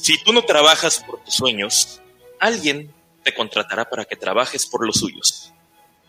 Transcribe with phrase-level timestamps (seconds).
[0.00, 2.00] Si tú no trabajas por tus sueños,
[2.38, 2.92] alguien
[3.22, 5.52] te contratará para que trabajes por los suyos.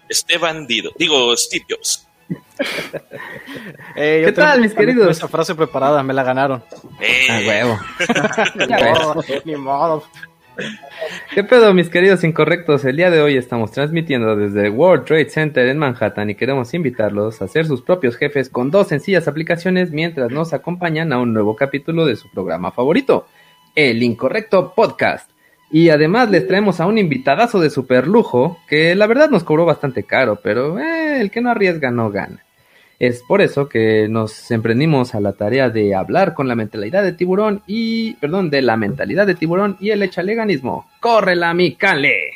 [0.07, 2.07] Esteban Dido, digo Steve Jobs.
[3.95, 5.09] Eh, ¿Qué tal, mis queridos?
[5.09, 6.63] Esa frase preparada, me la ganaron.
[7.02, 7.27] Eh.
[7.30, 7.80] A huevo.
[9.45, 10.03] Ni modo.
[11.34, 12.85] ¿Qué pedo, mis queridos incorrectos?
[12.85, 17.41] El día de hoy estamos transmitiendo desde World Trade Center en Manhattan y queremos invitarlos
[17.41, 21.55] a ser sus propios jefes con dos sencillas aplicaciones mientras nos acompañan a un nuevo
[21.55, 23.27] capítulo de su programa favorito,
[23.75, 25.30] El Incorrecto Podcast.
[25.71, 29.66] Y además les traemos a un invitadazo de super lujo que la verdad nos cobró
[29.66, 32.43] bastante caro, pero eh, el que no arriesga no gana.
[32.99, 37.13] Es por eso que nos emprendimos a la tarea de hablar con la mentalidad de
[37.13, 40.88] tiburón y, perdón, de la mentalidad de tiburón y el echaleganismo.
[40.99, 42.31] ¡Córrela, mi cale!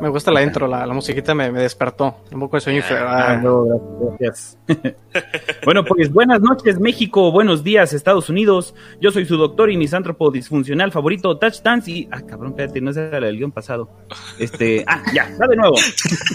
[0.00, 2.16] Me gusta la intro, la, la musiquita me, me, despertó.
[2.32, 3.64] Un poco de sueño y ah, no,
[4.00, 4.58] gracias.
[5.64, 7.30] bueno, pues buenas noches, México.
[7.30, 8.74] Buenos días, Estados Unidos.
[9.00, 11.90] Yo soy su doctor y misántropo disfuncional favorito, Touch Dance.
[11.90, 12.08] Y.
[12.10, 13.88] Ah, cabrón, espérate, no es el guion pasado.
[14.38, 14.84] Este.
[14.86, 15.76] Ah, ya, va de nuevo.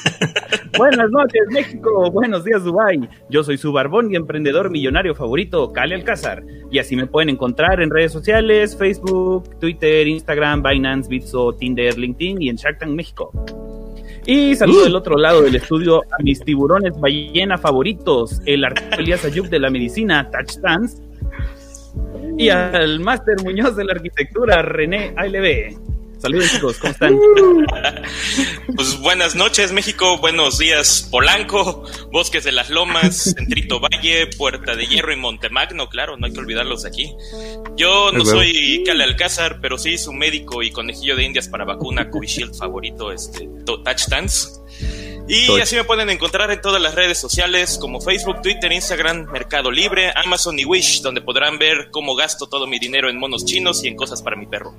[0.78, 2.10] buenas noches, México.
[2.12, 3.10] Buenos días, Dubai.
[3.30, 6.44] Yo soy su barbón y emprendedor millonario favorito, Cali Alcázar.
[6.72, 12.42] Y así me pueden encontrar en redes sociales: Facebook, Twitter, Instagram, Binance, Bitso, Tinder, LinkedIn
[12.42, 13.32] y en Shark Tank México.
[14.32, 19.26] Y saludo del otro lado del estudio a mis tiburones ballena favoritos, el artista Elías
[19.26, 21.02] Ayub de la medicina, Touch Dance,
[22.38, 25.76] y al máster Muñoz de la arquitectura, René ALB.
[26.20, 27.18] Saludos chicos, ¿cómo están?
[28.76, 34.86] Pues buenas noches México, buenos días Polanco, Bosques de las Lomas, Centrito Valle, Puerta de
[34.86, 37.14] Hierro y Montemagno, claro, no hay que olvidarlos aquí.
[37.76, 42.10] Yo no soy Cale Alcázar, pero sí su médico y conejillo de indias para vacuna
[42.10, 44.60] Covishield favorito, este, Touch Dance.
[45.28, 49.70] Y así me pueden encontrar en todas las redes sociales como Facebook, Twitter, Instagram, Mercado
[49.70, 53.84] Libre, Amazon y Wish, donde podrán ver cómo gasto todo mi dinero en monos chinos
[53.84, 54.74] y en cosas para mi perro.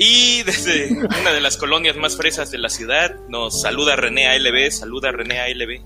[0.00, 4.70] Y desde una de las colonias más fresas de la ciudad nos saluda René ALB,
[4.70, 5.80] saluda René ALB.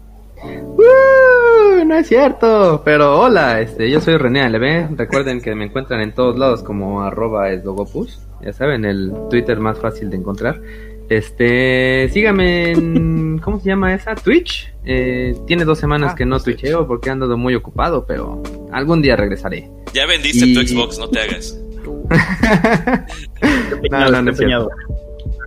[0.45, 6.03] Uh, no es cierto, pero hola, este, yo soy René ALB, recuerden que me encuentran
[6.03, 10.61] en todos lados como arroba esdogopus, ya saben, el Twitter más fácil de encontrar.
[11.09, 14.15] Este, sígame en, ¿cómo se llama esa?
[14.15, 14.73] Twitch.
[14.85, 18.43] Eh, tiene dos semanas ah, que no twitcheo porque he andado muy ocupado, pero
[18.73, 19.71] algún día regresaré.
[19.95, 21.59] Ya vendiste tu Xbox, no te hagas.
[23.91, 24.71] no, no, no empeñado.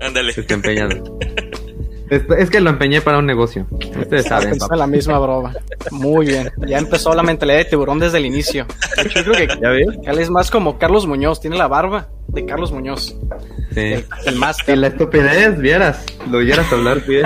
[0.01, 0.33] Ándale.
[0.35, 1.17] Está empeñado.
[2.09, 3.65] Es, que lo empeñé para un negocio.
[3.71, 4.53] Ustedes saben.
[4.53, 5.53] Es la misma broma.
[5.91, 6.51] Muy bien.
[6.67, 8.67] Ya empezó la mentalidad de tiburón desde el inicio.
[9.15, 9.71] yo creo que ¿Ya
[10.11, 11.41] él es más como Carlos Muñoz.
[11.41, 13.15] Tiene la barba de Carlos Muñoz.
[13.73, 13.95] Sí.
[14.25, 14.57] El, más.
[14.67, 16.05] Y la estupidez, vieras.
[16.29, 17.25] Lo oyeras hablar, bien.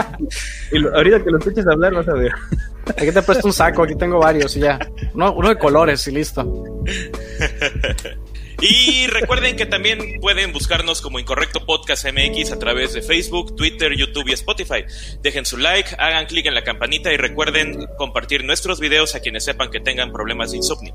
[0.72, 2.32] y ahorita que lo escuches hablar, vas a ver.
[2.88, 3.84] Aquí te he puesto un saco.
[3.84, 4.80] Aquí tengo varios y ya.
[5.14, 6.64] Uno, uno de colores y listo.
[8.62, 13.96] Y recuerden que también pueden buscarnos como Incorrecto Podcast MX a través de Facebook, Twitter,
[13.96, 14.84] YouTube y Spotify.
[15.22, 19.46] Dejen su like, hagan clic en la campanita y recuerden compartir nuestros videos a quienes
[19.46, 20.94] sepan que tengan problemas de insomnio.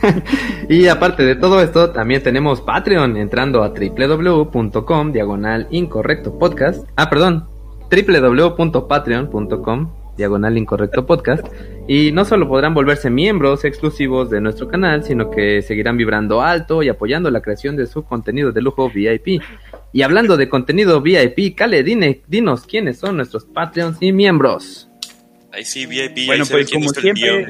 [0.68, 6.86] y aparte de todo esto, también tenemos Patreon entrando a www.com diagonal incorrecto podcast.
[6.96, 7.46] Ah, perdón,
[7.90, 11.46] www.patreon.com diagonal incorrecto podcast.
[11.88, 16.82] Y no solo podrán volverse miembros exclusivos de nuestro canal, sino que seguirán vibrando alto
[16.82, 19.42] y apoyando la creación de su contenido de lujo VIP.
[19.92, 24.88] Y hablando de contenido VIP, Kale, dine, dinos quiénes son nuestros Patreons y miembros.
[25.52, 26.26] Ahí sí, VIP.
[26.26, 27.46] Bueno, pues como siempre,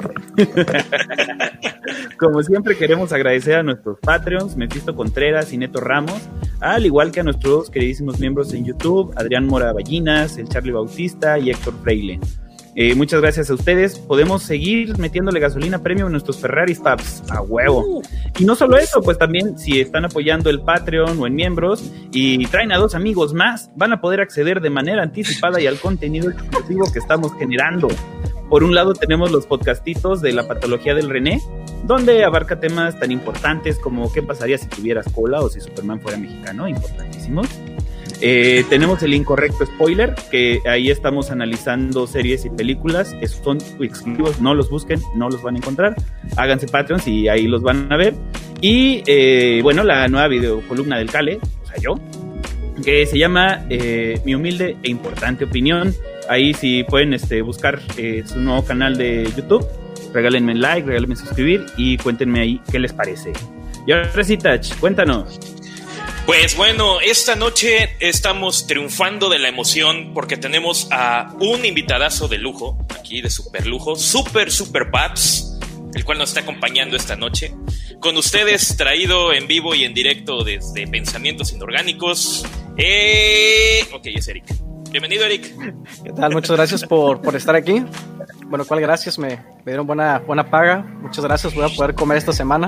[2.18, 6.28] Como siempre queremos agradecer a nuestros Patreons, Mephisto Contreras y Neto Ramos,
[6.60, 11.38] al igual que a nuestros queridísimos miembros en YouTube, Adrián Mora Ballinas, el Charlie Bautista
[11.38, 12.20] y Héctor Freile.
[12.76, 13.98] Eh, muchas gracias a ustedes.
[13.98, 18.02] Podemos seguir metiéndole gasolina premium a nuestros Ferraris Paps a huevo.
[18.38, 22.44] Y no solo eso, pues también si están apoyando el Patreon o en miembros y
[22.46, 26.30] traen a dos amigos más, van a poder acceder de manera anticipada y al contenido
[26.30, 27.88] exclusivo que estamos generando.
[28.48, 31.40] Por un lado tenemos los podcastitos de la patología del René,
[31.84, 36.18] donde abarca temas tan importantes como qué pasaría si tuvieras cola o si Superman fuera
[36.18, 37.48] mexicano, importantísimos.
[38.22, 44.40] Eh, tenemos el incorrecto spoiler, que ahí estamos analizando series y películas, esos son exclusivos,
[44.40, 45.94] no los busquen, no los van a encontrar,
[46.36, 48.14] háganse Patreons y ahí los van a ver.
[48.60, 51.94] Y eh, bueno, la nueva videocolumna del Cale, o sea yo,
[52.84, 55.94] que se llama eh, Mi humilde e importante opinión,
[56.30, 59.66] Ahí si pueden este, buscar eh, su nuevo canal de YouTube,
[60.14, 63.32] regálenme like, regálenme suscribir y cuéntenme ahí qué les parece.
[63.84, 65.40] Y ahora sí, Tach, cuéntanos.
[66.30, 72.38] Pues bueno, esta noche estamos triunfando de la emoción porque tenemos a un invitadazo de
[72.38, 75.58] lujo, aquí de super lujo, super super paps,
[75.92, 77.52] el cual nos está acompañando esta noche.
[77.98, 82.46] Con ustedes, traído en vivo y en directo desde Pensamientos Inorgánicos.
[82.76, 83.80] Eh...
[83.92, 84.44] Ok, es Eric.
[84.92, 85.52] Bienvenido, Eric.
[86.04, 86.30] ¿Qué tal?
[86.30, 87.82] Muchas gracias por, por estar aquí.
[88.50, 89.16] Bueno, ¿cuál gracias?
[89.16, 90.84] Me, me, dieron buena, buena paga.
[91.00, 91.54] Muchas gracias.
[91.54, 92.66] Voy a poder comer esta semana.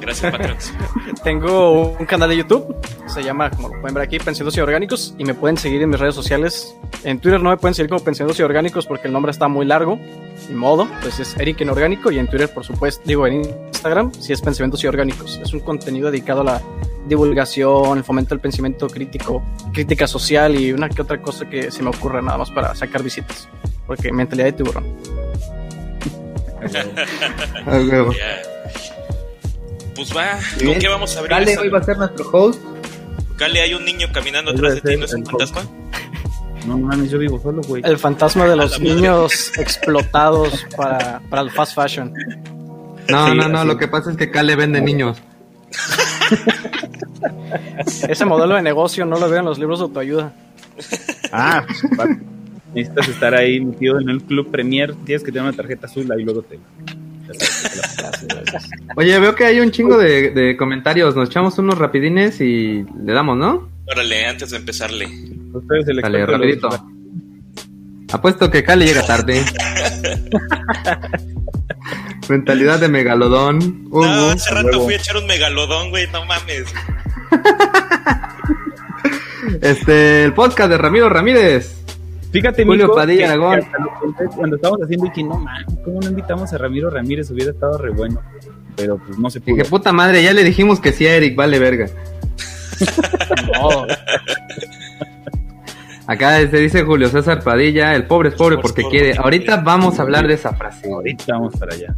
[0.00, 0.72] Gracias, patrons.
[1.24, 2.76] Tengo un canal de YouTube.
[3.06, 5.16] Se llama, como lo pueden ver aquí, Pensiones y Orgánicos.
[5.18, 6.76] Y me pueden seguir en mis redes sociales.
[7.02, 9.66] En Twitter no me pueden seguir como Pensiones y Orgánicos porque el nombre está muy
[9.66, 9.98] largo.
[10.48, 10.88] Ni modo.
[11.02, 12.10] Pues es Eric en Orgánico.
[12.10, 15.40] Y en Twitter, por supuesto, digo en Instagram, si es Pensamientos y Orgánicos.
[15.42, 16.62] Es un contenido dedicado a la
[17.06, 21.82] divulgación, el fomento del pensamiento crítico, crítica social y una que otra cosa que se
[21.82, 23.48] me ocurra nada más para sacar visitas.
[23.86, 24.84] Porque mentalidad de tiburón.
[29.96, 31.30] Pues va, ¿con qué vamos a abrir?
[31.30, 32.60] Cale hoy va a ser nuestro host.
[33.36, 34.96] Cale, ¿hay un niño caminando atrás de ti?
[34.98, 35.62] ¿No es un fantasma?
[36.66, 37.82] No mames, yo vivo solo, güey.
[37.84, 42.12] El fantasma de los niños explotados para, para el fast fashion.
[43.08, 45.18] No, sí, no, no, lo que pasa es que Cale vende niños.
[48.08, 50.32] Ese modelo de negocio no lo veo en los libros de autoayuda.
[51.32, 51.64] Ah,
[51.96, 52.08] pues,
[52.74, 56.24] necesitas estar ahí metido en el club Premier, tienes que tener una tarjeta azul y
[56.24, 56.58] luego te...
[58.96, 61.16] Oye, veo que hay un chingo de, de, comentarios.
[61.16, 63.68] Nos echamos unos rapidines y le damos, ¿no?
[63.86, 65.08] Órale, antes de empezarle.
[66.02, 66.68] Dale, rapidito.
[66.68, 66.80] Los...
[68.12, 69.44] Apuesto que Cali llega tarde.
[72.28, 73.86] Mentalidad de megalodón.
[73.90, 74.84] Uh, no, hace rato luego.
[74.84, 76.64] fui a echar un megalodón, güey, no mames.
[79.60, 81.84] este, el podcast de Ramiro Ramírez.
[82.32, 83.60] Fíjate, Julio Mico, Padilla Aragón.
[84.34, 87.30] Cuando estábamos haciendo y no man, ¿cómo no invitamos a Ramiro Ramírez?
[87.30, 88.20] Hubiera estado re bueno.
[88.76, 89.56] Pero pues no se pudo.
[89.56, 91.88] Dije, puta madre, ya le dijimos que sí a Eric, vale verga.
[93.54, 93.86] No.
[96.06, 99.16] Acá se dice Julio César Padilla, el pobre es pobre porque quiere.
[99.16, 100.90] Ahorita vamos a hablar de esa frase.
[100.90, 101.96] Ahorita vamos para allá.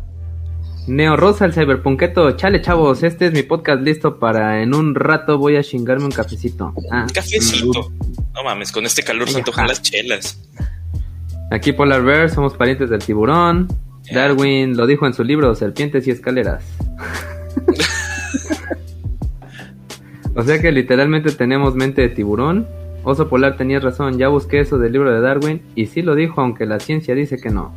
[0.87, 2.33] Neo Rosa, el Cyberpunketo.
[2.33, 6.11] Chale, chavos, este es mi podcast listo para en un rato voy a chingarme un
[6.11, 6.73] cafecito.
[6.91, 7.93] Ah, un cafecito.
[8.35, 10.41] No mames, con este calor se antojan las chelas.
[11.51, 13.69] Aquí Polar Bear, somos parientes del tiburón.
[14.05, 14.23] Yeah.
[14.23, 16.65] Darwin lo dijo en su libro Serpientes y Escaleras.
[20.39, 22.67] o sea que literalmente tenemos mente de tiburón.
[23.03, 26.41] Oso Polar tenías razón, ya busqué eso del libro de Darwin y sí lo dijo,
[26.41, 27.75] aunque la ciencia dice que no.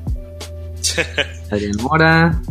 [1.52, 2.42] Adrián Mora,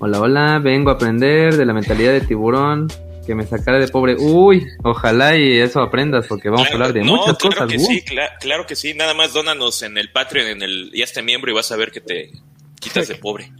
[0.00, 2.86] Hola, hola, vengo a aprender de la mentalidad de tiburón
[3.26, 4.14] que me sacara de pobre.
[4.16, 7.72] Uy, ojalá y eso aprendas porque vamos claro, a hablar de no, muchas claro cosas.
[7.72, 11.02] Que sí, cl claro que sí, nada más dónanos en el Patreon, en el ya
[11.02, 12.30] este miembro y vas a ver que te
[12.78, 13.50] quitas de pobre.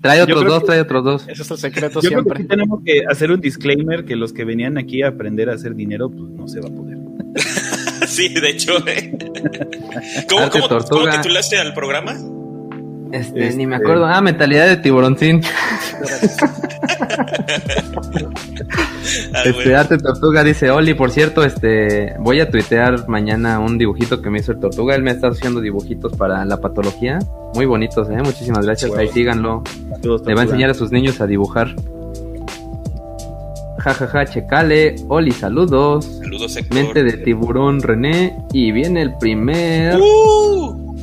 [0.00, 1.28] Trae otros dos, que, trae otros dos.
[1.28, 2.24] Ese es el secreto yo siempre.
[2.24, 5.50] Creo que sí tenemos que hacer un disclaimer que los que venían aquí a aprender
[5.50, 6.98] a hacer dinero, pues no se va a poder.
[8.06, 8.72] sí, de hecho.
[8.86, 9.12] ¿eh?
[10.28, 12.16] ¿Cómo, cómo, ¿Cómo titulaste al programa?
[13.12, 14.06] Este, este, ni me acuerdo.
[14.06, 15.40] Ah, mentalidad de tiburoncín.
[19.44, 24.30] este, Arte Tortuga dice, Oli, por cierto, este, voy a tuitear mañana un dibujito que
[24.30, 24.94] me hizo el Tortuga.
[24.94, 27.18] Él me está haciendo dibujitos para la patología.
[27.54, 28.22] Muy bonitos, eh.
[28.22, 28.92] Muchísimas gracias.
[28.96, 29.64] Ahí síganlo.
[30.24, 31.74] Le va a enseñar a sus niños a dibujar.
[33.78, 34.94] Jajaja, ja, ja, checale.
[35.08, 36.04] Oli, saludos.
[36.04, 36.74] Saludos, Héctor.
[36.74, 38.36] Mente de tiburón, René.
[38.52, 39.96] Y viene el primer.
[39.96, 40.94] Uh,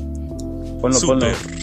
[0.79, 1.19] ponlo, super.
[1.19, 1.56] ponlo.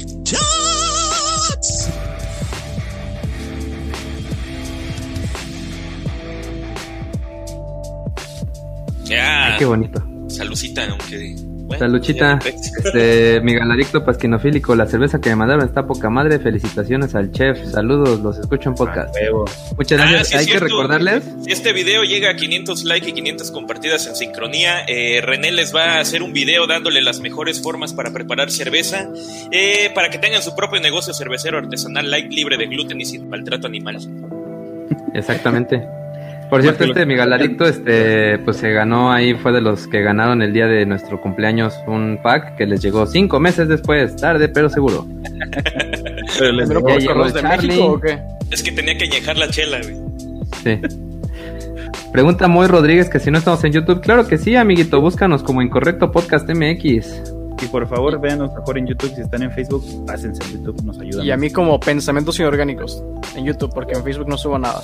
[9.05, 9.53] Ya.
[9.53, 10.03] Ay, qué bonito.
[10.29, 11.37] Salucita, aunque.
[11.67, 12.39] Bueno, Saluchita,
[12.85, 17.59] este, mi galadicto pasquinofílico, la cerveza que me mandaron está poca madre, felicitaciones al chef,
[17.71, 19.15] saludos, los escucho en podcast.
[19.17, 23.09] Ah, Muchas gracias, Ah, sí, hay que recordarles, Si este video llega a 500 likes
[23.09, 27.21] y 500 compartidas en sincronía, eh, René les va a hacer un video dándole las
[27.21, 29.09] mejores formas para preparar cerveza,
[29.51, 33.27] eh, para que tengan su propio negocio cervecero artesanal light, libre de gluten y sin
[33.31, 33.97] maltrato animal.
[35.15, 35.83] exactamente.
[36.55, 40.41] Por cierto, este mi galadicto, este, pues se ganó ahí, fue de los que ganaron
[40.41, 44.69] el día de nuestro cumpleaños un pack que les llegó cinco meses después, tarde pero
[44.71, 45.05] seguro.
[46.39, 47.69] Pero les ¿Pero Ya por llegó correos de Charlie.
[47.69, 48.19] México o qué?
[48.53, 49.97] Es que tenía que añejar la chela, güey.
[50.63, 50.81] Sí.
[52.13, 54.01] Pregunta Moy Rodríguez que si no estamos en YouTube.
[54.01, 55.01] Claro que sí, amiguito.
[55.01, 57.35] Búscanos como Incorrecto Podcast MX.
[57.63, 59.13] Y por favor, véanos mejor en YouTube.
[59.15, 61.27] Si están en Facebook, pásense a YouTube, nos ayudan.
[61.27, 63.03] Y a mí como pensamientos inorgánicos
[63.35, 64.83] en YouTube, porque en Facebook no subo nada.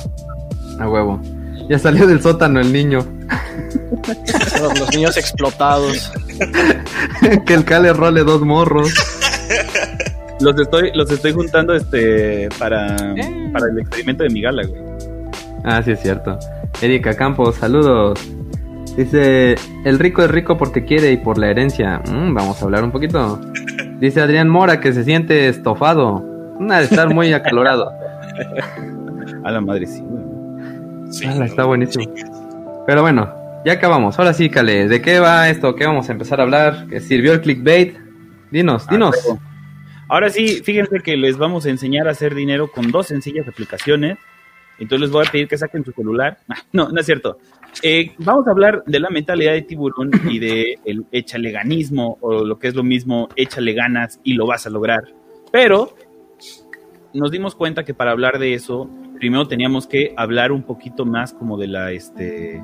[0.80, 1.20] A huevo.
[1.70, 3.06] Ya salió del sótano el niño.
[4.60, 6.12] Los, los niños explotados.
[7.46, 8.92] que el Cale role dos morros.
[10.40, 12.96] Los estoy, los estoy juntando este para,
[13.52, 14.82] para el experimento de mi gala, güey.
[15.62, 16.40] Ah, sí es cierto.
[16.82, 18.18] Erika Campos, saludos.
[18.96, 22.02] Dice, el rico es rico porque quiere y por la herencia.
[22.10, 23.40] Mm, vamos a hablar un poquito.
[24.00, 26.16] Dice Adrián Mora que se siente estofado.
[26.58, 27.92] Una de estar muy acalorado.
[29.44, 30.29] A la madre sí, güey.
[31.10, 32.12] Sí, Ala, no, está buenísimo.
[32.86, 33.32] Pero bueno,
[33.64, 34.18] ya acabamos.
[34.18, 35.74] Ahora sí, Cale, ¿de qué va esto?
[35.74, 36.86] ¿Qué vamos a empezar a hablar?
[36.88, 37.96] ¿Que sirvió el clickbait?
[38.50, 39.16] Dinos, Ah, dinos.
[40.08, 44.18] Ahora sí, fíjense que les vamos a enseñar a hacer dinero con dos sencillas aplicaciones.
[44.78, 46.38] Entonces les voy a pedir que saquen su celular.
[46.72, 47.38] No, no es cierto.
[47.82, 52.44] Eh, vamos a hablar de la mentalidad de tiburón y de el échale ganismo o
[52.44, 55.02] lo que es lo mismo, échale ganas y lo vas a lograr.
[55.52, 55.94] Pero
[57.12, 58.88] nos dimos cuenta que para hablar de eso,
[59.20, 62.60] primero teníamos que hablar un poquito más como de la, este,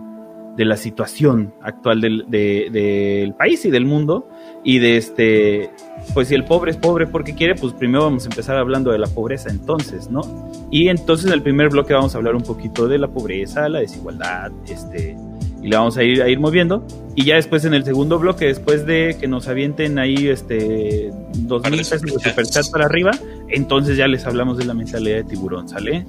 [0.56, 4.28] de la situación actual del, de- del país y del mundo
[4.64, 5.70] y de este,
[6.14, 8.98] pues si el pobre es pobre porque quiere, pues primero vamos a empezar hablando de
[8.98, 10.22] la pobreza entonces, ¿no?
[10.70, 13.80] Y entonces en el primer bloque vamos a hablar un poquito de la pobreza, la
[13.80, 15.14] desigualdad, este,
[15.62, 16.86] y la vamos a ir, a ir moviendo.
[17.14, 21.10] Y ya después en el segundo bloque, después de que nos avienten ahí este
[21.40, 23.10] dos mil pesos de superchat para arriba,
[23.48, 26.04] entonces ya les hablamos de la mentalidad de tiburón, ¿sale?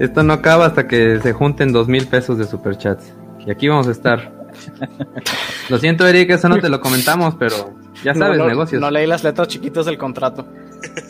[0.00, 3.12] Esto no acaba hasta que se junten dos mil pesos de superchats.
[3.46, 4.32] Y aquí vamos a estar.
[5.68, 8.80] Lo siento, Eric, eso no te lo comentamos, pero ya sabes, no, no, negocios.
[8.80, 10.46] No leí las letras chiquitas del contrato.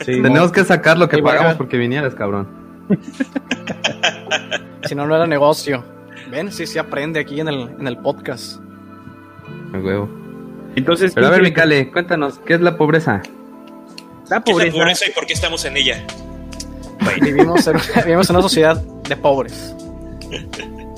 [0.05, 2.47] Tenemos que sacar lo que pagamos porque vinieras, cabrón.
[4.83, 5.85] Si no, no era negocio.
[6.31, 8.59] Ven, sí, sí aprende aquí en el, en el podcast.
[9.73, 10.09] A huevo.
[10.75, 13.21] Entonces, Pero a ver, ¿quién mi quiere- Cale, cuéntanos, ¿qué es la pobreza?
[13.21, 13.29] la ¿Qué
[14.25, 16.03] es la pobreza, pobreza y por qué estamos en ella?
[17.21, 19.75] Vivimos en, vivimos en una sociedad de pobres.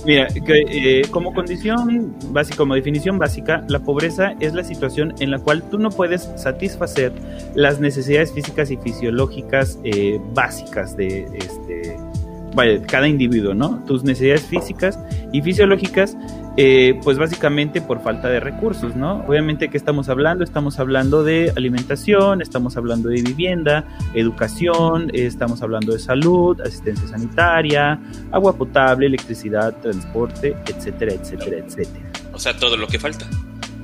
[0.05, 5.39] Mira, eh, como condición básica, como definición básica, la pobreza es la situación en la
[5.39, 7.13] cual tú no puedes satisfacer
[7.55, 11.97] las necesidades físicas y fisiológicas eh, básicas de este,
[12.55, 13.83] vaya, cada individuo, ¿no?
[13.85, 14.99] Tus necesidades físicas
[15.31, 16.17] y fisiológicas,
[16.57, 19.23] eh, pues básicamente por falta de recursos, ¿no?
[19.27, 20.43] Obviamente, ¿qué estamos hablando?
[20.43, 27.07] Estamos hablando de alimentación, estamos hablando de vivienda, educación, eh, estamos hablando de salud, asistencia
[27.07, 27.99] sanitaria,
[28.31, 32.11] agua potable, electricidad, transporte, etcétera, etcétera, etcétera.
[32.33, 33.25] O sea, todo lo que falta.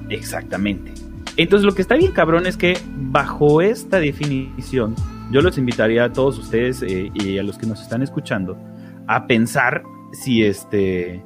[0.10, 0.94] Exactamente.
[1.38, 4.96] Entonces lo que está bien cabrón es que bajo esta definición,
[5.32, 8.58] yo los invitaría a todos ustedes eh, y a los que nos están escuchando
[9.08, 11.24] a pensar si este,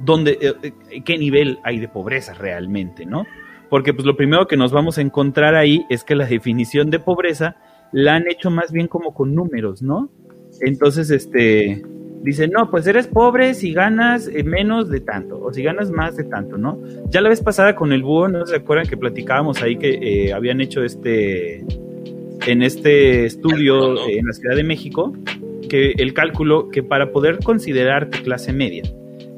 [0.00, 3.24] dónde, eh, eh, qué nivel hay de pobreza realmente, ¿no?
[3.70, 6.98] Porque pues lo primero que nos vamos a encontrar ahí es que la definición de
[6.98, 7.56] pobreza
[7.92, 10.10] la han hecho más bien como con números, ¿no?
[10.60, 11.82] Entonces, este,
[12.22, 16.24] dicen, no, pues eres pobre si ganas menos de tanto, o si ganas más de
[16.24, 16.80] tanto, ¿no?
[17.08, 20.60] Ya la vez pasada con el búho, ¿no se acuerdan que platicábamos ahí que habían
[20.60, 21.64] hecho este,
[22.46, 25.12] en este estudio eh, en la Ciudad de México,
[25.68, 28.82] que el cálculo que para poder considerarte clase media,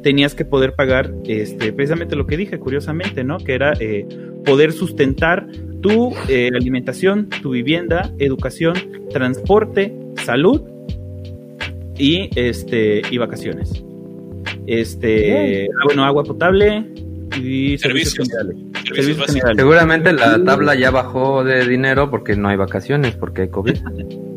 [0.03, 3.39] tenías que poder pagar este, precisamente lo que dije, curiosamente, ¿no?
[3.39, 4.07] Que era eh,
[4.45, 5.47] poder sustentar
[5.81, 8.75] tu eh, alimentación, tu vivienda, educación,
[9.11, 10.63] transporte, salud
[11.99, 13.85] y este y vacaciones.
[14.67, 16.85] Este, ah, bueno, agua potable
[17.37, 18.29] y servicios Servicios.
[18.29, 18.57] generales.
[18.57, 19.35] Servicios Servicios básicos.
[19.35, 19.57] generales.
[19.59, 23.77] Seguramente la tabla ya bajó de dinero porque no hay vacaciones, porque hay COVID.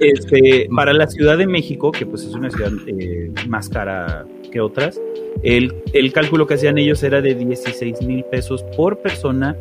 [0.00, 4.60] Este, para la Ciudad de México, que pues es una ciudad eh, más cara que
[4.60, 5.00] otras,
[5.42, 9.56] el, el cálculo que hacían ellos era de 16 mil pesos por persona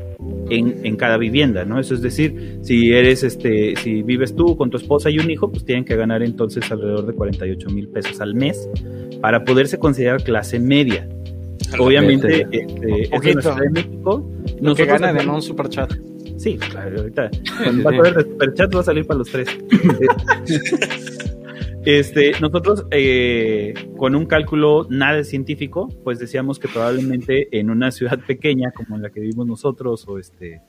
[0.49, 1.79] en, en cada vivienda, ¿no?
[1.79, 5.49] Eso es decir, si eres, este, si vives tú con tu esposa y un hijo,
[5.51, 8.69] pues tienen que ganar entonces alrededor de 48 mil pesos al mes
[9.21, 11.07] para poderse considerar clase media.
[11.79, 12.61] Obviamente, Fíjate.
[12.61, 13.41] este, eso en la.
[13.41, 14.29] Ciudad de México.
[14.45, 15.93] Lo que nosotros ganan en hacemos- un superchat.
[16.37, 17.29] Sí, claro, ahorita.
[17.63, 19.47] Cuando vas a ver el superchat va a salir para los tres.
[21.85, 28.19] Este, nosotros eh, con un cálculo nada científico, pues decíamos que probablemente en una ciudad
[28.25, 30.61] pequeña como en la que vivimos nosotros, o este,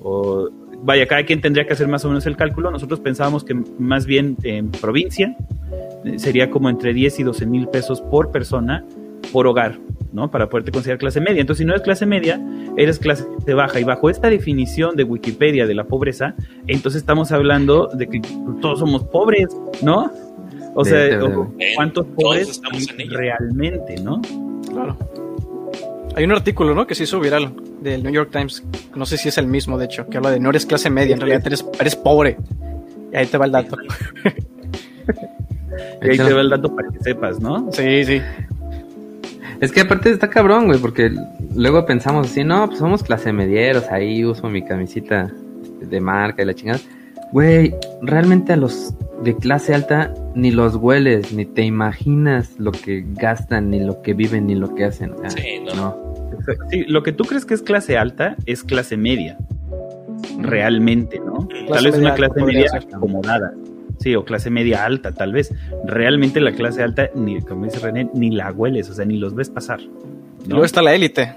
[0.00, 0.48] o
[0.82, 2.70] vaya, cada quien tendría que hacer más o menos el cálculo.
[2.70, 5.36] Nosotros pensábamos que más bien en provincia
[6.06, 8.86] eh, sería como entre 10 y 12 mil pesos por persona
[9.32, 9.78] por hogar,
[10.12, 10.30] ¿no?
[10.30, 11.40] Para poderte considerar clase media.
[11.40, 12.40] Entonces, si no eres clase media,
[12.76, 13.80] eres clase baja.
[13.80, 16.34] Y bajo esta definición de Wikipedia de la pobreza,
[16.66, 18.20] entonces estamos hablando de que
[18.60, 19.48] todos somos pobres,
[19.82, 20.10] ¿no?
[20.74, 22.60] O De- sea, de- o- de- ¿cuántos pobres
[23.10, 24.20] realmente, no?
[24.70, 24.96] Claro.
[26.14, 26.86] Hay un artículo, ¿no?
[26.86, 28.64] Que se hizo viral del New York Times.
[28.96, 31.14] No sé si es el mismo, de hecho, que habla de no eres clase media,
[31.14, 32.36] en realidad eres, eres pobre.
[33.12, 33.76] Y ahí te va el dato.
[36.02, 37.68] Y ahí te va el dato para que sepas, ¿no?
[37.72, 38.20] Sí, sí.
[39.60, 41.10] Es que aparte está cabrón, güey, porque
[41.54, 45.32] luego pensamos así, no, pues somos clase medieros, ahí uso mi camisita
[45.80, 46.80] de marca y la chingada.
[47.32, 53.04] Güey, realmente a los de clase alta ni los hueles, ni te imaginas lo que
[53.14, 55.12] gastan, ni lo que viven, ni lo que hacen.
[55.26, 55.96] sí, no.
[56.70, 59.36] Sí, lo que tú crees que es clase alta es clase media.
[60.38, 61.48] Realmente, ¿no?
[61.68, 63.52] Tal vez una clase media acomodada.
[63.98, 65.52] Sí, o clase media alta, tal vez.
[65.84, 69.34] Realmente la clase alta, ni como dice René, ni la hueles, o sea, ni los
[69.34, 69.80] ves pasar.
[70.46, 71.34] Luego está la élite.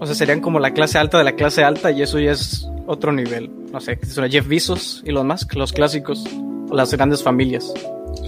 [0.00, 2.66] O sea, serían como la clase alta de la clase alta y eso ya es
[2.86, 3.50] otro nivel.
[3.70, 6.24] No sé, son Jeff Bezos y los más, los clásicos,
[6.72, 7.72] las grandes familias.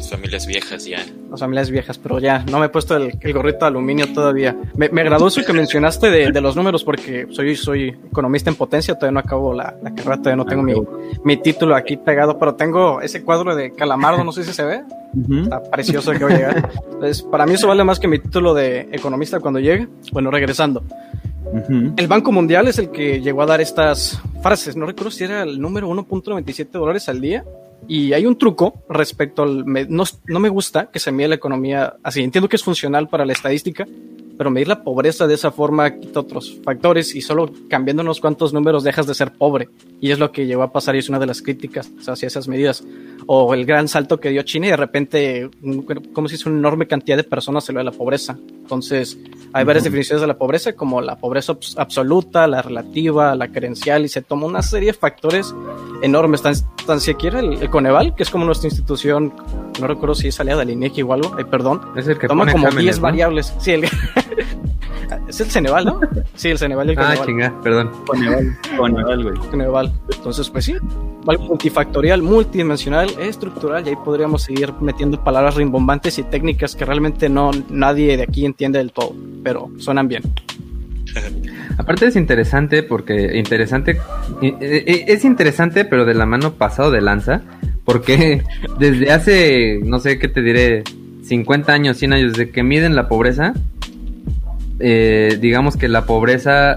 [0.03, 1.07] Las familias viejas ya.
[1.31, 4.57] Las familias viejas, pero ya, no me he puesto el, gorrito de aluminio todavía.
[4.75, 8.97] Me, me agradó eso que mencionaste de, los números porque soy, soy economista en potencia,
[8.97, 10.75] todavía no acabo la, carrera, todavía no tengo mi,
[11.23, 14.83] mi, título aquí pegado, pero tengo ese cuadro de Calamardo, no sé si se ve.
[15.45, 16.71] Está precioso que voy a llegar.
[16.95, 19.87] Entonces, para mí eso vale más que mi título de economista cuando llegue.
[20.11, 20.83] Bueno, regresando.
[21.97, 24.75] El Banco Mundial es el que llegó a dar estas frases.
[24.75, 27.45] No recuerdo si era el número 1.97 dólares al día.
[27.89, 29.65] Y hay un truco respecto al...
[29.89, 32.23] no, no, me gusta que se mida la economía así.
[32.23, 33.87] Entiendo que es funcional para la estadística,
[34.39, 38.53] pero medir la pobreza de esa forma quita otros factores y solo cambiando unos cuantos
[38.53, 39.69] números dejas de ser pobre.
[40.01, 42.49] Y es lo que llegó a pasar y es una de las críticas hacia esas
[42.49, 42.85] medidas.
[43.27, 45.51] O el gran salto que dio China y de repente,
[46.13, 48.37] como si es una enorme cantidad de personas se lo de la pobreza.
[48.63, 49.19] Entonces,
[49.53, 54.09] hay varias definiciones de la pobreza, como la pobreza absoluta, la relativa, la creencial, y
[54.09, 55.55] se toma una serie de factores
[56.03, 56.43] enormes.
[56.43, 56.55] Tan,
[56.87, 59.33] tan siquiera el, Coneval, que es como nuestra institución,
[59.81, 62.71] no recuerdo si es aliada del INEGI o algo, perdón, es el que toma como
[62.71, 63.55] 10 variables.
[63.59, 63.85] Sí, el,
[65.29, 66.01] es el Ceneval, ¿no?
[66.35, 67.91] Sí, el Ceneval y el Ah, chinga, perdón.
[68.07, 69.37] Coneval, Coneval, güey.
[69.51, 69.93] Coneval.
[70.15, 70.75] Entonces, pues sí,
[71.25, 77.51] multifactorial, multidimensional, estructural, y ahí podríamos seguir metiendo palabras rimbombantes y técnicas que realmente no
[77.69, 80.23] nadie de aquí entiende del todo, pero suenan bien.
[81.79, 83.99] Aparte es interesante porque interesante
[84.41, 87.43] es interesante pero de la mano pasado de lanza
[87.85, 88.43] porque
[88.79, 90.85] desde hace no sé qué te diré
[91.25, 93.55] 50 años, 100 años desde que miden la pobreza
[94.85, 96.75] eh, digamos que la pobreza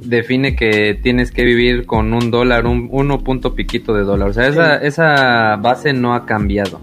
[0.00, 4.30] define que tienes que vivir con un dólar, un uno punto piquito de dólar.
[4.30, 6.80] O sea, esa, esa base no ha cambiado.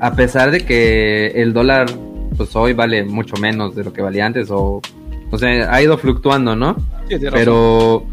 [0.00, 1.86] A pesar de que el dólar,
[2.36, 4.82] pues hoy vale mucho menos de lo que valía antes, o,
[5.30, 6.76] o sea, ha ido fluctuando, ¿no?
[7.30, 8.04] pero,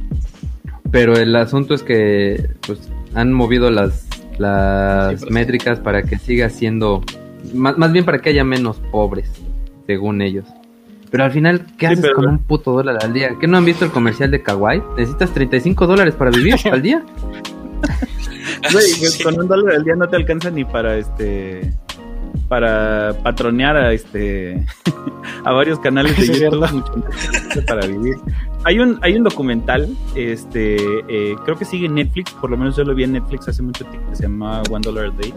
[0.91, 7.01] pero el asunto es que, pues, han movido las, las métricas para que siga siendo,
[7.53, 9.31] más, más bien para que haya menos pobres,
[9.87, 10.45] según ellos.
[11.11, 13.35] Pero al final, ¿qué haces con un puto dólar al día?
[13.39, 14.81] ¿Qué no han visto el comercial de Kawaii?
[14.97, 17.03] ¿Necesitas 35 dólares para vivir al día?
[19.23, 21.73] con un dólar al día no te alcanza ni para este
[22.47, 24.65] para patronear a este
[25.45, 28.15] a varios canales de YouTube para vivir.
[28.63, 30.75] Hay un hay un documental, este
[31.09, 33.61] eh, creo que sigue en Netflix, por lo menos yo lo vi en Netflix hace
[33.61, 35.33] mucho tiempo, se llama One Dollar a Day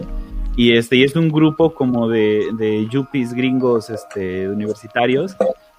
[0.55, 5.35] y este y es un grupo como de, de yuppies gringos este universitarios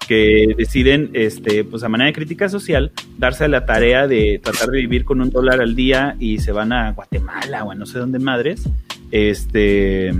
[0.07, 4.69] que deciden, este, pues a manera de crítica social, darse a la tarea de tratar
[4.69, 7.85] de vivir con un dólar al día y se van a Guatemala o a no
[7.85, 8.67] sé dónde madres,
[9.11, 10.13] este,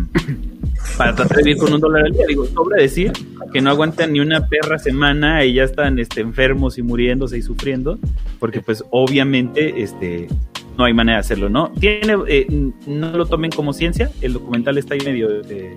[0.97, 2.25] para tratar de vivir con un dólar al día.
[2.27, 3.11] Digo, sobra decir
[3.53, 7.41] que no aguantan ni una perra semana y ya están, este, enfermos y muriéndose y
[7.41, 7.97] sufriendo,
[8.39, 10.27] porque pues obviamente, este,
[10.77, 11.71] no hay manera de hacerlo, ¿no?
[11.79, 12.47] Tiene, eh,
[12.85, 15.41] no lo tomen como ciencia, el documental está ahí medio...
[15.49, 15.75] Eh,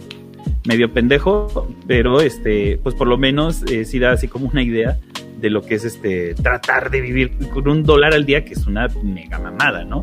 [0.66, 4.98] medio pendejo, pero este, pues por lo menos eh, sí da así como una idea
[5.40, 8.66] de lo que es este tratar de vivir con un dólar al día, que es
[8.66, 10.02] una mega mamada, ¿no?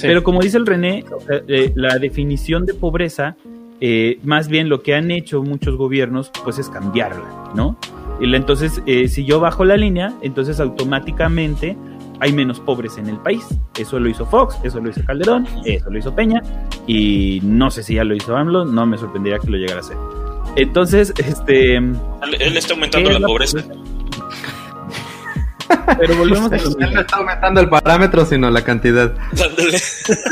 [0.00, 1.04] Pero como dice el René,
[1.46, 3.36] eh, la definición de pobreza,
[3.80, 7.78] eh, más bien lo que han hecho muchos gobiernos, pues es cambiarla, ¿no?
[8.20, 8.80] Y entonces,
[9.10, 11.76] si yo bajo la línea, entonces automáticamente
[12.24, 13.46] hay menos pobres en el país.
[13.78, 16.42] Eso lo hizo Fox, eso lo hizo Calderón, eso lo hizo Peña
[16.86, 19.80] y no sé si ya lo hizo AMLO, no me sorprendería que lo llegara a
[19.80, 19.96] hacer.
[20.56, 21.76] Entonces, este...
[21.76, 23.58] Él está aumentando la, pobreza.
[25.98, 29.14] Pero volvemos a lo No está aumentando el parámetro, sino la cantidad.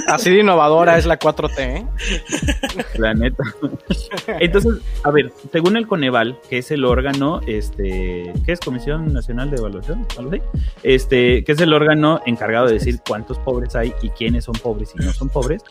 [0.08, 1.86] Así de innovadora es la 4T, ¿eh?
[2.98, 3.42] La neta.
[4.40, 9.50] Entonces, a ver, según el Coneval, que es el órgano, este, ¿qué es Comisión Nacional
[9.50, 10.06] de Evaluación?
[10.82, 14.92] Este, que es el órgano encargado de decir cuántos pobres hay y quiénes son pobres
[14.98, 15.62] y no son pobres.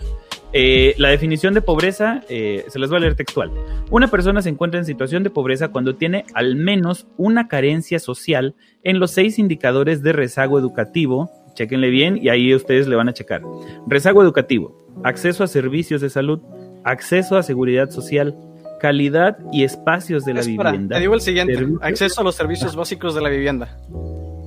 [0.54, 3.52] Eh, la definición de pobreza eh, se las voy a leer textual.
[3.90, 8.56] Una persona se encuentra en situación de pobreza cuando tiene al menos una carencia social
[8.84, 11.32] en los seis indicadores de rezago educativo.
[11.54, 13.42] Chequenle bien y ahí ustedes le van a checar.
[13.88, 16.42] Rezago educativo, acceso a servicios de salud,
[16.84, 18.36] acceso a seguridad social,
[18.80, 20.96] calidad y espacios de la Espera, vivienda.
[20.96, 21.54] te digo el siguiente.
[21.56, 21.84] Servicios.
[21.84, 23.78] Acceso a los servicios básicos de la vivienda.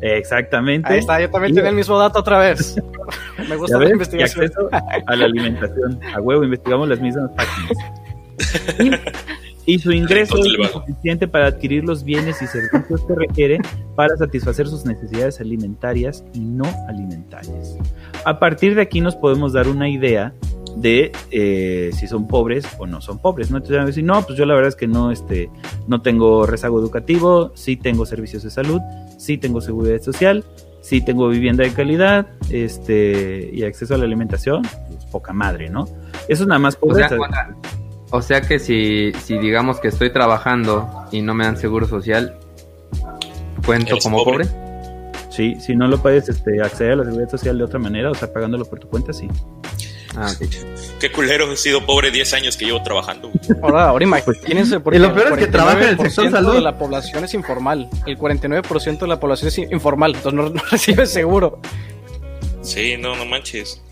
[0.04, 0.92] Exactamente.
[0.92, 2.76] Ahí está, yo también Y- tenía el mismo dato otra vez.
[3.48, 4.44] Me gusta ¿Ya la investigación.
[4.44, 4.68] acceso
[5.06, 5.98] a la alimentación.
[6.14, 9.00] A huevo, investigamos las mismas páginas.
[9.66, 13.58] Y, y su ingreso es suficiente para adquirir los bienes y servicios que requiere
[13.96, 17.76] para satisfacer sus necesidades alimentarias y no alimentarias.
[18.26, 20.34] A partir de aquí nos podemos dar una idea
[20.76, 23.50] de eh, si son pobres o no son pobres.
[23.50, 25.48] No te van a decir, no, pues yo la verdad es que no, este,
[25.86, 28.80] no tengo rezago educativo, sí tengo servicios de salud,
[29.18, 30.44] sí tengo seguridad social,
[30.80, 35.84] sí tengo vivienda de calidad, este, y acceso a la alimentación, pues, poca madre, ¿no?
[36.28, 37.56] Eso es nada más O sea, pobreza.
[38.10, 42.36] o sea que si, si digamos que estoy trabajando y no me dan seguro social,
[43.64, 44.46] ¿cuento como pobre.
[44.46, 44.64] pobre?
[45.30, 48.14] Sí, si no lo puedes este, acceder a la seguridad social de otra manera, o
[48.14, 49.28] sea, pagándolo por tu cuenta, sí.
[50.16, 50.30] Ah.
[51.00, 53.30] Qué culero, he sido pobre 10 años que llevo trabajando.
[53.62, 54.78] Ahora, ahora imagínense.
[54.80, 56.54] porque Y lo peor es que trabaja en el sector 49% salud.
[56.54, 57.88] de la población es informal.
[58.06, 60.14] El 49% de la población es informal.
[60.14, 61.58] Entonces no, no recibe seguro.
[62.62, 63.82] Sí, no, no manches.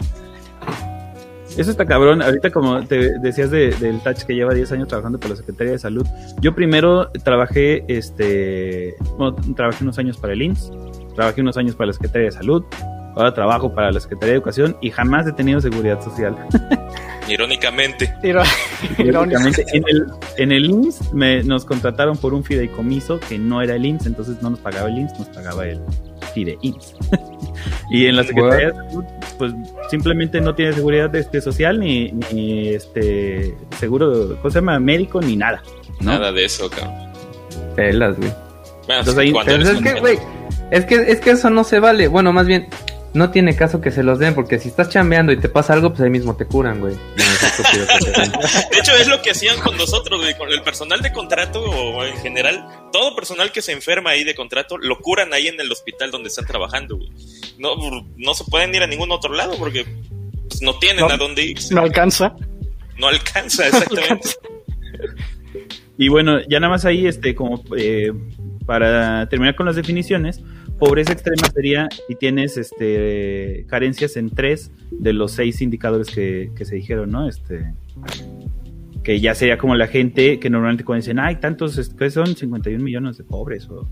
[1.56, 2.22] Eso está cabrón.
[2.22, 5.72] Ahorita, como te decías de- del Touch que lleva 10 años trabajando para la Secretaría
[5.72, 6.06] de Salud,
[6.40, 10.70] yo primero trabajé, este, bueno, trabajé unos años para el IMSS,
[11.14, 12.64] trabajé unos años para la Secretaría de Salud,
[13.16, 16.37] ahora trabajo para la Secretaría de Educación y jamás he tenido seguridad social.
[17.29, 18.12] Irónicamente.
[18.98, 20.07] Irónicamente, en el,
[20.38, 24.42] en el IMSS me, nos contrataron por un fideicomiso que no era el IMSS, entonces
[24.42, 25.81] no nos pagaba el IMSS, nos pagaba el
[26.35, 26.94] FIDEIMSS.
[27.90, 29.05] y en la Secretaría de Salud,
[29.38, 29.53] pues
[29.90, 34.79] simplemente no tiene seguridad este, social ni, ni este seguro, ¿cómo se llama?
[34.79, 35.62] Médico ni nada.
[36.01, 36.12] ¿no?
[36.12, 37.12] Nada de eso, cabrón.
[37.77, 38.33] Pelas, güey.
[38.87, 40.18] Bueno, Entonces ahí- que, güey,
[40.70, 42.09] es que, es que eso no se vale.
[42.09, 42.68] Bueno, más bien,
[43.14, 45.90] no tiene caso que se los den, porque si estás chambeando y te pasa algo,
[45.90, 46.94] pues ahí mismo te curan, güey.
[47.16, 52.05] De hecho, es lo que hacían con nosotros, güey, con el personal de contrato o
[52.05, 55.70] en general, todo personal que se enferma ahí de contrato, lo curan ahí en el
[55.70, 57.11] hospital donde están trabajando, güey.
[57.59, 57.75] No,
[58.16, 59.85] no se pueden ir a ningún otro lado porque
[60.48, 61.11] pues, no tienen No.
[61.12, 61.75] a dónde irse.
[61.75, 62.35] No alcanza.
[62.98, 64.31] No alcanza, exactamente.
[65.98, 68.11] Y bueno, ya nada más ahí, este, como eh,
[68.66, 70.40] para terminar con las definiciones,
[70.78, 76.64] pobreza extrema sería si tienes este carencias en tres de los seis indicadores que, que
[76.64, 77.28] se dijeron, ¿no?
[77.28, 77.72] Este
[79.02, 82.37] que ya sería como la gente que normalmente cuando dicen, ay, tantos, este, ¿qué son
[82.37, 83.88] 51 millones de pobres o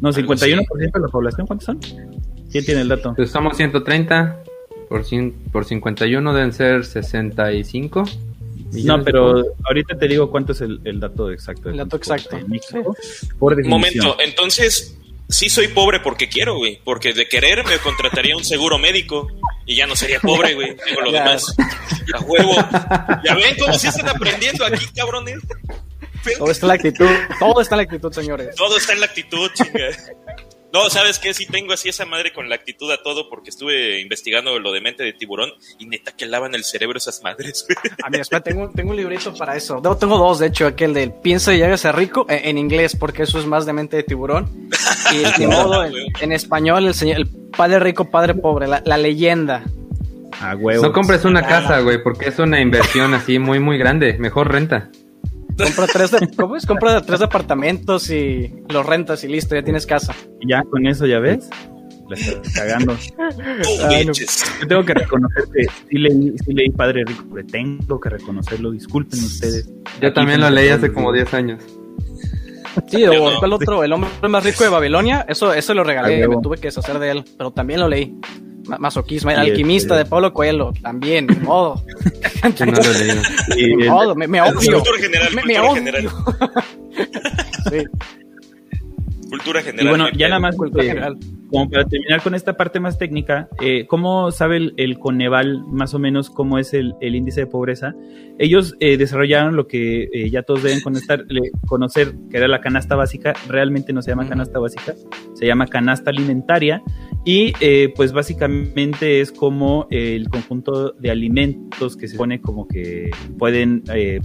[0.00, 1.78] no, 51% de la población, ¿cuántos son?
[2.50, 3.12] ¿Quién tiene el dato?
[3.16, 4.42] Pues somos 130,
[4.88, 8.04] por, cin- por 51 deben ser 65.
[8.72, 11.70] millones No, pero ahorita te digo cuánto es el, el dato exacto.
[11.70, 12.36] El dato exacto.
[12.36, 12.96] en México,
[13.38, 14.06] por definición.
[14.06, 14.95] Momento, entonces,
[15.28, 16.80] sí soy pobre porque quiero, güey.
[16.84, 19.28] Porque de querer me contrataría un seguro médico
[19.66, 20.76] y ya no sería pobre, güey.
[20.76, 21.24] Tengo lo Ya.
[21.24, 21.44] demás.
[22.14, 22.54] A huevo.
[23.24, 25.38] Ya ven cómo sí están aprendiendo aquí, cabrones.
[26.38, 27.08] Todo está en la actitud.
[27.38, 28.54] Todo está en la actitud, señores.
[28.56, 29.88] Todo está en la actitud, chinga.
[30.76, 31.32] No, ¿sabes qué?
[31.32, 34.82] Sí tengo así esa madre con la actitud a todo porque estuve investigando lo de
[34.82, 37.94] mente de tiburón y neta que lavan el cerebro esas madres, güey.
[38.04, 39.80] A mí, espera, tengo, tengo un librito para eso.
[39.82, 43.22] No, tengo dos, de hecho, aquel del Piensa y hágase rico eh, en inglés, porque
[43.22, 44.68] eso es más de mente de tiburón.
[45.14, 48.98] Y de modo, en, en español, el, señor, el padre rico, padre pobre, la, la
[48.98, 49.64] leyenda.
[50.42, 50.82] A huevo.
[50.82, 54.18] No compres una casa, güey, porque es una inversión así muy, muy grande.
[54.18, 54.90] Mejor renta.
[55.56, 56.66] Compra tres, de- ¿cómo es?
[56.66, 60.14] Compra tres departamentos y los rentas y listo, ya tienes casa.
[60.46, 61.48] Ya con eso, ya ves.
[62.08, 62.92] La estás cagando.
[63.18, 64.12] Oh, Ay, no.
[64.12, 64.44] bitches.
[64.60, 68.70] Yo tengo que reconocer que sí leí, sí leí Padre Rico, pero tengo que reconocerlo.
[68.70, 69.66] Disculpen ustedes.
[70.00, 71.22] Yo Aquí también lo leí hace como güey.
[71.22, 71.62] 10 años.
[72.88, 73.38] Sí, o no.
[73.38, 73.82] ¿cuál otro?
[73.82, 76.36] El hombre más rico de Babilonia, eso, eso lo A regalé, huevo.
[76.36, 78.14] me tuve que deshacer de él, pero también lo leí.
[78.66, 81.82] Ma- Masoquismo, el Y alquimista este- de Pablo Coelho, también, ni modo.
[82.58, 83.22] Yo no lo he leído.
[83.56, 84.54] Y Ni el- modo, me, me odio.
[84.74, 85.74] Cultura general, Me, me cultura odio.
[85.74, 86.08] general.
[87.70, 87.84] Sí,
[89.28, 89.84] Cultura general.
[89.86, 91.16] y bueno, ya nada más, cultura general.
[91.50, 95.94] Como para terminar con esta parte más técnica, eh, ¿cómo sabe el, el Coneval más
[95.94, 97.94] o menos cómo es el, el índice de pobreza?
[98.38, 101.26] Ellos eh, desarrollaron lo que eh, ya todos deben conocer,
[101.66, 103.32] conocer, que era la canasta básica.
[103.48, 104.94] Realmente no se llama canasta básica,
[105.34, 106.82] se llama canasta alimentaria.
[107.24, 113.10] Y eh, pues básicamente es como el conjunto de alimentos que se pone como que
[113.38, 114.20] pueden eh,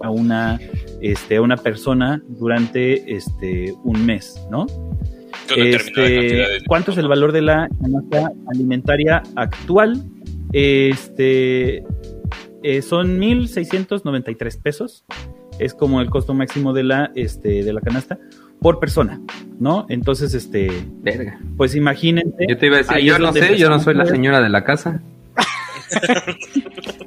[0.00, 0.58] a una,
[1.00, 4.66] este, a una persona durante este, un mes, ¿no?
[5.56, 10.02] Este, ¿Cuánto es el valor de la canasta alimentaria actual?
[10.52, 11.84] Este
[12.62, 15.04] eh, son 1.693 pesos.
[15.58, 18.18] Es como el costo máximo de la, este, de la canasta
[18.60, 19.20] por persona,
[19.58, 19.86] ¿no?
[19.88, 20.70] Entonces, este,
[21.02, 21.38] Verga.
[21.56, 22.46] pues imagínense.
[22.48, 24.48] Yo te iba a decir, ahí yo no sé, yo no soy la señora de
[24.48, 25.00] la casa.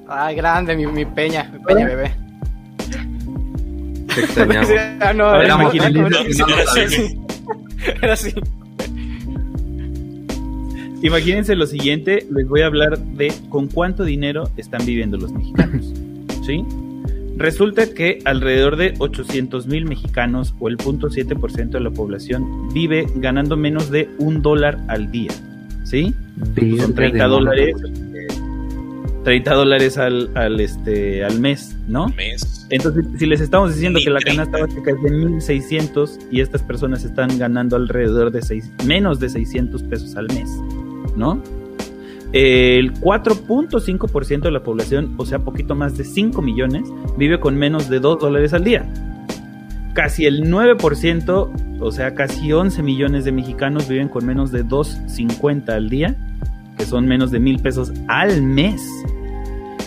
[0.08, 2.16] Ay, grande, mi, mi peña, mi peña bebé.
[4.14, 4.70] Te extrañamos.
[5.00, 5.72] ah, no, no,
[8.02, 8.34] era así.
[11.02, 15.94] Imagínense lo siguiente, les voy a hablar de con cuánto dinero están viviendo los mexicanos.
[16.46, 16.64] ¿Sí?
[17.36, 23.58] Resulta que alrededor de 800 mil mexicanos o el 0.7% de la población vive ganando
[23.58, 25.32] menos de un dólar al día.
[25.84, 26.14] ¿Sí?
[26.80, 27.76] Son 30 dólares.
[28.14, 28.28] eh,
[29.24, 32.08] 30 dólares al, al, este, al mes, ¿no?
[32.10, 32.63] Mes.
[32.74, 34.52] Entonces, si les estamos diciendo que la 1030.
[34.52, 39.30] canasta básica es de 1600 y estas personas están ganando alrededor de seis, menos de
[39.30, 40.50] 600 pesos al mes,
[41.16, 41.40] ¿no?
[42.32, 47.92] El 4.5% de la población, o sea, poquito más de 5 millones, vive con menos
[47.92, 48.92] de 2 dólares al día.
[49.94, 55.70] Casi el 9%, o sea, casi 11 millones de mexicanos viven con menos de 2.50
[55.70, 56.16] al día,
[56.76, 58.82] que son menos de mil pesos al mes.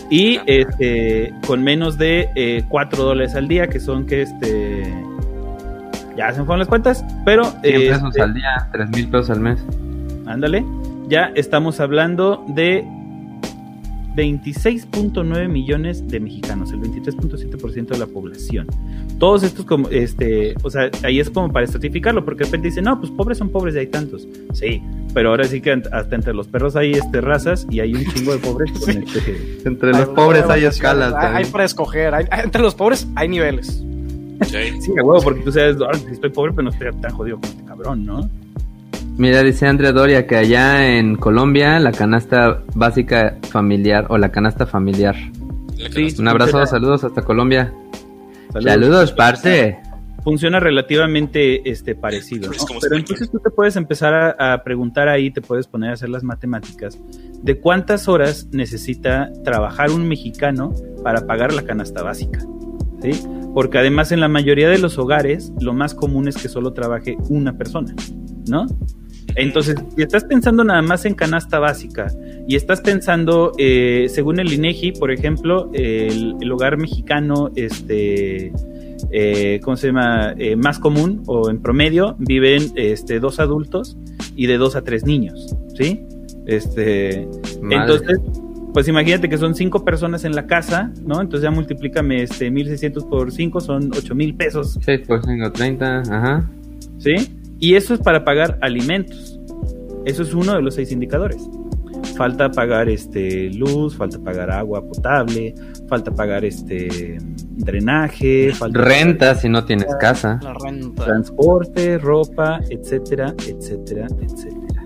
[0.09, 4.83] Y este, con menos de eh, 4 dólares al día, que son que este.
[6.15, 7.43] Ya se me fueron las cuentas, pero.
[7.43, 9.59] 100 eh, pesos este, al día, 3 mil pesos al mes.
[10.25, 10.65] ándale.
[11.09, 12.85] Ya estamos hablando de
[14.17, 18.67] 26.9 millones de mexicanos, el 23.7% de la población.
[19.19, 22.83] Todos estos, como, este, o sea, ahí es como para estratificarlo, porque de repente dicen,
[22.85, 24.27] no, pues pobres son pobres y hay tantos.
[24.53, 24.81] Sí,
[25.13, 28.33] pero ahora sí que hasta entre los perros hay este, razas y hay un chingo
[28.33, 32.13] de pobres con este, Entre los pobres hay escalas Hay, hay para escoger.
[32.13, 33.83] hay- entre los pobres hay niveles.
[34.45, 34.57] Sí.
[34.81, 37.51] Sí, huevo, porque tú sabes, "Ay, si estoy pobre, pero no estoy tan jodido como
[37.51, 38.29] este cabrón, ¿no?
[39.17, 44.65] Mira, dice Andrea Doria que allá en Colombia la canasta básica familiar o la canasta
[44.67, 45.15] familiar.
[45.77, 45.95] La Sí.
[45.95, 46.67] canasta- Un abrazo, Funciona.
[46.67, 47.73] saludos hasta Colombia.
[48.53, 48.71] Saludos.
[48.73, 49.79] Saludos, parce.
[50.23, 52.51] Funciona relativamente este, parecido,
[52.81, 56.09] Pero entonces tú te puedes empezar a, a preguntar ahí, te puedes poner a hacer
[56.09, 56.99] las matemáticas
[57.41, 62.39] de cuántas horas necesita trabajar un mexicano para pagar la canasta básica,
[63.01, 63.11] ¿sí?
[63.53, 67.15] Porque además en la mayoría de los hogares lo más común es que solo trabaje
[67.29, 67.95] una persona,
[68.49, 68.65] ¿no?
[69.35, 72.07] Entonces, si estás pensando nada más en canasta básica
[72.47, 78.51] y estás pensando, eh, según el INEGI, por ejemplo, el, el hogar mexicano, este,
[79.11, 80.33] eh, ¿cómo se llama?
[80.37, 83.97] Eh, más común o en promedio viven este, dos adultos
[84.35, 86.01] y de dos a tres niños, ¿sí?
[86.45, 87.27] Este,
[87.61, 87.77] Madre.
[87.77, 88.19] entonces,
[88.73, 91.21] pues imagínate que son cinco personas en la casa, ¿no?
[91.21, 96.01] Entonces ya multiplícame este 1600 por 5, son 8 mil pesos, 6 por 5, 30,
[96.01, 96.49] ajá.
[96.99, 97.15] ¿sí?
[97.59, 99.39] Y eso es para pagar alimentos.
[100.05, 101.49] Eso es uno de los seis indicadores.
[102.15, 105.53] Falta pagar este luz, falta pagar agua potable,
[105.87, 107.17] falta pagar este
[107.57, 110.39] drenaje, falta Renta si no tienes casa.
[110.41, 111.03] La renta.
[111.03, 114.83] pagar transporte, ropa, etcétera, etcétera, etcétera.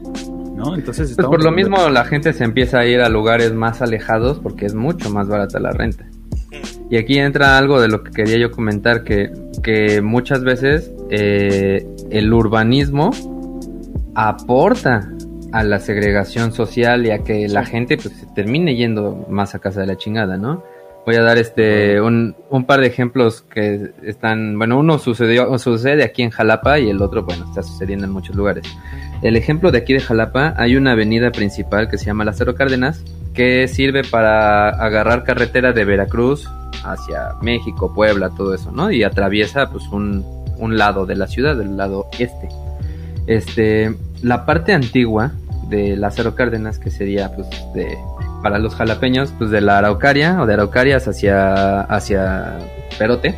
[0.55, 0.75] ¿No?
[0.75, 4.39] Entonces Pues por lo mismo la gente se empieza a ir a lugares más alejados
[4.39, 6.05] porque es mucho más barata la renta.
[6.89, 9.31] Y aquí entra algo de lo que quería yo comentar, que,
[9.63, 13.11] que muchas veces eh, el urbanismo
[14.15, 15.09] aporta
[15.51, 19.59] a la segregación social y a que la gente pues se termine yendo más a
[19.59, 20.63] casa de la chingada, ¿no?
[21.05, 26.03] Voy a dar este un, un par de ejemplos que están, bueno, uno sucedió sucede
[26.03, 28.65] aquí en Jalapa y el otro, bueno, está sucediendo en muchos lugares.
[29.23, 33.03] El ejemplo de aquí de Jalapa, hay una avenida principal que se llama Lázaro Cárdenas,
[33.33, 36.49] que sirve para agarrar carretera de Veracruz
[36.83, 38.91] hacia México, Puebla, todo eso, ¿no?
[38.91, 40.25] Y atraviesa pues un,
[40.57, 42.49] un lado de la ciudad, del lado este.
[43.27, 45.31] Este, la parte antigua
[45.69, 47.97] de Lázaro Cárdenas, que sería pues de
[48.43, 52.57] para los jalapeños, pues de la Araucaria o de Araucarias hacia hacia
[52.97, 53.35] Perote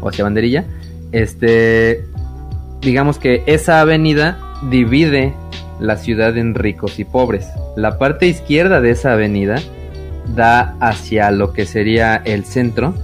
[0.00, 0.64] o hacia Banderilla,
[1.12, 2.04] este
[2.80, 4.38] digamos que esa avenida
[4.70, 5.34] divide
[5.80, 7.48] la ciudad en ricos y pobres.
[7.76, 9.56] La parte izquierda de esa avenida
[10.34, 12.94] da hacia lo que sería el centro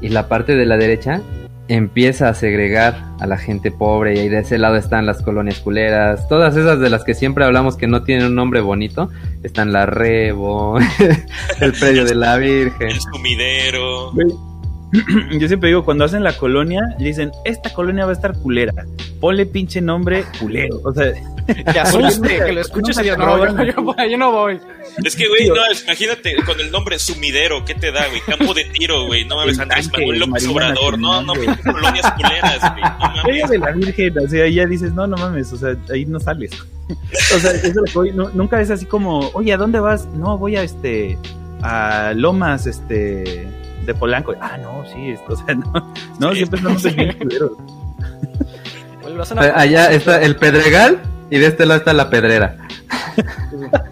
[0.00, 1.22] y la parte de la derecha
[1.68, 5.60] empieza a segregar a la gente pobre y ahí de ese lado están las colonias
[5.60, 9.10] culeras, todas esas de las que siempre hablamos que no tienen un nombre bonito,
[9.42, 10.78] están la Rebo,
[11.60, 12.88] el predio de la Virgen.
[12.88, 14.12] El sumidero.
[15.38, 18.72] Yo siempre digo, cuando hacen la colonia, le dicen, esta colonia va a estar culera.
[19.20, 20.80] Ponle pinche nombre culero.
[20.84, 21.12] O sea,
[21.72, 24.60] Que asuste, que lo escuches y digas, no, yo, yo, yo no voy.
[25.02, 28.20] Es que, güey, no, imagínate con el nombre sumidero, ¿qué te da, güey?
[28.20, 29.24] Campo de tiro, güey.
[29.24, 30.98] No mames, Andrés Manuel López Obrador.
[30.98, 32.82] No, no, pinche colonias culeras, güey.
[32.82, 33.48] No mames.
[33.50, 36.20] de la Virgen, o sea, ahí ya dices, no, no mames, o sea, ahí no
[36.20, 36.50] sales.
[37.34, 39.80] O sea, eso es lo que voy, no- nunca es así como, oye, ¿a dónde
[39.80, 40.06] vas?
[40.16, 41.16] No, voy a este,
[41.62, 43.46] a Lomas, este,
[43.88, 44.34] de Polanco.
[44.40, 45.72] Ah, no, sí, esto, o sea, no,
[46.20, 46.36] no Sí.
[46.36, 47.16] siempre nombres bien
[49.38, 50.98] a- Allá está el Pedregal
[51.30, 52.56] y de este lado está la Pedrera.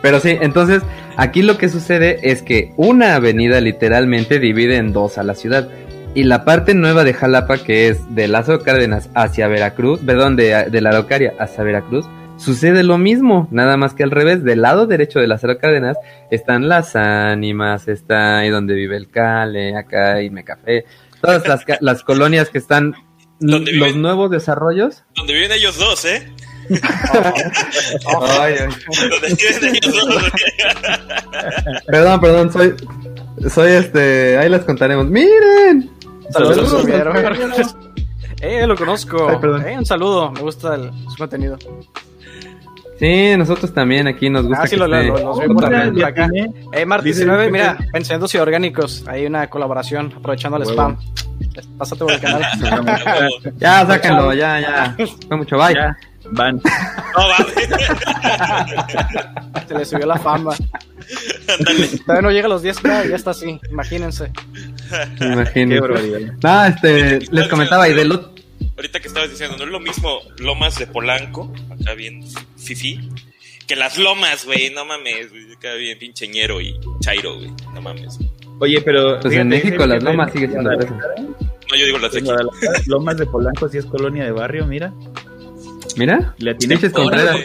[0.00, 0.82] Pero sí, entonces
[1.16, 5.68] aquí lo que sucede es que una avenida literalmente divide en dos a la ciudad.
[6.14, 10.66] Y la parte nueva de Jalapa, que es de Lázaro Cárdenas hacia Veracruz, perdón, de,
[10.70, 12.04] de la Araucaria hacia Veracruz,
[12.42, 14.42] sucede lo mismo, nada más que al revés.
[14.44, 15.96] Del lado derecho de Lázaro Cárdenas
[16.30, 20.84] están las ánimas, está ahí donde vive el Cale, acá y Mecafé,
[21.20, 22.94] todas las, ca- las colonias que están,
[23.40, 24.02] ¿Dónde los viven?
[24.02, 25.04] nuevos desarrollos.
[25.16, 26.30] Donde viven ellos dos, ¿eh?
[28.40, 28.68] Ay, ay.
[29.10, 30.22] Donde viven ellos dos.
[31.86, 32.74] Perdón, perdón, soy,
[33.48, 35.06] soy este, ahí les contaremos.
[35.06, 35.90] Miren,
[36.30, 37.76] Saludos, Saludos.
[38.44, 39.28] Eh, lo conozco.
[39.28, 39.72] Ay.
[39.74, 40.32] Eh, un saludo.
[40.32, 41.56] Me gusta el, su contenido.
[43.02, 45.68] Sí, nosotros también aquí nos gusta Ah, sí, que lo- esté- lo- los veo por
[45.92, 46.28] Mira, acá.
[46.72, 49.04] Eh, Mart Dice 19, el mira, pensamientos y orgánicos.
[49.08, 50.72] Hay una colaboración aprovechando el Huevo.
[50.72, 50.96] spam.
[51.76, 52.42] Pásate por el canal.
[53.58, 54.96] Ya, sáquenlo, ya, ya.
[55.28, 55.74] Fue mucho, bye.
[55.74, 55.96] Ya,
[56.30, 56.56] van.
[56.56, 56.62] No,
[57.28, 57.38] va.
[59.68, 60.52] Se le subió la fama.
[62.06, 63.58] Todavía no llega a los 10k y ya está así.
[63.70, 64.30] Imagínense.
[65.18, 66.20] Me Qué barbaridad.
[66.40, 68.31] No, este, les comentaba y del otro.
[68.76, 72.22] Ahorita que estabas diciendo, no es lo mismo Lomas de Polanco, acá bien
[72.56, 73.00] fifi,
[73.66, 78.18] que las Lomas, güey, no mames, güey, acá bien pincheñero y chairo, güey, no mames.
[78.60, 79.18] Oye, pero.
[79.20, 80.94] Pues en México las lomas sigue siendo fresa.
[80.94, 82.28] No, yo digo las de aquí.
[82.86, 84.92] Lomas de Polanco sí es colonia de barrio, mira.
[85.96, 87.36] Mira, Le pinches Contreras.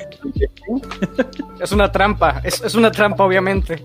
[1.60, 2.40] Es una trampa.
[2.44, 3.82] Es, es una trampa, obviamente.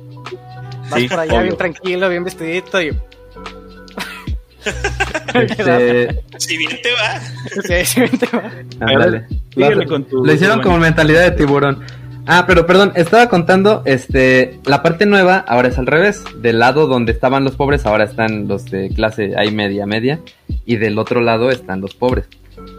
[0.91, 1.43] Vas Sí, por allá obvio.
[1.45, 2.91] bien tranquilo, bien vestidito y.
[5.35, 7.21] Este, Si bien te va.
[7.63, 8.51] Sí, sí, te va.
[8.81, 9.27] ándale.
[9.55, 11.81] síguele Lo- con tu- Lo hicieron tu como mentalidad de tiburón.
[12.27, 16.23] Ah, pero perdón, estaba contando, este, la parte nueva ahora es al revés.
[16.41, 20.21] Del lado donde estaban los pobres, ahora están los de clase ahí media, media.
[20.65, 22.27] Y del otro lado están los pobres.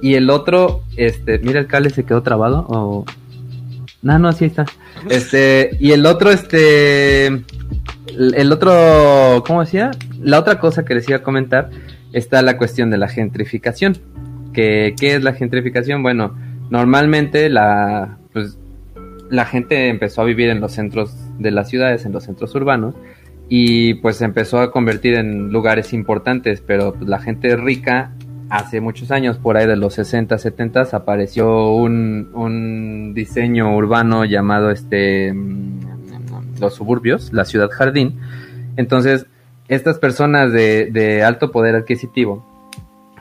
[0.02, 3.06] Y el otro, este, mira el cale se quedó trabado o...
[4.02, 4.66] No, no, sí está.
[5.10, 7.44] Este, y el otro, este, el
[8.36, 9.92] el otro, ¿cómo decía?
[10.22, 11.70] La otra cosa que les iba a comentar
[12.14, 13.98] está la cuestión de la gentrificación.
[14.54, 16.04] Que, ¿Qué es la gentrificación?
[16.04, 16.36] Bueno,
[16.70, 18.58] normalmente la, pues,
[19.30, 22.96] la gente empezó a vivir en los centros de las ciudades, en los centros urbanos,
[23.50, 28.12] y pues se empezó a convertir en lugares importantes, pero pues, la gente rica,
[28.50, 34.70] hace muchos años, por ahí de los 60, 70, apareció un, un diseño urbano llamado
[34.70, 38.20] este mm, los suburbios, la ciudad jardín.
[38.78, 39.26] Entonces,
[39.74, 42.44] estas personas de, alto poder adquisitivo,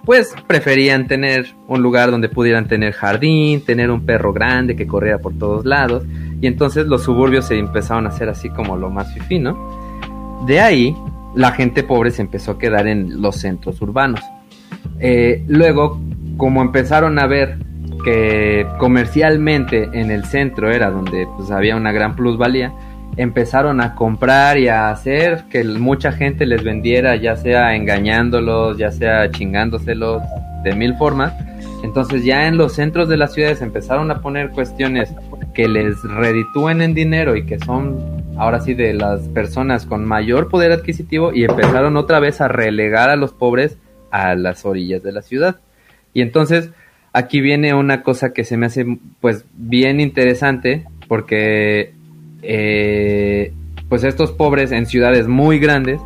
[0.05, 5.19] pues preferían tener un lugar donde pudieran tener jardín, tener un perro grande que corriera
[5.19, 6.05] por todos lados,
[6.41, 10.43] y entonces los suburbios se empezaron a hacer así como lo más fifí, ¿no?
[10.47, 10.97] De ahí,
[11.35, 14.21] la gente pobre se empezó a quedar en los centros urbanos.
[14.99, 16.01] Eh, luego,
[16.37, 17.59] como empezaron a ver
[18.05, 22.73] que comercialmente en el centro era donde pues, había una gran plusvalía,
[23.17, 28.91] empezaron a comprar y a hacer que mucha gente les vendiera, ya sea engañándolos, ya
[28.91, 30.23] sea chingándoselos,
[30.63, 31.35] de mil formas.
[31.83, 35.13] Entonces ya en los centros de las ciudades empezaron a poner cuestiones
[35.53, 40.49] que les reditúen en dinero y que son ahora sí de las personas con mayor
[40.49, 43.77] poder adquisitivo y empezaron otra vez a relegar a los pobres
[44.11, 45.57] a las orillas de la ciudad.
[46.15, 46.71] Y entonces
[47.13, 48.87] aquí viene una cosa que se me hace
[49.21, 51.93] pues bien interesante porque
[52.43, 53.53] eh,
[53.89, 56.01] pues estos pobres en ciudades muy grandes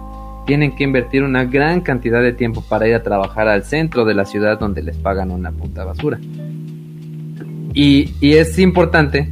[0.47, 4.15] tienen que invertir una gran cantidad de tiempo para ir a trabajar al centro de
[4.15, 6.19] la ciudad donde les pagan una puta basura.
[7.75, 9.29] Y, es importante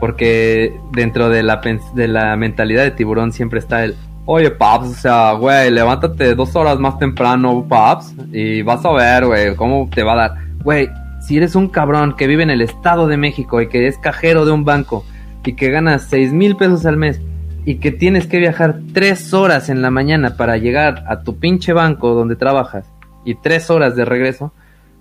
[0.00, 1.60] porque dentro de la,
[1.94, 3.94] de la mentalidad de tiburón siempre está el,
[4.26, 9.26] oye, Paps, o sea, güey, levántate dos horas más temprano, Paps, y vas a ver,
[9.26, 10.34] güey, cómo te va a dar.
[10.62, 10.88] Güey,
[11.20, 14.44] si eres un cabrón que vive en el Estado de México y que es cajero
[14.44, 15.04] de un banco
[15.48, 17.20] y que ganas seis mil pesos al mes
[17.64, 21.72] y que tienes que viajar tres horas en la mañana para llegar a tu pinche
[21.72, 22.86] banco donde trabajas
[23.24, 24.52] y tres horas de regreso,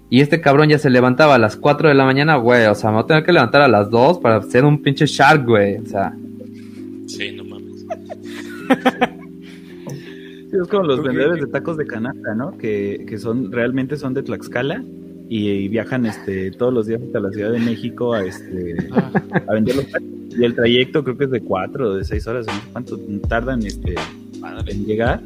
[0.10, 2.66] y este cabrón ya se levantaba a las 4 de la mañana, güey.
[2.68, 5.06] O sea, me voy a tener que levantar a las 2 para ser un pinche
[5.06, 5.78] shark, güey.
[5.78, 6.14] O sea,
[7.08, 7.86] Sí, no mames.
[10.50, 12.58] Sí, es como los ¿Tú qué- vendedores de tacos de canasta, ¿no?
[12.58, 14.82] Que, que son, realmente son de Tlaxcala
[15.30, 18.76] y, y viajan este todos los días hasta la Ciudad de México a este
[19.48, 20.08] a vender los tacos.
[20.38, 22.98] Y el trayecto creo que es de cuatro o de seis horas, no sé cuánto
[23.28, 23.96] tardan este
[24.68, 25.22] en llegar.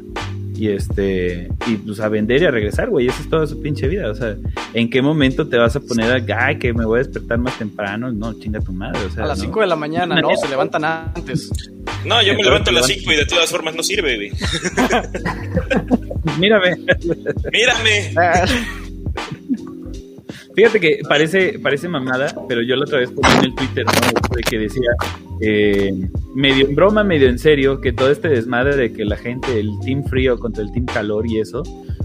[0.54, 3.88] Y este, y pues a vender y a regresar, güey, esa es toda su pinche
[3.88, 4.10] vida.
[4.10, 4.36] O sea,
[4.74, 7.58] ¿en qué momento te vas a poner a, ay, que me voy a despertar más
[7.58, 8.12] temprano?
[8.12, 9.24] No, chinga tu madre, o sea.
[9.24, 9.44] A las ¿no?
[9.46, 11.50] 5 de la mañana, no, se levantan antes.
[12.04, 14.30] No, yo me levanto a las levanta- 5 y de todas formas no sirve, güey.
[16.38, 16.76] Mírame.
[17.50, 18.14] Mírame.
[20.54, 24.36] Fíjate que parece, parece mamada, pero yo la otra vez puse en el Twitter, ¿no?
[24.36, 24.90] De que decía,
[25.40, 25.92] eh,
[26.34, 29.70] medio en broma, medio en serio, que todo este desmadre de que la gente, el
[29.84, 31.62] team frío contra el team calor y eso,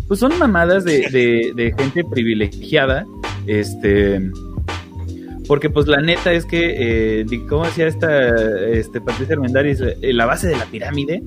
[0.07, 3.05] pues son mamadas de, de, de gente privilegiada,
[3.47, 4.31] este,
[5.47, 8.29] porque pues la neta es que, eh, ¿cómo decía esta
[8.69, 9.79] este, Patricia Armendáriz?
[9.81, 11.23] Eh, la base de la pirámide,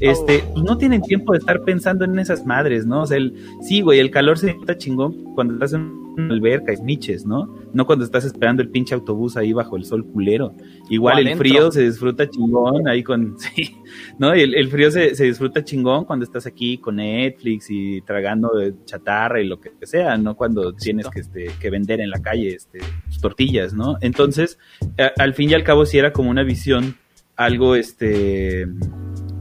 [0.00, 0.62] este, Oh.
[0.62, 3.02] no tienen tiempo de estar pensando en esas madres, ¿no?
[3.02, 5.80] O sea, el, sí, güey, el calor se está chingón cuando estás en
[6.16, 7.52] una alberca y niches, ¿no?
[7.72, 10.54] No cuando estás esperando el pinche autobús ahí bajo el sol culero.
[10.88, 13.74] Igual el frío se disfruta chingón ahí con, sí,
[14.18, 14.32] ¿no?
[14.32, 18.50] El, el frío se, se disfruta chingón cuando estás aquí con Netflix y tragando
[18.84, 20.36] chatarra y lo que sea, ¿no?
[20.36, 22.78] Cuando tienes que, este, que vender en la calle este,
[23.20, 23.96] tortillas, ¿no?
[24.00, 24.58] Entonces,
[24.98, 26.94] a- al fin y al cabo sí era como una visión
[27.36, 28.68] algo este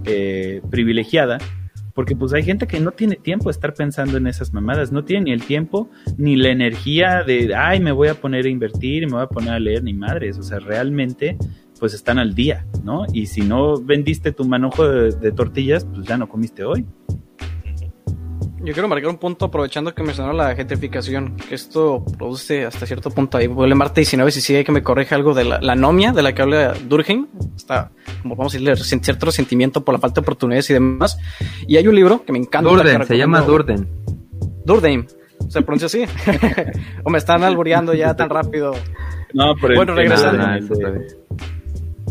[0.05, 1.37] eh, privilegiada
[1.93, 5.03] porque pues hay gente que no tiene tiempo de estar pensando en esas mamadas, no
[5.03, 9.05] tiene ni el tiempo ni la energía de, ay, me voy a poner a invertir
[9.05, 11.37] me voy a poner a leer ni madres, o sea, realmente
[11.79, 13.05] pues están al día, ¿no?
[13.11, 16.85] Y si no vendiste tu manojo de, de tortillas, pues ya no comiste hoy.
[18.63, 23.11] Yo quiero marcar un punto aprovechando que mencionó la gentrificación, que esto produce hasta cierto
[23.11, 23.47] punto ahí.
[23.47, 26.33] Vuelve Marte 19 si sigue que me corrige algo de la, la anomia de la
[26.33, 27.27] que habla Durkheim.
[27.57, 27.91] Está,
[28.21, 31.17] como vamos a decirle, cierto resentimiento por la falta de oportunidades y demás.
[31.67, 32.69] Y hay un libro que me encanta.
[32.69, 33.41] Durden, se llama.
[33.41, 33.85] Durden.
[34.63, 35.07] Durkheim.
[35.49, 36.05] Se pronuncia así.
[37.03, 38.73] o me están alboreando ya tan rápido.
[39.33, 40.41] No, el Bueno, regresando.
[40.41, 41.01] No, no.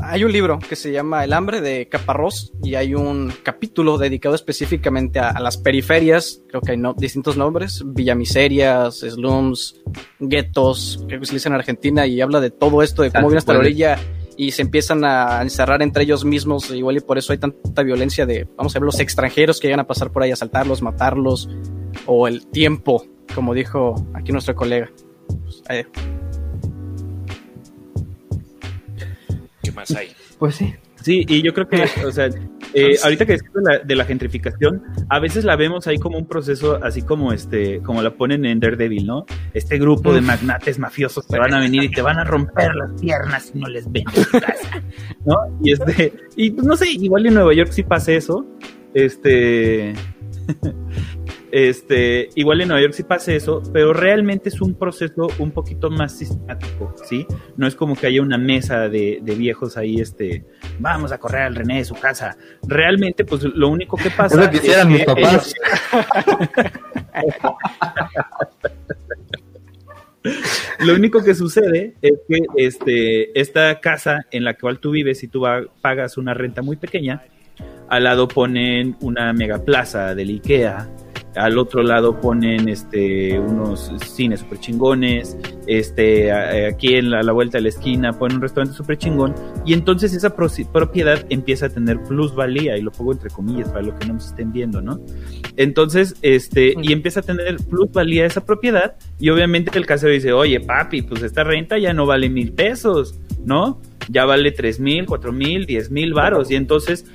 [0.01, 4.35] Hay un libro que se llama El hambre de Caparrós y hay un capítulo dedicado
[4.35, 9.81] específicamente a, a las periferias, creo que hay no- distintos nombres, villamiserias, slums,
[10.19, 13.29] guetos, creo que se dice en Argentina y habla de todo esto, de cómo Ah,
[13.29, 13.99] viene hasta la orilla
[14.37, 18.27] y se empiezan a encerrar entre ellos mismos, igual y por eso hay tanta violencia
[18.27, 21.49] de, vamos a ver, los extranjeros que llegan a pasar por ahí, asaltarlos, matarlos,
[22.07, 24.91] o el tiempo, como dijo aquí nuestro colega.
[25.29, 25.63] Pues,
[29.73, 30.09] eh, ¿Qué más hay?
[30.39, 30.75] Pues sí.
[31.03, 32.29] Sí, y yo creo que, o sea,
[32.75, 36.17] eh, ahorita que decimos de la, de la gentrificación, a veces la vemos ahí como
[36.17, 39.27] un proceso, así como este, como la ponen en Daredevil, ¿no?
[39.53, 43.01] Este grupo de magnates mafiosos te van a venir y te van a romper las
[43.01, 44.83] piernas si no les vendes tu casa,
[45.25, 45.37] ¿no?
[45.63, 48.47] Y este, y pues no sé, igual en Nueva York sí pasa eso,
[48.95, 49.95] este,
[51.53, 55.91] este, igual en Nueva York sí pasa eso, pero realmente es un proceso un poquito
[55.91, 57.27] más sistemático, ¿sí?
[57.57, 60.45] No es como que haya una mesa de, de viejos ahí, este,
[60.81, 62.37] vamos a correr al René de su casa.
[62.67, 65.55] Realmente, pues lo único que pasa Eso quisieran es mis que papás.
[70.79, 75.29] Lo único que sucede es que este, esta casa en la cual tú vives y
[75.29, 77.25] tú va- pagas una renta muy pequeña,
[77.89, 80.89] al lado ponen una mega plaza del IKEA,
[81.37, 87.23] al otro lado ponen este, unos cines super chingones, este, a- aquí en la, a
[87.23, 91.67] la vuelta de la esquina ponen un restaurante super chingón, y entonces esa propiedad empieza
[91.67, 94.81] a tener plusvalía, y lo pongo entre comillas para lo que no nos estén viendo,
[94.81, 95.01] ¿no?
[95.57, 100.61] Entonces, este, y empieza a tener plusvalía esa propiedad, y obviamente el casero dice, oye,
[100.61, 103.81] papi, pues esta renta ya no vale mil pesos, ¿no?
[104.09, 107.07] Ya vale tres mil, cuatro mil, diez mil varos, y entonces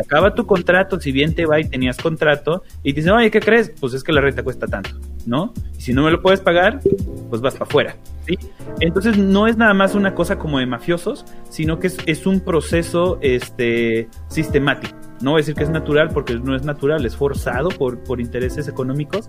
[0.00, 3.40] acaba tu contrato, si bien te va y tenías contrato, y te dicen, oye, ¿qué
[3.40, 3.72] crees?
[3.80, 4.90] Pues es que la renta cuesta tanto,
[5.26, 5.52] ¿no?
[5.76, 6.80] Y si no me lo puedes pagar,
[7.30, 8.38] pues vas para afuera, ¿sí?
[8.80, 12.40] Entonces no es nada más una cosa como de mafiosos, sino que es, es un
[12.40, 14.96] proceso este, sistemático.
[15.20, 18.20] No voy a decir que es natural porque no es natural, es forzado por, por
[18.20, 19.28] intereses económicos,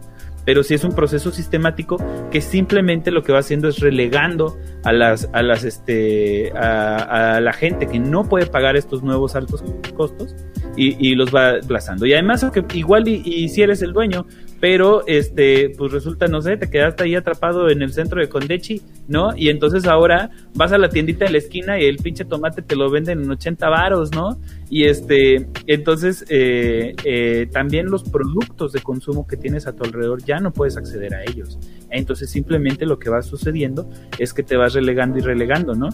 [0.49, 1.97] pero sí es un proceso sistemático
[2.31, 7.39] que simplemente lo que va haciendo es relegando a las, a las, este, a, a
[7.39, 9.63] la gente que no puede pagar estos nuevos altos
[9.95, 10.35] costos
[10.75, 12.07] y, y los va aplazando.
[12.07, 12.43] Y además,
[12.73, 14.25] igual y, y si eres el dueño,
[14.59, 18.81] pero este, pues resulta, no sé, te quedaste ahí atrapado en el centro de Condechi,
[19.07, 19.35] ¿no?
[19.35, 22.75] Y entonces ahora vas a la tiendita de la esquina y el pinche tomate te
[22.75, 24.37] lo venden en 80 varos, ¿no?
[24.69, 30.23] Y este, entonces eh, eh, también los productos de consumo que tienes a tu alrededor
[30.23, 31.57] ya no puedes acceder a ellos.
[31.89, 35.89] Entonces simplemente lo que va sucediendo es que te vas relegando y relegando, ¿no?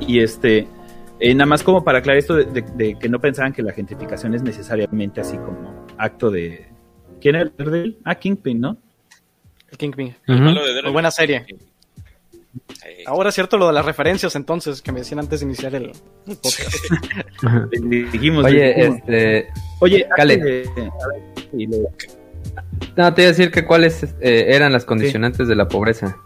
[0.00, 0.66] Y este,
[1.20, 3.72] eh, nada más como para aclarar esto de, de- de que no pensaban que la
[3.72, 6.66] gentrificación es necesariamente así como acto de...
[7.20, 7.98] ¿Quién era el Daredevil?
[8.04, 8.76] Ah, Kingpin, ¿no?
[9.70, 10.14] el Kingpin.
[10.26, 10.34] De.
[10.82, 11.44] Muy buena serie.
[13.06, 15.92] Ahora es cierto lo de las referencias entonces que me decían antes de iniciar el
[16.24, 16.74] podcast.
[18.12, 18.98] Dijimos, Oye, dijimos.
[18.98, 19.48] este.
[19.80, 20.36] Oye, Cale.
[20.38, 20.90] de-
[22.96, 26.16] No, te iba a decir que cuáles eh, eran las condicionantes de la pobreza.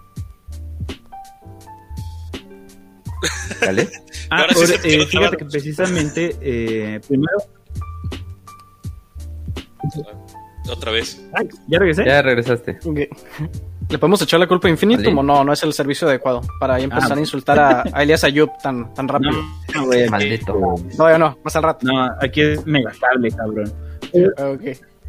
[3.61, 3.89] ¿Vale?
[4.35, 7.37] Ah, Ahora sí ahora, se eh, fíjate que precisamente, eh, primero,
[10.71, 11.21] Otra vez.
[11.35, 12.05] ay, ya regresé.
[12.05, 12.79] Ya regresaste.
[13.89, 15.45] ¿Le podemos echar la culpa a Infinitum o no?
[15.45, 18.49] No es el servicio adecuado para ahí empezar Ah, a insultar a, a Elias Ayub
[18.63, 19.33] tan, tan rápido.
[19.75, 20.55] No, no, Maldito.
[20.99, 21.87] No, ya no, más al rato.
[21.87, 23.73] No, aquí es megastable, cabrón.
[24.15, 24.63] Ok.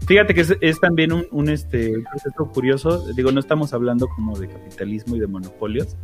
[0.07, 3.13] Fíjate que es, también un, este, proceso curioso.
[3.13, 5.95] Digo, no estamos hablando como de capitalismo y de monopolios,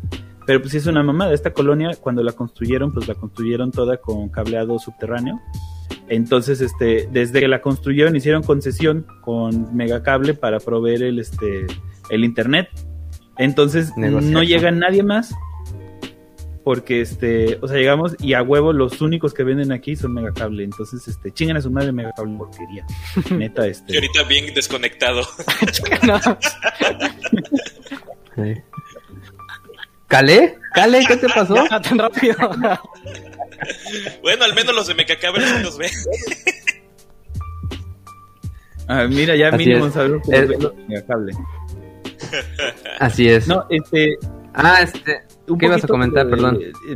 [0.46, 1.34] pero pues sí es una mamada.
[1.34, 5.42] Esta colonia, cuando la construyeron, pues la construyeron toda con cableado subterráneo.
[6.10, 11.68] Entonces, este, desde que la construyeron, hicieron concesión con megacable para proveer el, este,
[12.10, 12.68] el internet.
[13.38, 15.34] Entonces, no llega nadie más
[16.70, 20.64] porque este, o sea, llegamos y a huevo los únicos que venden aquí son Megacable,
[20.64, 22.86] entonces este, chingan a su madre Megacable porquería.
[23.32, 23.94] Neta este.
[23.94, 25.24] Y ahorita bien desconectado.
[30.08, 30.58] ¿Cale?
[30.74, 31.06] ¿Cale?
[31.08, 31.56] ¿Qué te pasó?
[31.82, 32.36] tan rápido.
[34.22, 35.92] Bueno, al menos los de Megacable sí los ven.
[38.88, 41.34] Ah, mira, ya mínimo sabemos cómo los de Megacable.
[43.00, 43.48] Así es.
[43.48, 44.18] No, este.
[44.54, 45.22] Ah, este.
[45.60, 46.60] ¿Qué ibas a comentar, perdón?
[46.62, 46.96] Eh,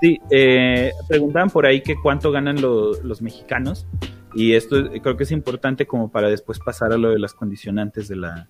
[0.00, 3.86] sí, eh, preguntaban por ahí que cuánto ganan los mexicanos
[4.34, 8.08] y esto creo que es importante como para después pasar a lo de las condicionantes
[8.08, 8.48] de la,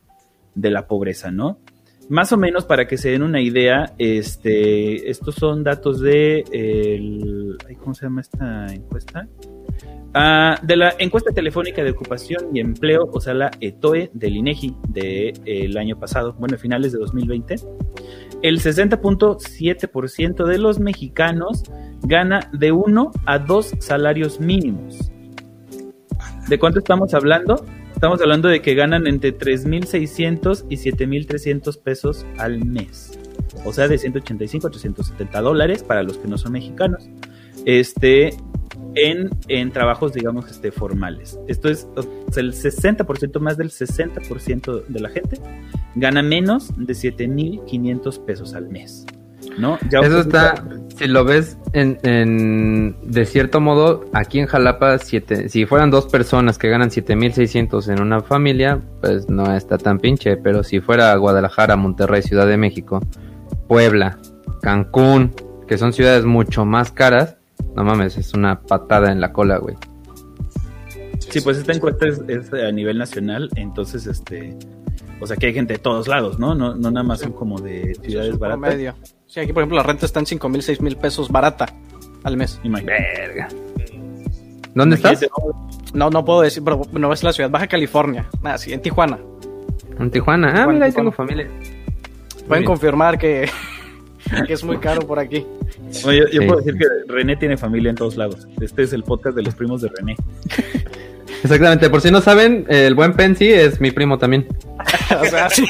[0.54, 1.58] de la pobreza, ¿no?
[2.08, 6.44] Más o menos para que se den una idea, este, estos son datos de
[7.80, 9.26] ¿cómo se llama esta encuesta?
[10.12, 14.76] Ah, de la encuesta telefónica de ocupación y empleo, o sea, la ETOE del INEGI
[14.88, 17.56] del de, año pasado, bueno, finales de 2020
[18.44, 21.64] el 60.7% de los mexicanos
[22.02, 25.10] gana de uno a dos salarios mínimos.
[26.48, 27.64] ¿De cuánto estamos hablando?
[28.04, 33.18] Estamos hablando de que ganan entre 3.600 y 7.300 pesos al mes.
[33.64, 37.08] O sea, de 185 a 370 dólares para los que no son mexicanos.
[37.64, 38.36] Este,
[38.94, 41.38] en, en trabajos, digamos, este, formales.
[41.48, 41.88] Esto es
[42.36, 45.40] el 60%, más del 60% de la gente
[45.94, 49.06] gana menos de 7.500 pesos al mes.
[49.58, 49.78] ¿No?
[49.90, 50.64] Eso está,
[50.96, 56.58] si lo ves en, de cierto modo, aquí en Jalapa, siete, si fueran dos personas
[56.58, 61.76] que ganan 7.600 en una familia, pues no está tan pinche, pero si fuera Guadalajara,
[61.76, 63.00] Monterrey, Ciudad de México,
[63.66, 64.18] Puebla,
[64.62, 65.32] Cancún,
[65.66, 67.36] que son ciudades mucho más caras,
[67.74, 69.76] no mames, es una patada en la cola, güey.
[71.18, 74.56] Sí, pues esta encuesta es, a nivel nacional, entonces, este,
[75.20, 76.54] o sea, que hay gente de todos lados, ¿no?
[76.54, 78.76] No, no nada más son como de ciudades baratas.
[78.76, 78.94] Medio.
[79.34, 81.66] Sí, aquí, por ejemplo, la renta está en 5 mil, 6 mil pesos barata
[82.22, 82.60] al mes.
[82.62, 83.48] Verga.
[84.76, 85.26] ¿Dónde estás?
[85.92, 88.26] No, no puedo decir, pero no es la ciudad, Baja California.
[88.44, 89.18] Nada, sí, en Tijuana.
[89.98, 91.48] En Tijuana, ah, mira, ahí tengo familia.
[92.46, 93.50] Pueden confirmar que,
[94.46, 95.44] que es muy caro por aquí.
[96.04, 98.46] yo, puedo decir que René tiene familia en todos lados.
[98.60, 100.14] Este es el podcast de los primos de René.
[101.42, 104.46] Exactamente, por si no saben, el buen Pensi es mi primo también.
[105.20, 105.66] o sea, sí.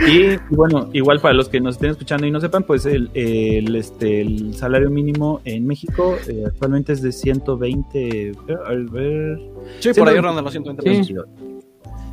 [0.00, 3.74] Y bueno, igual para los que nos estén escuchando y no sepan, pues el, el
[3.76, 8.32] este, el salario mínimo en México eh, actualmente es de 120.
[8.64, 9.40] A ver.
[9.80, 11.26] Sí, por ahí ronda los 120 pesos.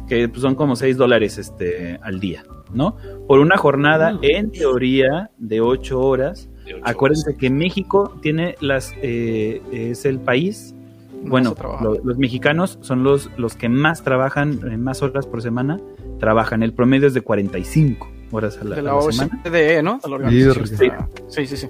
[0.08, 2.98] Que pues, son como 6 dólares este, al día, ¿no?
[3.28, 4.20] Por una jornada, mm.
[4.24, 6.50] en teoría, de 8 horas
[6.84, 10.76] Acuérdense que México tiene las eh, es el país.
[11.24, 11.56] bueno,
[12.04, 15.80] los mexicanos son los, los que más trabajan, en más horas por semana,
[16.20, 16.64] trabajan.
[16.64, 19.42] El promedio es de 45 horas a la, de la, semana.
[19.82, 20.00] ¿no?
[21.30, 21.46] Sí.
[21.48, 21.68] sí, sí,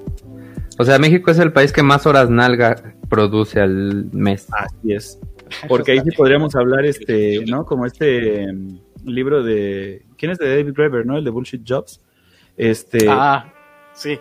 [0.77, 4.47] O sea, México es el país que más horas nalga produce al mes.
[4.51, 5.19] Así es.
[5.67, 7.65] Porque ahí sí podríamos hablar, este, ¿no?
[7.65, 10.05] Como este mm, libro de.
[10.17, 11.17] ¿Quién es de David Graeber, no?
[11.17, 12.01] El de Bullshit Jobs.
[12.57, 13.07] Este.
[13.09, 13.51] Ah,
[13.93, 14.19] sí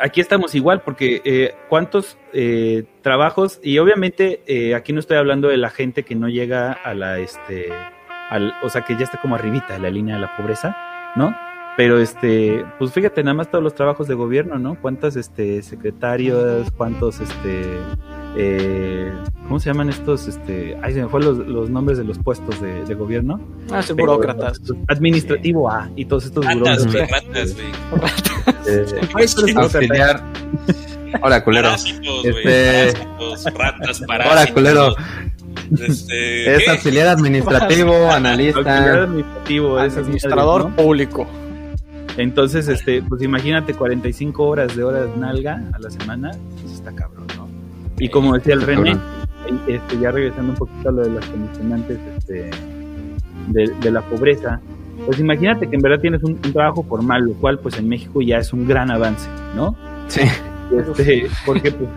[0.00, 5.48] aquí estamos igual, porque eh, cuántos eh, trabajos, y obviamente eh, aquí no estoy hablando
[5.48, 7.68] de la gente que no llega a la, este,
[8.30, 10.76] al, o sea, que ya está como arribita de la línea de la pobreza,
[11.16, 11.34] ¿no?
[11.76, 14.80] Pero este, pues fíjate nada más todos los trabajos de gobierno, ¿no?
[14.80, 17.78] Cuántos este secretarios, cuántos este
[18.38, 19.12] eh,
[19.46, 20.26] ¿cómo se llaman estos?
[20.28, 23.40] Este, ay, se me fue los, los nombres de los puestos de, gobierno.
[23.70, 24.60] Ah, sí, burócratas.
[24.88, 27.56] Administrativo A y todos estos ratas, burócratas.
[29.12, 30.22] Ratas, auxiliar.
[31.22, 31.70] Hola, culero.
[31.74, 32.92] este...
[33.54, 34.32] ratas, parásitos.
[34.32, 34.96] Hola, culero.
[35.80, 38.58] Este, es auxiliar administrativo, analista.
[38.58, 41.26] Auxiliar administrativo, es administrador público.
[42.16, 46.30] Entonces, este, pues imagínate 45 horas de horas nalga a la semana,
[46.62, 47.48] pues está cabrón, ¿no?
[47.98, 48.96] Y como decía el René,
[49.66, 52.50] este, ya regresando un poquito a lo de las condicionantes este,
[53.48, 54.60] de, la pobreza,
[55.04, 58.38] pues imagínate que en verdad tienes un, trabajo formal, lo cual pues en México ya
[58.38, 59.76] es un gran avance, ¿no?
[60.08, 60.22] Sí.
[60.74, 61.88] Este, porque pues,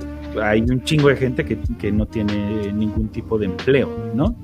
[0.42, 4.36] hay un chingo de gente que, que, no tiene ningún tipo de empleo, ¿no?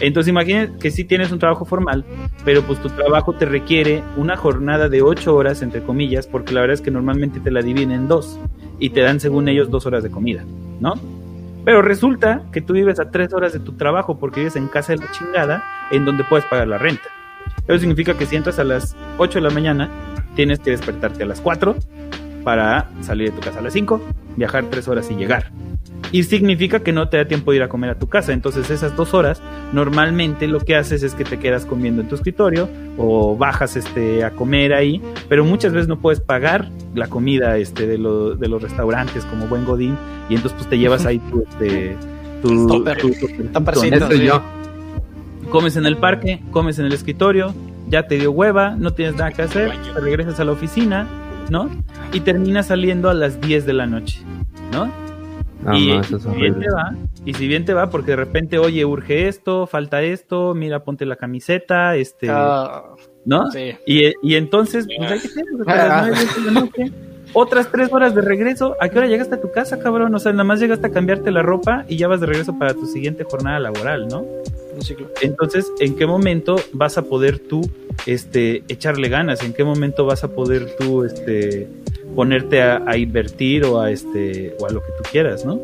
[0.00, 2.04] Entonces imagínate que sí tienes un trabajo formal,
[2.44, 6.60] pero pues tu trabajo te requiere una jornada de ocho horas, entre comillas, porque la
[6.60, 8.38] verdad es que normalmente te la dividen en dos
[8.78, 10.44] y te dan según ellos dos horas de comida,
[10.80, 10.94] ¿no?
[11.64, 14.92] Pero resulta que tú vives a tres horas de tu trabajo porque vives en casa
[14.92, 17.08] de la chingada en donde puedes pagar la renta.
[17.66, 19.88] Eso significa que si entras a las 8 de la mañana,
[20.34, 21.76] tienes que despertarte a las 4
[22.44, 24.00] para salir de tu casa a las 5,
[24.36, 25.50] viajar tres horas y llegar.
[26.12, 28.32] Y significa que no te da tiempo de ir a comer a tu casa.
[28.32, 29.42] Entonces esas dos horas,
[29.72, 32.68] normalmente lo que haces es que te quedas comiendo en tu escritorio
[32.98, 37.88] o bajas este, a comer ahí, pero muchas veces no puedes pagar la comida este,
[37.88, 39.96] de, lo- de los restaurantes como buen Godín
[40.28, 41.42] y entonces pues te llevas ahí tu...
[41.42, 41.96] Este,
[42.42, 42.98] tu, Topper.
[42.98, 43.26] tu- tu-
[44.26, 44.42] yo.
[45.50, 47.54] comes en el parque, comes en el escritorio,
[47.88, 51.06] ya te dio hueva, no tienes nada que hacer, regresas a la oficina,
[51.50, 51.70] ¿no?
[52.12, 54.20] Y terminas saliendo a las 10 de la noche,
[54.72, 54.90] ¿no?
[55.62, 57.90] No, y, no, eso es y si bien te va, y si bien te va,
[57.90, 62.82] porque de repente, oye, urge esto, falta esto, mira, ponte la camiseta, este, Ah,
[63.24, 63.50] ¿no?
[63.50, 63.72] sí.
[63.86, 65.28] Y, y entonces, pues ahí te
[65.64, 66.10] quedas
[67.36, 68.76] Otras tres horas de regreso.
[68.80, 70.14] ¿A qué hora llegaste a tu casa, cabrón?
[70.14, 72.74] O sea, nada más llegaste a cambiarte la ropa y ya vas de regreso para
[72.74, 74.24] tu siguiente jornada laboral, ¿no?
[74.74, 75.08] Un ciclo.
[75.20, 77.68] Entonces, ¿en qué momento vas a poder tú
[78.06, 79.42] este, echarle ganas?
[79.42, 81.66] ¿En qué momento vas a poder tú este,
[82.14, 85.60] ponerte a, a invertir o a, este, o a lo que tú quieras, no?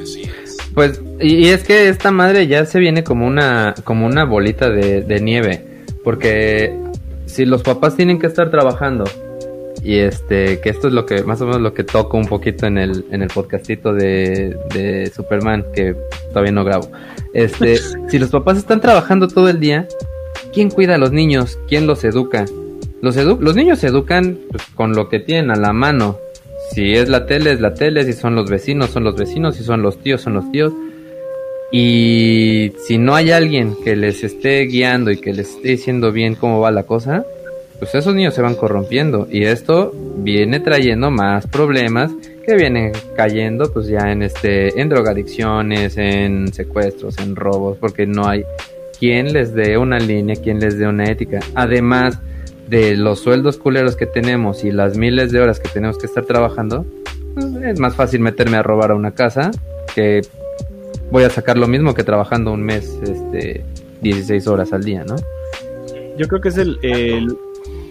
[0.00, 0.56] Así es.
[0.72, 4.70] Pues, y, y es que esta madre ya se viene como una, como una bolita
[4.70, 5.64] de, de nieve.
[6.04, 6.72] Porque
[7.24, 9.04] si los papás tienen que estar trabajando,
[9.86, 12.66] y este, que esto es lo que, más o menos lo que toco un poquito
[12.66, 15.94] en el, en el podcastito de, de Superman, que
[16.30, 16.90] todavía no grabo.
[17.32, 17.76] Este,
[18.08, 19.86] si los papás están trabajando todo el día,
[20.52, 21.58] ¿quién cuida a los niños?
[21.68, 22.44] ¿Quién los educa?
[23.00, 26.18] Los, edu- los niños se educan pues, con lo que tienen a la mano.
[26.72, 28.02] Si es la tele, es la tele.
[28.04, 29.54] Si son los vecinos, son los vecinos.
[29.54, 30.72] Si son los tíos, son los tíos.
[31.72, 36.34] Y si no hay alguien que les esté guiando y que les esté diciendo bien
[36.34, 37.24] cómo va la cosa,
[37.78, 39.26] pues esos niños se van corrompiendo.
[39.30, 42.10] Y esto viene trayendo más problemas
[42.44, 48.26] que vienen cayendo pues ya en este en drogadicciones, en secuestros, en robos, porque no
[48.28, 48.44] hay
[48.98, 51.40] quien les dé una línea, quien les dé una ética.
[51.54, 52.18] Además
[52.68, 56.24] de los sueldos culeros que tenemos y las miles de horas que tenemos que estar
[56.24, 56.84] trabajando,
[57.34, 59.50] pues, es más fácil meterme a robar a una casa
[59.94, 60.22] que
[61.10, 63.62] voy a sacar lo mismo que trabajando un mes, este,
[64.02, 65.16] 16 horas al día, ¿no?
[66.18, 67.36] Yo creo que es el, el-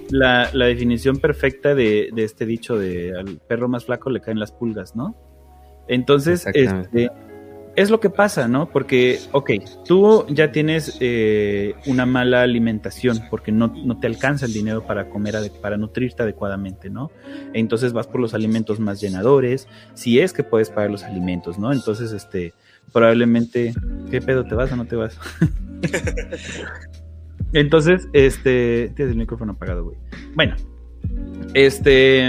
[0.10, 4.39] la, la definición perfecta de, de este dicho de al perro más flaco le caen
[4.39, 5.16] las pulgas, ¿no?
[5.88, 7.12] Entonces, este,
[7.76, 8.70] es lo que pasa, ¿no?
[8.70, 9.51] Porque, ok,
[9.86, 15.10] tú ya tienes eh, una mala alimentación porque no, no te alcanza el dinero para
[15.10, 17.12] comer, para nutrirte adecuadamente, ¿no?
[17.53, 21.72] Entonces vas por los alimentos más llenadores, si es que puedes pagar los alimentos, ¿no?
[21.72, 22.53] Entonces, este,
[22.93, 23.74] probablemente,
[24.10, 25.20] ¿qué pedo te vas o no te vas?
[27.56, 29.97] Entonces, este, tienes el micrófono apagado, güey.
[30.36, 30.56] Bueno,
[31.53, 32.28] este,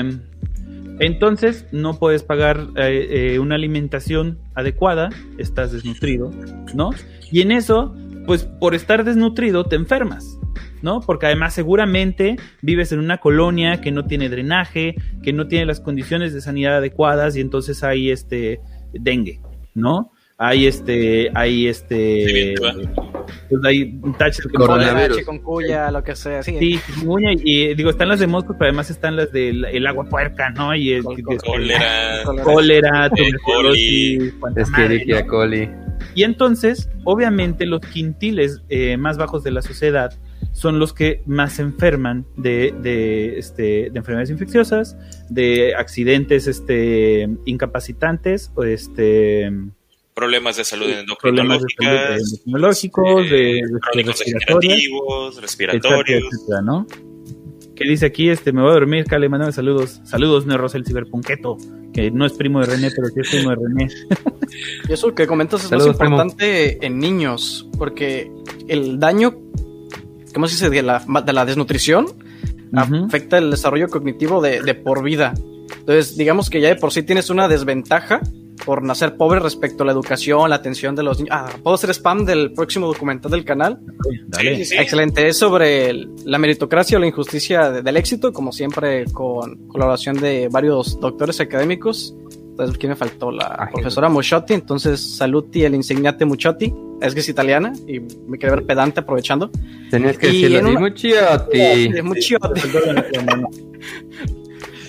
[1.01, 6.31] entonces no puedes pagar eh, eh, una alimentación adecuada, estás desnutrido,
[6.75, 6.91] ¿no?
[7.33, 7.93] Y en eso,
[8.25, 10.39] pues por estar desnutrido te enfermas,
[10.81, 11.01] ¿no?
[11.01, 15.81] Porque además seguramente vives en una colonia que no tiene drenaje, que no tiene las
[15.81, 18.61] condiciones de sanidad adecuadas y entonces hay este
[18.93, 19.41] dengue,
[19.75, 20.13] ¿no?
[20.39, 23.16] Hay este, hay este, Sí.
[23.49, 25.23] Pues hay de Coronavirus.
[25.25, 26.57] Con cuya, lo que sea, sí.
[26.59, 26.81] Sí,
[27.45, 30.75] y, digo, están las de moscos, pero además están las del el agua puerca, ¿no?
[30.75, 32.23] Y el Col- de- col- Cólera.
[32.45, 34.35] cólera, Eh, tuberculosis,
[35.27, 35.71] coli.
[36.15, 40.13] Y entonces, obviamente, los quintiles eh, más bajos de la sociedad
[40.53, 44.97] son los que más se enferman de, de, este, de enfermedades infecciosas,
[45.29, 49.51] de accidentes este, incapacitantes, o este,
[50.17, 50.87] Problemas de salud
[51.21, 53.63] problemas de salud endocrinológicas, endocrinológicos, de, eh,
[53.95, 56.25] de etcétera, respiratorios.
[56.33, 56.87] etcétera, ¿no?
[57.75, 58.31] ¿Qué dice aquí?
[58.31, 60.01] Este, me voy a dormir, Cale, mándame saludos.
[60.05, 61.59] Saludos, Neo Rosel Ciberpunqueto,
[61.93, 63.89] que no es primo de René, pero sí es primo de René.
[64.89, 66.15] Y eso que comentas es Saludos, más primo.
[66.17, 68.33] importante en niños, porque
[68.69, 69.37] el daño,
[70.33, 70.71] ¿cómo se dice?
[70.71, 72.07] De la, de la desnutrición
[72.73, 75.35] afecta el desarrollo cognitivo de, de por vida.
[75.79, 78.23] Entonces, digamos que ya de por sí tienes una desventaja
[78.67, 81.31] por nacer pobre respecto a la educación, la atención de los niños.
[81.33, 83.79] Ah, ¿puedo hacer spam del próximo documental del canal?
[84.27, 84.57] Dale.
[84.57, 84.77] Sí, sí.
[84.77, 89.69] Excelente, es sobre el- la meritocracia o la injusticia de- del éxito, como siempre con
[89.69, 92.15] colaboración de varios doctores académicos.
[92.51, 97.21] Entonces, aquí me faltó la Ah, profesora Muchotti, entonces saluti el insegnante Muchotti, es que
[97.21, 99.51] es italiana y me quedé ver pedante aprovechando.
[99.91, 100.81] Tenías que Y decirlo una-.
[101.53, 102.33] Eh, Muchotti.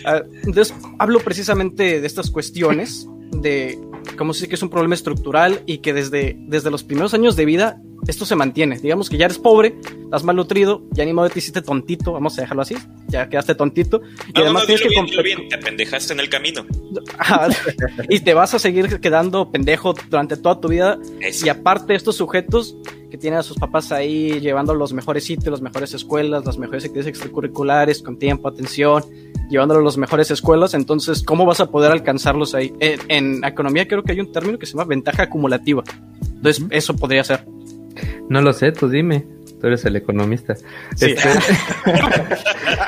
[0.05, 3.79] Ah, Entonces, hablo precisamente de estas cuestiones, de
[4.17, 7.35] cómo se dice que es un problema estructural y que desde, desde los primeros años
[7.35, 8.79] de vida esto se mantiene.
[8.79, 12.41] Digamos que ya eres pobre, estás malnutrido, ya ni modo te hiciste tontito, vamos a
[12.41, 12.75] dejarlo así,
[13.07, 14.01] ya quedaste tontito.
[14.33, 16.65] Y además tienes que bien, te pendejaste en el camino.
[18.09, 20.97] y te vas a seguir quedando pendejo durante toda tu vida.
[21.43, 22.77] Y aparte estos sujetos
[23.09, 26.83] que tienen a sus papás ahí llevando los mejores sitios, las mejores escuelas, las mejores
[26.83, 29.03] actividades extracurriculares, con tiempo, atención,
[29.49, 32.73] llevándolos a las mejores escuelas, entonces, ¿cómo vas a poder alcanzarlos ahí?
[32.79, 35.83] En, economía creo que hay un término que se llama ventaja acumulativa.
[36.35, 37.45] Entonces, eso podría ser.
[38.29, 39.25] No lo sé, tú dime.
[39.59, 40.55] Tú eres el economista.
[40.95, 41.11] Sí.
[41.11, 41.29] Este...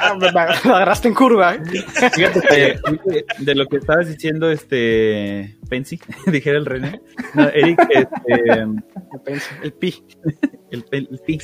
[0.02, 1.56] Ah, me, agarraste en curva.
[1.56, 1.62] ¿eh?
[2.14, 2.80] Fíjate
[3.40, 7.02] de lo que estabas diciendo, este Pensi, dijera el René.
[7.34, 8.66] No, Eric, este,
[9.64, 10.04] el Pi.
[10.72, 11.40] El, el Pi.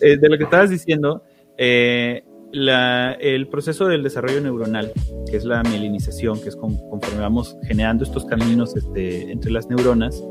[0.00, 1.22] Eh, de lo que estabas diciendo,
[1.56, 4.92] eh, la, el proceso del desarrollo neuronal,
[5.30, 10.22] que es la mielinización, que es conforme vamos generando estos caminos este, entre las neuronas,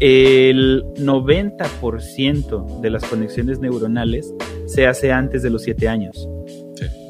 [0.00, 4.32] el 90% de las conexiones neuronales
[4.66, 6.28] se hace antes de los 7 años.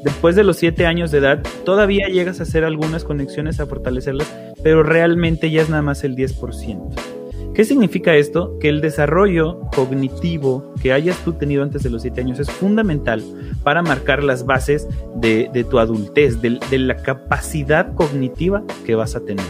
[0.03, 4.33] Después de los 7 años de edad, todavía llegas a hacer algunas conexiones, a fortalecerlas,
[4.63, 7.18] pero realmente ya es nada más el 10%.
[7.59, 8.57] ¿Qué significa esto?
[8.61, 13.21] Que el desarrollo cognitivo que hayas tú tenido antes de los 7 años es fundamental
[13.63, 14.87] para marcar las bases
[15.17, 19.43] de, tu adultez, de, la capacidad cognitiva que vas a tener.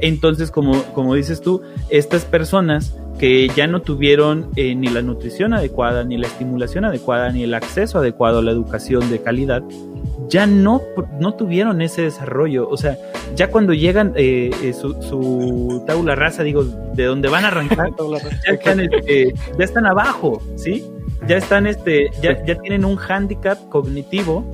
[0.00, 5.54] Entonces, como, como dices tú, estas personas que ya no tuvieron eh, ni la nutrición
[5.54, 9.62] adecuada, ni la estimulación adecuada, ni el acceso adecuado a la educación de calidad,
[10.28, 10.82] ya no,
[11.18, 12.68] no tuvieron ese desarrollo.
[12.68, 12.98] O sea,
[13.34, 17.90] ya cuando llegan eh, eh, su, su, tabula rasa, digo, de donde van a arrancar,
[18.46, 20.84] ya, están, este, ya están abajo, ¿sí?
[21.26, 24.44] Ya están, este, ya, ya tienen un hándicap cognitivo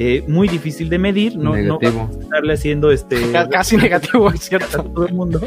[0.00, 3.16] eh, muy difícil de medir, no, no estarle haciendo este
[3.50, 5.40] casi negativo, es cierto, a todo el mundo,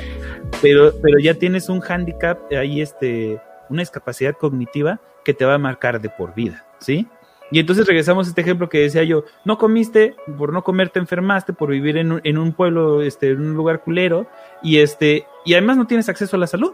[0.61, 3.39] pero, pero ya tienes un hándicap ahí, este,
[3.69, 7.07] una discapacidad cognitiva que te va a marcar de por vida, ¿sí?
[7.49, 10.99] Y entonces regresamos a este ejemplo que decía yo, no comiste, por no comer te
[10.99, 14.27] enfermaste, por vivir en un, en un pueblo, este, en un lugar culero,
[14.61, 16.73] y este, y además no tienes acceso a la salud.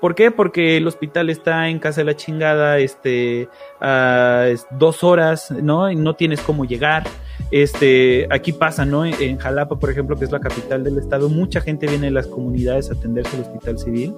[0.00, 0.30] ¿Por qué?
[0.30, 3.48] Porque el hospital está en casa de la chingada, este,
[3.80, 5.90] a dos horas, ¿no?
[5.90, 7.04] Y no tienes cómo llegar.
[7.50, 9.04] Este, aquí pasa, ¿no?
[9.04, 12.26] En Jalapa, por ejemplo, que es la capital del estado, mucha gente viene de las
[12.26, 14.14] comunidades a atenderse al hospital civil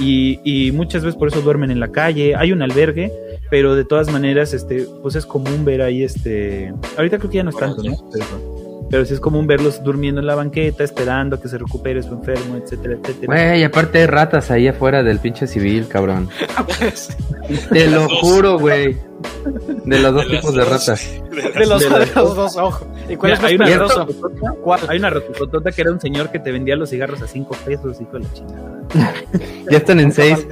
[0.00, 2.34] y, y muchas veces por eso duermen en la calle.
[2.34, 3.12] Hay un albergue,
[3.50, 7.44] pero de todas maneras, este, pues es común ver ahí, este, ahorita creo que ya
[7.44, 7.96] no es tanto, ¿no?
[8.12, 12.14] pero sí es común verlos durmiendo en la banqueta, esperando a que se recupere su
[12.14, 13.26] enfermo, etcétera, etcétera.
[13.26, 16.28] Güey, aparte hay ratas ahí afuera del pinche civil, cabrón.
[17.72, 18.96] Te lo juro, güey.
[19.84, 21.22] De los dos tipos de ratas.
[21.30, 22.86] De, los, dos ojos.
[23.08, 23.86] ¿Y cuál es hay, una
[24.62, 24.80] ¿Cuál?
[24.88, 28.00] hay una rototota que era un señor que te vendía los cigarros a cinco pesos,
[28.00, 28.82] hijo de la chingada.
[29.70, 30.46] ya están en seis.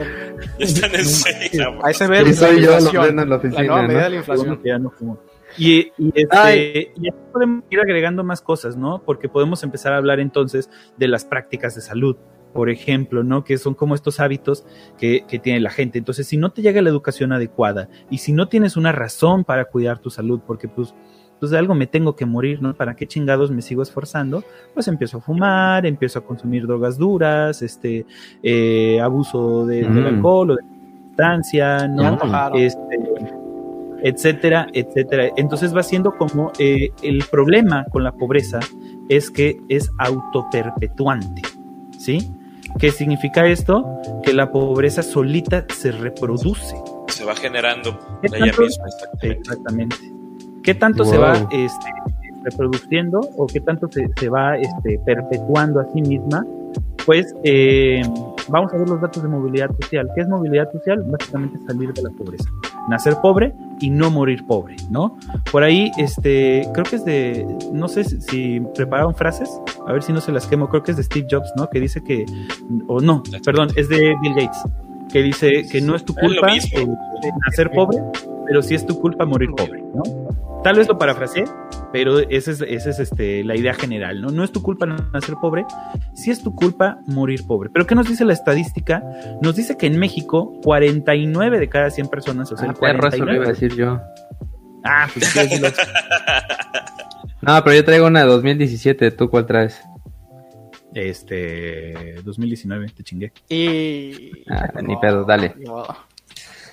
[0.58, 1.60] Ya están en seis.
[1.82, 3.62] Ahí se ve la soy yo, lo en la oficina.
[3.62, 4.60] La nueva medida de la inflación.
[4.64, 5.18] Ya no fumo.
[5.56, 9.02] Y, y, este, y podemos ir agregando más cosas, ¿no?
[9.04, 12.16] Porque podemos empezar a hablar entonces de las prácticas de salud,
[12.52, 13.44] por ejemplo, ¿no?
[13.44, 14.66] Que son como estos hábitos
[14.98, 15.98] que, que, tiene la gente.
[15.98, 19.66] Entonces, si no te llega la educación adecuada y si no tienes una razón para
[19.66, 20.94] cuidar tu salud, porque pues,
[21.38, 22.74] pues de algo me tengo que morir, ¿no?
[22.74, 24.44] ¿Para qué chingados me sigo esforzando?
[24.74, 28.06] Pues empiezo a fumar, empiezo a consumir drogas duras, este,
[28.42, 30.06] eh, abuso de, del mm.
[30.06, 30.62] alcohol o de
[31.08, 32.18] sustancia, ¿no?
[32.54, 32.98] Este,
[34.02, 35.30] etcétera, etcétera.
[35.36, 38.60] Entonces va siendo como eh, el problema con la pobreza
[39.08, 41.42] es que es autoperpetuante,
[41.98, 42.32] ¿sí?
[42.78, 43.84] ¿Qué significa esto?
[44.22, 46.76] Que la pobreza solita se reproduce.
[47.08, 48.84] Se va generando ella misma.
[49.22, 49.96] Exactamente.
[50.62, 51.90] ¿Qué tanto se va este,
[52.44, 56.44] reproduciendo o qué tanto se, se va este, perpetuando a sí misma?
[57.08, 58.02] Pues eh,
[58.48, 60.10] vamos a ver los datos de movilidad social.
[60.14, 61.02] ¿Qué es movilidad social?
[61.06, 62.50] Básicamente salir de la pobreza.
[62.86, 65.16] Nacer pobre y no morir pobre, ¿no?
[65.50, 69.48] Por ahí, este, creo que es de, no sé si, prepararon frases,
[69.86, 71.70] a ver si no se las quemo, creo que es de Steve Jobs, ¿no?
[71.70, 72.26] Que dice que,
[72.88, 74.62] o no, perdón, es de Bill Gates,
[75.10, 76.48] que dice que no es tu culpa
[77.46, 78.02] nacer pobre,
[78.48, 80.02] pero sí es tu culpa morir pobre, ¿no?
[80.64, 81.44] Tal vez lo parafraseé,
[81.92, 84.30] pero esa es, esa es este, la idea general, ¿no?
[84.30, 85.66] No es tu culpa nacer pobre,
[86.14, 87.70] sí es tu culpa morir pobre.
[87.72, 89.02] Pero ¿qué nos dice la estadística?
[89.40, 93.34] Nos dice que en México, 49 de cada 100 personas, o sea, ah, el 49...
[93.36, 94.00] iba a decir yo.
[94.82, 95.40] Ah, pues sí,
[97.42, 99.80] No, pero yo traigo una de 2017, ¿tú cuál traes?
[100.92, 103.32] Este, 2019, te chingué.
[103.48, 104.32] Y...
[104.50, 105.54] Ah, ni pedo, dale.
[105.58, 105.86] No,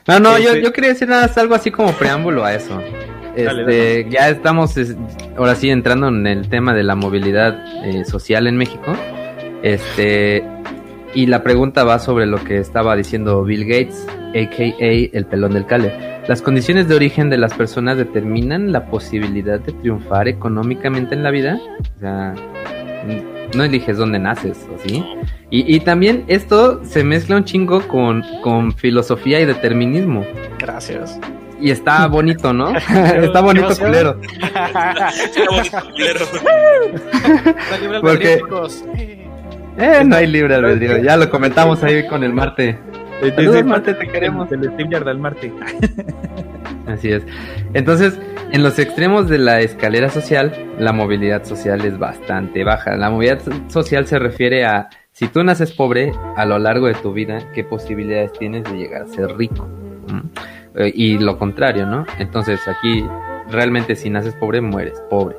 [0.07, 2.79] no, yo, este yo quería decir nada, algo así como preámbulo a eso.
[3.35, 4.75] Este, ya estamos
[5.35, 8.93] ahora sí entrando en el tema de la movilidad eh, social en México.
[9.61, 10.41] Este,
[11.13, 14.07] y la pregunta va sobre lo que estaba diciendo Bill Gates.
[14.09, 15.17] a.k.a.
[15.17, 16.21] el pelón del Cale.
[16.27, 21.31] Las condiciones de origen de las personas determinan la posibilidad de triunfar económicamente en la
[21.31, 21.59] vida.
[21.97, 22.33] O sea,
[23.53, 25.03] no eliges dónde naces, ¿o sí?
[25.49, 30.25] Y, y también esto se mezcla un chingo con, con filosofía y determinismo.
[30.59, 31.19] Gracias.
[31.61, 32.75] Y está bonito, ¿no?
[32.89, 34.19] está bonito culero.
[34.41, 35.11] Está
[35.49, 36.25] bonito, culero.
[38.01, 38.85] Porque- albedrío, chicos.
[39.77, 40.97] Eh, no hay libre albedrío.
[40.99, 42.79] Ya lo comentamos ahí con el Marte.
[43.35, 44.51] Saludos, Marte, te queremos.
[44.51, 44.69] El
[45.07, 45.53] al Marte.
[46.87, 47.23] Así es.
[47.73, 48.17] Entonces,
[48.51, 52.95] en los extremos de la escalera social, la movilidad social es bastante baja.
[52.95, 57.13] La movilidad social se refiere a si tú naces pobre a lo largo de tu
[57.13, 59.65] vida, qué posibilidades tienes de llegar a ser rico.
[60.07, 60.19] ¿Mm?
[60.75, 62.05] Eh, Y lo contrario, ¿no?
[62.19, 63.01] Entonces, aquí
[63.49, 65.37] realmente si naces pobre, mueres pobre.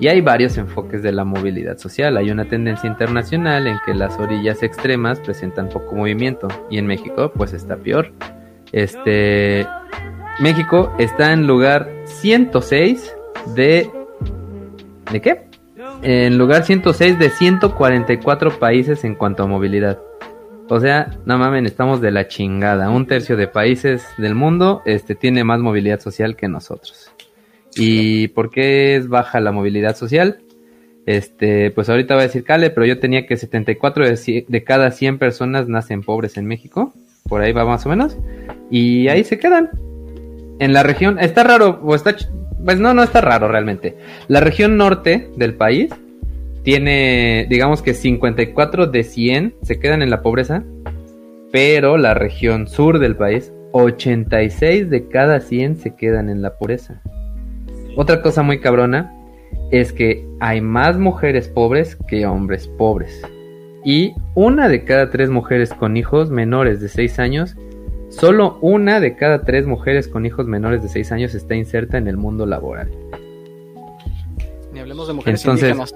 [0.00, 2.16] Y hay varios enfoques de la movilidad social.
[2.16, 7.30] Hay una tendencia internacional en que las orillas extremas presentan poco movimiento y en México
[7.36, 8.12] pues está peor.
[8.72, 9.66] Este
[10.40, 13.14] México está en lugar 106
[13.54, 13.90] de
[15.12, 15.47] ¿De qué?
[16.02, 19.98] En lugar 106 de 144 países en cuanto a movilidad.
[20.68, 22.90] O sea, no mamen, estamos de la chingada.
[22.90, 27.10] Un tercio de países del mundo este, tiene más movilidad social que nosotros.
[27.74, 30.40] ¿Y por qué es baja la movilidad social?
[31.06, 34.90] Este, pues ahorita voy a decir Cale, pero yo tenía que 74 de, de cada
[34.90, 36.92] 100 personas nacen pobres en México.
[37.28, 38.16] Por ahí va más o menos.
[38.70, 39.70] Y ahí se quedan.
[40.60, 42.16] En la región, está raro, o está,
[42.64, 43.96] pues no, no está raro realmente.
[44.28, 45.90] La región norte del país
[46.62, 50.64] tiene, digamos que 54 de 100 se quedan en la pobreza,
[51.50, 57.00] pero la región sur del país, 86 de cada 100 se quedan en la pobreza.
[57.96, 59.12] Otra cosa muy cabrona
[59.70, 63.22] es que hay más mujeres pobres que hombres pobres.
[63.84, 67.56] Y una de cada tres mujeres con hijos menores de 6 años,
[68.08, 72.08] solo una de cada tres mujeres con hijos menores de 6 años está inserta en
[72.08, 72.90] el mundo laboral.
[74.72, 75.94] Ni hablemos de mujeres Entonces- indígenas.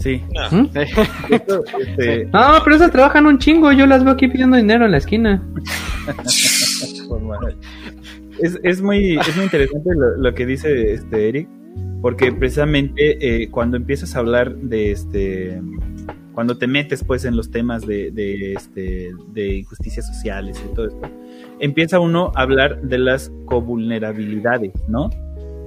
[0.00, 0.22] Sí.
[0.34, 0.62] No.
[0.62, 0.70] ¿Mm?
[1.30, 4.90] Esto, este, No, pero esas trabajan un chingo, yo las veo aquí pidiendo dinero en
[4.90, 5.42] la esquina.
[8.42, 11.48] es, es muy, es muy interesante lo, lo que dice este Eric,
[12.02, 15.62] porque precisamente eh, cuando empiezas a hablar de este,
[16.34, 21.10] cuando te metes pues en los temas de, de, este, injusticias sociales y todo esto,
[21.60, 25.10] empieza uno a hablar de las covulnerabilidades, ¿no?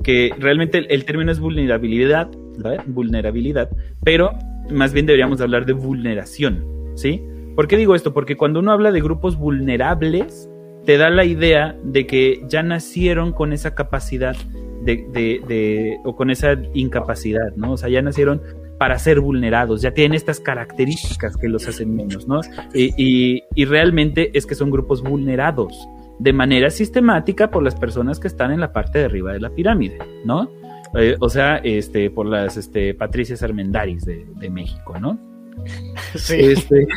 [0.03, 2.83] Que realmente el, término es vulnerabilidad, ¿verdad?
[2.87, 3.69] vulnerabilidad,
[4.03, 4.31] pero
[4.69, 6.65] más bien deberíamos hablar de vulneración,
[6.95, 7.23] ¿sí?
[7.55, 8.13] ¿Por qué digo esto?
[8.13, 10.49] Porque cuando uno habla de grupos vulnerables,
[10.85, 14.35] te da la idea de que ya nacieron con esa capacidad
[14.83, 15.05] de,
[15.47, 17.73] de- o con esa incapacidad, ¿no?
[17.73, 18.41] O sea, ya nacieron
[18.77, 22.41] para ser vulnerados, ya tienen estas características que los hacen menos, ¿no?
[22.73, 25.87] Y, y- y realmente es que son grupos vulnerados
[26.19, 29.49] de manera sistemática por las personas que están en la parte de arriba de la
[29.51, 30.49] pirámide, ¿no?
[30.95, 35.19] Eh, o sea, este, por las este, Patricias Armendaris de, de México, ¿no?
[36.15, 36.35] Sí.
[36.39, 36.87] Este,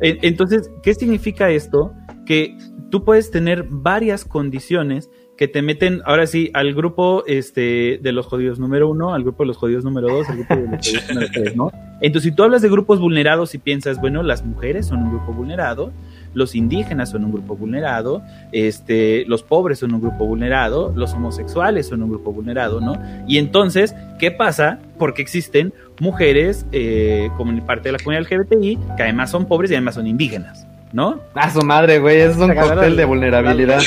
[0.00, 1.92] en- entonces, ¿qué significa esto?
[2.24, 2.56] Que
[2.90, 8.26] tú puedes tener varias condiciones que te meten, ahora sí, al grupo este, de los
[8.26, 11.08] jodidos número uno, al grupo de los jodidos número dos, al grupo de los jodidos
[11.08, 11.72] número tres, ¿no?
[12.00, 15.32] Entonces, si tú hablas de grupos vulnerados y piensas, bueno, las mujeres son un grupo
[15.32, 15.92] vulnerado,
[16.34, 18.22] los indígenas son un grupo vulnerado,
[18.52, 22.98] este, los pobres son un grupo vulnerado, los homosexuales son un grupo vulnerado, ¿no?
[23.26, 24.78] Y entonces, ¿qué pasa?
[24.98, 29.74] Porque existen mujeres eh, como parte de la comunidad LGBTI que además son pobres y
[29.74, 31.20] además son indígenas, ¿no?
[31.34, 33.80] A su madre, güey, es un cóctel de vulnerabilidad.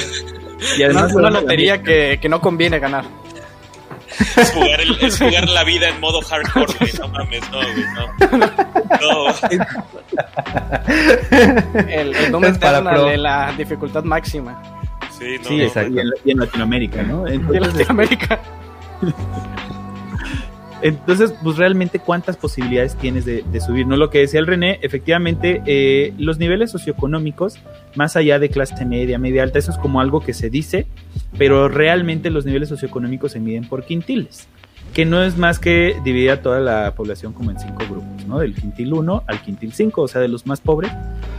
[0.78, 3.06] Y Una, además una lotería que, que no conviene ganar.
[4.36, 6.92] Es jugar, el- es jugar la vida en modo hardcore, güey.
[7.00, 8.38] No mames, no, güey, no.
[9.02, 9.34] No,
[11.88, 13.06] El, el Doom Es para pro.
[13.06, 14.62] de la dificultad máxima.
[15.18, 15.48] sí, no.
[15.48, 15.94] Sí, exacto.
[15.94, 17.28] y en, y en Latinoamérica, ¿no?
[17.28, 18.40] Entonces, Latinoamérica.
[20.82, 23.98] Entonces, pues realmente cuántas posibilidades tienes de, subir, ¿no?
[23.98, 27.60] Lo que decía el René, efectivamente, eh, los niveles socioeconómicos,
[27.96, 30.88] más allá de clase media, media alta, eso es como algo que se dice,
[31.38, 34.48] pero realmente los niveles socioeconómicos se miden por quintiles,
[34.94, 38.40] que no es más que dividir a toda la población como en cinco grupos, ¿no?
[38.40, 40.92] Del quintil 1 al quintil 5, o sea, de los más pobres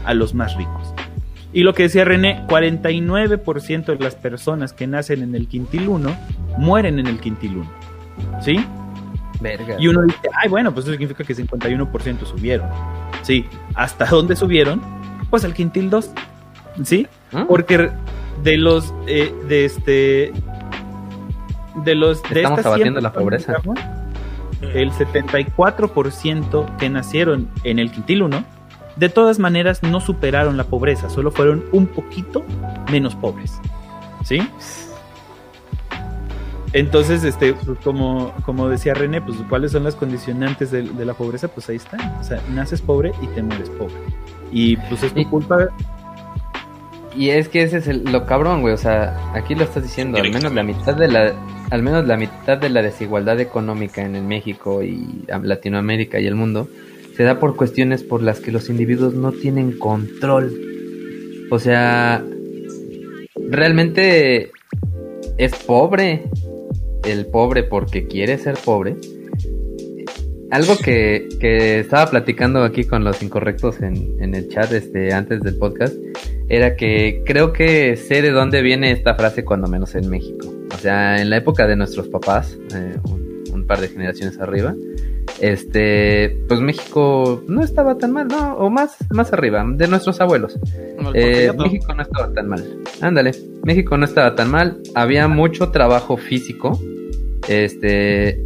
[0.05, 0.93] a los más ricos.
[1.53, 6.15] Y lo que decía René, 49% de las personas que nacen en el quintil 1
[6.57, 7.71] mueren en el quintil 1,
[8.41, 8.57] ¿sí?
[9.41, 9.75] Verga.
[9.79, 12.69] Y uno dice, ay, bueno, pues eso significa que 51% subieron.
[13.23, 14.81] Sí, ¿hasta dónde subieron?
[15.29, 16.11] Pues al quintil 2.
[16.83, 17.07] ¿Sí?
[17.33, 17.45] ¿Ah?
[17.47, 17.91] Porque
[18.43, 20.31] de los, eh, de este,
[21.83, 23.57] de los, de Estamos abatiendo 100 la pobreza.
[23.57, 23.79] digamos,
[24.73, 28.43] El 74% que nacieron en el quintil 1,
[28.95, 32.43] de todas maneras no superaron la pobreza, solo fueron un poquito
[32.91, 33.59] menos pobres.
[34.23, 34.47] ¿Sí?
[36.73, 41.49] Entonces, este, pues, como, como decía René, pues cuáles son las condicionantes de, la pobreza,
[41.49, 42.17] pues ahí está.
[42.19, 43.93] O sea, naces pobre y te mueres pobre.
[44.51, 45.67] Y pues es tu culpa.
[47.15, 48.73] Y es que ese es lo cabrón, güey.
[48.73, 51.33] O sea, aquí lo estás diciendo, al menos la mitad de la,
[51.69, 56.35] al menos la mitad de la desigualdad económica en el México y Latinoamérica y el
[56.35, 56.69] mundo
[57.17, 60.53] se da por cuestiones por las que los individuos no tienen control.
[61.51, 62.23] O sea,
[63.49, 64.51] realmente
[65.37, 66.29] es pobre
[67.05, 68.95] el pobre porque quiere ser pobre.
[70.51, 75.41] Algo que, que estaba platicando aquí con los incorrectos en, en el chat este, antes
[75.41, 75.95] del podcast
[76.51, 80.53] era que creo que sé de dónde viene esta frase cuando menos en México.
[80.73, 82.97] O sea, en la época de nuestros papás, eh,
[83.53, 84.75] un, par de generaciones arriba,
[85.39, 88.55] este, pues México no estaba tan mal, ¿no?
[88.55, 90.59] O más, más arriba, de nuestros abuelos.
[91.13, 92.65] Eh, México no estaba tan mal.
[92.99, 93.31] Ándale,
[93.63, 94.81] México no estaba tan mal.
[94.93, 96.77] Había mucho trabajo físico.
[97.47, 98.39] Este,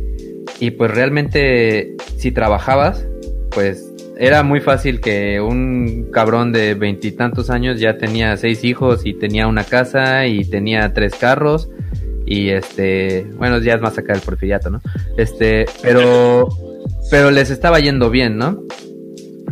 [0.60, 3.06] y pues realmente, si trabajabas,
[3.52, 9.14] pues era muy fácil que un cabrón de veintitantos años ya tenía seis hijos y
[9.14, 11.70] tenía una casa y tenía tres carros
[12.26, 14.82] y este, bueno, ya es más acá del porfiriato, ¿no?
[15.18, 16.50] Este, pero,
[17.12, 18.64] pero les estaba yendo bien, ¿no?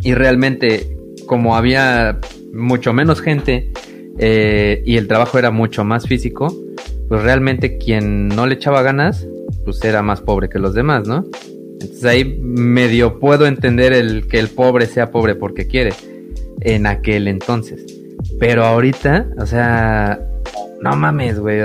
[0.02, 2.20] Y realmente, como había
[2.52, 3.72] mucho menos gente
[4.18, 6.56] eh, y el trabajo era mucho más físico,
[7.08, 9.28] pues realmente quien no le echaba ganas,
[9.64, 11.26] pues era más pobre que los demás, ¿no?
[11.74, 15.94] Entonces ahí medio puedo entender el que el pobre sea pobre porque quiere
[16.62, 17.86] en aquel entonces.
[18.40, 20.20] Pero ahorita, o sea,
[20.82, 21.62] no mames, güey.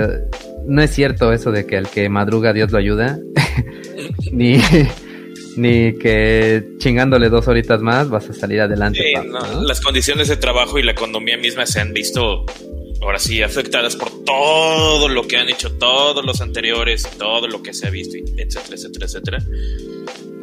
[0.65, 3.17] No es cierto eso de que al que madruga Dios lo ayuda.
[4.31, 4.61] ni,
[5.55, 8.99] ni que chingándole dos horitas más vas a salir adelante.
[9.61, 12.45] Las condiciones de trabajo y la economía misma se han visto
[13.01, 17.73] ahora sí, afectadas por todo lo que han hecho todos los anteriores, todo lo que
[17.73, 19.43] se ha visto, etcétera, etcétera, etcétera.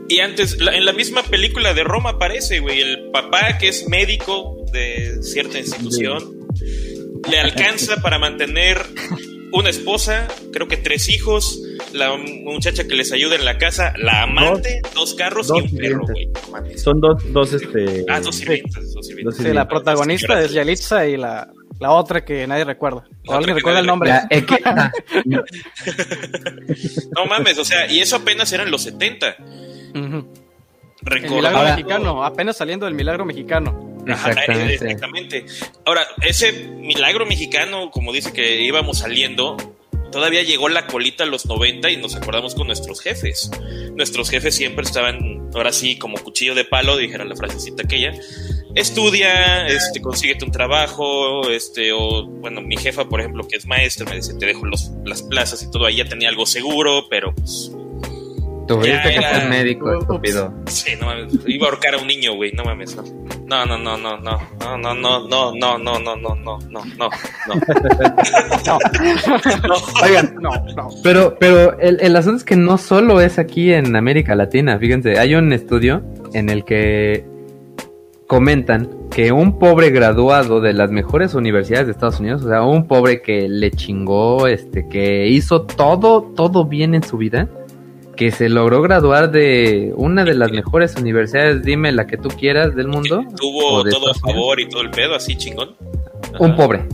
[0.09, 4.64] Y antes, en la misma película de Roma aparece, güey, el papá que es médico
[4.72, 6.46] de cierta institución,
[7.28, 8.78] le alcanza para mantener
[9.52, 11.61] una esposa, creo que tres hijos,
[11.92, 16.04] la muchacha que les ayuda en la casa, la amante, dos, carros y un perro,
[16.07, 16.30] güey.
[16.76, 18.04] Son dos, dos, este...
[18.09, 19.36] Ah, dos sirvientes, dos sirvientes.
[19.38, 21.48] Sí, la protagonista es Yalitza y la
[21.79, 23.05] la otra que nadie recuerda.
[23.27, 24.12] ¿O alguien recuerda el nombre?
[27.16, 29.37] no mames, o sea, y eso apenas eran los 70.
[29.95, 33.97] El milagro mexicano, apenas saliendo del milagro mexicano.
[34.07, 34.74] Exactamente.
[34.74, 35.47] exactamente.
[35.85, 39.57] Ahora, ese milagro mexicano, como dice que íbamos saliendo,
[40.17, 43.51] todavía llegó la colita a los 90 y nos acordamos con nuestros jefes.
[43.97, 48.14] Nuestros jefes siempre estaban, ahora sí, como cuchillo de palo, dijera la frasecita aquella
[48.75, 54.09] estudia, este, consíguete un trabajo, este, o bueno, mi jefa, por ejemplo, que es maestra,
[54.09, 57.35] me dice, te dejo los, las plazas y todo, ahí ya tenía algo seguro, pero
[57.35, 57.71] pues...
[58.67, 60.53] Tuviste que ser médico, estúpido.
[60.67, 63.03] Sí, no mames, iba a ahorcar a un niño, güey, no mames, no.
[63.47, 66.57] No, no, no, no, no, no, no, no, no, no, no, no, no, no, no,
[66.69, 67.11] no,
[68.67, 68.79] no.
[70.03, 70.89] Oigan, no, no.
[71.05, 75.19] Pero, pero el, el asunto es que no solo es aquí en América Latina, fíjense,
[75.19, 76.03] hay un estudio
[76.35, 77.25] en el que
[78.27, 82.87] comentan que un pobre graduado de las mejores universidades de Estados Unidos, o sea, un
[82.87, 87.49] pobre que le chingó, este, que hizo todo, todo bien en su vida,
[88.17, 92.75] que se logró graduar de una de las mejores universidades, dime la que tú quieras
[92.75, 93.25] del mundo.
[93.37, 95.77] Tuvo todo a favor y todo el pedo, así chingón.
[96.39, 96.87] Un pobre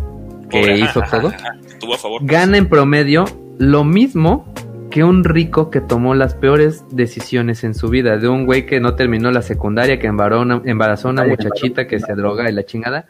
[0.50, 1.32] que hizo todo.
[1.80, 2.20] Tuvo a favor.
[2.24, 3.24] Gana en promedio
[3.58, 4.52] lo mismo
[4.90, 8.78] que un rico que tomó las peores decisiones en su vida, de un güey que
[8.78, 13.06] no terminó la secundaria, que embarazó a una muchachita que se droga y la chingada.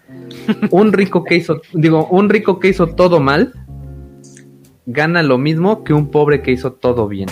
[0.70, 3.52] Un rico que hizo, digo, un rico que hizo todo mal,
[4.86, 7.28] gana lo mismo que un pobre que hizo todo bien.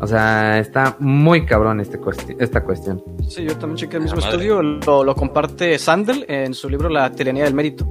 [0.00, 1.98] O sea, está muy cabrón este
[2.38, 3.02] esta cuestión.
[3.28, 7.10] Sí, yo también chequé el mismo estudio, lo, lo, comparte Sandel en su libro La
[7.12, 7.86] tiranía del mérito.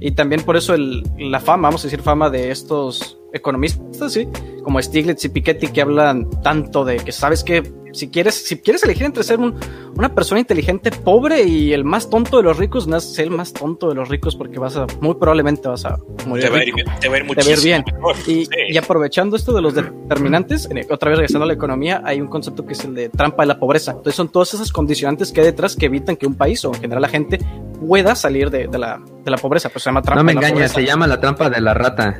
[0.00, 4.28] Y también por eso el, la fama, vamos a decir fama de estos economistas, sí,
[4.62, 7.62] como Stiglitz y Piketty que hablan tanto de que sabes que
[7.98, 12.36] si quieres, si quieres elegir entre ser una persona inteligente pobre y el más tonto
[12.36, 14.86] de los ricos, no es ser el más tonto de los ricos porque vas a,
[15.00, 16.44] muy probablemente vas a morir.
[16.44, 17.84] Te va, a ir, te va a ir muchísimo bien.
[18.26, 22.64] Y, aprovechando esto de los determinantes, otra vez regresando a la economía, hay un concepto
[22.64, 23.90] que es el de trampa de la pobreza.
[23.90, 26.80] Entonces son todas esas condicionantes que hay detrás que evitan que un país o en
[26.80, 27.40] general la gente
[27.84, 29.68] pueda salir de, la, de la pobreza.
[29.68, 32.18] Pues se llama trampa no me engañes, se llama la trampa de la rata.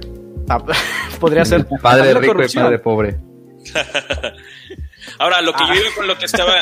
[0.49, 0.59] Ah,
[1.21, 1.67] podría ser.
[1.81, 3.19] Padre rico y padre pobre.
[5.19, 6.55] Ahora, lo que yo iba con lo que estaba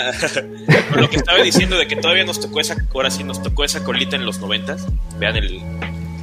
[0.90, 3.64] con lo que estaba diciendo de que todavía nos tocó esa, ahora sí nos tocó
[3.64, 4.86] esa colita en los noventas.
[5.18, 5.60] Vean el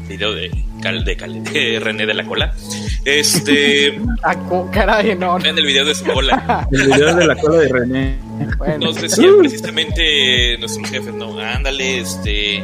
[0.07, 2.53] video de Cal de, Cal, de René de la Cola.
[3.05, 3.99] Este.
[4.23, 4.35] Ah,
[4.71, 5.37] caray, no.
[5.37, 6.65] Vean el video de su cola.
[6.71, 8.17] El video de la cola de René.
[8.57, 8.87] Bueno.
[8.87, 12.63] Nos decían precisamente nuestros jefes, no, ándale, este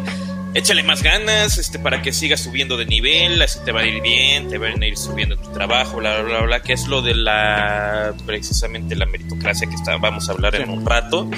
[0.53, 4.01] échale más ganas este, para que sigas subiendo de nivel, así te va a ir
[4.01, 7.01] bien, te van a ir subiendo tu trabajo, bla, bla, bla, bla, que es lo
[7.01, 11.29] de la, precisamente la meritocracia que está, vamos a hablar en un rato,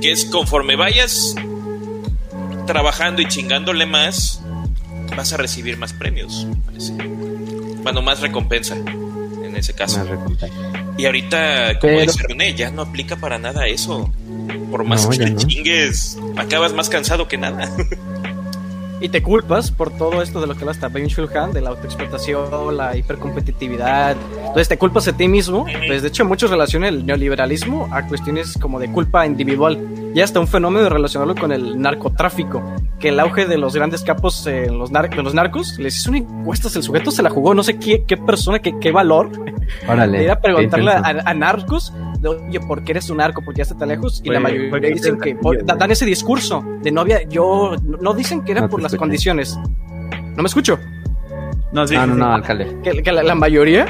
[0.00, 1.34] que es conforme vayas
[2.66, 4.42] trabajando y chingándole más,
[5.16, 6.46] vas a recibir más premios,
[7.82, 10.04] Bueno, más recompensa, en ese caso.
[10.98, 14.12] Y ahorita, como dice René, ya no aplica para nada eso.
[14.70, 17.70] Por más que te chingues, acabas más cansado que nada.
[19.00, 21.70] y te culpas por todo esto de lo que habla hasta Ben Shulhan, de la
[21.70, 24.16] autoexplotación, la hipercompetitividad.
[24.38, 25.66] Entonces te culpas a ti mismo.
[25.86, 29.78] Pues de hecho muchos relacionan el neoliberalismo a cuestiones como de culpa individual
[30.16, 32.62] y hasta un fenómeno de relacionarlo con el narcotráfico,
[32.98, 36.20] que el auge de los grandes capos eh, los de los narcos les hizo una
[36.20, 39.30] encuesta, el sujeto se la jugó, no sé qué, qué persona, qué, qué valor.
[39.86, 41.92] Órale, ir a preguntarle a, narcos
[42.24, 43.42] oye, ¿por qué eres un narco?
[43.42, 44.22] ¿Por qué estás tan lejos?
[44.24, 47.28] Y la mayoría dicen que dan ese discurso de novia.
[47.28, 49.58] Yo no dicen que era por las condiciones.
[50.34, 50.78] ¿No me escucho?
[51.72, 52.74] No, sí, no, no, no, alcalde.
[52.82, 53.86] Que, la, mayoría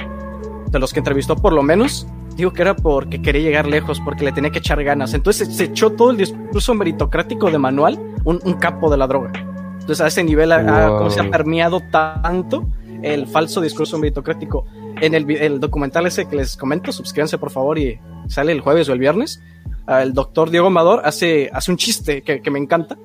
[0.70, 4.24] de los que entrevistó, por lo menos, dijo que era porque quería llegar lejos, porque
[4.24, 5.14] le tenía que echar ganas.
[5.14, 9.32] Entonces se echó todo el discurso meritocrático de Manual, un, capo de la droga.
[9.80, 12.68] Entonces a ese nivel ha, se ha permeado tanto
[13.02, 14.66] el falso discurso meritocrático.
[15.00, 18.88] En el, el, documental ese que les comento, suscríbanse por favor y sale el jueves
[18.88, 19.42] o el viernes.
[19.88, 22.98] El doctor Diego Amador hace, hace un chiste que, que me encanta,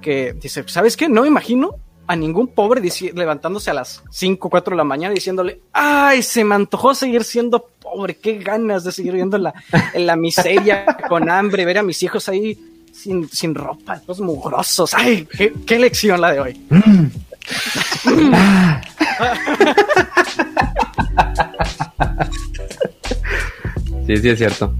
[0.00, 1.08] que dice, ¿sabes qué?
[1.08, 1.76] No me imagino
[2.08, 2.82] a ningún pobre
[3.14, 7.22] levantándose a las 5 o 4 de la mañana diciéndole, ay, se me antojó seguir
[7.22, 9.54] siendo pobre, qué ganas de seguir viendo en la,
[9.94, 12.58] la miseria, con hambre, ver a mis hijos ahí
[12.92, 15.28] sin, sin ropa, todos mugrosos, ay,
[15.66, 16.60] qué lección la de hoy.
[24.06, 24.74] sí, sí es cierto.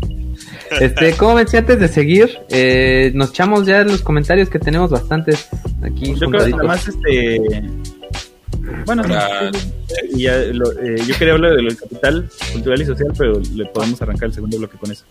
[0.80, 5.48] Este, como decía antes de seguir, eh, nos echamos ya los comentarios que tenemos bastantes
[5.82, 6.14] aquí.
[6.14, 7.40] Yo creo que además este
[8.84, 9.50] bueno, eh,
[11.06, 14.34] yo quería hablar de lo del capital cultural y social, pero le podemos arrancar el
[14.34, 15.04] segundo bloque con eso.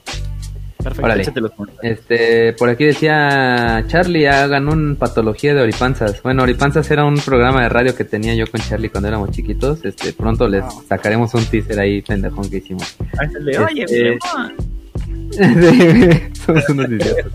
[0.83, 1.51] Perfecto,
[1.81, 6.21] este, por aquí decía Charlie, hagan un patología de Oripanzas.
[6.21, 9.83] Bueno, Oripanzas era un programa de radio que tenía yo con Charlie cuando éramos chiquitos.
[9.83, 12.95] Este, pronto les sacaremos un teaser ahí pendejón que hicimos.
[13.19, 13.27] Ah,
[13.69, 14.17] oye, este,
[16.45, 17.25] Somos unos idiotas.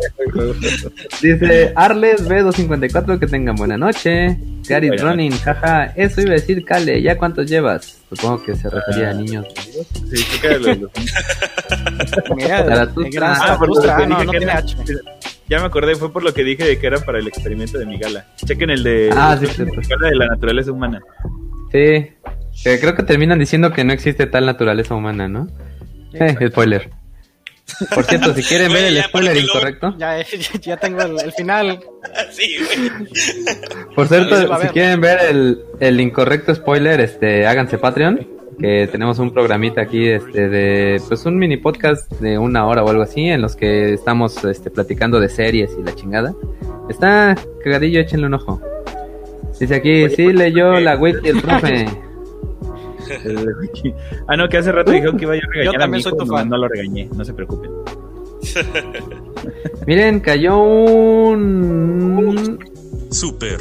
[1.20, 4.38] Dice Arles B254 que tengan buena noche.
[4.68, 7.98] Gary Running, jaja, eso iba a decir Kale, ¿ya cuántos llevas?
[8.08, 9.46] Supongo que se refería a niños.
[10.08, 10.24] Sí,
[10.60, 10.78] los
[15.48, 17.86] Ya me acordé, fue por lo que dije de que era para el experimento de
[17.86, 18.24] mi gala.
[18.36, 21.00] Chequen el de, ah, sí, de la naturaleza humana.
[21.72, 22.12] Sí,
[22.62, 25.48] creo que terminan diciendo que no existe tal naturaleza humana, ¿no?
[26.14, 27.01] Eh, spoiler.
[27.94, 29.94] Por cierto, si quieren ver el spoiler incorrecto.
[29.98, 30.16] Ya,
[30.60, 31.80] ya tengo el, final.
[32.30, 32.56] Sí,
[33.94, 38.28] Por cierto, si quieren ver el, el, incorrecto spoiler, este, háganse Patreon.
[38.58, 42.90] Que tenemos un programita aquí este, de pues un mini podcast de una hora o
[42.90, 46.34] algo así, en los que estamos este, platicando de series y la chingada.
[46.88, 48.60] Está cagadillo, échenle un ojo.
[49.58, 51.86] Dice aquí, sí leyó la wiki el profe.
[54.28, 56.48] ah, no, que hace rato dijeron que iba a regañar yo también soy tu fan.
[56.48, 57.70] No lo regañé, no se preocupen.
[59.86, 62.58] Miren, cayó un...
[63.10, 63.58] Super.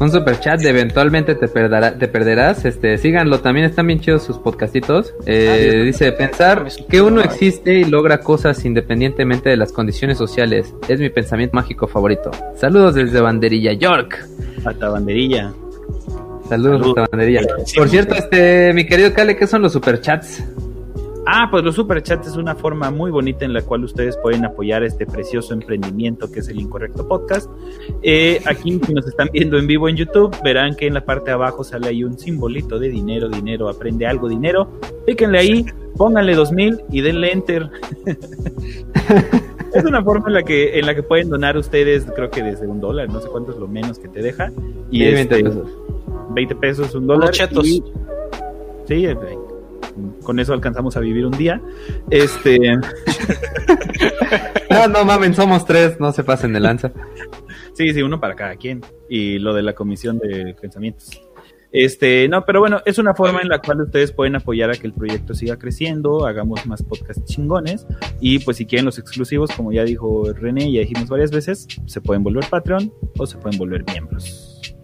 [0.00, 2.64] Un super chat de eventualmente te, te perderás.
[2.64, 5.14] Este, síganlo, también están bien chidos sus podcastitos.
[5.26, 10.74] Eh, ah, dice, pensar que uno existe y logra cosas independientemente de las condiciones sociales
[10.88, 12.30] es mi pensamiento mágico favorito.
[12.56, 14.26] Saludos desde Banderilla, York.
[14.64, 15.52] Hasta Banderilla.
[16.48, 17.40] Saludos, hasta Banderilla.
[17.76, 20.42] Por cierto, este, mi querido Kale, ¿qué son los superchats?
[21.30, 24.82] Ah, pues los superchats es una forma muy bonita en la cual ustedes pueden apoyar
[24.82, 27.50] este precioso emprendimiento que es el Incorrecto Podcast.
[28.02, 31.26] Eh, aquí, si nos están viendo en vivo en YouTube, verán que en la parte
[31.26, 34.70] de abajo sale ahí un simbolito de dinero, dinero, aprende algo, dinero.
[35.04, 35.66] Píquenle ahí,
[35.98, 37.70] pónganle 2000 y denle enter.
[39.74, 42.66] es una forma en la que en la que pueden donar ustedes, creo que desde
[42.66, 44.50] un dólar, no sé cuánto es lo menos que te deja.
[44.90, 45.68] Y 20 este, pesos.
[46.30, 47.32] 20 pesos, un dólar.
[47.32, 47.66] Chetos.
[47.66, 49.14] sí, eh,
[50.22, 51.60] con eso alcanzamos a vivir un día.
[52.10, 52.58] Este.
[54.70, 56.92] no, no mamen, somos tres, no se pasen de lanza.
[57.74, 58.82] sí, sí, uno para cada quien.
[59.08, 61.22] Y lo de la comisión de pensamientos.
[61.70, 64.86] Este, no, pero bueno, es una forma en la cual ustedes pueden apoyar a que
[64.86, 67.86] el proyecto siga creciendo, hagamos más podcasts chingones
[68.20, 72.00] y pues si quieren los exclusivos, como ya dijo René, ya dijimos varias veces, se
[72.00, 74.77] pueden volver Patreon o se pueden volver miembros.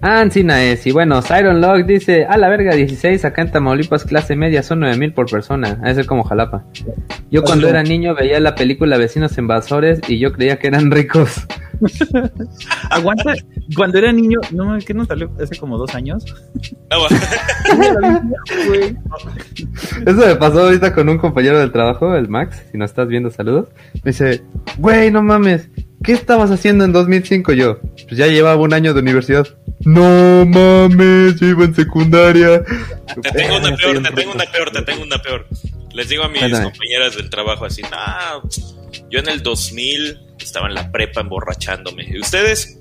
[0.00, 0.84] Ah, Ancina es.
[0.86, 4.80] Y bueno, Siron Log dice, a la verga, 16 acá en Tamaulipas, clase media, son
[4.80, 5.78] 9000 por persona.
[5.84, 6.64] A ser como Jalapa.
[7.30, 11.46] Yo cuando era niño veía la película Vecinos Invasores y yo creía que eran ricos.
[12.90, 13.34] Aguanta,
[13.76, 16.24] cuando era niño, no, ¿qué nos salió hace como dos años?
[20.06, 23.30] Eso me pasó ahorita con un compañero del trabajo, el Max, si nos estás viendo,
[23.30, 23.68] saludos.
[23.94, 24.42] Me dice,
[24.78, 25.68] güey, no mames,
[26.02, 27.78] ¿qué estabas haciendo en 2005 yo?
[27.80, 29.46] Pues ya llevaba un año de universidad.
[29.80, 32.62] No mames, yo iba en secundaria.
[33.22, 35.46] Te tengo una peor, te tengo una peor, te tengo una peor.
[35.92, 36.64] Les digo a mis Cuéntame.
[36.64, 38.40] compañeras del trabajo así, ah,
[39.10, 42.04] yo en el 2000 estaba en la prepa emborrachándome.
[42.08, 42.78] ¿Y ustedes?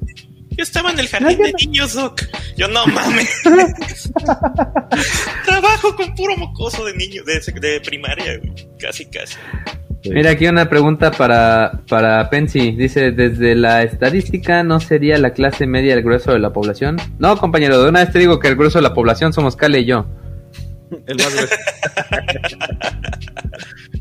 [0.50, 2.22] Yo estaba en el jardín de niños, Doc.
[2.58, 3.30] Yo no mames.
[5.46, 8.68] Trabajo con puro mocoso de niño, de, de primaria, güey.
[8.78, 9.36] Casi, casi.
[10.04, 12.72] Mira, aquí una pregunta para, para Pensi.
[12.72, 16.98] Dice, desde la estadística, ¿no sería la clase media el grueso de la población?
[17.20, 19.82] No, compañero, de una vez te digo que el grueso de la población somos Cale
[19.82, 20.06] y yo.
[21.06, 21.56] El más grueso.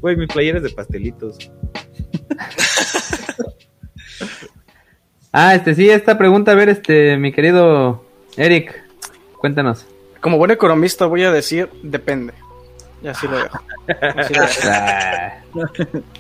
[0.01, 1.37] Güey, mi playera es de pastelitos.
[5.33, 8.05] Ah, este sí, esta pregunta, a ver, este, mi querido
[8.37, 8.83] Eric,
[9.39, 9.87] cuéntanos.
[10.21, 12.33] Como buen economista voy a decir, depende.
[13.03, 13.59] Y así lo dejo.
[14.17, 16.05] Así lo dejo.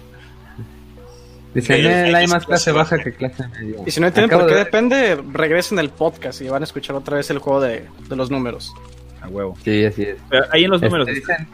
[1.54, 3.78] Dice, "Nel, hay más clase baja que clase media.
[3.84, 6.94] Y si no entienden por qué de- depende, regresen el podcast y van a escuchar
[6.94, 8.72] otra vez el juego de, de los números.
[9.20, 9.56] A huevo.
[9.64, 10.16] Sí, así es.
[10.30, 11.08] Pero ahí en los Este, números.
[11.14, 11.48] dicen,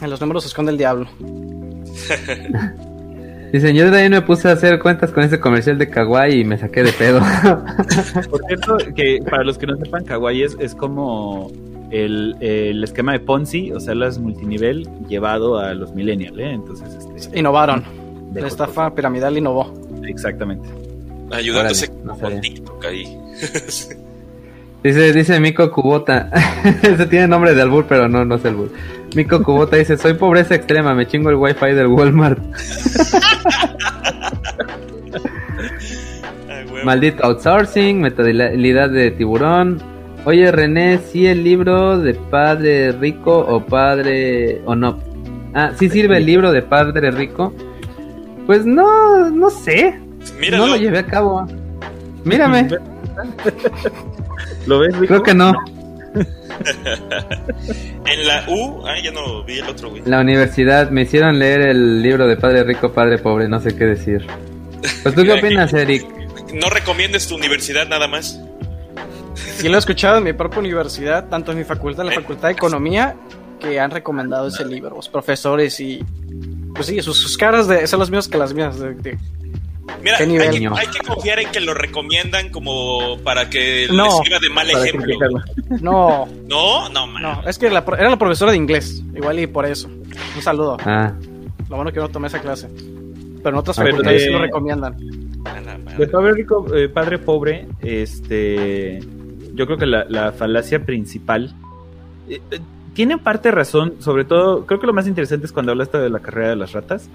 [0.00, 1.06] En los números se esconde el diablo.
[3.52, 6.44] dicen, yo de ahí me puse a hacer cuentas con ese comercial de Kawaii y
[6.44, 7.20] me saqué de pedo.
[8.30, 11.52] Por cierto, que para los que no sepan, Kawaii es, es como
[11.90, 16.50] el, el esquema de Ponzi, o sea, las multinivel llevado a los millennials, ¿eh?
[16.50, 17.82] Entonces, este, Innovaron.
[18.34, 19.72] La estafa piramidal innovó.
[20.06, 20.68] Exactamente.
[21.30, 22.40] Ayudándose Órale, no como con sabía.
[22.40, 23.18] TikTok ahí.
[24.82, 26.30] Dice, dice Miko Kubota.
[26.82, 28.70] Ese tiene nombre de albur, pero no, no es albur.
[29.16, 32.38] Miko Kubota dice, soy pobreza extrema, me chingo el wifi del Walmart.
[36.50, 36.84] Ah.
[36.84, 39.82] Maldito outsourcing, mentalidad de tiburón.
[40.28, 45.02] Oye, René, ¿sí el libro de padre rico o padre o no?
[45.54, 47.54] Ah, ¿sí sirve el libro de padre rico?
[48.44, 49.98] Pues no, no sé.
[50.38, 50.66] Míralo.
[50.66, 51.46] No lo llevé a cabo.
[52.24, 52.68] Mírame,
[54.66, 55.06] ¿Lo ves, Rico?
[55.06, 55.54] creo que no.
[58.04, 60.02] En la U, ah, ya no vi el otro, güey.
[60.04, 63.86] La universidad me hicieron leer el libro de padre rico, padre pobre, no sé qué
[63.86, 64.26] decir.
[65.02, 66.04] Pues tú qué opinas, Eric?
[66.52, 68.38] No recomiendes tu universidad nada más.
[69.62, 72.48] Y lo he escuchado en mi propia universidad, tanto en mi facultad, en la Facultad
[72.48, 73.16] de Economía,
[73.60, 76.04] que han recomendado ese libro, los profesores y.
[76.74, 78.78] Pues sí, sus, sus caras de, son las mismas que las mías.
[78.78, 79.18] de- de-
[80.02, 80.28] Mira, ¿Qué hay
[80.60, 84.04] que, hay que confiar en que lo recomiendan como para que No.
[84.04, 85.18] les sirva de mal ejemplo.
[85.80, 87.22] No, No, no, man.
[87.22, 89.88] no, es que la era la profesora de inglés, igual y por eso.
[90.36, 90.76] Un saludo.
[90.84, 91.14] Ah,
[91.70, 92.68] Lo bueno que no tomé esa clase.
[93.42, 94.94] Pero en otras Pero facultades de- sí lo recomiendan.
[95.96, 99.00] De padre rico, eh, padre pobre, este,
[99.58, 101.52] yo creo que la, la falacia principal
[102.28, 102.60] eh, eh,
[102.94, 106.20] tiene parte razón, sobre todo, creo que lo más interesante es cuando hablaste de la
[106.20, 107.10] carrera de las ratas,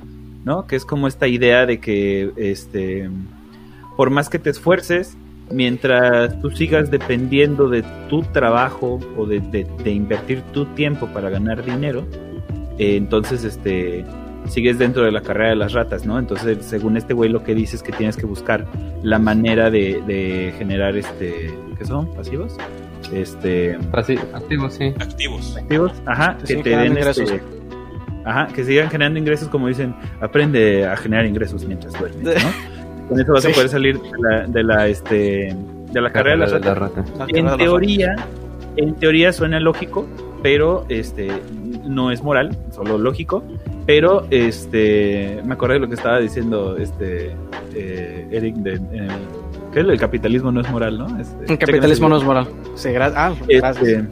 [0.45, 0.67] ¿no?
[0.67, 3.09] Que es como esta idea de que, este,
[3.97, 5.17] por más que te esfuerces,
[5.51, 12.05] mientras tú sigas dependiendo de tu trabajo o de, invertir tu tiempo para ganar dinero,
[12.77, 14.05] eh, entonces, este,
[14.47, 16.17] sigues dentro de la carrera de las ratas, ¿no?
[16.17, 18.67] Entonces, según este güey, lo que dice es que tienes que buscar
[19.01, 21.53] la manera de generar, este,
[21.83, 22.07] ¿qué son?
[22.13, 22.55] ¿Pasivos?
[23.13, 24.93] Este, pasi- activo, sí.
[24.99, 25.57] Activos.
[25.57, 27.41] activos, ajá, Que te den generando este, ingresos.
[28.25, 32.51] ajá, que sigan generando ingresos, como dicen, aprende a generar ingresos mientras duermes, ¿no?
[33.09, 35.55] Con eso vas a poder salir de la, de la, este,
[35.91, 37.03] de la carrera de la rata.
[37.17, 38.15] La En teoría,
[38.77, 40.07] en teoría suena lógico,
[40.41, 41.27] pero este
[41.83, 43.43] no es moral, solo lógico.
[43.85, 47.35] Pero este me acordé de lo que estaba diciendo este
[47.75, 49.11] eh, Eric de, en el,
[49.73, 51.19] que el capitalismo no es moral, ¿no?
[51.19, 52.47] Este, El capitalismo no es moral.
[52.75, 53.87] Sí, gra- ah, gracias.
[53.87, 54.07] este,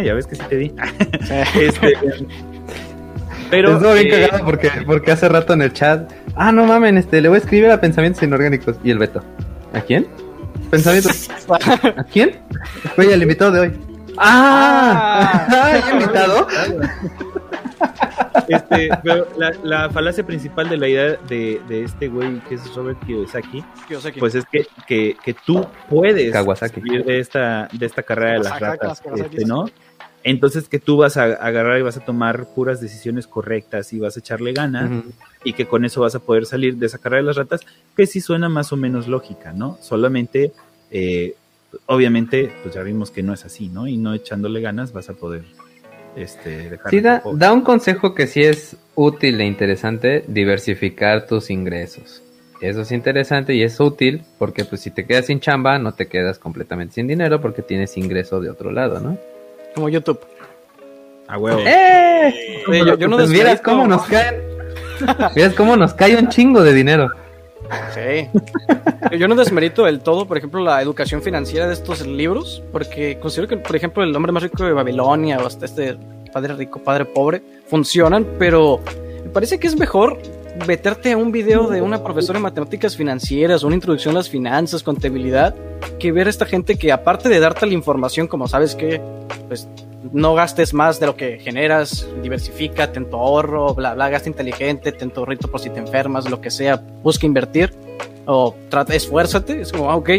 [0.00, 0.68] eh, ya ves que sí te di.
[0.68, 1.34] Sí.
[1.60, 1.94] Este,
[3.50, 6.10] pero Estuvo bien eh, cagado porque, porque hace rato en el chat.
[6.36, 8.76] Ah, no mamen, este, le voy a escribir a pensamientos inorgánicos.
[8.84, 9.22] Y el Beto.
[9.72, 10.06] ¿A quién?
[10.70, 11.28] Pensamientos.
[11.96, 12.38] ¿A quién?
[12.96, 13.72] Oye, el invitado de hoy.
[14.18, 15.46] ¡Ah!
[15.50, 15.66] Ah.
[15.88, 16.46] ¿Hay invitado?
[18.48, 22.74] este, pero la, la, falacia principal de la idea de, de este güey que es
[22.74, 23.64] Robert Kiyosaki,
[24.18, 26.80] pues es que, que, que tú puedes Kawasaki.
[26.80, 29.66] salir de esta, de esta carrera de las ratas, este, ¿no?
[30.22, 34.16] Entonces que tú vas a agarrar y vas a tomar puras decisiones correctas y vas
[34.16, 35.04] a echarle ganas
[35.44, 37.62] y que con eso vas a poder salir de esa carrera de las ratas,
[37.96, 39.78] que sí suena más o menos lógica, ¿no?
[39.80, 40.52] Solamente,
[40.90, 41.36] eh,
[41.86, 43.88] obviamente, pues ya vimos que no es así, ¿no?
[43.88, 45.44] Y no echándole ganas vas a poder
[46.16, 51.50] este, dejar Sí, de da, un consejo que sí es útil e interesante, diversificar tus
[51.50, 52.22] ingresos.
[52.60, 56.08] Eso es interesante y es útil porque pues si te quedas sin chamba no te
[56.08, 59.16] quedas completamente sin dinero porque tienes ingreso de otro lado, ¿no?
[59.74, 60.20] Como YouTube.
[61.26, 61.60] A huevo.
[61.64, 62.34] ¡Eh!
[62.66, 64.34] Sí, yo, yo no Pues desmerito- cómo nos caen.
[65.34, 67.08] Vieras cómo nos cae un chingo de dinero.
[67.94, 68.28] Sí.
[69.18, 73.48] Yo no desmerito del todo, por ejemplo, la educación financiera de estos libros, porque considero
[73.48, 75.96] que, por ejemplo, el hombre más rico de Babilonia o hasta este
[76.32, 78.80] padre rico, padre pobre, funcionan, pero
[79.24, 80.18] me parece que es mejor
[80.66, 84.82] meterte a un video de una profesora de matemáticas financieras, una introducción a las finanzas,
[84.82, 85.54] contabilidad,
[85.98, 89.00] que ver a esta gente que aparte de darte la información, como sabes que,
[89.48, 89.68] pues
[90.12, 94.92] no gastes más de lo que generas, diversifícate en tu ahorro, bla, bla, gasta inteligente,
[94.92, 97.72] ten tu ahorrito por si te enfermas, lo que sea, busca invertir
[98.26, 100.10] o trata, esfuérzate, es como, ah, ok.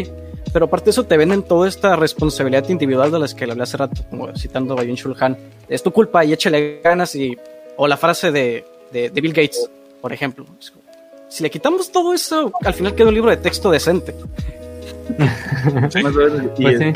[0.52, 3.62] Pero aparte de eso, te venden toda esta responsabilidad individual de las que le hablé
[3.62, 5.38] hace rato, como citando a Bayun Shulhan.
[5.68, 7.38] Es tu culpa y échale ganas y...
[7.76, 9.70] O la frase de, de, de Bill Gates,
[10.02, 10.44] por ejemplo.
[10.60, 10.84] Es como,
[11.28, 14.14] Si le quitamos todo eso, al final queda un libro de texto decente.
[15.78, 16.92] Más o menos, y, Pues sí.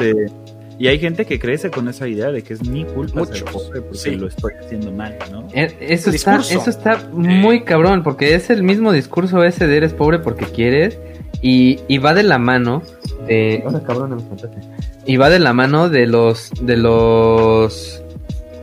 [0.78, 3.80] Y hay gente que crece con esa idea de que es mi culpa ser pobre
[3.80, 4.16] porque sí.
[4.16, 5.48] lo estoy haciendo mal, ¿no?
[5.54, 9.92] Eh, Eso está, eso está muy cabrón, porque es el mismo discurso ese de eres
[9.94, 10.98] pobre porque quieres,
[11.42, 12.82] y, y va de la mano
[13.26, 13.62] de.
[13.66, 14.58] Hola, cabrón, no me espantaste.
[15.06, 16.50] Y va de la mano de los.
[16.60, 18.02] de los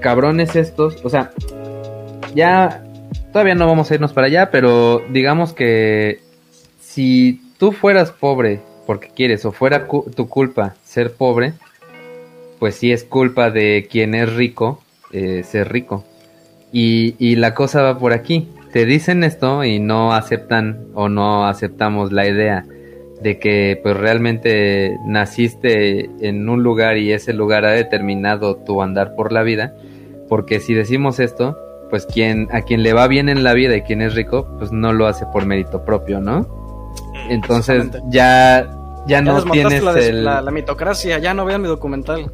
[0.01, 0.97] cabrones estos.
[1.03, 1.31] O sea,
[2.35, 2.83] ya.
[3.31, 6.19] Todavía no vamos a irnos para allá, pero digamos que
[6.79, 11.53] si tú fueras pobre porque quieres, o fuera cu- tu culpa ser pobre,
[12.63, 14.79] pues sí es culpa de quien es rico
[15.11, 16.05] eh, ser rico.
[16.71, 18.47] Y, y la cosa va por aquí.
[18.71, 22.63] Te dicen esto y no aceptan o no aceptamos la idea
[23.21, 29.13] de que pues realmente naciste en un lugar y ese lugar ha determinado tu andar
[29.13, 29.75] por la vida.
[30.29, 31.57] Porque si decimos esto,
[31.89, 34.71] pues quien, a quien le va bien en la vida y quien es rico, pues
[34.71, 36.47] no lo hace por mérito propio, ¿no?
[37.27, 38.17] Entonces Exactamente.
[38.17, 38.69] ya,
[39.05, 40.23] ya Ya no tienes la, el...
[40.23, 42.31] la, la mitocracia, ya no vean mi documental.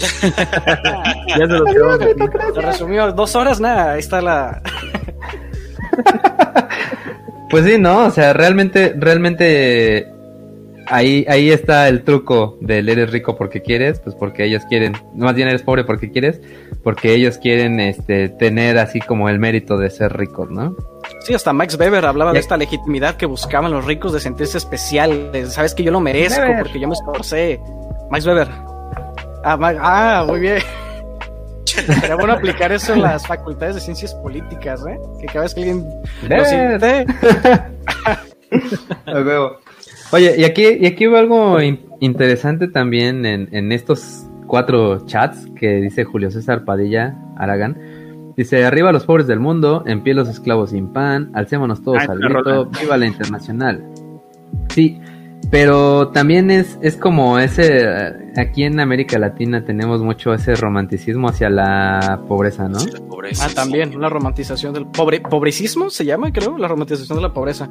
[1.28, 2.14] Ya se los quedamos aquí.
[2.54, 4.62] Te resumió dos horas, nada, ahí está la...
[7.50, 10.06] Pues sí, no, o sea, realmente, realmente
[10.86, 15.34] ahí, ahí está el truco del eres rico porque quieres, pues porque ellos quieren, más
[15.34, 16.40] bien eres pobre porque quieres,
[16.84, 20.76] porque ellos quieren este tener así como el mérito de ser ricos, ¿no?
[21.22, 25.52] Sí, hasta Max Weber hablaba de esta legitimidad que buscaban los ricos de sentirse especiales.
[25.52, 26.62] Sabes que yo lo merezco Weber.
[26.62, 27.60] porque yo me esforcé.
[28.10, 28.48] Max Weber.
[29.44, 30.58] Ah, ah, muy bien.
[31.64, 34.98] Sería bueno aplicar eso en las facultades de ciencias políticas, ¿eh?
[35.20, 35.86] Que cada vez que alguien.
[40.12, 45.46] Oye, y aquí, y aquí hubo algo in- interesante también en, en estos cuatro chats
[45.54, 48.32] que dice Julio César Padilla Aragán.
[48.36, 52.12] Dice, arriba los pobres del mundo, en pie los esclavos sin pan, alcémonos todos Ah,
[52.12, 53.84] al grito, viva la internacional.
[54.70, 55.00] Sí,
[55.50, 57.84] pero también es, es como ese,
[58.36, 62.78] aquí en América Latina tenemos mucho ese romanticismo hacia la pobreza, ¿no?
[62.78, 63.54] Sí, la pobreza, Ah, sí.
[63.54, 67.68] también, una romantización del pobre, pobrecismo se llama, creo, la romantización de la pobreza.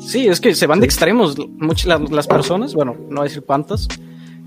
[0.00, 3.24] Sí, es que se van de extremos muchas las, las personas, bueno, no voy a
[3.24, 3.88] decir cuántas,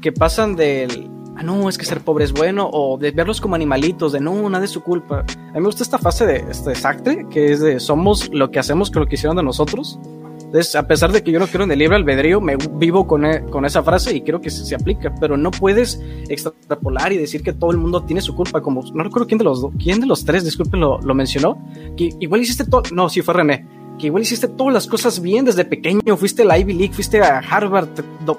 [0.02, 3.56] que pasan del ah no, es que ser pobre es bueno, o de verlos como
[3.56, 5.20] animalitos, de no, nada es su culpa.
[5.20, 8.58] A mí me gusta esta fase de este Sacre, que es de somos lo que
[8.60, 10.00] hacemos con lo que hicieron de nosotros.
[10.48, 13.26] Entonces, a pesar de que yo no creo en el libre albedrío, me vivo con,
[13.26, 17.18] e- con esa frase y creo que se, se aplica, pero no puedes extrapolar y
[17.18, 20.00] decir que todo el mundo tiene su culpa, como no recuerdo quién de los quién
[20.00, 21.58] de los tres, disculpen, lo, lo mencionó,
[21.98, 23.68] que igual hiciste todo, no, sí fue René,
[24.00, 27.20] que igual hiciste todas las cosas bien desde pequeño, fuiste a la Ivy League, fuiste
[27.22, 27.90] a Harvard,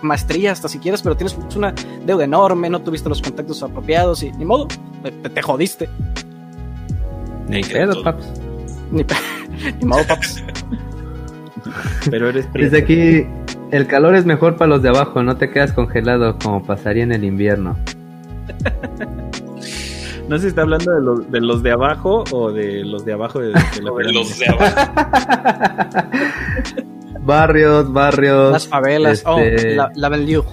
[0.01, 1.75] maestría hasta si quieres, pero tienes una
[2.07, 4.67] deuda enorme, no tuviste los contactos apropiados y ni modo,
[5.03, 5.91] te, te- te jodiste,
[7.49, 7.61] Ni
[7.97, 8.05] todo.
[8.05, 8.25] paps.
[8.93, 9.05] ni,
[9.81, 10.43] ni modo, paps.
[12.11, 12.71] Pero eres prieto.
[12.73, 13.27] Desde aquí,
[13.71, 17.13] el calor es mejor para los de abajo, no te quedas congelado como pasaría en
[17.13, 17.77] el invierno.
[20.29, 23.13] No sé si está hablando de los, de los de abajo o de los de
[23.15, 23.91] abajo de, de la.
[24.13, 26.11] Los de abajo.
[27.21, 28.53] Barrios, barrios.
[28.53, 30.09] Las favelas, oh, este, la, la.
[30.09, 30.45] Banlieue.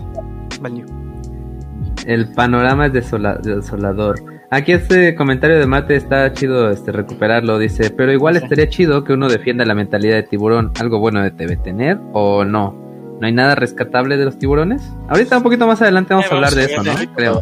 [2.06, 4.22] El panorama es desola- desolador.
[4.52, 9.14] Aquí este comentario de Mate está chido este recuperarlo, dice, pero igual estaría chido que
[9.14, 12.86] uno defienda la mentalidad de tiburón, algo bueno debe tener o no.
[13.20, 14.82] ¿No hay nada rescatable de los tiburones?
[15.08, 16.94] Ahorita un poquito más adelante vamos a hablar de eso, ¿no?
[17.16, 17.42] Creo.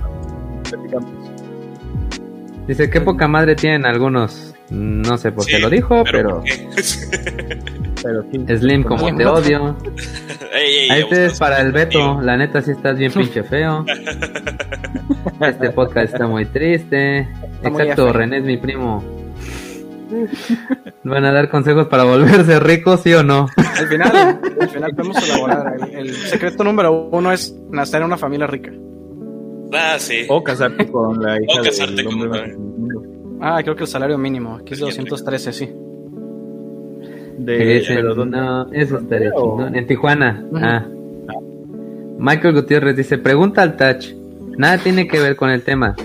[2.68, 4.54] Dice, qué poca madre tienen algunos.
[4.70, 6.44] No sé por qué lo dijo, pero...
[6.44, 7.64] pero
[8.58, 9.78] Slim, como te odio.
[10.54, 12.22] este es para el Beto.
[12.22, 13.86] La neta, sí estás bien pinche feo.
[15.40, 17.28] Este podcast está muy triste.
[17.64, 19.04] Exacto, René es mi primo.
[21.04, 23.48] ¿Van a dar consejos para volverse ricos, sí o no?
[23.58, 25.90] Al final, al final podemos elaborar.
[25.92, 28.72] El, secreto número uno es nacer en una familia rica.
[29.74, 30.26] Ah, sí.
[30.30, 34.58] O casarte con la hija o casarte con Ah, creo que el salario mínimo.
[34.58, 35.74] Aquí es de 213, sí.
[37.38, 39.32] De, pero No, eso estaría
[39.74, 40.44] En Tijuana.
[40.56, 40.86] Ah.
[42.20, 44.14] Michael Gutiérrez dice, pregunta al Touch.
[44.58, 45.96] Nada tiene que ver con el tema.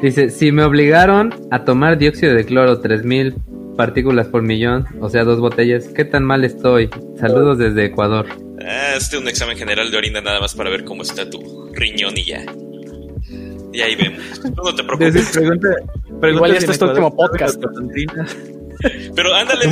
[0.00, 3.34] Dice, si me obligaron a tomar dióxido de cloro 3000
[3.76, 6.90] partículas por millón, o sea, dos botellas, ¿qué tan mal estoy?
[7.20, 8.26] Saludos desde Ecuador.
[8.66, 11.70] Ah, este es un examen general de orina nada más para ver cómo está tu
[11.72, 12.44] riñón y ya.
[13.72, 14.20] Y ahí vemos.
[14.56, 15.30] No te preocupes.
[15.32, 15.68] pregunta,
[16.28, 17.62] Igual este es tu último podcast.
[19.14, 19.68] Pero ándale,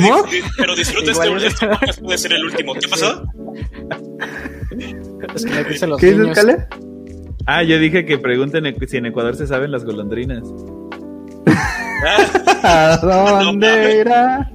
[0.57, 2.73] pero disfruta este, este, podcast, puede ser el último.
[2.73, 3.23] ¿Qué pasó?
[5.35, 6.65] Es que me los ¿Qué dices, Cale?
[7.45, 10.43] Ah, yo dije que pregunten si en Ecuador se saben las golondrinas.
[12.63, 12.97] ¿A
[13.43, 14.51] dónde irá?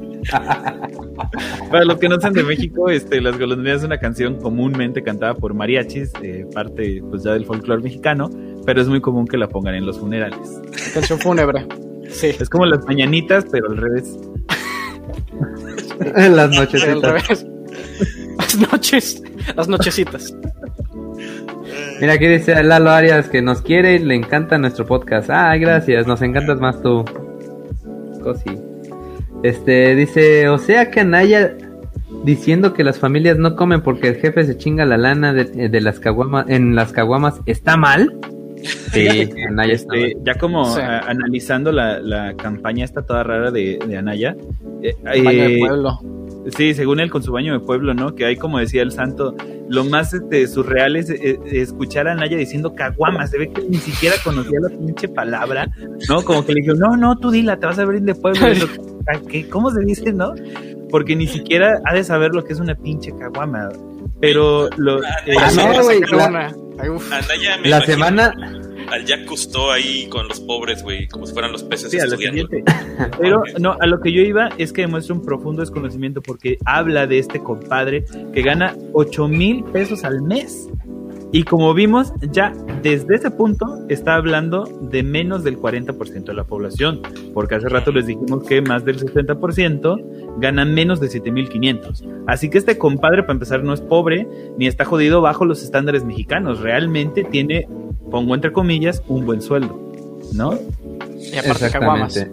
[1.70, 5.34] Para los que no sean de México, este, Las Golondrinas es una canción comúnmente cantada
[5.34, 8.28] por mariachis, eh, parte pues ya del folclore mexicano,
[8.64, 10.60] pero es muy común que la pongan en los funerales.
[10.94, 11.66] Canción fúnebre.
[12.10, 12.32] Sí.
[12.38, 14.18] Es como las mañanitas, pero al revés.
[16.00, 16.84] en las noches.
[16.84, 17.46] Al revés.
[18.38, 19.22] Las noches,
[19.56, 20.34] las nochecitas.
[22.00, 25.30] Mira, aquí dice Lalo Arias que nos quiere y le encanta nuestro podcast.
[25.30, 27.04] Ay, gracias, nos encantas más tú.
[28.22, 28.58] Cosi.
[29.42, 31.56] Este, dice, o sea que Anaya
[32.24, 36.00] diciendo que las familias no comen porque el jefe se chinga la lana de, las
[36.00, 38.18] caguamas, en las caguamas, ¿está mal?
[38.92, 39.08] Sí,
[39.48, 44.36] Anaya este, ya como analizando la, campaña esta toda rara de, Anaya.
[44.82, 46.00] Eh, eh, pueblo
[46.54, 48.14] Sí, según él, con su baño de pueblo, ¿no?
[48.14, 49.34] Que hay, como decía el santo,
[49.68, 53.26] lo más este, surreal es, eh, escuchar a Naya diciendo caguama.
[53.26, 55.68] Se ve que ni siquiera conocía la pinche palabra,
[56.08, 56.22] ¿no?
[56.22, 58.46] Como que le dijo, no, no, tú dila, te vas a abrir de pueblo.
[59.50, 60.34] ¿Cómo se dice, no?
[60.90, 63.70] Porque ni siquiera ha de saber lo que es una pinche caguama.
[64.20, 65.00] Pero lo.
[65.04, 66.00] Ah, eh, no, güey,
[67.64, 68.34] la semana
[68.90, 72.48] al Jack Cousteau ahí con los pobres, güey, como si fueran los peces sí, estudiando.
[73.18, 77.06] Pero no, a lo que yo iba es que demuestra un profundo desconocimiento porque habla
[77.06, 80.68] de este compadre que gana 8 mil pesos al mes.
[81.32, 86.44] Y como vimos, ya desde ese punto está hablando de menos del 40% de la
[86.44, 87.02] población,
[87.34, 92.24] porque hace rato les dijimos que más del 60% gana menos de 7.500.
[92.26, 94.26] Así que este compadre, para empezar, no es pobre
[94.56, 96.60] ni está jodido bajo los estándares mexicanos.
[96.60, 97.68] Realmente tiene
[98.10, 99.78] pongo entre comillas, un buen sueldo,
[100.32, 100.58] ¿no?
[101.18, 102.26] Y aparte caguamas.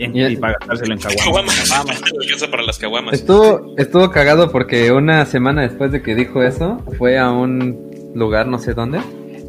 [0.00, 1.70] Y, para gastárselo en caguamas.
[2.50, 3.14] para las caguamas.
[3.14, 7.87] Estuvo, estuvo cagado porque una semana después de que dijo eso, fue a un
[8.18, 9.00] lugar, no sé dónde,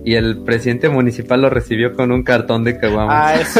[0.05, 3.15] y el presidente municipal lo recibió con un cartón de caguamas.
[3.15, 3.59] Ah, eso.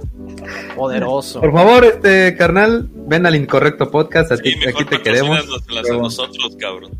[0.76, 1.40] Poderoso.
[1.40, 5.38] Por favor, este carnal, ven al incorrecto podcast, aquí, aquí te queremos.
[5.70, 6.90] Las, nosotros, cabrón.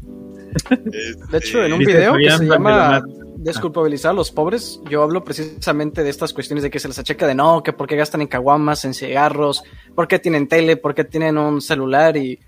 [1.31, 3.03] De hecho, en un video que se llama
[3.41, 7.27] Desculpabilizar a los pobres, yo hablo precisamente de estas cuestiones de que se les acheca
[7.27, 9.63] de no, que por qué gastan en caguamas, en cigarros,
[9.95, 12.39] por qué tienen tele, por qué tienen un celular y,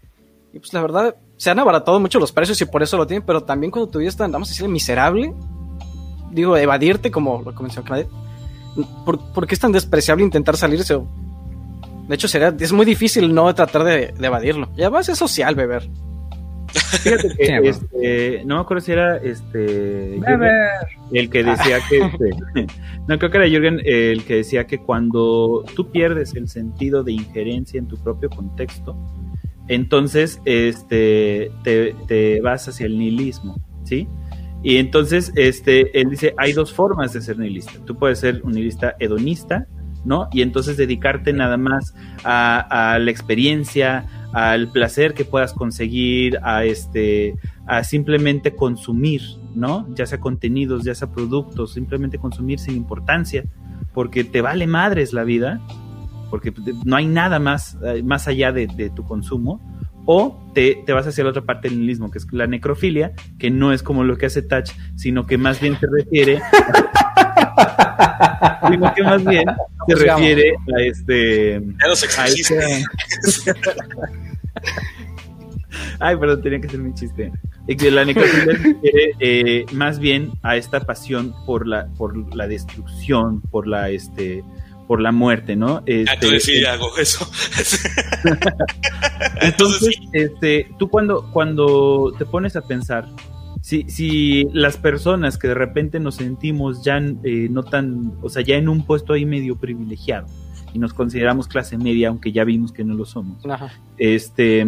[0.52, 3.42] pues la verdad, se han abaratado mucho los precios y por eso lo tienen, pero
[3.42, 5.34] también cuando tu vida está, vamos a decirle, miserable,
[6.30, 7.82] digo, evadirte como lo comenzó
[9.04, 10.96] ¿por, ¿por qué es tan despreciable intentar salirse?
[12.06, 14.68] De hecho, será, es muy difícil no tratar de, de evadirlo.
[14.76, 15.90] Y además es social beber.
[17.02, 20.20] Fíjate que este, no me acuerdo si era este
[21.12, 22.66] el que decía que este,
[23.08, 27.10] no creo que era Jürgen el que decía que cuando tú pierdes el sentido de
[27.10, 28.96] injerencia en tu propio contexto,
[29.68, 34.08] entonces este te, te vas hacia el nihilismo, ¿sí?
[34.62, 37.72] Y entonces este él dice hay dos formas de ser nihilista.
[37.84, 39.66] Tú puedes ser un nihilista hedonista,
[40.04, 40.28] ¿no?
[40.32, 41.94] Y entonces dedicarte nada más
[42.24, 47.34] a, a la experiencia, al placer que puedas conseguir, a este,
[47.66, 49.22] a simplemente consumir,
[49.54, 49.86] ¿no?
[49.94, 53.44] Ya sea contenidos, ya sea productos, simplemente consumir sin importancia,
[53.92, 55.60] porque te vale madres la vida,
[56.32, 56.52] porque
[56.86, 59.60] no hay nada más, eh, más allá de, tu consumo,
[60.06, 63.50] o te, te, vas hacia la otra parte del nihilismo, que es la necrofilia, que
[63.50, 66.40] no es como lo que hace Touch, sino que más bien te refiere
[68.70, 69.44] sino que más bien
[69.86, 71.60] se refiere a este.
[71.86, 72.80] Los a este-
[75.98, 77.30] Ay, perdón, tenía que ser mi chiste.
[77.68, 82.34] Y que la necrofilia se refiere eh, más bien a esta pasión por la, por
[82.34, 84.42] la destrucción, por la, este,
[84.86, 85.76] por la muerte, ¿no?
[85.78, 87.26] Ah, Este, entonces sí hago eso.
[89.40, 93.08] entonces este, tú cuando, cuando te pones a pensar,
[93.60, 98.42] si, si las personas que de repente nos sentimos ya eh, no tan, o sea,
[98.42, 100.26] ya en un puesto ahí medio privilegiado
[100.74, 103.72] y nos consideramos clase media, aunque ya vimos que no lo somos, Ajá.
[103.98, 104.66] este,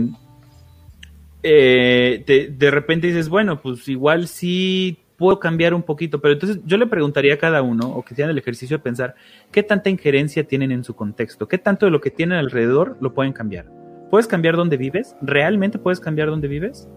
[1.43, 6.61] eh, te- de repente dices, bueno, pues igual sí puedo cambiar un poquito, pero entonces
[6.65, 9.15] yo le preguntaría a cada uno, o que sean el ejercicio de pensar,
[9.53, 11.47] ¿qué tanta injerencia tienen en su contexto?
[11.49, 13.67] ¿Qué tanto de lo que tienen alrededor lo pueden cambiar?
[14.11, 15.17] ¿Puedes cambiar dónde vives?
[15.23, 16.89] ¿Realmente puedes cambiar dónde vives?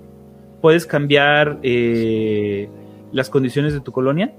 [0.61, 2.69] ¿Puedes cambiar eh,
[3.11, 4.33] las condiciones de tu colonia?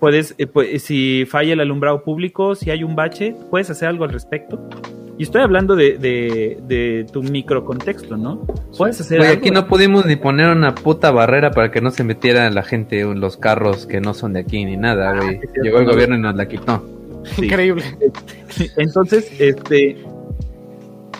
[0.00, 4.04] ¿Puedes, eh, pu- si falla el alumbrado público, si hay un bache, ¿puedes hacer algo
[4.04, 4.68] al respecto?
[5.18, 8.46] Y estoy hablando de, de, de tu microcontexto, ¿no?
[8.76, 9.32] Puedes hacer algo.
[9.32, 13.00] aquí no pudimos ni poner una puta barrera para que no se metiera la gente
[13.00, 15.40] en los carros que no son de aquí ni nada, Ah, güey.
[15.62, 15.92] Llegó el no.
[15.92, 16.84] gobierno y nos la quitó.
[17.34, 17.46] Sí.
[17.46, 17.82] Increíble.
[18.76, 19.96] Entonces, este,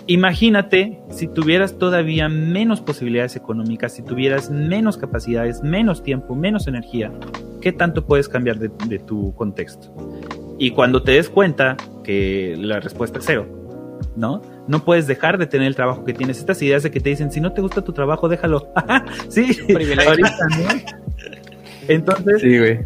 [0.07, 7.13] imagínate si tuvieras todavía menos posibilidades económicas, si tuvieras menos capacidades, menos tiempo, menos energía,
[7.61, 9.93] ¿qué tanto puedes cambiar de, de tu contexto?
[10.59, 13.47] Y cuando te des cuenta que la respuesta es cero,
[14.17, 14.43] ¿no?
[14.69, 16.39] No puedes dejar de tener el trabajo que tienes.
[16.39, 18.73] Estas ideas de que te dicen, si no te gusta tu trabajo, déjalo.
[19.29, 20.97] sí, ahorita, ¿no?
[21.89, 22.81] Entonces, Sí, güey.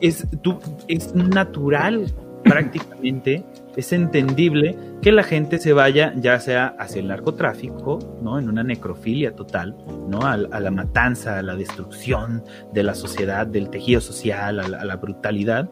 [0.00, 2.06] Es, tú, es natural
[2.42, 3.44] prácticamente,
[3.76, 8.38] es entendible que la gente se vaya ya sea hacia el narcotráfico, ¿no?
[8.38, 9.76] En una necrofilia total,
[10.08, 10.22] ¿no?
[10.22, 14.78] A, a la matanza, a la destrucción de la sociedad, del tejido social, a la,
[14.78, 15.68] a la brutalidad,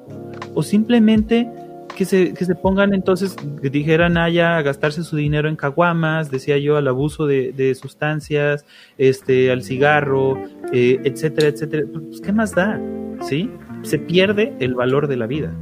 [0.55, 1.49] o simplemente
[1.97, 6.31] que se, que se pongan entonces, que dijeran haya a gastarse su dinero en caguamas,
[6.31, 8.65] decía yo, al abuso de, de sustancias,
[8.99, 10.43] este, al cigarro,
[10.73, 11.85] eh, etcétera, etcétera.
[11.93, 12.81] Pues, ¿qué más da?
[13.23, 13.51] ¿Sí?
[13.83, 15.53] Se pierde el valor de la vida.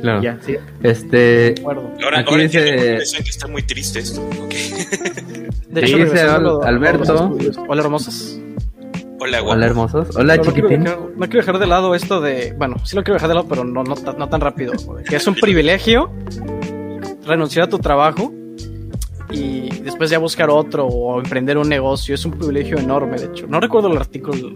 [0.00, 0.22] Claro.
[0.22, 0.56] Ya, sí.
[0.82, 1.90] Este, De acuerdo.
[2.02, 4.22] Ahora, Aquí ahora dice- que está muy triste esto.
[4.42, 4.54] Ok.
[5.68, 7.36] De hecho, dice Alberto.
[7.68, 8.39] Hola, hermosas.
[9.22, 9.56] Hola, guapo.
[9.56, 10.16] hola hermosos.
[10.16, 10.84] Hola no quiero, chiquitín.
[10.84, 12.54] dejar, no quiero dejar de lado esto de.
[12.56, 14.72] Bueno, sí lo quiero dejar de lado, pero no, no tan rápido.
[15.06, 16.10] Que es un privilegio
[17.26, 18.32] renunciar a tu trabajo
[19.30, 22.14] y después ya buscar otro o emprender un negocio.
[22.14, 23.46] Es un privilegio enorme, de hecho.
[23.46, 24.52] No recuerdo el artículo,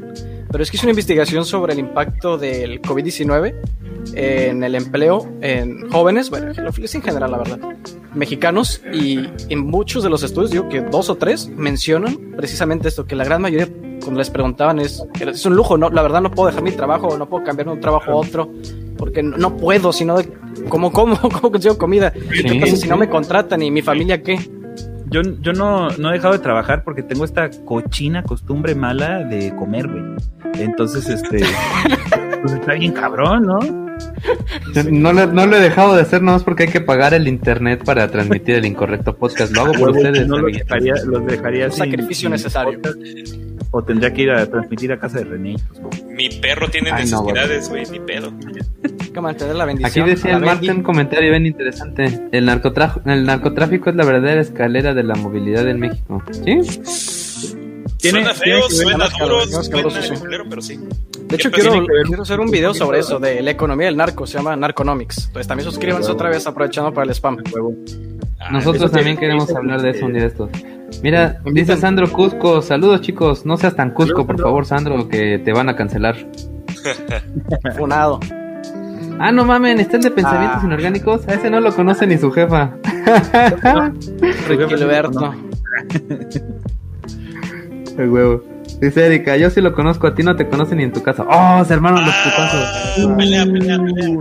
[0.50, 3.54] pero es que hice una investigación sobre el impacto del COVID-19
[4.14, 7.58] en el empleo en jóvenes, bueno, en general, la verdad,
[8.14, 8.82] mexicanos.
[8.92, 13.16] Y en muchos de los estudios, digo que dos o tres mencionan precisamente esto, que
[13.16, 13.68] la gran mayoría
[14.04, 17.16] cuando les preguntaban es, es un lujo, no, la verdad no puedo dejar mi trabajo,
[17.18, 18.50] no puedo cambiar de un trabajo a otro,
[18.96, 20.28] porque no, no puedo, sino de,
[20.68, 22.12] ¿cómo, cómo, cómo consigo comida?
[22.14, 22.82] ¿Y qué Sí, pasa sí.
[22.82, 24.38] si no me contratan y mi familia qué?
[25.10, 29.54] Yo, yo no, no he dejado de trabajar porque tengo esta cochina costumbre mala de
[29.54, 30.02] comer, güey.
[30.54, 31.40] Entonces, este.
[32.42, 33.58] pues está bien cabrón, ¿no?
[34.90, 37.84] No, lo- no lo he dejado de hacer nomás porque hay que pagar el internet
[37.84, 39.52] para transmitir el incorrecto podcast.
[39.54, 40.26] Lo hago por ustedes.
[40.26, 42.80] no los dejaría, los dejaría Un sin- sacrificio sin necesario.
[42.82, 42.98] podcast,
[43.76, 45.56] O tendría que ir a transmitir a casa de René.
[45.82, 46.04] pues.
[46.04, 48.32] Mi perro tiene Ay, no, necesidades, güey, ni pedo.
[49.14, 50.06] La Aquí bendición.
[50.08, 50.78] decía a el la Marte Bendy.
[50.78, 52.04] un comentario bien interesante.
[52.30, 56.22] El, el narcotráfico es la verdadera escalera de la movilidad en México.
[56.30, 56.42] ¿Sí?
[57.98, 59.88] Tiene- suena feo, suena duro, suena
[60.48, 60.78] pero sí.
[61.26, 64.26] De hecho, ¿Qué quiero, quiero hacer un video sobre eso, de la economía del narco,
[64.26, 65.26] se llama Narconomics.
[65.28, 67.38] Entonces también suscríbanse otra vez aprovechando para el spam.
[68.40, 70.50] Ah, Nosotros también queremos hablar de eso un día de estos.
[71.02, 75.52] Mira, dice Sandro Cusco, saludos chicos, no seas tan Cusco, por favor, Sandro, que te
[75.52, 76.16] van a cancelar.
[77.78, 78.20] Funado.
[79.18, 80.66] Ah, no mamen, está el de pensamientos Ah.
[80.66, 82.72] inorgánicos, a ese no lo conoce ni su jefa.
[84.48, 85.34] Ricky Alberto.
[87.98, 88.42] El huevo.
[88.80, 91.24] Dice Erika, yo sí lo conozco, a ti no te conocen ni en tu casa.
[91.28, 92.64] Oh, se armaron los putazos.
[93.08, 94.18] Ah, pelea, pelea, pelea.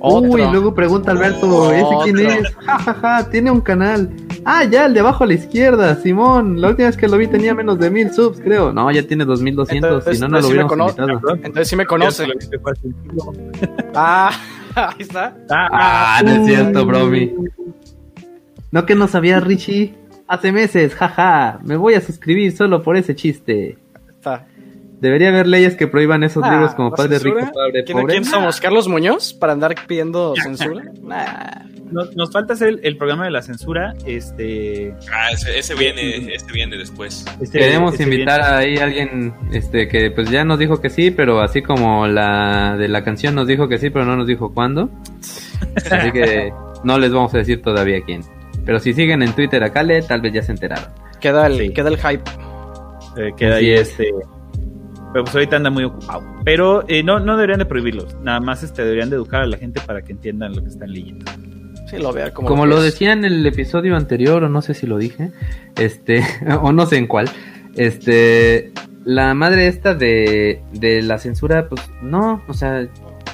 [0.00, 0.30] Otro.
[0.30, 2.54] Uy, luego pregunta Alberto, ¿ese quién es?
[2.66, 4.10] Ja, ja, ja, tiene un canal.
[4.44, 6.60] Ah, ya, el de abajo a la izquierda, Simón.
[6.60, 8.72] La última vez que lo vi tenía menos de mil subs, creo.
[8.72, 11.34] No, ya tiene 2200, Entonces, si no, no lo entonces sí hubiéramos invitado.
[11.34, 12.26] Entonces sí me conoce.
[13.94, 14.30] Ah,
[14.74, 15.36] ahí está.
[15.50, 17.32] Ah, no es cierto, bromi.
[18.70, 19.94] No que no sabía Richie.
[20.28, 21.58] Hace meses, jaja.
[21.64, 23.76] Me voy a suscribir solo por ese chiste.
[24.08, 24.46] está.
[25.00, 27.40] Debería haber leyes que prohíban esos Ah, libros como ¿la Padre censura?
[27.46, 28.12] Rico, Padre ¿Quién, Pobre.
[28.12, 28.60] quién somos?
[28.60, 29.32] ¿Carlos Muñoz?
[29.32, 30.82] ¿Para andar pidiendo censura?
[31.02, 31.64] Nah.
[31.90, 33.94] nos, nos falta hacer el, el programa de la censura.
[34.06, 37.24] Este, Ah, ese, ese viene, este viene después.
[37.40, 41.10] este- Queremos este invitar ahí a alguien este que pues ya nos dijo que sí,
[41.10, 44.52] pero así como la de la canción nos dijo que sí, pero no nos dijo
[44.54, 44.90] cuándo.
[45.76, 46.52] Así que
[46.84, 48.22] no les vamos a decir todavía quién.
[48.64, 50.90] Pero si siguen en Twitter a Kale, tal vez ya se enteraron.
[51.20, 51.72] Queda el, Sí.
[51.72, 52.30] queda el hype.
[53.16, 53.90] Eh, queda Así ahí es.
[53.90, 54.10] este.
[55.12, 56.22] Pero pues ahorita anda muy ocupado.
[56.44, 58.16] Pero eh, no, no deberían de prohibirlos.
[58.22, 60.92] Nada más este, deberían de educar a la gente para que entiendan lo que están
[60.92, 61.30] leyendo.
[61.88, 62.84] Sí, lo vea como, Como lo es.
[62.84, 65.32] decía en el episodio anterior, o no sé si lo dije,
[65.76, 66.22] este,
[66.62, 67.28] o no sé en cuál,
[67.74, 68.72] este,
[69.04, 72.86] la madre esta de, de la censura, pues no, o sea,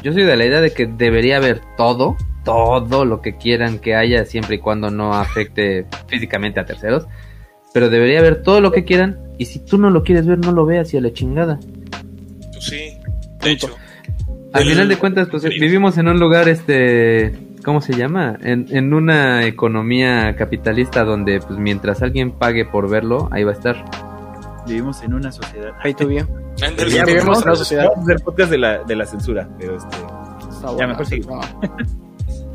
[0.03, 3.95] yo soy de la idea de que debería haber todo, todo lo que quieran que
[3.95, 7.07] haya, siempre y cuando no afecte físicamente a terceros,
[7.77, 10.51] pero debería haber todo lo que quieran, y si tú no lo quieres ver, no
[10.51, 11.61] lo veas y a la chingada.
[12.53, 12.97] Pues sí,
[13.43, 13.69] de hecho.
[14.55, 17.35] Al El- final de cuentas, pues vivimos en un lugar, este,
[17.67, 18.39] ¿cómo se llama?
[18.43, 23.55] En, en una economía capitalista donde, pues mientras alguien pague por verlo, ahí va a
[23.57, 23.85] estar.
[24.67, 25.73] Vivimos en una sociedad.
[25.83, 26.27] Pay to view.
[26.67, 26.91] Ándale.
[26.91, 27.89] Ya vivimos en una sociedad.
[27.91, 29.47] Vamos a hacer podcast de la, de la censura.
[29.59, 29.97] Pero este.
[30.79, 31.27] Ya, mejor sigue.
[31.27, 31.41] no.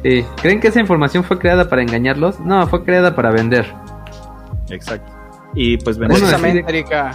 [0.03, 0.25] Sí.
[0.41, 2.39] ¿Creen que esa información fue creada para engañarlos?
[2.39, 3.67] No, fue creada para vender.
[4.73, 5.11] Exacto.
[5.53, 7.11] Y pues Precisamente, decide- Erika.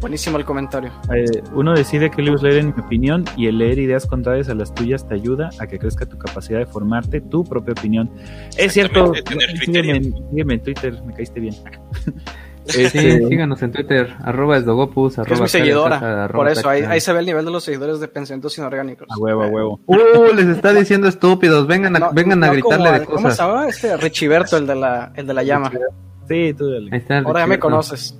[0.00, 0.92] Buenísimo el comentario.
[1.12, 4.54] Eh, uno decide qué libros leer en mi opinión y el leer ideas contrarias a
[4.54, 8.08] las tuyas te ayuda a que crezca tu capacidad de formarte tu propia opinión.
[8.56, 9.12] Es cierto,
[9.64, 11.54] sígueme, en- sígueme en Twitter, me caíste bien.
[11.54, 11.62] Sí,
[12.84, 16.24] Este, síganos en Twitter, arroba esdogopus, Que es arroba mi seguidora.
[16.24, 19.08] Arroba Por eso, ahí, ahí se ve el nivel de los seguidores de pensamientos inorgánicos.
[19.10, 19.80] a huevo, a huevo.
[19.86, 23.36] Uh, les está diciendo estúpidos, vengan a, No, vengan a gritarle como- de ¿Cómo cosas.
[23.36, 23.66] se llama?
[23.68, 25.72] Este Richiberto, el de la, el de la llama.
[26.30, 26.90] Sí, tú dale.
[26.92, 28.16] Ahí está Ahora ya me conoces.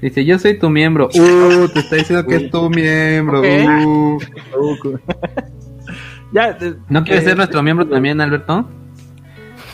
[0.00, 1.10] Dice, yo soy tu miembro.
[1.14, 3.42] Uh, te está diciendo que es tu miembro.
[3.42, 4.18] Uh.
[6.32, 8.66] ya, eh, ¿No quieres eh, ser nuestro miembro también, Alberto?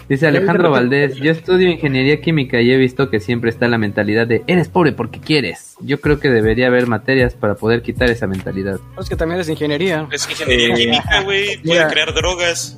[0.09, 4.27] Dice Alejandro Valdés, yo estudio ingeniería química y he visto que siempre está la mentalidad
[4.27, 5.77] de eres pobre porque quieres.
[5.81, 8.81] Yo creo que debería haber materias para poder quitar esa mentalidad.
[8.99, 10.09] Es que también es ingeniería.
[10.11, 11.47] Es ingeniería Eh, química, güey.
[11.63, 11.63] mira.
[11.63, 12.77] Pueden crear drogas.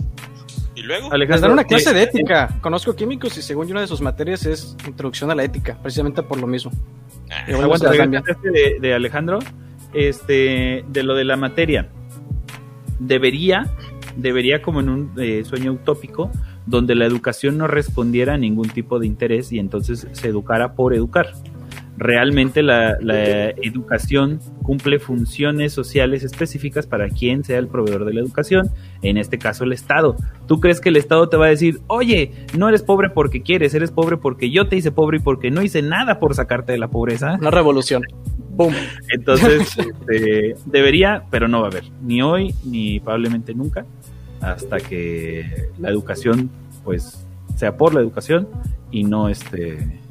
[0.83, 1.05] ¿Y luego?
[1.05, 2.59] Les Alejandro, dan una clase de ética.
[2.61, 6.23] Conozco químicos y según yo una de sus materias es introducción a la ética, precisamente
[6.23, 6.73] por lo mismo.
[7.31, 7.93] Ah, Aguanta,
[8.27, 9.39] este de, de Alejandro,
[9.95, 11.89] este, de lo de la materia.
[12.99, 13.67] Debería,
[14.17, 16.31] debería como en un eh, sueño utópico,
[16.67, 20.95] donde la educación no respondiera a ningún tipo de interés y entonces se educara por
[20.95, 21.33] educar.
[22.03, 28.21] Realmente la, la educación cumple funciones sociales específicas para quien sea el proveedor de la
[28.21, 28.71] educación,
[29.03, 30.17] en este caso el Estado.
[30.49, 33.73] ¿Tú crees que el Estado te va a decir, oye, no eres pobre porque quieres,
[33.75, 36.79] eres pobre porque yo te hice pobre y porque no hice nada por sacarte de
[36.79, 37.37] la pobreza?
[37.41, 38.03] Una revolución.
[38.51, 38.75] ¡Boom!
[39.11, 43.87] Entonces, este, debería, pero no va a haber, ni hoy, ni probablemente nunca,
[44.41, 46.51] hasta que la educación,
[46.83, 47.25] pues,
[47.55, 48.49] sea por la educación
[48.91, 50.02] y no este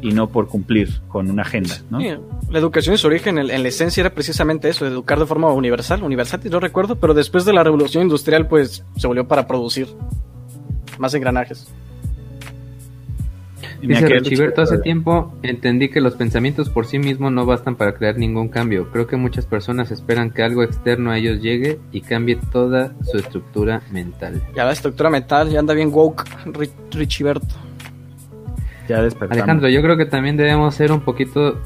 [0.00, 2.00] y no por cumplir con una agenda, ¿no?
[2.00, 2.08] Sí,
[2.50, 5.52] la educación en su origen, en, en la esencia, era precisamente eso, educar de forma
[5.52, 9.88] universal, universal, no recuerdo, pero después de la revolución industrial, pues se volvió para producir
[10.98, 11.68] más engranajes.
[13.80, 18.16] Dice Richiberto, hace tiempo entendí que los pensamientos por sí mismos no bastan para crear
[18.18, 18.90] ningún cambio.
[18.90, 23.18] Creo que muchas personas esperan que algo externo a ellos llegue y cambie toda su
[23.18, 24.42] estructura mental.
[24.56, 27.54] Ya la estructura mental ya anda bien woke, Ri- Richiberto.
[28.88, 29.42] Ya despertamos.
[29.42, 31.60] Alejandro, yo creo que también debemos ser un poquito...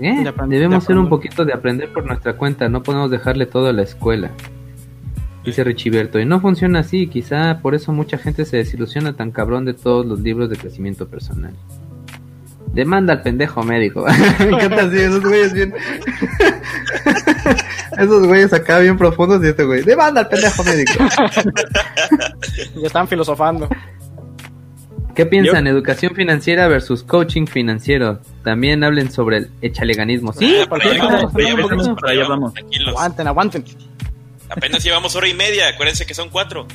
[0.00, 0.22] ¿Eh?
[0.24, 3.46] De aprender- Debemos de ser un poquito de aprender por nuestra cuenta, no podemos dejarle
[3.46, 4.30] todo a la escuela.
[5.44, 9.66] Dice Richiberto, y no funciona así, quizá por eso mucha gente se desilusiona tan cabrón
[9.66, 11.52] de todos los libros de crecimiento personal.
[12.72, 14.04] Demanda al pendejo médico.
[14.40, 15.74] Me encanta así, esos güeyes bien.
[17.98, 19.82] esos güeyes acá bien profundos y este güey.
[19.82, 20.92] Demanda al pendejo médico.
[22.76, 23.68] Ya están filosofando.
[25.14, 25.66] ¿Qué piensan?
[25.66, 28.20] Educación financiera versus coaching financiero.
[28.42, 30.32] También hablen sobre el echaleganismo.
[30.32, 32.28] Sí, Ah, por ¿por qué allá no?
[32.28, 32.52] vamos.
[32.88, 33.64] Aguanten, aguanten.
[34.48, 35.68] Apenas llevamos hora y media.
[35.68, 36.66] Acuérdense que son cuatro.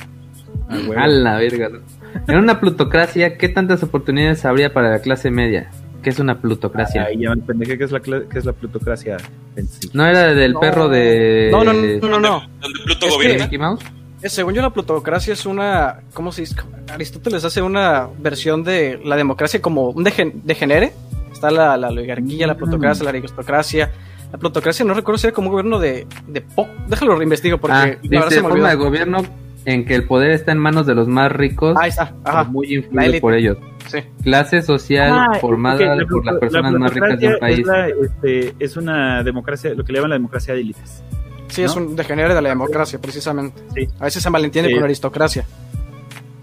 [0.68, 0.78] Ah.
[1.04, 1.68] A la verga.
[1.68, 1.80] ¿no?
[2.28, 5.70] En una plutocracia, ¿qué tantas oportunidades habría para la clase media?
[6.02, 7.04] ¿Qué es una plutocracia?
[7.04, 9.18] Ahí ya me que es la que es la plutocracia
[9.56, 9.90] en sí.
[9.92, 10.60] ¿No era del No.
[10.60, 11.50] perro de...
[11.52, 12.48] No, no, no, no, no.
[12.60, 13.44] Donde Pluto Es que- gobierna.
[13.44, 13.80] Mickey Mouse?
[14.22, 16.00] Eh, Según yo, la plutocracia es una.
[16.12, 16.56] ¿Cómo se dice?
[16.92, 20.92] Aristóteles hace una versión de la democracia como un degen- degenere.
[21.32, 23.90] Está la, la oligarquía, la plutocracia, la aristocracia.
[24.32, 26.06] La plutocracia no recuerdo si era como un gobierno de.
[26.26, 29.18] de po- Déjalo reinvestigo porque Ah, la verdad dice se me forma de gobierno
[29.64, 32.44] en que el poder está en manos de los más ricos, Ahí está, ajá.
[32.44, 33.58] muy influido por ellos.
[33.88, 33.98] Sí.
[34.22, 37.58] Clase social Ah, formada por las la personas más ricas del país.
[37.60, 41.02] Es, la, este, es una democracia, lo que le llaman la democracia de élites.
[41.50, 43.60] Sí, es un degenere de la democracia, precisamente.
[43.98, 45.44] A veces se malentiende con aristocracia.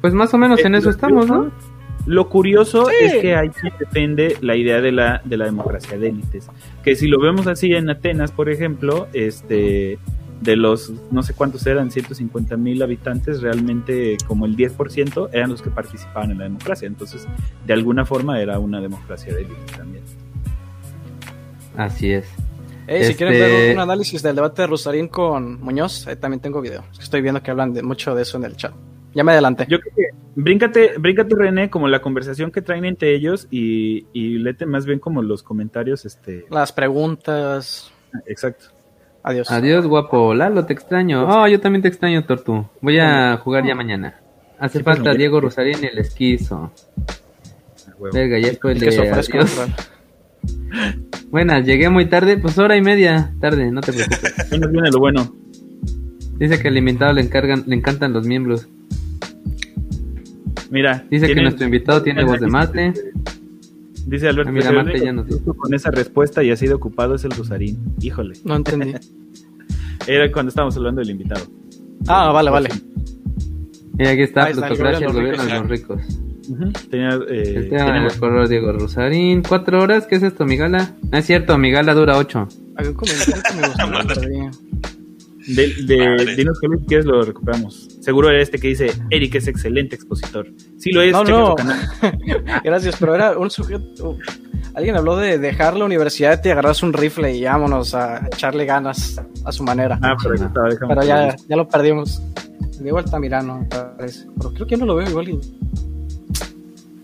[0.01, 1.51] Pues más o menos en eso estamos, ¿no?
[2.05, 6.47] Lo curioso es que ahí depende la idea de la, de la democracia de élites.
[6.83, 9.99] Que si lo vemos así en Atenas, por ejemplo, este
[10.41, 15.61] de los no sé cuántos eran, 150 mil habitantes, realmente como el 10% eran los
[15.61, 16.87] que participaban en la democracia.
[16.87, 17.27] Entonces,
[17.65, 20.03] de alguna forma era una democracia de élite también.
[21.75, 22.25] Así es.
[22.87, 26.85] Si quieren ver este un análisis del debate de Rosarín con Muñoz, también tengo video.
[26.99, 28.73] Estoy viendo que hablan de mucho de eso en el chat.
[29.13, 29.65] Ya me adelante.
[29.67, 30.03] Yo creo que
[30.35, 34.99] bríncate, bríncate, René, como la conversación que traen entre ellos y, y lete más bien
[34.99, 36.05] como los comentarios.
[36.05, 37.91] este Las preguntas.
[38.25, 38.65] Exacto.
[39.23, 39.51] Adiós.
[39.51, 40.33] Adiós, guapo.
[40.33, 41.27] Lalo, te extraño.
[41.27, 42.65] Oh, yo también te extraño, Tortu.
[42.79, 44.21] Voy a jugar ya mañana.
[44.59, 46.71] Hace falta Diego Rosarín y el esquizo.
[48.13, 49.91] Venga, ya estoy de
[51.29, 54.49] Buenas, llegué muy tarde, pues hora y media tarde, no te preocupes.
[54.71, 55.33] viene lo bueno.
[56.39, 58.67] Dice que al invitado le encargan, le encantan los miembros.
[60.69, 62.93] Mira, dice que nuestro invitado tiene voz de mate.
[64.05, 67.77] Dice Alberto, ah, con esa respuesta y ha sido ocupado es el Rosarín.
[68.01, 68.35] Híjole.
[68.45, 68.93] No entendí.
[70.07, 71.45] Era cuando estábamos hablando del invitado.
[72.07, 72.69] Ah, vale, vale.
[73.99, 76.01] Y aquí está, plutocracia, el gobierno de los ricos.
[76.89, 79.43] Tenía, eh, el tema del color Diego Rosarín.
[79.43, 80.07] ¿Cuatro horas?
[80.07, 80.95] ¿Qué es esto, Migala?
[81.11, 82.47] No es cierto, Migala dura ocho.
[82.75, 84.67] Hay un comentario que me gustó
[85.47, 87.87] De, de Dinos que quieres lo recuperamos.
[88.01, 90.45] Seguro era este que dice Eric es excelente expositor.
[90.77, 91.13] Sí lo es.
[91.13, 91.55] No, no.
[92.65, 94.17] Gracias, pero era un sujeto.
[94.73, 99.21] Alguien habló de dejar la universidad y agarrarse un rifle y vámonos a echarle ganas
[99.45, 99.97] a su manera.
[100.01, 100.51] Ah, pero,
[100.85, 102.21] pero ya, ya lo perdimos.
[102.81, 104.27] Diego Altamirano, me parece.
[104.37, 105.39] Pero creo que no lo veo igual y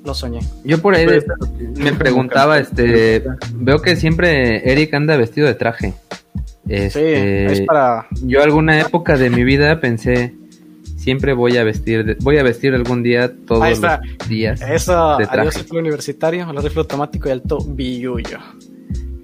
[0.03, 0.39] lo soñé.
[0.63, 1.05] Yo por ahí
[1.75, 3.23] me preguntaba, este,
[3.53, 5.93] veo que siempre Eric anda vestido de traje.
[6.67, 8.07] Este, es para...
[8.23, 10.33] Yo alguna época de mi vida pensé,
[10.97, 14.61] siempre voy a vestir, voy a vestir algún día todos los días.
[14.61, 15.59] Eso, de traje.
[15.59, 18.39] adiós universitario, el rifle automático y alto billuyo.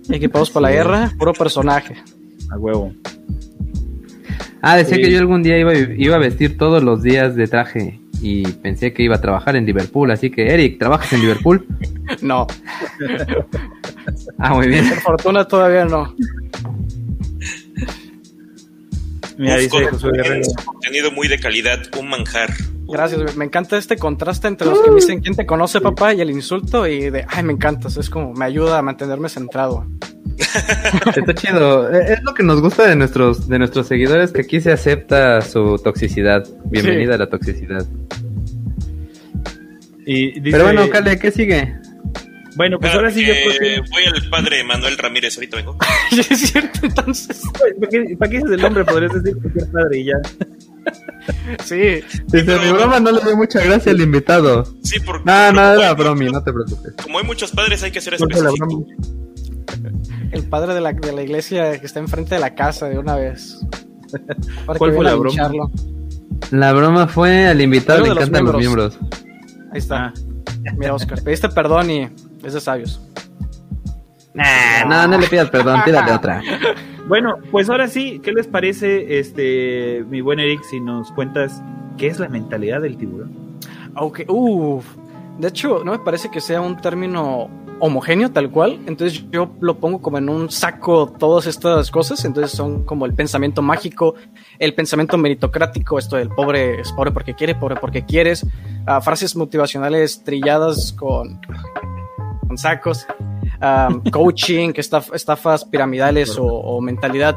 [0.09, 1.95] Equipados para la guerra, puro personaje.
[2.51, 2.93] A huevo.
[4.61, 7.99] Ah, decía que yo algún día iba, iba a vestir todos los días de traje
[8.21, 11.65] y pensé que iba a trabajar en Liverpool, así que Eric, ¿trabajas en Liverpool?
[12.23, 12.47] No.
[14.39, 14.89] ah, muy bien.
[14.89, 16.15] Por fortuna todavía no.
[19.37, 19.87] Mira, dice
[20.65, 22.49] contenido muy de calidad, un manjar.
[22.87, 26.21] Gracias, me encanta este contraste entre los que me dicen quién te conoce papá y
[26.21, 29.85] el insulto y de ay me encantas, es como me ayuda a mantenerme centrado.
[31.15, 31.91] Está chido.
[31.91, 35.41] E, es lo que nos gusta de nuestros, de nuestros seguidores, que aquí se acepta
[35.41, 36.47] su toxicidad.
[36.65, 37.85] Bienvenida a la toxicidad.
[40.05, 41.75] Y Pero bueno, Cale, ¿qué sigue?
[42.55, 43.33] Bueno, pues ahora sí yo
[43.91, 45.77] Voy al padre Manuel Ramírez, ahorita vengo.
[46.11, 47.41] es cierto, entonces.
[47.53, 48.85] ¿Para qué, ¿Para qué dices el nombre?
[48.85, 50.15] Podrías decir que es padre y ya.
[51.63, 52.01] Sí.
[52.27, 54.63] Desde mi broma no le doy mucha gracia al invitado.
[54.83, 55.23] Sí, porque.
[55.25, 56.93] No, no, era bromi, no te preocupes.
[57.03, 58.85] Como hay muchos padres, hay que ser específico
[60.31, 63.15] el padre de la, de la iglesia que está enfrente de la casa de una
[63.15, 63.59] vez.
[64.65, 65.69] ¿Cuál fue la broma?
[66.51, 68.99] La broma fue al invitado le encantan los miembros.
[69.71, 70.05] Ahí está.
[70.05, 70.13] Ah.
[70.77, 72.09] Mira, Oscar, pediste perdón y
[72.43, 73.01] es de sabios.
[74.33, 76.41] no, no le pidas perdón, tírale otra.
[77.07, 81.61] Bueno, pues ahora sí, ¿qué les parece, este, mi buen Eric, si nos cuentas
[81.97, 83.57] qué es la mentalidad del tiburón?
[83.95, 84.85] Ok, uff.
[85.39, 87.49] De hecho, no me parece que sea un término
[87.79, 92.51] homogéneo tal cual, entonces yo lo pongo como en un saco todas estas cosas, entonces
[92.51, 94.15] son como el pensamiento mágico,
[94.59, 99.35] el pensamiento meritocrático, esto del pobre es pobre porque quiere, pobre porque quieres, uh, frases
[99.35, 101.39] motivacionales trilladas con,
[102.47, 103.05] con sacos,
[104.11, 107.35] coaching, estafas piramidales o, mentalidad.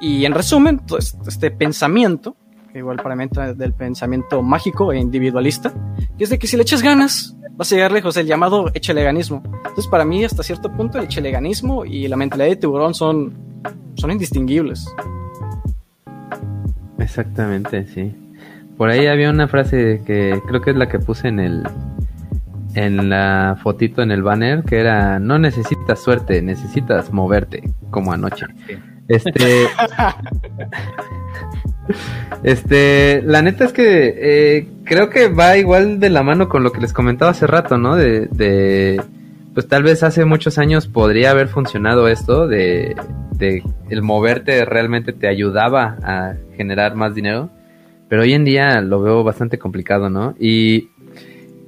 [0.00, 2.36] Y en resumen, pues, este pensamiento,
[2.74, 3.26] igual para mí
[3.56, 5.72] del pensamiento mágico e individualista,
[6.16, 9.42] que es de que si le echas ganas, vas a llegar lejos, el llamado echeleganismo.
[9.44, 13.36] Entonces, para mí, hasta cierto punto, el echeleganismo y la mentalidad de tiburón son,
[13.96, 14.86] son indistinguibles.
[16.98, 18.14] Exactamente, sí.
[18.76, 21.68] Por ahí había una frase que creo que es la que puse en el
[22.74, 28.46] en la fotito en el banner que era no necesitas suerte, necesitas moverte como anoche.
[29.08, 29.66] Este
[32.42, 36.72] Este, la neta es que eh, creo que va igual de la mano con lo
[36.72, 37.96] que les comentaba hace rato, ¿no?
[37.96, 39.00] De,
[39.54, 42.94] pues tal vez hace muchos años podría haber funcionado esto de,
[43.32, 47.50] de el moverte realmente te ayudaba a generar más dinero,
[48.08, 50.34] pero hoy en día lo veo bastante complicado, ¿no?
[50.38, 50.90] Y,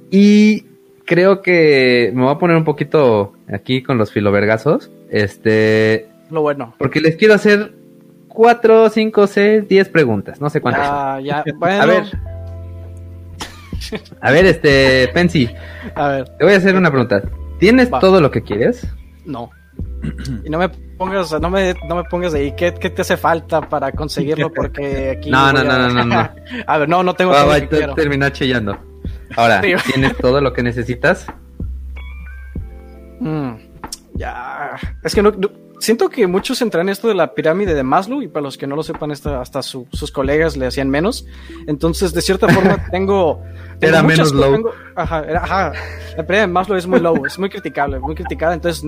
[0.09, 0.65] y
[1.05, 6.73] creo que me voy a poner un poquito aquí con los filovergazos, este, lo bueno,
[6.77, 7.73] porque les quiero hacer
[8.33, 10.39] 4, 5, 6, 10 preguntas.
[10.41, 10.87] No sé cuántas.
[10.89, 11.81] Ah, ya, bueno.
[11.83, 12.03] A ver.
[14.21, 15.49] A ver, este, Pensi,
[15.95, 17.21] A ver, te voy a hacer una pregunta.
[17.59, 17.99] ¿Tienes Va.
[17.99, 18.87] todo lo que quieres?
[19.25, 19.49] no.
[20.43, 23.61] Y no me pongas, no me, no me pongas ahí, ¿qué, qué te hace falta
[23.61, 24.51] para conseguirlo?
[24.55, 25.29] Porque aquí.
[25.29, 26.29] No, no, a- no, no, no.
[26.67, 27.93] A ver, no, no tengo Va, va, lo que te- quiero.
[27.93, 28.77] termina chillando.
[29.35, 29.73] Ahora, Sí.
[29.93, 31.27] ¿tienes todo lo que necesitas?
[33.19, 33.51] Mm,
[34.15, 34.71] ya.
[35.03, 35.51] Es que no, no-
[35.81, 38.67] siento que muchos entran en esto de la pirámide de Maslow y para los que
[38.67, 41.25] no lo sepan, esta- hasta su- sus colegas le hacían menos.
[41.67, 43.41] Entonces, de cierta forma, tengo.
[43.79, 44.53] tengo Era menos low.
[44.53, 45.71] tengo- ajá, era- ajá.
[46.15, 48.53] La pirámide de Maslow es muy low, es muy criticable, muy criticada.
[48.53, 48.83] Entonces,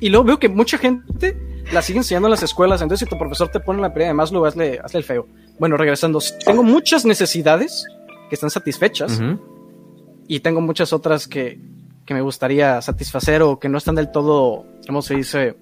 [0.00, 1.36] y luego veo que mucha gente
[1.72, 2.80] la sigue enseñando en las escuelas.
[2.82, 5.28] Entonces, si tu profesor te pone la pirámide de Maslow, hazle, hazle el feo.
[5.58, 7.84] Bueno, regresando, tengo muchas necesidades
[8.28, 9.38] que están satisfechas Ujú.
[10.26, 11.60] y tengo muchas otras que,
[12.06, 15.56] que me gustaría satisfacer o que no están del todo, ¿cómo se dice?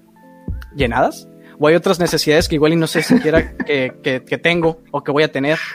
[0.76, 1.28] Llenadas.
[1.58, 5.02] O hay otras necesidades que igual y no sé siquiera que, que, que tengo o
[5.02, 5.58] que voy a tener.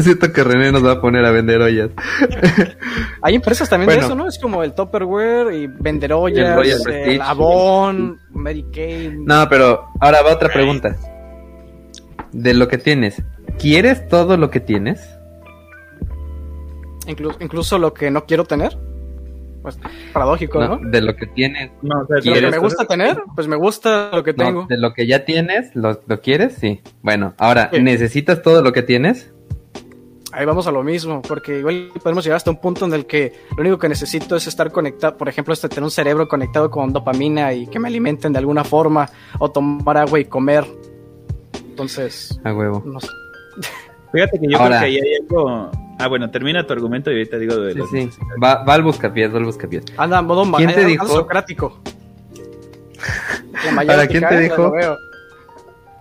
[0.00, 1.90] Siento que René nos va a poner a vender ollas.
[3.22, 4.28] Hay empresas también de eso, ¿no?
[4.28, 7.20] Es como el Tupperware y vender ollas, El el, Prestige.
[7.22, 9.16] Avon, Mary Kay.
[9.18, 10.96] No, pero ahora va otra pregunta.
[12.32, 13.22] De lo que tienes,
[13.58, 15.00] ¿quieres todo lo que tienes?
[17.06, 18.78] Inclu- incluso lo que no quiero tener.
[19.62, 19.78] Pues
[20.12, 20.78] paradójico, ¿no?
[20.78, 21.70] No, de lo que tienes.
[21.82, 22.50] No, o sea, Lo que ¿Quieres?
[22.50, 24.66] me gusta tener, pues me gusta lo que No, tengo.
[24.66, 26.54] de lo que ya tienes, ¿lo, lo quieres?
[26.54, 26.80] Sí.
[27.02, 27.80] Bueno, ahora, Sí.
[27.82, 29.32] ¿necesitas todo lo que tienes?
[30.32, 33.32] Ahí vamos a lo mismo, porque igual podemos llegar hasta un punto en el que
[33.56, 36.92] lo único que necesito es estar conectado, por ejemplo, este, tener un cerebro conectado con
[36.92, 39.10] dopamina y que me alimenten de alguna forma,
[39.40, 40.64] o tomar agua y comer.
[41.68, 42.82] Entonces, A huevo.
[42.86, 43.08] no sé.
[44.12, 44.78] Fíjate que yo Ahora.
[44.78, 45.70] creo que ahí hay algo.
[45.98, 48.08] Ah, bueno, termina tu argumento y ahorita digo de Sí, los sí.
[48.42, 49.84] Va, va al buscapiés, va al buscapiés.
[49.96, 51.06] Anda, modo ¿Quién te anda dijo?
[51.06, 51.80] socrático.
[53.74, 54.72] Mayótica, ¿quién te eh, dijo?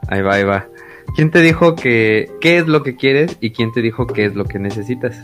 [0.07, 0.67] Ahí va, ahí va.
[1.15, 4.35] ¿Quién te dijo que qué es lo que quieres y quién te dijo qué es
[4.35, 5.17] lo que necesitas?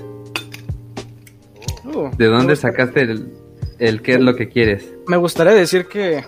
[1.85, 3.31] Uh, ¿De dónde sacaste el,
[3.79, 4.91] el qué es lo que quieres?
[5.07, 6.23] Me gustaría decir que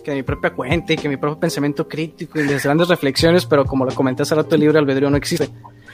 [0.00, 3.64] que mi propia cuenta y que mi propio pensamiento crítico y mis grandes reflexiones, pero
[3.64, 5.48] como lo comenté hace rato, el libre albedrío no existe.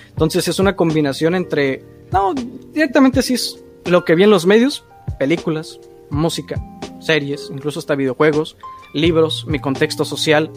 [0.09, 2.35] Entonces es una combinación entre, no,
[2.73, 4.85] directamente sí es lo que vi en los medios,
[5.19, 5.79] películas,
[6.11, 6.61] música,
[7.01, 8.57] series, incluso hasta videojuegos,
[8.95, 10.51] libros, mi contexto social.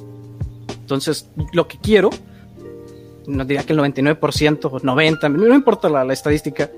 [0.81, 2.09] Entonces, lo que quiero,
[3.27, 6.71] no diría que el 99% o 90%, no importa la, la estadística,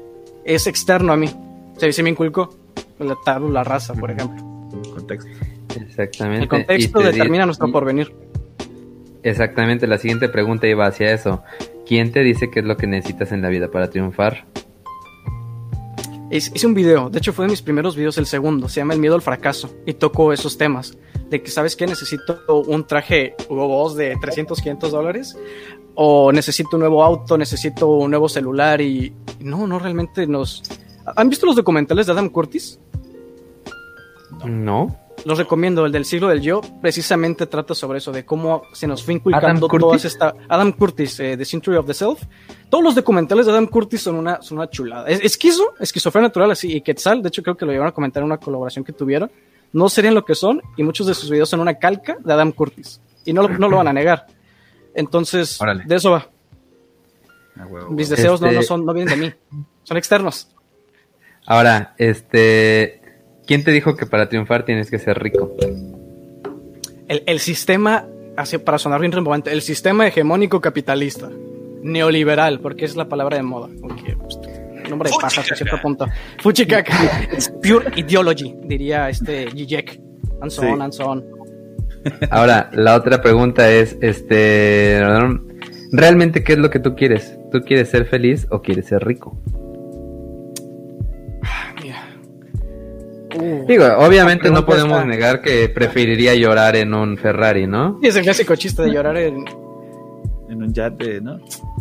[0.43, 1.29] es externo a mí.
[1.77, 2.53] Se, se me inculcó
[2.99, 4.43] la tabla rasa, por ejemplo.
[4.93, 5.29] Contexto.
[5.79, 6.43] Exactamente.
[6.43, 8.13] El contexto determina nuestro y- porvenir.
[9.23, 11.43] Exactamente, la siguiente pregunta iba hacia eso.
[11.85, 14.45] ¿Quién te dice qué es lo que necesitas en la vida para triunfar?
[16.31, 19.01] Hice un video, de hecho fue de mis primeros videos, el segundo, se llama El
[19.01, 20.97] miedo al fracaso, y toco esos temas.
[21.29, 21.85] De que, ¿sabes qué?
[21.85, 25.37] Necesito un traje Hugo Boss de 300, 500 dólares,
[25.93, 30.63] o necesito un nuevo auto, necesito un nuevo celular, y no, no realmente nos.
[31.17, 32.79] ¿Han visto los documentales de Adam Curtis?
[34.45, 34.95] No.
[35.23, 39.03] Los recomiendo, el del siglo del yo, precisamente trata sobre eso, de cómo se nos
[39.03, 39.79] fue inculcando ¿Adam Curtis?
[39.79, 42.23] todas esta Adam Curtis, eh, The Century of the Self.
[42.69, 45.07] Todos los documentales de Adam Curtis son una, son una chulada.
[45.07, 48.21] Es esquizo, esquizofrenia natural, así, y Quetzal, de hecho creo que lo llevaron a comentar
[48.21, 49.31] en una colaboración que tuvieron.
[49.73, 52.51] No serían lo que son, y muchos de sus videos son una calca de Adam
[52.51, 52.99] Curtis.
[53.23, 54.25] Y no, lo- no lo van a negar.
[54.95, 55.83] Entonces, Órale.
[55.85, 56.27] de eso va.
[57.57, 59.33] Ah, huevo, Mis deseos no, Este- no, son, no vienen de mí,
[59.83, 60.47] son externos.
[61.45, 63.00] Ahora, este,
[63.51, 65.53] ¿quién te dijo que para triunfar tienes que ser rico?
[67.09, 68.07] El, el sistema,
[68.37, 71.29] así para sonar bien rimbombante, el sistema hegemónico capitalista,
[71.83, 73.67] neoliberal, porque es la palabra de moda.
[73.81, 74.39] porque, pues,
[74.89, 76.07] nombre de paja hasta cierto punto.
[76.39, 76.93] Fuchikaka.
[77.33, 79.99] Es pure ideology, diría este Zizek.
[80.41, 80.67] And so Sí.
[80.69, 81.25] on, and so on.
[82.29, 84.97] Ahora, la otra pregunta es, este,
[85.91, 87.37] ¿realmente qué es lo que tú quieres?
[87.51, 89.37] ¿Tú quieres ser feliz o quieres ser rico?
[93.41, 97.99] Uh, Digo, obviamente no podemos está- negar que preferiría llorar en un Ferrari, ¿no?
[98.01, 99.45] y es el clásico chiste de llorar en,
[100.49, 101.39] En un yate, ¿no?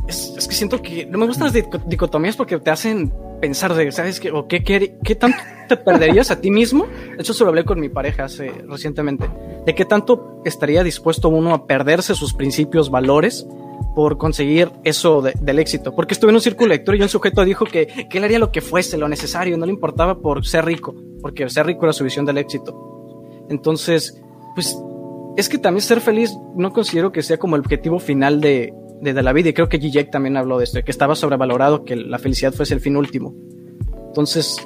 [0.08, 3.74] es, es que siento que no me gustan las dico- dicotomías porque te hacen pensar
[3.74, 4.30] de, ¿sabes qué?
[4.30, 5.38] ¿O qué, qué, qué tanto
[5.68, 6.86] te perderías a ti mismo?
[7.16, 9.28] De hecho, se lo hablé con mi pareja hace, recientemente.
[9.66, 13.46] De qué tanto estaría dispuesto uno a perderse sus principios, valores,
[13.94, 15.94] por conseguir eso de- del éxito.
[15.94, 18.38] Porque estuve en un círculo de lectura y un sujeto dijo que, que él haría
[18.38, 21.92] lo que fuese, lo necesario, no le importaba por ser rico, porque ser rico era
[21.92, 22.74] su visión del éxito.
[23.48, 24.20] Entonces,
[24.54, 24.76] pues
[25.36, 29.12] es que también ser feliz no considero que sea como el objetivo final de, de,
[29.12, 29.48] de la vida.
[29.50, 32.74] Y creo que Zizek también habló de esto, que estaba sobrevalorado, que la felicidad fuese
[32.74, 33.34] el fin último.
[34.08, 34.56] Entonces,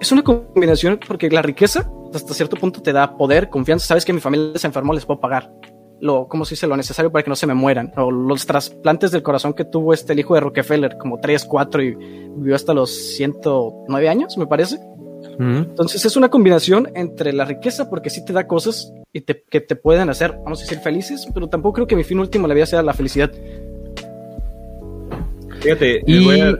[0.00, 3.86] es una combinación porque la riqueza hasta cierto punto te da poder, confianza.
[3.86, 5.52] Sabes que mi familia se enfermó, les puedo pagar.
[6.00, 6.66] Lo, ¿cómo se dice?
[6.66, 7.92] Lo necesario para que no se me mueran.
[7.96, 11.82] O los trasplantes del corazón que tuvo este el hijo de Rockefeller, como 3, 4
[11.82, 14.78] y vivió hasta los 109 años, me parece.
[15.38, 19.60] Entonces es una combinación entre la riqueza, porque sí te da cosas y te, que
[19.60, 22.54] te pueden hacer, vamos a decir, felices, pero tampoco creo que mi fin último la
[22.54, 23.30] vida sea la felicidad.
[25.60, 26.24] Fíjate, y...
[26.24, 26.58] voy a,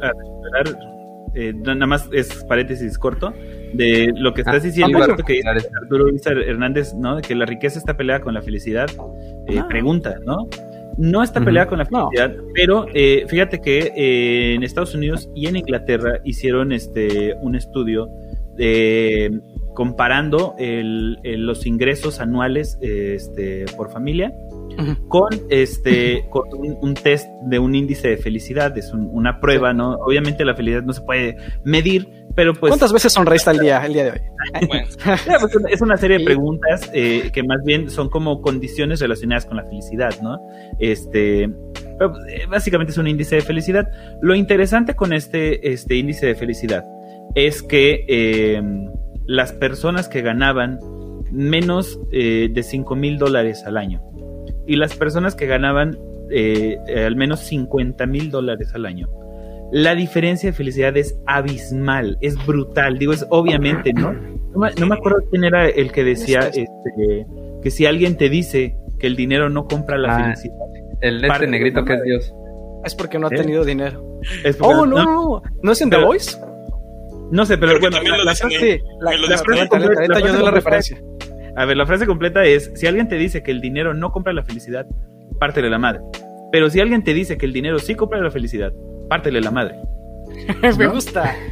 [1.34, 3.32] eh, nada más es paréntesis corto,
[3.72, 5.48] de lo que estás ah, diciendo, que dice
[5.82, 6.06] Arturo
[6.46, 7.16] Hernández, ¿no?
[7.16, 8.88] De que la riqueza está peleada con la felicidad.
[9.46, 9.66] Eh, ah.
[9.68, 10.48] Pregunta, ¿no?
[10.98, 15.46] No está peleada con la felicidad, pero eh, fíjate que eh, en Estados Unidos y
[15.46, 18.08] en Inglaterra hicieron este un estudio
[19.74, 24.34] comparando los ingresos anuales este, por familia
[25.08, 29.94] con este con un, test de un índice de felicidad, es una prueba, ¿no?
[29.94, 32.08] Obviamente la felicidad no se puede medir,
[32.40, 32.70] pero pues...
[32.70, 34.20] ¿Cuántas veces sonreíste al día, el día de hoy?
[34.66, 34.96] Pues,
[35.68, 39.64] es una serie de preguntas eh, que más bien son como condiciones relacionadas con la
[39.64, 40.38] felicidad, ¿no?
[40.78, 41.50] Este, eh,
[42.48, 43.90] básicamente es un índice de felicidad.
[44.22, 46.82] Lo interesante con este, este índice de felicidad
[47.34, 48.62] es que eh,
[49.26, 50.78] las personas que ganaban
[51.30, 54.02] menos de 5 mil dólares al año
[54.66, 55.98] y las personas que ganaban
[56.96, 59.19] al menos 50 mil dólares al año
[59.72, 62.98] la diferencia de felicidad es abismal, es brutal.
[62.98, 64.12] Digo, es obviamente, ¿no?
[64.52, 67.26] No me, acuerdo quién era el que decía este,
[67.62, 70.56] que si alguien te dice que el dinero no compra la ah, felicidad.
[71.00, 72.34] El este negrito que es Dios.
[72.84, 73.36] Es porque no ha ¿Eh?
[73.36, 74.02] tenido dinero.
[74.60, 76.36] oh, no, no, no, es en The Voice?
[77.30, 81.00] No sé, pero bueno, la, frase, la, frase completa, yo la referencia.
[81.56, 84.32] A ver, la frase completa es, si alguien te dice que el dinero no compra
[84.32, 84.86] la felicidad,
[85.38, 86.00] pártele la madre.
[86.50, 88.72] Pero si alguien te dice que el dinero sí compra la felicidad,
[89.10, 89.74] pártele la madre.
[90.78, 91.34] Me gusta.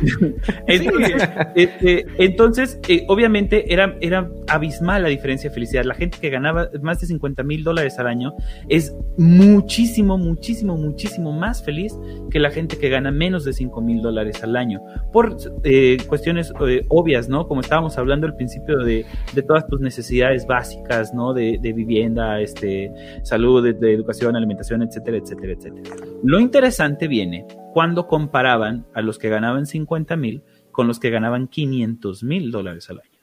[1.54, 5.84] Este, entonces, eh, obviamente era, era abismal la diferencia de felicidad.
[5.84, 8.34] La gente que ganaba más de 50 mil dólares al año
[8.68, 11.98] es muchísimo, muchísimo, muchísimo más feliz
[12.30, 14.80] que la gente que gana menos de 5 mil dólares al año.
[15.12, 17.48] Por eh, cuestiones eh, obvias, ¿no?
[17.48, 19.04] Como estábamos hablando al principio de,
[19.46, 21.32] todas tus necesidades básicas, ¿no?
[21.32, 22.90] De, vivienda, este,
[23.22, 25.96] salud, de educación, alimentación, etcétera, etcétera, etcétera.
[26.22, 30.42] Lo interesante viene cuando comparaban a los que ganaban 50 mil
[30.72, 33.18] con los que ganaban 500 mil dólares al año.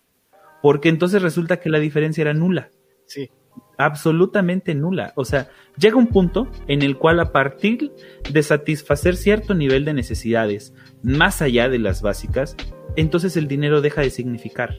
[0.61, 2.69] Porque entonces resulta que la diferencia era nula.
[3.05, 3.30] Sí.
[3.77, 5.13] Absolutamente nula.
[5.15, 7.93] O sea, llega un punto en el cual a partir
[8.30, 10.73] de satisfacer cierto nivel de necesidades
[11.03, 12.57] más allá de las básicas,
[12.95, 14.77] entonces el dinero deja de significar.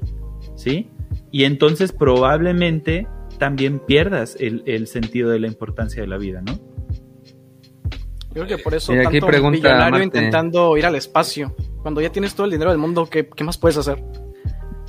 [0.54, 0.90] ¿Sí?
[1.30, 3.06] Y entonces probablemente
[3.38, 6.75] también pierdas el, el sentido de la importancia de la vida, ¿no?
[8.36, 11.56] Creo que por eso tanto pregunta, millonario intentando ir al espacio.
[11.80, 14.04] Cuando ya tienes todo el dinero del mundo, ¿qué, qué más puedes hacer?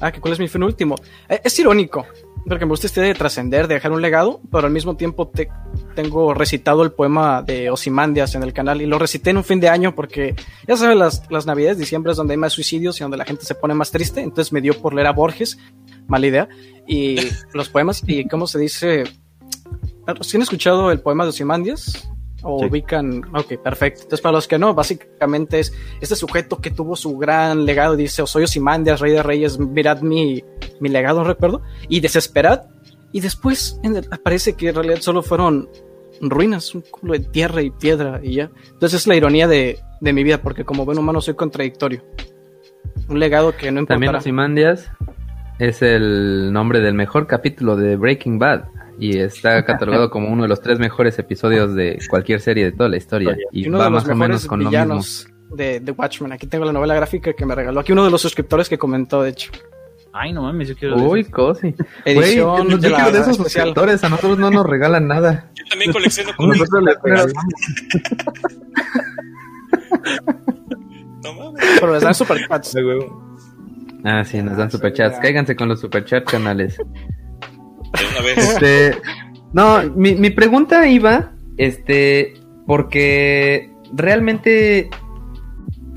[0.02, 0.96] Ah, que cuál es mi fin último.
[1.30, 2.06] Eh, es irónico,
[2.46, 5.48] porque me gusta este de trascender, de dejar un legado, pero al mismo tiempo te,
[5.96, 9.62] tengo recitado el poema de Osimandias en el canal y lo recité en un fin
[9.62, 10.36] de año porque
[10.68, 13.46] ya sabes, las, las navidades, diciembre es donde hay más suicidios y donde la gente
[13.46, 15.58] se pone más triste, entonces me dio por leer a Borges,
[16.06, 16.50] mala idea,
[16.86, 17.16] y
[17.54, 19.06] los poemas, y cómo se dice...
[20.22, 22.10] ¿Sí han escuchado el poema de Osimandias?
[22.44, 24.02] O ubican, ok, perfecto.
[24.04, 28.26] Entonces, para los que no, básicamente es este sujeto que tuvo su gran legado, dice,
[28.28, 30.44] soy Osimandias, rey de reyes, mirad mi,
[30.80, 32.64] mi legado, no recuerdo, y desesperad,
[33.12, 33.80] y después
[34.12, 35.70] aparece que en realidad solo fueron
[36.22, 38.52] ruinas, un culo de tierra y piedra, y ya.
[38.72, 42.04] Entonces es la ironía de, de mi vida, porque como buen humano soy contradictorio.
[43.10, 43.96] Un legado que no importará.
[43.96, 44.92] También Osimandias
[45.60, 48.66] es el nombre del mejor capítulo de Breaking Bad
[49.00, 52.90] y está catalogado como uno de los tres mejores episodios de cualquier serie de toda
[52.90, 53.38] la historia.
[53.52, 56.32] Y, uno va de los más o menos con villanos de The Watchmen.
[56.32, 57.80] Aquí tengo la novela gráfica que me regaló.
[57.80, 59.52] Aquí uno de los suscriptores que comentó, de hecho.
[60.14, 60.96] Ay, no mames, yo quiero.
[60.98, 61.76] Uy, cosi.
[62.04, 65.52] Edición Güey, de, la de esos suscriptores, a nosotros no nos regalan nada.
[65.56, 66.60] Yo también colecciono cómics.
[66.60, 67.34] nosotros les regalamos.
[71.24, 71.66] no mames.
[71.80, 72.76] Pero les dan superchats.
[74.04, 75.20] Ah, sí, nos dan superchats.
[75.20, 76.78] Cáiganse con los superchats canales.
[78.36, 78.98] Este,
[79.54, 82.34] no, mi, mi pregunta iba, este,
[82.66, 84.90] porque realmente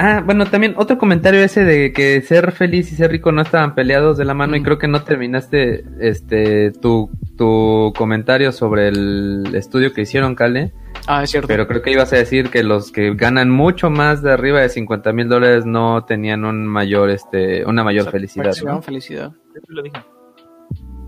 [0.02, 3.74] Ah, bueno, también otro comentario ese de que ser feliz y ser rico no estaban
[3.74, 4.62] peleados de la mano y mm.
[4.62, 10.72] creo que no terminaste este tu, tu comentario sobre el estudio que hicieron, Cale.
[11.06, 11.48] Ah, es cierto.
[11.48, 14.70] Pero creo que ibas a decir que los que ganan mucho más de arriba de
[14.70, 18.54] 50 mil dólares no tenían un mayor, este, una mayor felicidad.
[18.64, 18.80] ¿no?
[18.80, 19.32] felicidad.
[19.68, 20.00] Lo dije.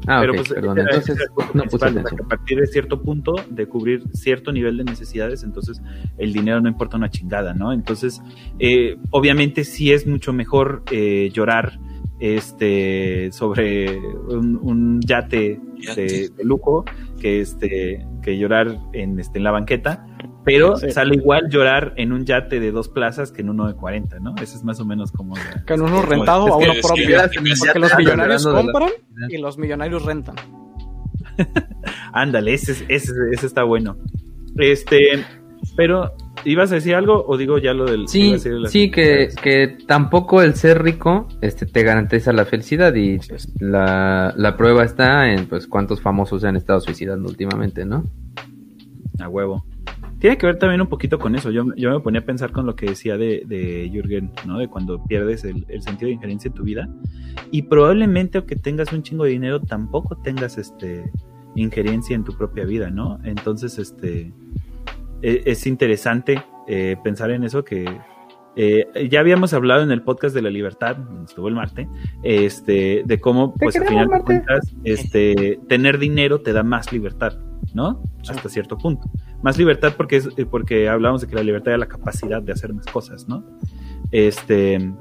[0.07, 0.79] Ah, pero pues, perdón.
[0.81, 1.17] Entonces,
[1.55, 5.81] no puse A partir de cierto punto, de cubrir cierto nivel de necesidades, entonces
[6.19, 7.73] el dinero no importa una chingada, ¿no?
[7.73, 8.21] Entonces,
[8.59, 11.79] eh, obviamente sí es mucho mejor eh, llorar
[12.19, 15.61] este sobre un, yate
[15.97, 16.85] de, lujo
[17.21, 20.07] que este que llorar en este en la banqueta
[20.45, 24.19] pero sale igual llorar en un yate de dos plazas que en uno de 40,
[24.21, 24.35] ¿no?
[24.41, 25.35] Eso es más o menos como...
[25.67, 27.19] Que en uno rentado a uno propio.
[27.63, 28.91] porque los millonarios compran
[29.29, 30.37] y los millonarios rentan.
[32.13, 33.97] Ándale, ese, ese, ese está bueno.
[34.59, 35.25] Este,
[35.77, 36.13] pero,
[36.45, 38.09] ¿ibas a decir algo o digo ya lo del...
[38.09, 38.37] Sí,
[38.67, 43.19] sí que, que tampoco el ser rico este, te garantiza la felicidad y
[43.61, 48.05] la, la prueba está en pues cuántos famosos se han estado suicidando últimamente, ¿no?
[49.21, 49.65] A huevo.
[50.23, 51.51] Tiene que ver también un poquito con eso.
[51.51, 54.57] Yo, yo me ponía a pensar con lo que decía de, de Jürgen, ¿no?
[54.61, 56.89] De cuando pierdes el, el, sentido de injerencia en tu vida.
[57.51, 61.11] Y probablemente aunque tengas un chingo de dinero, tampoco tengas este
[61.57, 63.19] injerencia en tu propia vida, ¿no?
[63.25, 64.33] Entonces, este
[65.23, 67.85] e, es, interesante eh, pensar en eso que
[68.55, 71.89] eh, ya habíamos hablado en el podcast de la libertad, estuvo el Marte,
[72.23, 77.39] este, de cómo, pues al final de cuentas, este, tener dinero te da más libertad,
[77.73, 78.03] ¿no?
[78.29, 79.11] Hasta cierto punto.
[79.43, 82.53] Más libertad porque es, eh, porque hablamos de que la libertad es la capacidad de
[82.53, 83.43] hacer más cosas, ¿no?
[84.11, 84.93] Este,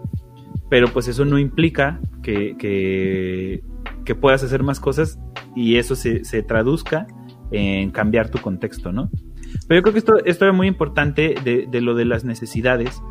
[0.70, 3.62] pero pues eso no implica que, que,
[4.20, 5.20] puedas hacer más cosas
[5.56, 7.08] y eso se, se, traduzca
[7.50, 9.10] en cambiar tu contexto, ¿no?
[9.68, 13.02] Pero yo creo que esto, esto es muy importante de, de lo de las necesidades,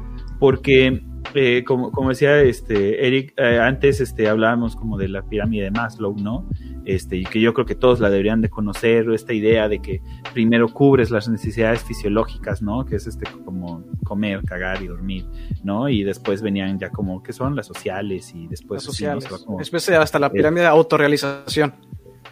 [0.41, 1.03] porque
[1.35, 5.71] eh, como, como, decía este Eric, eh, antes este, hablábamos como de la pirámide de
[5.71, 6.49] Maslow, ¿no?
[6.85, 10.01] Este, y que yo creo que todos la deberían de conocer, esta idea de que
[10.33, 12.85] primero cubres las necesidades fisiológicas, ¿no?
[12.85, 15.27] Que es este como comer, cagar y dormir,
[15.63, 15.89] ¿no?
[15.89, 17.55] Y después venían ya como, ¿qué son?
[17.55, 18.79] Las sociales y después...
[18.79, 19.29] Las sociales.
[19.59, 21.75] después hasta la pirámide de autorrealización.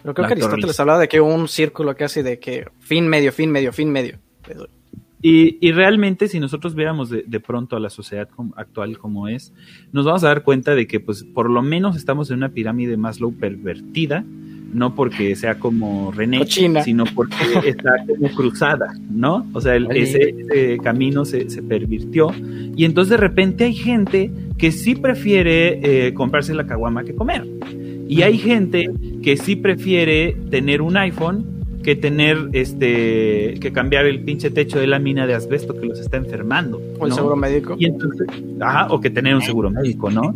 [0.01, 3.51] Pero creo que Aristóteles hablaba de que un círculo casi de que fin medio, fin
[3.51, 4.19] medio, fin medio.
[5.21, 9.53] Y, realmente si nosotros viéramos de, pronto a la sociedad actual como es,
[9.91, 12.95] nos vamos a dar cuenta de que pues por lo menos estamos en una pirámide
[12.95, 14.23] más low pervertida,
[14.73, 17.35] no porque sea como René, sino porque
[17.65, 19.45] está como cruzada, ¿no?
[19.53, 22.31] O sea, ese, camino se, se, pervirtió
[22.77, 27.45] y entonces de repente hay gente que sí prefiere eh, comprarse la caguama que comer.
[28.07, 28.89] Y hay gente
[29.21, 34.87] que sí prefiere tener un iPhone que tener este que cambiar el pinche techo de
[34.87, 36.81] la mina de asbesto que los está enfermando.
[36.99, 37.75] O el seguro médico.
[37.79, 38.27] Y entonces,
[38.59, 40.33] ajá, o que tener un seguro médico, ¿no?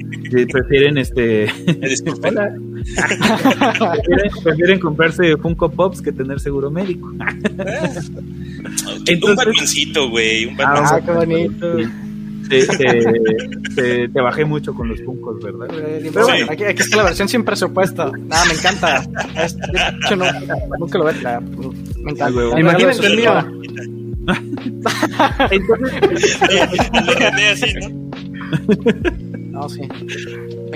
[0.52, 1.48] prefieren este
[4.44, 7.10] prefieren, comprarse Funko Pops que tener seguro médico.
[7.18, 7.18] un
[9.36, 10.46] Batmancito, güey.
[10.46, 11.78] Un Ah, qué bonito
[13.76, 15.68] te, te, bajé mucho con los Funkos, ¿verdad?
[15.70, 18.12] Pero bueno, aquí, está la versión sin presupuesto.
[18.18, 19.02] Nada, me encanta.
[19.02, 19.46] de
[20.06, 20.26] hecho, no,
[20.80, 21.18] nunca lo ves.
[22.02, 22.60] Me encanta.
[22.60, 23.34] Imagínate el mío.
[25.52, 26.00] Entonces,
[29.54, 29.82] no, sí.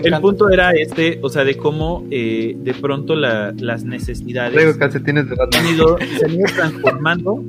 [0.04, 5.30] El punto era este, o sea, de cómo eh, de pronto la, las necesidades calcetines
[5.30, 7.44] de han ido, se han ido transformando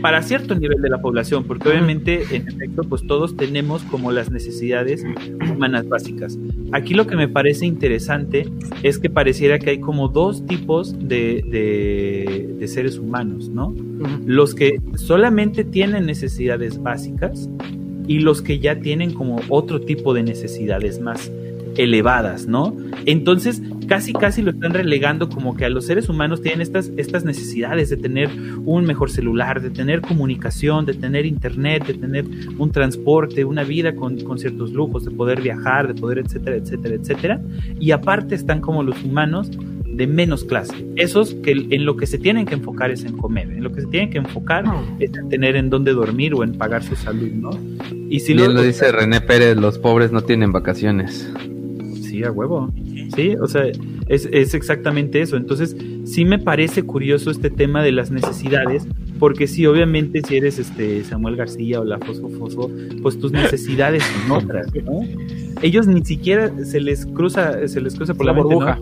[0.00, 4.30] para cierto nivel de la población, porque obviamente en efecto pues todos tenemos como las
[4.30, 5.04] necesidades
[5.50, 6.38] humanas básicas.
[6.72, 8.48] Aquí lo que me parece interesante
[8.82, 11.42] es que pareciera que hay como dos tipos de,
[12.58, 13.74] de, seres humanos, ¿no?
[14.26, 17.48] Los que solamente tienen necesidades básicas
[18.06, 21.32] y los que ya tienen como otro tipo de necesidades más
[21.78, 22.76] elevadas, ¿no?
[23.06, 27.24] Entonces, casi casi lo están relegando como que a los seres humanos tienen estas, estas
[27.24, 28.28] necesidades de tener
[28.64, 32.26] un mejor celular, de tener comunicación, de tener internet, de tener
[32.58, 36.94] un transporte, una vida con, con ciertos lujos, de poder viajar, de poder, etcétera, etcétera,
[36.96, 37.40] etcétera.
[37.80, 39.50] Y aparte están como los humanos
[39.98, 40.86] de menos clase.
[40.96, 43.80] Esos que en lo que se tienen que enfocar es en comer, en lo que
[43.80, 44.64] se tienen que enfocar
[45.00, 47.50] es en tener en dónde dormir o en pagar su salud, ¿no?
[48.08, 51.30] Y si lo, lo dice René Pérez, los pobres no tienen vacaciones.
[52.18, 52.72] Sí, a huevo.
[53.14, 53.62] Sí, o sea,
[54.08, 55.36] es, es, exactamente eso.
[55.36, 58.88] Entonces, sí me parece curioso este tema de las necesidades,
[59.20, 62.70] porque sí, obviamente, si eres este Samuel García o la Fosfo Fosfo,
[63.02, 65.00] pues tus necesidades son otras, ¿no?
[65.62, 68.80] Ellos ni siquiera se les cruza, se les cruza por la, burbuja.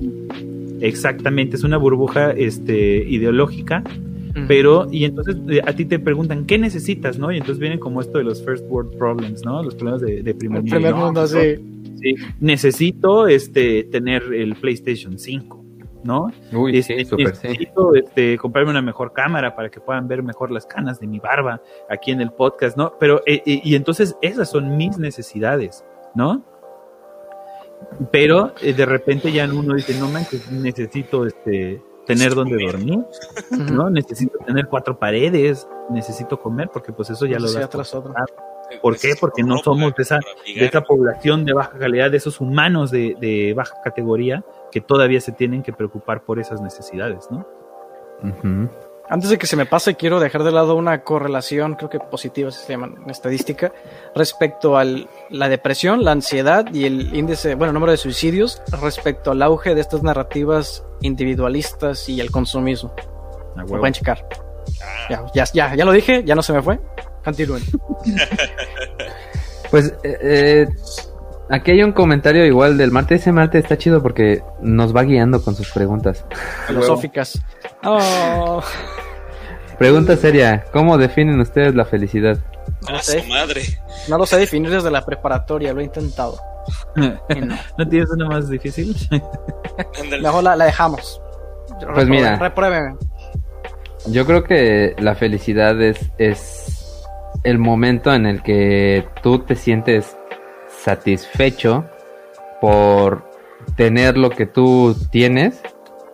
[0.81, 3.83] Exactamente, es una burbuja este, ideológica.
[4.49, 7.19] Pero, y entonces eh, a ti te preguntan, ¿qué necesitas?
[7.19, 7.33] ¿no?
[7.33, 9.63] Y entonces vienen como esto de los first world problems, ¿no?
[9.63, 11.27] Los problemas de, de primer, mundo.
[11.27, 11.57] sí
[12.41, 15.67] necesito este, tener el PlayStation 5.
[16.07, 16.31] ¿no?
[16.53, 21.01] Uy, este, necesito este, comprarme una mejor cámara para que puedan ver mejor las canas
[21.01, 21.61] de mi barba
[21.91, 22.95] aquí en el podcast, ¿no?
[22.99, 26.45] Pero, eh, eh, y entonces esas son mis necesidades, ¿no?
[28.11, 33.05] Pero eh, de repente ya uno dice, no manches, necesito este, tener donde dormir,
[33.73, 33.91] ¿no?
[33.91, 37.69] Necesito tener cuatro paredes, necesito comer, porque pues eso ya lo da.
[37.69, 37.85] ¿Por
[39.01, 39.15] qué?
[39.21, 43.17] Porque no somos de esa, de esa población de baja calidad, de esos humanos de,
[43.21, 47.47] de baja categoría que todavía se tienen que preocupar por esas necesidades, ¿no?
[49.09, 52.51] Antes de que se me pase, quiero dejar de lado una correlación, creo que positiva
[52.51, 53.73] se llama en estadística,
[54.17, 59.43] respecto a la depresión, la ansiedad y el índice, bueno, número de suicidios, respecto al
[59.43, 62.93] auge de estas narrativas individualistas y el consumismo.
[63.55, 64.27] Lo pueden checar.
[65.09, 66.81] Ya, ya, ya, ya lo dije, ya no se me fue.
[67.27, 67.63] Continúen.
[69.69, 70.67] Pues eh, eh,
[71.51, 73.17] aquí hay un comentario igual del Marte.
[73.17, 76.25] Ese Marte está chido porque nos va guiando con sus preguntas.
[76.69, 77.43] Filosóficas.
[77.83, 78.63] Oh,
[79.77, 82.39] Pregunta seria, ¿cómo definen ustedes la felicidad?
[82.89, 83.63] no, Ah, sé, su madre.
[84.09, 86.39] no lo sé definir desde la preparatoria, lo he intentado.
[86.97, 87.19] No.
[87.77, 88.97] ¿No tienes una más difícil?
[90.01, 90.23] Ándale.
[90.23, 91.21] Mejor la, la dejamos.
[91.93, 92.37] Pues mira.
[92.37, 92.97] Repruébeme.
[94.07, 96.76] Yo creo que la felicidad es, es
[97.47, 100.17] el momento en el que tú te sientes
[100.69, 101.85] satisfecho
[102.61, 103.25] por
[103.77, 105.61] tener lo que tú tienes,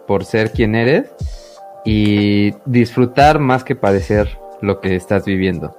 [0.07, 1.11] por ser quien eres
[1.85, 5.77] y disfrutar más que padecer lo que estás viviendo.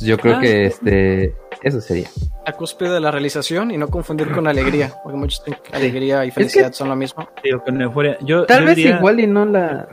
[0.00, 0.40] Yo creo Ah.
[0.40, 2.08] que este eso sería.
[2.46, 6.24] La cúspide de la realización y no confundir con alegría, porque muchos creen que alegría
[6.24, 7.28] y felicidad son lo mismo.
[7.44, 8.16] Digo, con euforia.
[8.22, 9.88] Yo, Tal yo vez diría- igual y no la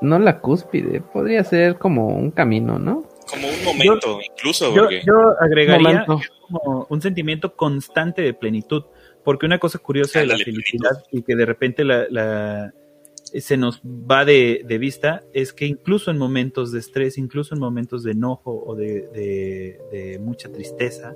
[0.00, 3.04] no la cúspide, podría ser como un camino, ¿no?
[3.28, 6.20] Como un momento, incluso, Yo, porque yo agregaría Momento.
[6.48, 8.84] como un sentimiento constante de plenitud,
[9.24, 12.72] porque una cosa curiosa de la Ándale, felicidad y que de repente la, la-
[13.24, 17.60] se nos va de, de vista es que incluso en momentos de estrés, incluso en
[17.60, 21.12] momentos de enojo o de, de- de mucha tristeza,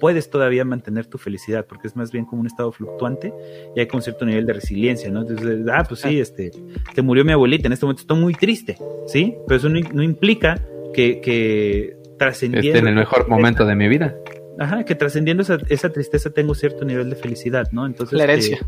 [0.00, 3.32] puedes todavía mantener tu felicidad, porque es más bien como un estado fluctuante
[3.76, 5.20] y hay como cierto nivel de resiliencia, ¿no?
[5.22, 6.50] Entonces, ah, pues sí, este,
[6.92, 8.76] se murió mi abuelita, en este momento estoy muy triste,
[9.06, 9.36] ¿sí?
[9.46, 10.60] Pero eso no, no implica
[10.94, 12.68] que, que trascendiendo...
[12.68, 14.16] Este en el mejor momento de mi vida.
[14.58, 17.84] Ajá, que trascendiendo esa, esa tristeza tengo cierto nivel de felicidad, ¿no?
[17.86, 18.16] Entonces.
[18.16, 18.58] La herencia.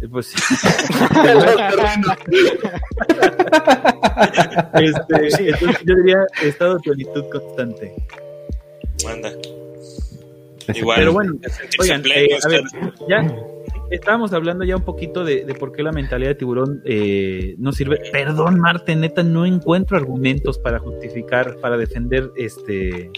[0.00, 0.36] eh, pues sí.
[4.74, 7.92] Este, entonces yo diría estado de plenitud constante.
[9.04, 9.32] manda.
[10.72, 10.98] Igual.
[10.98, 11.34] Pero bueno,
[11.80, 12.62] oigan, pleno, eh, a ver,
[13.08, 13.53] ya
[13.94, 17.72] estábamos hablando ya un poquito de, de por qué la mentalidad de tiburón eh, no
[17.72, 17.98] sirve.
[18.12, 23.10] Perdón, Marte, neta, no encuentro argumentos para justificar, para defender este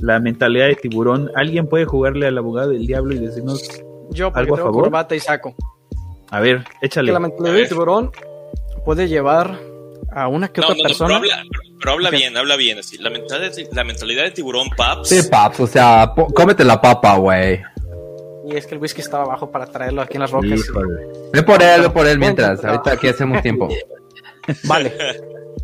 [0.00, 1.30] la mentalidad de tiburón.
[1.34, 3.62] ¿Alguien puede jugarle al abogado del diablo y decirnos,
[4.10, 4.84] Yo, ¿Algo a tengo favor?
[4.84, 5.54] corbata y saco.
[6.30, 7.08] a ver, échale?
[7.08, 8.10] Que la mentalidad de tiburón
[8.84, 9.58] puede llevar
[10.12, 11.20] a una que No, otra no, no, persona.
[11.80, 12.78] pero habla, pero- bien, habla bien.
[12.78, 12.96] Así.
[12.98, 15.08] La, mentalidad, la mentalidad de tiburón, paps.
[15.08, 17.60] Sí, paps, o sea, cómete la papa, güey.
[18.48, 20.58] Y es que el whisky estaba abajo para traerlo aquí en las rocas.
[20.58, 21.06] Híjole.
[21.34, 22.64] Ve por él, ve por él mientras.
[22.64, 23.68] Ahorita aquí hacemos tiempo.
[24.64, 24.94] Vale,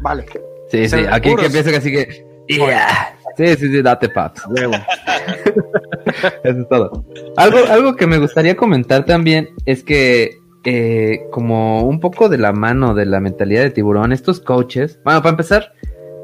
[0.01, 0.27] vale.
[0.71, 2.27] Sí, sí, aquí que empieza así que.
[2.49, 3.17] Yeah.
[3.35, 4.43] Sí, sí, sí, date paps.
[4.47, 4.75] Huevo.
[6.45, 7.03] Eso es todo.
[7.39, 12.53] Algo, algo que me gustaría comentar también es que, eh, como un poco de la
[12.53, 15.73] mano de la mentalidad de tiburón, estos coaches, bueno, para empezar,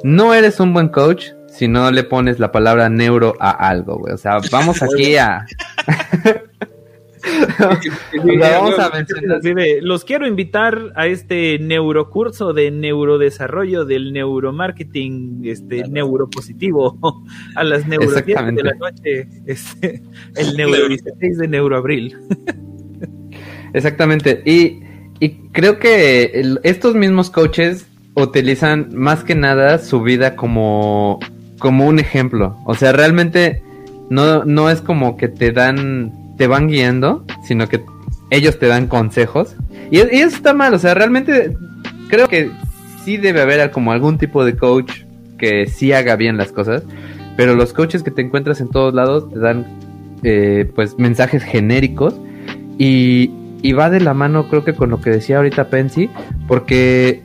[0.03, 4.15] no eres un buen coach si no le pones la palabra neuro a algo, güey.
[4.15, 5.47] O sea, vamos aquí a.
[7.59, 9.41] Vamos mencionar.
[9.83, 16.99] Los quiero invitar a este neurocurso de neurodesarrollo del neuromarketing este neuropositivo
[17.57, 18.25] a las neuro 10
[18.55, 20.03] de la noche este,
[20.37, 22.17] el neuro 16 de neuroabril
[23.75, 24.43] Exactamente.
[24.47, 24.81] Y,
[25.21, 31.21] y creo que el- estos mismos coaches utilizan más que nada su vida como,
[31.61, 32.57] como un ejemplo.
[32.65, 33.63] O sea, realmente
[34.09, 37.85] no, no es como que te dan, te van guiando, sino que
[38.31, 39.55] ellos te dan consejos.
[39.93, 40.75] Y, eso está mal.
[40.75, 41.57] O sea, realmente
[42.09, 42.51] creo que
[43.05, 45.03] sí debe haber como algún tipo de coach
[45.39, 46.83] que sí haga bien las cosas.
[47.37, 49.67] Pero los coaches que te encuentras en todos lados te dan
[50.25, 52.21] eh, pues mensajes genéricos
[52.77, 53.31] y,
[53.63, 56.11] y va de la mano creo que con lo que decía ahorita Pensi,
[56.47, 57.23] porque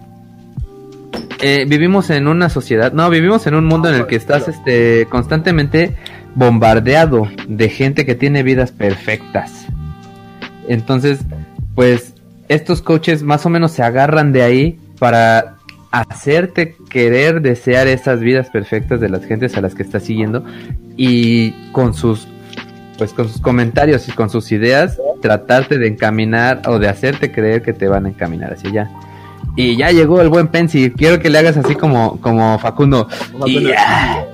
[1.48, 5.06] eh, vivimos en una sociedad, no, vivimos en un mundo en el que estás este,
[5.12, 5.96] constantemente
[6.34, 9.68] bombardeado de gente que tiene vidas perfectas.
[10.68, 11.20] Entonces,
[11.76, 12.16] pues
[12.50, 15.58] estos coaches más o menos se agarran de ahí para
[15.92, 20.44] hacerte querer desear esas vidas perfectas de las gentes a las que estás siguiendo
[20.98, 22.28] y con sus
[22.98, 27.62] pues con sus comentarios y con sus ideas tratarte de encaminar o de hacerte creer
[27.62, 28.90] que te van a encaminar hacia allá.
[29.56, 33.08] Y ya llegó el buen Pensi, quiero que le hagas así como como Facundo.
[33.46, 34.26] Y ya.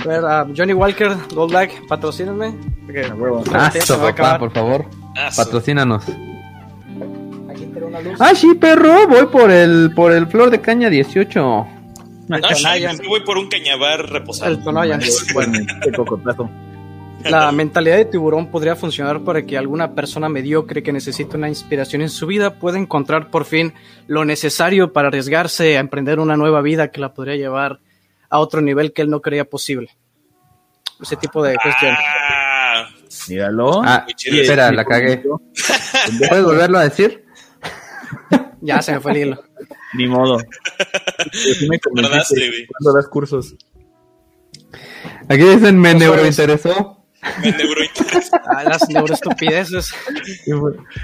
[0.00, 2.54] A ver, a Johnny Walker, Gold Black, patrocínenme.
[2.86, 3.44] Porque A huevo.
[3.52, 4.86] Ah, Ya se va a papá, por favor,
[5.16, 6.04] Ah, su- patrocínanos.
[7.50, 8.14] Aquí una luz.
[8.18, 11.66] Ah, sí, perro, voy por el por el flor de caña 18.
[12.28, 12.64] No, sí,
[13.08, 14.52] voy por un cañabar reposado.
[14.52, 15.00] El Tonayan.
[15.34, 16.48] Bueno, qué cocotazo.
[17.24, 22.02] La mentalidad de tiburón podría funcionar para que alguna persona mediocre que necesite una inspiración
[22.02, 23.74] en su vida pueda encontrar por fin
[24.06, 27.80] lo necesario para arriesgarse a emprender una nueva vida que la podría llevar
[28.30, 29.90] a otro nivel que él no creía posible.
[31.00, 31.94] Ese tipo de cuestión.
[31.98, 32.88] Ah,
[33.28, 33.82] Míralo.
[33.84, 34.42] Ah, chido.
[34.42, 35.22] espera, la cagué.
[36.28, 37.24] ¿Puedes volverlo a decir?
[38.62, 39.42] Ya se me fue el hilo.
[39.94, 40.38] Ni modo.
[41.32, 41.78] Sí me.
[41.78, 43.54] ¿Cuándo das cursos?
[45.28, 46.99] Aquí dicen, me neurointeresó.
[48.46, 49.92] Ah, las neuroestupideces.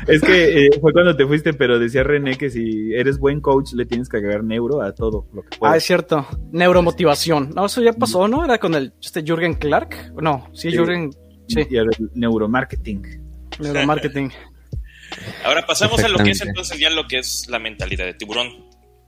[0.09, 3.73] Es que eh, fue cuando te fuiste, pero decía René que si eres buen coach
[3.75, 5.77] le tienes que agregar neuro a todo lo que Ah, puedas.
[5.79, 6.27] es cierto.
[6.53, 7.51] Neuromotivación.
[7.55, 8.45] No, eso ya pasó, ¿no?
[8.45, 10.13] Era con el este Jürgen Clark.
[10.21, 10.77] No, sí, Sí.
[10.77, 11.11] Jürgen.
[11.49, 13.03] Sí, Y ahora el neuromarketing.
[13.61, 14.33] neuromarketing.
[15.45, 18.49] Ahora pasamos a lo que es entonces ya lo que es la mentalidad de tiburón,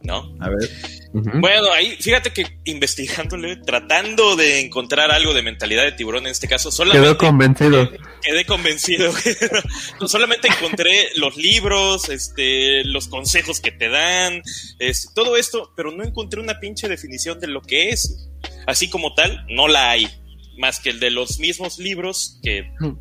[0.03, 0.33] ¿no?
[0.41, 0.71] A ver.
[1.13, 6.47] Bueno, ahí fíjate que investigándole, tratando de encontrar algo de mentalidad de tiburón en este
[6.49, 7.91] caso, solamente Quedó convencido.
[8.23, 9.13] quedé convencido.
[10.01, 14.43] no solamente encontré los libros, este, los consejos que te dan,
[14.79, 18.29] este, todo esto, pero no encontré una pinche definición de lo que es.
[18.67, 20.09] Así como tal, no la hay,
[20.59, 22.97] más que el de los mismos libros que Hmm.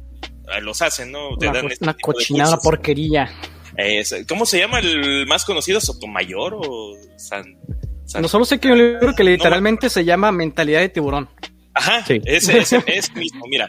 [0.61, 1.37] los hacen, ¿no?
[1.37, 3.29] Te Una, dan este de cochinada porquería.
[3.77, 5.79] Es- ¿Cómo se llama el más conocido?
[5.79, 7.57] ¿Sotomayor o San?
[8.05, 11.29] San- No solo sé que hay un libro que literalmente se llama Mentalidad de Tiburón.
[11.73, 12.19] Ajá, Sí.
[12.25, 13.67] ese, ese, ese mismo, mira.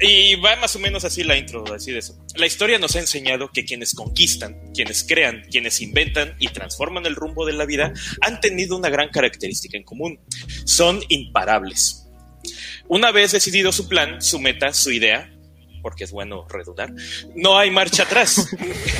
[0.00, 2.16] Y va más o menos así la intro, así de eso.
[2.36, 7.14] La historia nos ha enseñado que quienes conquistan, quienes crean, quienes inventan y transforman el
[7.16, 7.92] rumbo de la vida
[8.22, 10.18] han tenido una gran característica en común.
[10.64, 12.06] Son imparables.
[12.88, 15.30] Una vez decidido su plan, su meta, su idea,
[15.80, 16.92] porque es bueno redundar,
[17.34, 18.48] no hay marcha atrás.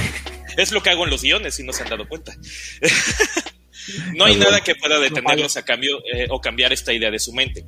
[0.57, 2.36] es lo que hago en los guiones, si no se han dado cuenta.
[4.15, 7.32] no hay nada que pueda detenerlos a cambio eh, o cambiar esta idea de su
[7.32, 7.65] mente.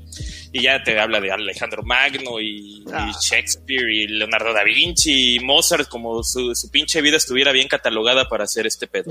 [0.53, 3.13] Y ya te habla de Alejandro Magno y, y Ah.
[3.21, 8.29] Shakespeare y Leonardo da Vinci y Mozart, como su, su pinche vida estuviera bien catalogada
[8.29, 9.11] para hacer este pedo.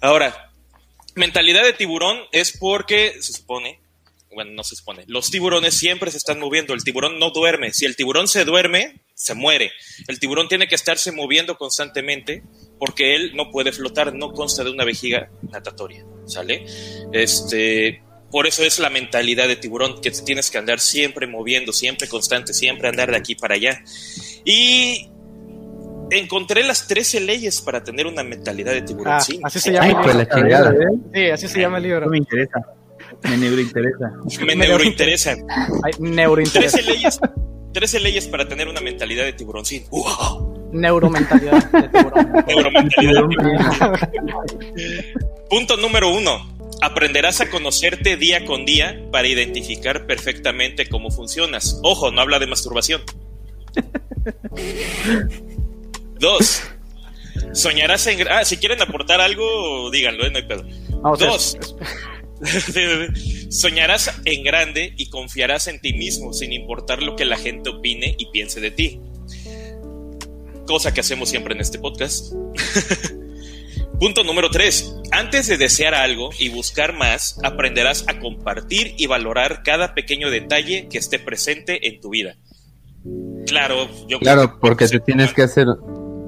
[0.00, 0.50] Ahora,
[1.14, 3.80] mentalidad de tiburón es porque se supone,
[4.34, 7.84] bueno, no se supone, los tiburones siempre se están moviendo, el tiburón no duerme, si
[7.86, 9.72] el tiburón se duerme, se muere,
[10.06, 12.42] el tiburón tiene que estarse moviendo constantemente
[12.78, 16.64] porque él no puede flotar, no consta de una vejiga natatoria, ¿sale?
[17.12, 22.06] Este, por eso es la mentalidad de tiburón, que tienes que andar siempre moviendo, siempre
[22.08, 23.82] constante, siempre andar de aquí para allá.
[24.44, 25.08] Y
[26.10, 29.14] encontré las 13 leyes para tener una mentalidad de tiburón.
[29.14, 29.40] Ah, sí.
[29.42, 30.48] así se llama Ay, el pues libro.
[30.48, 30.74] la.
[31.14, 32.08] Sí, así se llama el No libro.
[32.10, 32.58] me interesa.
[33.22, 34.12] Me neurointeresa.
[34.46, 35.36] Me neurointeresa.
[35.84, 36.72] Hay neurointerés.
[36.72, 37.20] 13 leyes,
[37.72, 39.64] 13 leyes para tener una mentalidad de tiburón.
[39.64, 39.84] Sí.
[39.90, 40.70] ¡Wow!
[40.72, 42.32] Neuromentalidad de tiburón.
[42.46, 43.64] Neuromentalidad de tiburón.
[45.50, 46.56] Punto número uno.
[46.80, 51.80] Aprenderás a conocerte día con día para identificar perfectamente cómo funcionas.
[51.82, 53.02] Ojo, no habla de masturbación.
[56.20, 56.62] Dos.
[57.52, 58.28] Soñarás en...
[58.28, 60.30] Ah, si quieren aportar algo, díganlo, ¿eh?
[60.30, 60.64] no hay pedo.
[61.02, 61.26] Vamos a.
[61.26, 61.58] Dos.
[63.50, 68.14] Soñarás en grande y confiarás en ti mismo sin importar lo que la gente opine
[68.18, 69.00] y piense de ti.
[70.66, 72.32] Cosa que hacemos siempre en este podcast.
[73.98, 74.94] Punto número 3.
[75.10, 80.88] Antes de desear algo y buscar más, aprenderás a compartir y valorar cada pequeño detalle
[80.88, 82.36] que esté presente en tu vida.
[83.46, 85.66] Claro, yo Claro, porque te tienes que hacer,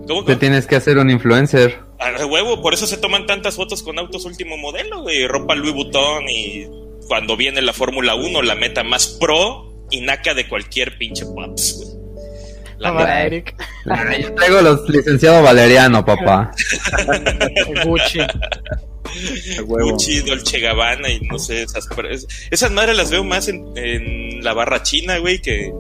[0.09, 0.25] ¿Cómo?
[0.25, 1.79] te tienes que hacer un influencer.
[2.01, 5.55] A de huevo, por eso se toman tantas fotos con autos último modelo, güey, ropa
[5.55, 6.67] Louis Vuitton y
[7.07, 11.77] cuando viene la Fórmula 1, la meta más pro y naca de cualquier pinche pops,
[11.77, 12.01] güey.
[12.79, 13.27] La.
[13.27, 13.55] Eric.
[14.19, 16.51] Yo traigo los licenciado Valeriano, papá.
[17.85, 18.21] Gucci.
[19.67, 24.43] Gucci, Dolce Gabbana y no sé, esas, es- esas madres las veo más en, en
[24.43, 25.73] la barra china, güey, que,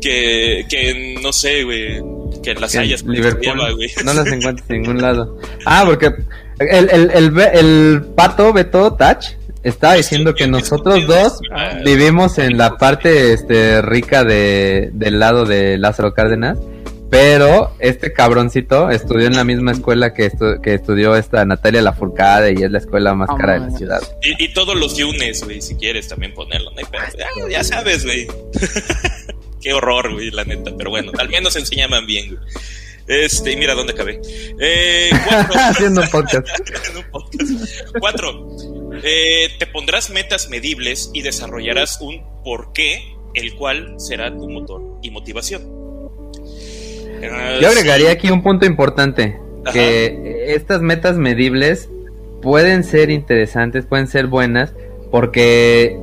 [0.00, 2.00] que, que en, no sé, güey,
[2.44, 3.74] que las hayas Liverpool.
[3.74, 3.90] güey.
[4.04, 5.38] No las encuentras en ningún lado.
[5.64, 6.12] Ah, porque
[6.58, 9.26] el, el, el, el pato Beto Touch
[9.62, 15.44] estaba diciendo que nosotros dos Ah, vivimos en la parte este rica de, del lado
[15.46, 16.58] de Lázaro Cárdenas,
[17.10, 22.54] pero este cabroncito estudió en la misma escuela que, estu- que estudió esta Natalia Lafourcade
[22.58, 24.00] y es la escuela más Ah, cara de la ciudad.
[24.22, 27.02] Y, y todos los yunes, güey, si quieres también ponerlo, no hay pedo.
[27.48, 28.26] Ya, ya sabes, güey.
[29.64, 30.72] Qué horror, güey, la neta.
[30.76, 32.38] Pero bueno, al menos enseñaban bien, güey.
[33.06, 34.20] Este, y mira dónde acabé.
[34.60, 35.54] Eh, cuatro.
[35.60, 36.46] Haciendo un podcast.
[36.90, 37.94] En un podcast.
[37.98, 38.46] Cuatro.
[39.02, 45.10] Eh, te pondrás metas medibles y desarrollarás un porqué, el cual será tu motor y
[45.10, 45.62] motivación.
[47.22, 49.72] Eh, Yo agregaría aquí un punto importante, Ajá.
[49.72, 51.88] que estas metas medibles
[52.42, 54.74] pueden ser interesantes, pueden ser buenas,
[55.10, 55.98] porque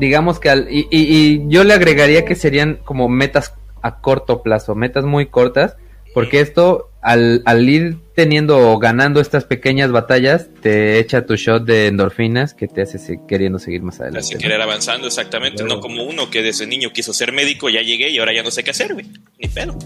[0.00, 4.74] digamos que al, y, y, yo le agregaría que serían como metas a corto plazo,
[4.74, 5.76] metas muy cortas,
[6.14, 11.64] porque esto al, al ir teniendo o ganando estas pequeñas batallas, te echa tu shot
[11.64, 14.28] de endorfinas que te hace queriendo seguir más adelante.
[14.28, 15.62] Te hace querer avanzando, exactamente.
[15.62, 18.50] No como uno que desde niño quiso ser médico, ya llegué y ahora ya no
[18.50, 19.06] sé qué hacer, güey.
[19.38, 19.78] Ni pedo.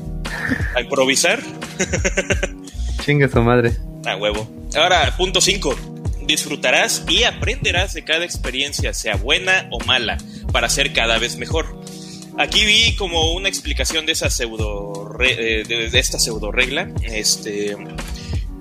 [0.75, 1.41] A improvisar.
[3.05, 3.73] Chingue su madre.
[4.07, 4.49] A huevo.
[4.75, 5.94] Ahora, punto 5.
[6.27, 10.17] Disfrutarás y aprenderás de cada experiencia, sea buena o mala,
[10.53, 11.81] para ser cada vez mejor.
[12.39, 17.77] Aquí vi como una explicación de esa pseudo eh, de, esta pseudo regla, este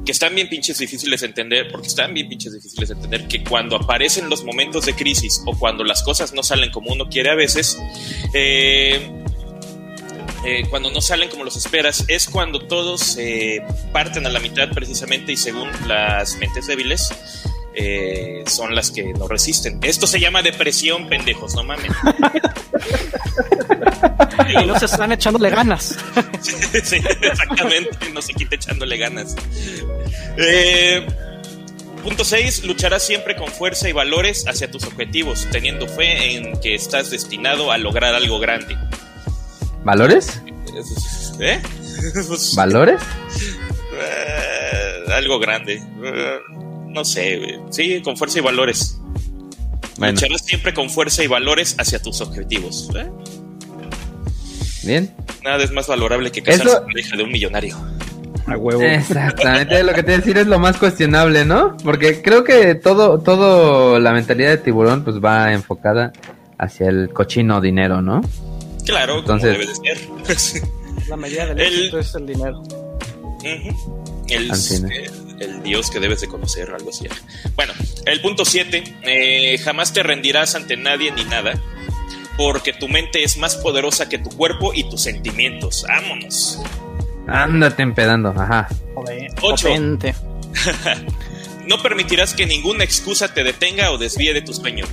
[0.05, 3.41] que están bien pinches difíciles de entender, porque están bien pinches difíciles de entender que
[3.43, 7.29] cuando aparecen los momentos de crisis o cuando las cosas no salen como uno quiere
[7.29, 7.77] a veces,
[8.33, 9.09] eh,
[10.45, 13.63] eh, cuando no salen como los esperas, es cuando todos se
[13.93, 17.13] parten a la mitad precisamente y según las mentes débiles,
[17.75, 19.79] eh, son las que no resisten.
[19.81, 21.91] Esto se llama depresión, pendejos, no mames.
[24.49, 25.97] y no se están echándole ganas.
[26.41, 29.35] sí, exactamente, no se quita echándole ganas.
[30.37, 31.05] Eh,
[32.03, 32.65] punto 6.
[32.65, 37.71] Lucharás siempre con fuerza y valores hacia tus objetivos, teniendo fe en que estás destinado
[37.71, 38.77] a lograr algo grande.
[39.83, 40.41] ¿Valores?
[41.39, 41.61] ¿Eh?
[42.55, 43.01] ¿Valores?
[43.95, 45.79] Eh, algo grande
[46.93, 48.99] no sé, sí, con fuerza y valores.
[49.97, 52.89] Lucharás siempre con fuerza y valores hacia tus objetivos.
[52.95, 53.09] ¿eh?
[54.83, 55.13] Bien.
[55.43, 57.77] Nada es más valorable que casarse con la hija de un millonario.
[58.45, 58.81] A huevo.
[58.81, 61.77] Exactamente, lo que te decir es lo más cuestionable, ¿no?
[61.77, 66.11] Porque creo que todo, todo la mentalidad de tiburón pues va enfocada
[66.57, 68.21] hacia el cochino dinero, ¿no?
[68.85, 70.63] Claro, Entonces, como debe de ser.
[71.07, 72.63] la medida del éxito es el dinero.
[74.27, 74.51] el,
[75.43, 77.07] el Dios que debes de conocer, algo así.
[77.55, 77.73] Bueno,
[78.05, 81.53] el punto 7, eh, jamás te rendirás ante nadie ni nada,
[82.37, 85.85] porque tu mente es más poderosa que tu cuerpo y tus sentimientos.
[85.87, 86.59] Vámonos.
[87.27, 88.67] Ándate empedando, ajá.
[89.41, 89.69] 8.
[91.67, 94.85] no permitirás que ninguna excusa te detenga o desvíe de tu sueño,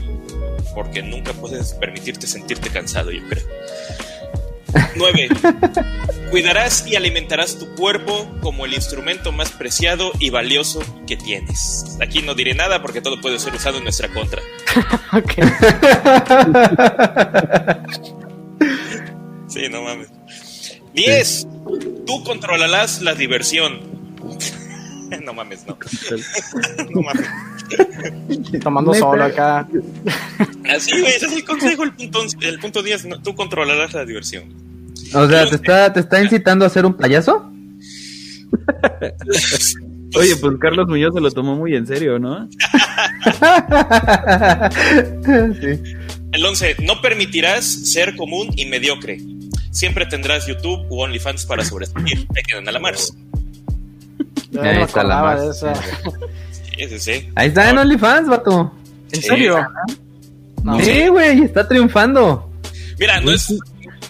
[0.75, 3.45] porque nunca puedes permitirte sentirte cansado, yo creo.
[4.97, 5.29] 9.
[6.31, 11.97] Cuidarás y alimentarás tu cuerpo como el instrumento más preciado y valioso que tienes.
[12.01, 14.43] Aquí no diré nada porque todo puede ser usado en nuestra contra.
[19.49, 20.09] sí, no mames.
[20.95, 21.47] 10.
[22.07, 23.81] Tú controlarás la diversión.
[25.25, 25.77] no mames, no.
[26.91, 27.29] no mames.
[28.63, 29.67] Tomando solo acá.
[30.69, 33.09] Así, güey, ese es el consejo, el punto, el punto 10.
[33.23, 34.45] tú controlarás la diversión.
[35.15, 37.51] O sea, ¿te está, ¿te está incitando a ser un payaso?
[40.17, 42.49] Oye, pues Carlos Muñoz se lo tomó muy en serio, ¿no?
[46.33, 46.77] El 11.
[46.83, 49.21] No permitirás ser común y mediocre.
[49.71, 52.27] Siempre tendrás YouTube u OnlyFans para sobresalir.
[52.35, 52.81] Te quedan a la
[54.61, 55.65] Ahí está la Mars.
[56.77, 58.73] Sí, sí, Ahí está en OnlyFans, vato.
[59.13, 59.59] ¿En serio?
[60.83, 62.51] Sí, güey, está triunfando.
[62.99, 63.55] Mira, no es,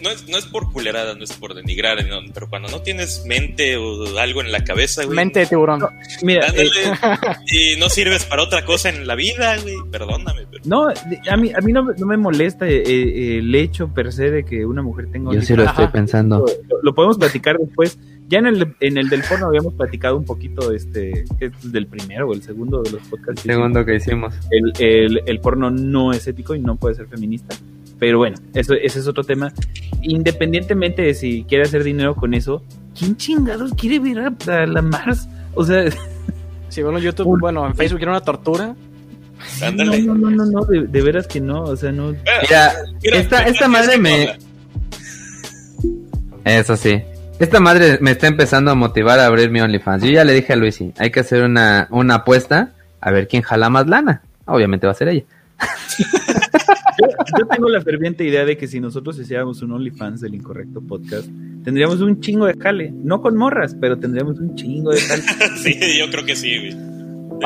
[0.02, 1.98] no es, no es por culerada, no es por denigrar,
[2.32, 5.16] pero cuando no tienes mente o algo en la cabeza, güey.
[5.16, 5.82] Mente de tiburón.
[6.22, 6.68] mira, eh,
[7.46, 10.46] y no sirves para otra cosa en la vida, güey, perdóname.
[10.64, 14.44] No, a mí, a mí no, me molesta eh, eh, el hecho per se de
[14.44, 15.32] que una mujer tenga...
[15.32, 16.44] Yo sí lo estoy pensando.
[16.82, 17.98] Lo, podemos platicar después.
[18.28, 21.24] Ya en el, en el del porno habíamos platicado un poquito este,
[21.62, 23.44] del primero o el segundo de los podcasts.
[23.44, 24.34] El segundo que hicimos.
[24.50, 27.56] El, el, el porno no es ético y no puede ser feminista.
[28.00, 29.52] Pero bueno, eso, ese es otro tema.
[30.02, 32.64] Independientemente de si quiere hacer dinero con eso,
[32.98, 35.28] ¿quién chingados quiere ver a, la Mars?
[35.54, 35.84] O sea...
[36.70, 38.76] Si bueno, YouTube, bueno, en Facebook era una tortura.
[39.60, 42.12] No, no, no, no, no de, veras que no, o sea, no.
[42.12, 42.72] Mira,
[43.02, 44.38] esta, esta madre me.
[46.44, 47.02] Eso sí.
[47.40, 50.04] Esta madre me está empezando a motivar a abrir mi OnlyFans.
[50.04, 52.70] Yo ya le dije a Luisi, hay que hacer una, una apuesta
[53.00, 54.22] a ver quién jala más lana.
[54.44, 55.24] Obviamente va a ser ella.
[57.38, 61.28] yo, tengo la ferviente idea de que si nosotros hiciéramos un OnlyFans del Incorrecto Podcast,
[61.64, 62.92] tendríamos un chingo de jale.
[62.92, 65.22] No con morras, pero tendríamos un chingo de jale.
[65.62, 66.70] sí, yo creo que sí,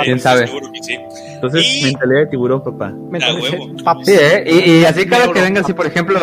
[0.02, 0.50] ¿Quién sabe?
[1.34, 2.92] Entonces, mentalidad de tiburón, papá.
[4.02, 4.80] Sí, ¿eh?
[4.80, 6.18] y, así cada que venga, así por ejemplo,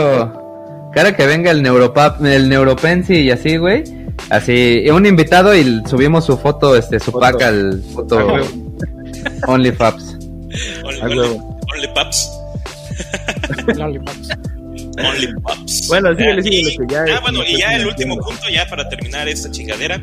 [0.94, 3.84] cada que venga el Neuropap, el Neuropensi y así, güey,
[4.30, 8.18] así, un invitado y subimos su foto, este, su pack al foto
[9.48, 10.18] OnlyFaps.
[10.84, 11.88] Only, Only
[15.88, 16.10] Bueno,
[16.42, 17.06] sí, sí, ya.
[17.16, 20.02] Ah, bueno, y ya el último punto, ya para terminar esta chingadera.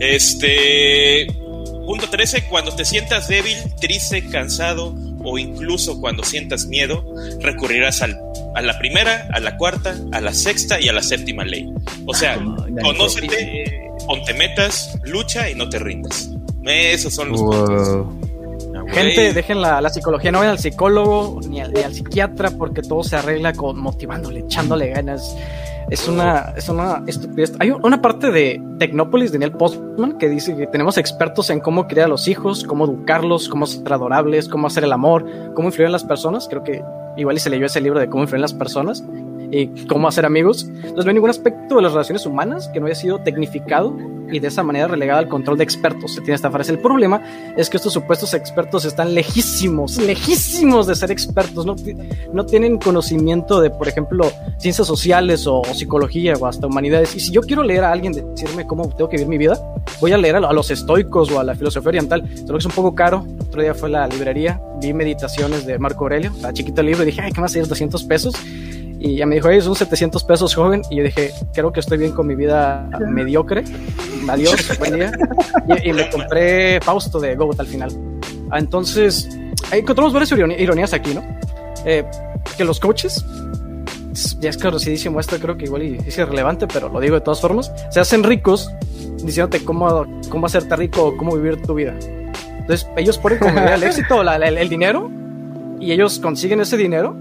[0.00, 1.26] Este.
[1.86, 2.46] Punto 13.
[2.48, 4.94] Cuando te sientas débil, triste, cansado
[5.24, 7.04] o incluso cuando sientas miedo,
[7.40, 8.18] recurrirás al,
[8.54, 11.68] a la primera, a la cuarta, a la sexta y a la séptima ley.
[12.06, 12.38] O sea,
[12.82, 16.30] conócete, ponte metas, lucha y no te rindas.
[16.64, 18.25] Esos son los
[18.88, 23.02] Gente, dejen la, psicología, no vayan al psicólogo ni al, ni al, psiquiatra porque todo
[23.02, 25.36] se arregla con motivándole, echándole ganas.
[25.90, 27.52] Es una, es una estupidez.
[27.60, 31.86] Hay una parte de Tecnópolis de Neil Postman que dice que tenemos expertos en cómo
[31.86, 35.86] criar a los hijos, cómo educarlos, cómo ser adorables, cómo hacer el amor, cómo influir
[35.86, 36.48] en las personas.
[36.48, 36.82] Creo que
[37.16, 39.04] igual y se leyó ese libro de cómo influir en las personas
[39.50, 40.64] y cómo hacer amigos.
[40.68, 43.96] Entonces no hay ningún aspecto de las relaciones humanas que no haya sido tecnificado
[44.30, 46.14] y de esa manera relegado al control de expertos.
[46.14, 46.72] Se tiene esta frase.
[46.72, 47.22] El problema
[47.56, 51.66] es que estos supuestos expertos están lejísimos, lejísimos de ser expertos.
[51.66, 51.76] No,
[52.32, 57.14] no tienen conocimiento de, por ejemplo, ciencias sociales o, psicología o hasta humanidades.
[57.14, 59.58] Y si yo quiero leer a alguien decirme cómo tengo que vivir mi vida,
[60.00, 62.28] voy a leer a, los estoicos o a la filosofía oriental.
[62.36, 63.24] Solo que es un poco caro.
[63.40, 67.06] otro día fue a la librería, vi meditaciones de Marco Aurelio, está chiquito libro, y
[67.06, 68.34] dije, ay, ¿qué más es 200 pesos?
[68.98, 70.82] Y ya me dijo, hey, son 700 pesos, joven.
[70.90, 73.64] Y yo dije, creo que estoy bien con mi vida mediocre.
[74.28, 75.12] Adiós, buen día.
[75.84, 77.90] Y, me compré Fausto de Goat al final.
[78.50, 79.28] Ah, entonces,
[79.70, 81.22] encontramos varias ironías aquí, ¿no?
[81.84, 82.04] Eh,
[82.56, 83.24] que los coaches,
[84.40, 87.72] ya es conocidísimo esto, creo que igual es irrelevante, pero lo digo de todas formas,
[87.90, 88.70] se hacen ricos
[89.22, 91.94] diciéndote cómo, cómo hacerte rico o cómo vivir tu vida.
[92.58, 95.10] Entonces, ellos ponen como el éxito el dinero
[95.78, 97.16] y ellos consiguen ese dinero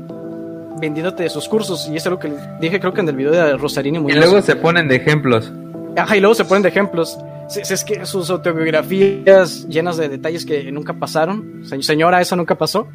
[0.79, 1.87] vendiéndote de sus cursos.
[1.89, 4.41] Y eso es lo que dije, creo que en el video de Rosarini Y luego
[4.41, 5.51] se ponen de ejemplos.
[5.97, 7.17] Ajá, y luego se ponen de ejemplos.
[7.55, 11.63] Es, que sus autobiografías llenas de detalles que nunca pasaron.
[11.81, 12.87] Señora, eso nunca pasó.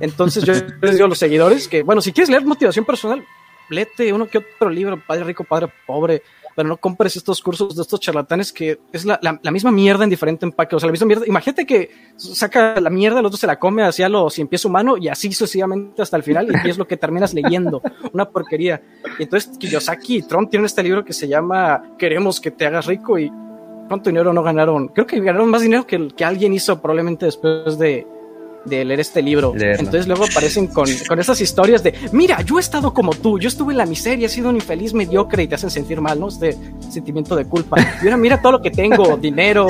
[0.00, 3.24] Entonces yo les digo a los seguidores que, bueno, si quieres leer motivación personal,
[3.68, 6.22] léete uno que otro libro, Padre Rico, Padre Pobre,
[6.58, 10.44] pero no compres estos cursos de estos charlatanes que es la, misma mierda en diferente
[10.44, 10.74] empaque.
[10.74, 11.24] O sea, la misma mierda.
[11.24, 14.96] Imagínate que saca la mierda, el otro se la come hacia los sin pies humano
[14.96, 17.80] y así sucesivamente hasta el final y es lo que terminas leyendo.
[18.12, 18.82] Una porquería.
[19.20, 22.86] Y entonces Kiyosaki y Trump tienen este libro que se llama Queremos que te hagas
[22.86, 23.30] rico y
[23.86, 24.88] ¿cuánto dinero no ganaron?
[24.88, 28.04] Creo que ganaron más dinero que, que alguien hizo probablemente después de,
[28.64, 29.54] de leer este libro.
[29.56, 33.48] Entonces luego aparecen con, con esas historias de, mira, yo he estado como tú, yo
[33.48, 36.28] estuve en la miseria, he sido un infeliz mediocre y te hacen sentir mal, ¿no?
[36.28, 36.56] Este
[36.90, 37.76] sentimiento de culpa.
[38.02, 39.66] Y ahora mira todo lo que tengo, dinero,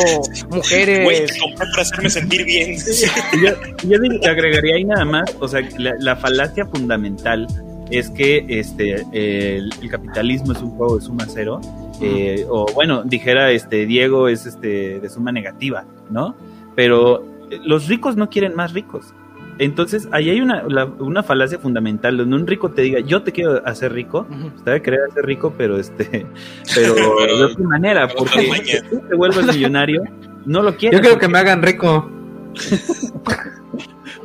[0.51, 1.05] mujeres.
[1.05, 2.77] Güey, para hacerme sentir bien.
[3.43, 3.53] yo,
[3.89, 7.47] yo agregaría ahí nada más, o sea, la, falacia fundamental
[7.91, 11.61] es que este el, capitalismo es un juego de suma cero.
[12.01, 16.35] Eh, o bueno, dijera este Diego es este de suma negativa, ¿no?
[16.77, 19.15] Pero los ricos no quieren más ricos.
[19.59, 20.65] Entonces, ahí hay una,
[20.99, 24.83] una falacia fundamental donde un rico te diga, yo te quiero hacer rico, usted debe
[24.83, 26.27] querer hacer rico, pero este,
[26.75, 30.05] pero, de otra manera, porque si tú te vuelves millonario,
[30.47, 30.99] no lo quieres.
[30.99, 32.09] Yo quiero que me hagan rico.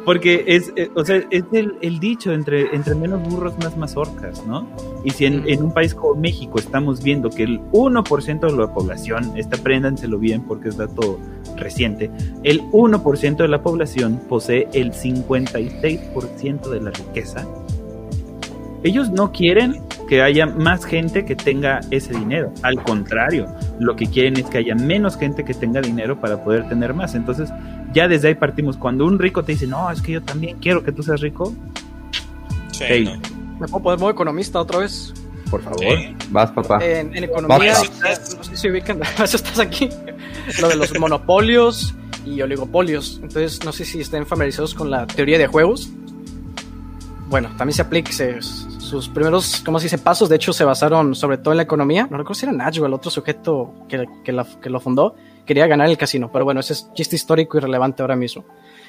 [0.06, 4.68] Porque es, eh, o sea, es el, dicho, entre, entre menos burros, más mazorcas, ¿no?
[5.06, 8.74] Y si en, en, un país como México estamos viendo que el 1% de la
[8.74, 11.20] población, está préndanselo bien porque es dato
[11.56, 12.12] reciente,
[12.44, 17.48] el 1% de la población posee el 56% de la riqueza,
[18.84, 22.52] ellos no quieren que haya más gente que tenga ese dinero.
[22.64, 23.48] Al contrario,
[23.80, 27.16] lo que quieren es que haya menos gente que tenga dinero para poder tener más.
[27.16, 27.50] Entonces,
[27.94, 28.78] ya desde ahí partimos.
[28.78, 31.54] Cuando un rico te dice, no, es que yo también quiero que tú seas rico.
[32.72, 33.08] Sí,
[33.60, 35.14] ¿Me puedo poner modo economista otra vez?
[35.50, 35.84] Por favor,
[36.30, 36.84] vas papá.
[36.84, 37.76] En, economía,
[38.36, 39.88] no sé si ubican, eso estás aquí,
[40.60, 41.94] lo de los monopolios
[42.26, 43.20] y oligopolios.
[43.22, 45.92] Entonces, no sé si estén familiarizados con la teoría de juegos.
[47.30, 48.12] Bueno, también se aplica,
[48.80, 49.98] sus primeros, ¿cómo se dice?
[49.98, 52.08] Pasos, de hecho, se basaron sobre todo en la economía.
[52.10, 54.32] No recuerdo si era Nacho, el otro sujeto que, que,
[54.70, 55.16] lo fundó,
[55.46, 56.30] quería ganar el casino.
[56.32, 58.46] Pero bueno, ese es chiste histórico y relevante ahora mismo.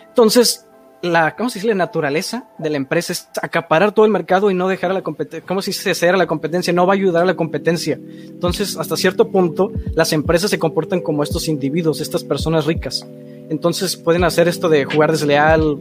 [0.09, 0.67] Entonces,
[1.03, 1.69] la, ¿cómo se dice?
[1.69, 5.03] La naturaleza de la empresa es acaparar todo el mercado y no dejar a la
[5.03, 5.95] competencia, ¿cómo se dice?
[5.95, 7.99] Ceder a la competencia, no va a ayudar a la competencia.
[8.01, 13.07] Entonces, hasta cierto punto, las empresas se comportan como estos individuos, estas personas ricas.
[13.51, 15.79] Entonces, pueden hacer esto de jugar desleal,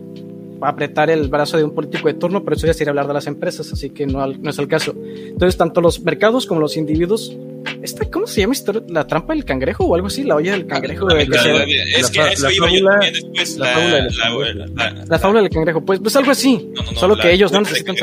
[0.62, 3.28] apretar el brazo de un político de turno, pero eso ya sería hablar de las
[3.28, 4.96] empresas, así que no, no es el caso.
[5.04, 7.36] Entonces, tanto los mercados como los individuos
[7.82, 8.54] esta, ¿cómo se llama
[8.90, 10.24] ¿La trampa del cangrejo o algo así?
[10.24, 11.10] La olla del cangrejo.
[11.10, 13.58] es que la, eso iba yo también después.
[13.58, 15.82] La, fábula del cangrejo.
[15.82, 16.72] Pues, pues algo así.
[16.96, 17.96] solo que ellos no necesitan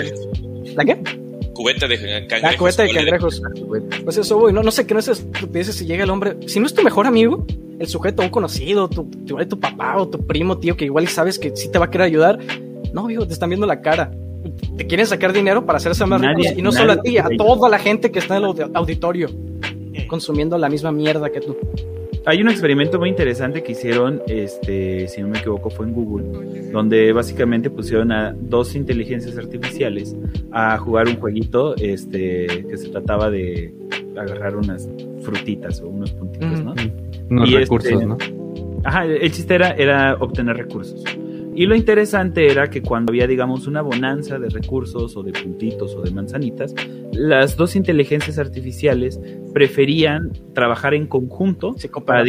[0.77, 1.03] ¿La qué?
[1.61, 2.43] Cubeta de cangrejos.
[2.43, 3.43] La cubeta de cangrejos.
[4.05, 4.53] Pues eso voy.
[4.53, 6.37] No, no sé qué no es estupideces si llega el hombre.
[6.47, 7.47] Si no es tu mejor amigo,
[7.79, 11.39] el sujeto, un conocido, tu, tu, tu papá o tu primo, tío, que igual sabes
[11.39, 12.39] que sí te va a querer ayudar.
[12.95, 14.11] No, hijo, te están viendo la cara.
[14.79, 16.57] Te quieren sacar dinero para hacerse más ricos.
[16.57, 19.29] Y no solo a ti, a toda la gente que está en el auditorio
[20.09, 21.57] consumiendo la misma mierda que tú.
[22.27, 26.71] Hay un experimento muy interesante que hicieron, este, si no me equivoco, fue en Google,
[26.71, 30.15] donde básicamente pusieron a dos inteligencias artificiales
[30.53, 33.73] a jugar un jueguito, este, que se trataba de
[34.17, 34.87] agarrar unas
[35.23, 36.75] frutitas o unos puntitos, ¿no?
[37.31, 38.19] Unos Y recursos, este- ¿no?
[38.85, 41.03] Ajá, el chiste era, era obtener recursos.
[41.61, 45.95] Y lo interesante era que cuando había, digamos, una bonanza de recursos o de puntitos
[45.95, 46.75] o de manzanitas,
[47.13, 49.21] las dos inteligencias artificiales
[49.53, 51.77] preferían trabajar en conjunto
[52.07, 52.25] para,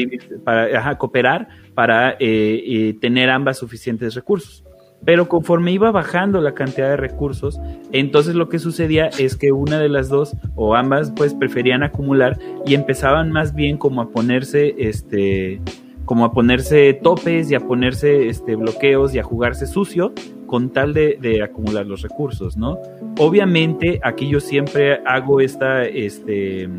[0.77, 4.65] ajá, cooperar para eh, eh, tener ambas suficientes recursos.
[5.05, 7.57] Pero conforme iba bajando la cantidad de recursos,
[7.93, 12.37] entonces lo que sucedía es que una de las dos o ambas pues preferían acumular
[12.65, 15.61] y empezaban más bien como a ponerse este
[16.05, 20.13] como a ponerse topes y a ponerse este bloqueos y a jugarse sucio
[20.47, 22.77] con tal de, de acumular los recursos, ¿no?
[23.17, 26.69] Obviamente aquí yo siempre hago esta este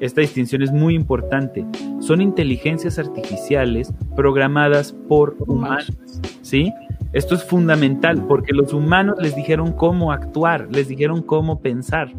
[0.00, 1.64] esta distinción es muy importante.
[2.00, 5.90] Son inteligencias artificiales programadas por humanos,
[6.42, 6.72] ¿sí?
[7.12, 12.12] Esto es fundamental porque los humanos les dijeron cómo actuar, les dijeron cómo pensar.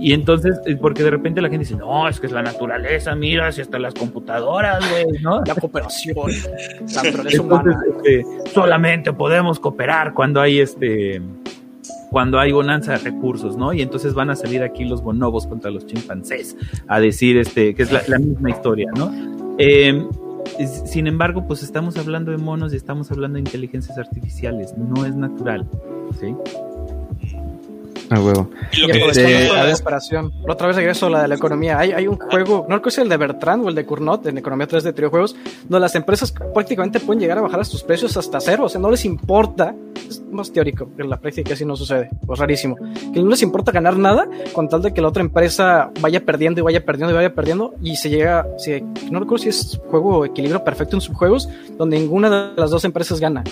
[0.00, 3.14] Y entonces, eh, porque de repente la gente dice, no, es que es la naturaleza,
[3.14, 5.42] mira, si hasta las computadoras, güey, ¿no?
[5.44, 6.14] La cooperación,
[6.94, 7.82] la naturaleza Entonces, humana.
[7.96, 11.20] este, solamente podemos cooperar cuando hay este
[12.10, 13.72] cuando hay bonanza de recursos, ¿no?
[13.72, 16.56] Y entonces van a salir aquí los bonobos contra los chimpancés
[16.88, 19.12] a decir este que es la, la misma historia, ¿no?
[19.58, 20.04] Eh,
[20.58, 25.04] es- sin embargo, pues estamos hablando de monos y estamos hablando de inteligencias artificiales, no
[25.06, 25.68] es natural,
[26.18, 26.34] ¿sí?
[28.10, 28.50] A huevo.
[28.72, 30.32] Y lo que Este, de a la desesperación.
[30.48, 31.78] Otra vez regreso a la de la economía.
[31.78, 34.38] Hay, hay un juego, no recuerdo si el de Bertrand o el de Cournot, en
[34.38, 35.36] Economía 3 de videojuegos,
[35.68, 38.64] donde las empresas prácticamente pueden llegar a bajar sus precios hasta cero.
[38.64, 39.74] O sea, no les importa.
[40.08, 42.10] Es más teórico, en la práctica así no sucede.
[42.26, 42.76] Pues rarísimo.
[43.14, 46.60] Que no les importa ganar nada con tal de que la otra empresa vaya perdiendo
[46.60, 47.74] y vaya perdiendo y vaya perdiendo.
[47.80, 52.50] Y se llega, si, no recuerdo si es juego equilibrio perfecto en subjuegos, donde ninguna
[52.50, 53.44] de las dos empresas gana.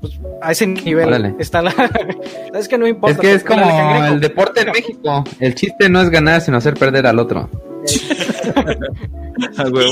[0.00, 1.34] Pues, a ese nivel Órale.
[1.38, 1.74] está la.
[2.54, 3.14] es que no importa.
[3.14, 5.24] Es que es como el deporte en México.
[5.38, 7.50] El chiste no es ganar, sino hacer perder al otro.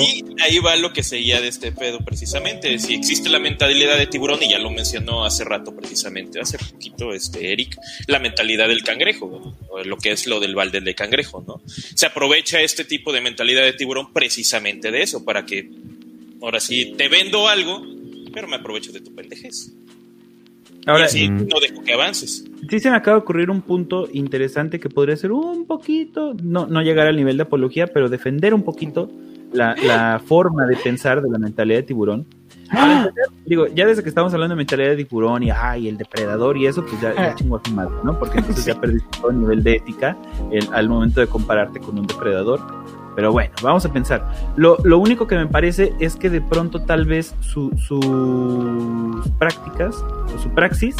[0.04, 2.78] Y ahí va lo que seguía de este pedo precisamente.
[2.78, 7.12] Si existe la mentalidad de tiburón, y ya lo mencionó hace rato precisamente, hace poquito
[7.12, 11.42] este Eric, la mentalidad del cangrejo, o lo que es lo del balde de cangrejo,
[11.46, 11.62] ¿no?
[11.66, 15.70] Se aprovecha este tipo de mentalidad de tiburón precisamente de eso, para que
[16.42, 17.82] ahora sí te vendo algo,
[18.32, 19.72] pero me aprovecho de tu pendejez.
[20.88, 22.44] Ahora, y así no dejo que avances.
[22.68, 26.66] Sí se me acaba de ocurrir un punto interesante que podría ser un poquito, no,
[26.66, 29.10] no llegar al nivel de apología, pero defender un poquito
[29.52, 32.26] la, la forma de pensar de la mentalidad de tiburón.
[32.70, 33.12] Empezar,
[33.46, 36.66] digo, ya desde que estamos hablando de mentalidad de tiburón y ay, el depredador y
[36.66, 38.18] eso, pues ya, ya chingo a tu madre, ¿no?
[38.18, 40.16] Porque entonces ya perdiste todo el nivel de ética
[40.50, 42.60] el- al momento de compararte con un depredador.
[43.18, 44.30] Pero bueno, vamos a pensar.
[44.54, 50.04] Lo, lo único que me parece es que de pronto tal vez su- sus prácticas
[50.32, 50.94] o su praxis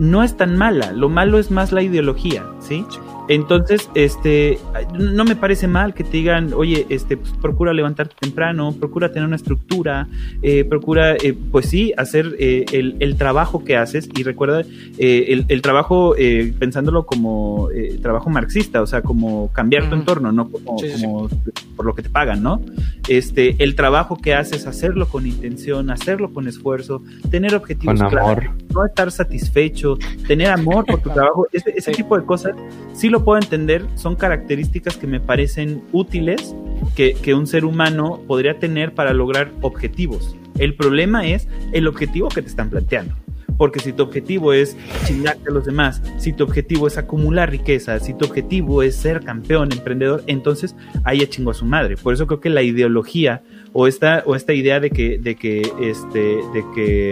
[0.00, 0.90] no es tan mala.
[0.90, 2.84] Lo malo es más la ideología, ¿sí?
[3.28, 4.58] Entonces, este,
[4.98, 9.26] no me parece mal que te digan, oye, este, pues, procura levantarte temprano, procura tener
[9.26, 10.08] una estructura,
[10.42, 14.60] eh, procura, eh, pues sí, hacer eh, el, el trabajo que haces y recuerda
[14.98, 19.94] eh, el, el trabajo eh, pensándolo como eh, trabajo marxista, o sea, como cambiar tu
[19.94, 21.04] entorno, no como, Sí, sí, sí.
[21.04, 21.28] como
[21.76, 22.60] por lo que te pagan, ¿no?
[23.08, 28.30] Este, el trabajo que haces, hacerlo con intención, hacerlo con esfuerzo, tener objetivos Con claros,
[28.30, 28.50] amor.
[28.74, 32.02] no estar satisfecho, tener amor por tu trabajo, ese, ese Sí.
[32.02, 32.54] tipo de cosas,
[32.92, 36.54] sí lo puedo entender, son características que me parecen útiles
[36.96, 40.36] que, que un ser humano podría tener para lograr objetivos.
[40.58, 43.14] El problema es el objetivo que te están planteando.
[43.56, 44.76] Porque si tu objetivo es
[45.06, 49.22] chingarte a los demás, si tu objetivo es acumular riqueza, si tu objetivo es ser
[49.22, 51.96] campeón, emprendedor, entonces ahí ya chingó a su madre.
[51.96, 55.62] Por eso creo que la ideología o esta, o esta idea de que, de que,
[55.80, 57.10] este, de que,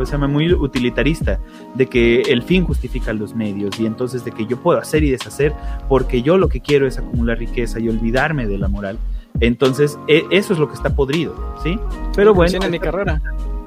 [0.00, 0.28] mm, ¿cómo se llama?
[0.28, 1.40] Muy utilitarista,
[1.74, 5.10] de que el fin justifica los medios y entonces de que yo puedo hacer y
[5.10, 5.52] deshacer
[5.88, 8.98] porque yo lo que quiero es acumular riqueza y olvidarme de la moral.
[9.40, 11.78] Entonces, e- eso es lo que está podrido, ¿sí?
[12.14, 12.58] Pero bueno.
[12.62, 13.20] en mi carrera.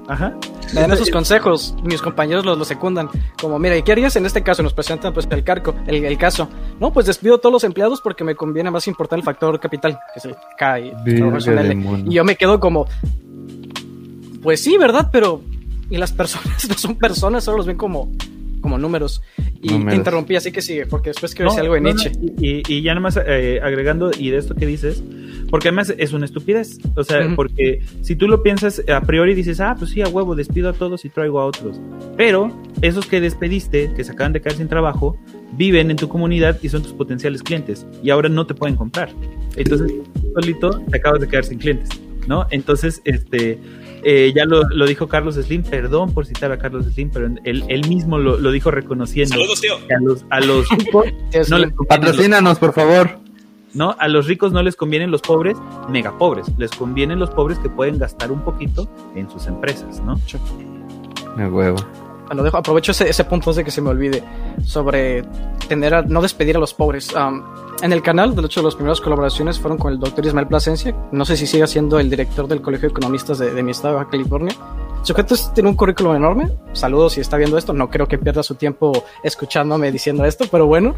[0.08, 0.34] Ajá.
[0.74, 3.10] Me dan esos consejos, mis compañeros los, los secundan.
[3.40, 4.62] Como, mira, ¿y qué harías en este caso?
[4.62, 6.50] Nos presentan pues el carco, el, el caso.
[6.80, 9.98] No, pues despido a todos los empleados porque me conviene más importar el factor capital,
[10.14, 10.20] que
[11.62, 11.70] L.
[11.70, 12.12] demonio.
[12.12, 12.86] Y yo me quedo como,
[14.42, 15.10] pues sí, ¿verdad?
[15.12, 15.42] Pero,
[15.94, 18.12] y las personas no son personas, solo los ven como,
[18.62, 19.22] como números.
[19.62, 19.92] Y Números.
[19.92, 22.12] te interrumpí, así que sigue, porque después quiero decir algo de no, no, Nietzsche.
[22.40, 25.04] y, y ya nomás eh, agregando, y de esto que dices,
[25.52, 26.80] porque además es una estupidez.
[26.96, 27.36] O sea, Ujú.
[27.36, 30.74] porque si tú lo piensas a priori dices, ah, pues sí, a huevo, despido a
[30.74, 31.80] todos y traigo a otros.
[32.18, 35.16] Pero esos que despediste, que se acaban de quedar sin trabajo,
[35.56, 37.86] viven en tu comunidad y son tus potenciales clientes.
[38.02, 39.10] Y ahora no te pueden comprar.
[39.56, 39.94] Entonces,
[40.34, 41.90] solito te acabas de quedar sin clientes.
[42.28, 42.48] ¿no?
[42.50, 43.60] Entonces, este,
[44.04, 47.64] eh, ya lo, lo, dijo Carlos Slim, perdón por citar a Carlos Slim, pero él,
[47.68, 49.76] él mismo lo, lo, dijo reconociendo Saludos, tío.
[49.88, 50.68] que a los, a los
[51.50, 53.24] no les patrocínanos, por favor.
[53.74, 53.96] ¿no?
[54.00, 55.58] A los ricos no les convienen los pobres,
[55.90, 60.20] mega pobres, les convienen los pobres que pueden gastar un poquito en sus empresas, ¿no?
[61.36, 61.78] Me huevo.
[62.28, 64.24] Bueno, dejo, aprovecho ese, ese punto antes de que se me olvide
[64.66, 65.24] sobre
[65.68, 67.14] tener a, no despedir a los pobres.
[67.14, 67.44] Um,
[67.82, 70.96] en el canal, de hecho, las primeras colaboraciones fueron con el doctor Ismael Plasencia.
[71.12, 73.96] No sé si sigue siendo el director del Colegio de Economistas de, de mi estado,
[73.96, 74.56] Baja California.
[75.04, 76.50] Sujeto tiene un currículum enorme.
[76.72, 77.74] Saludos si está viendo esto.
[77.74, 80.96] No creo que pierda su tiempo escuchándome diciendo esto, pero bueno.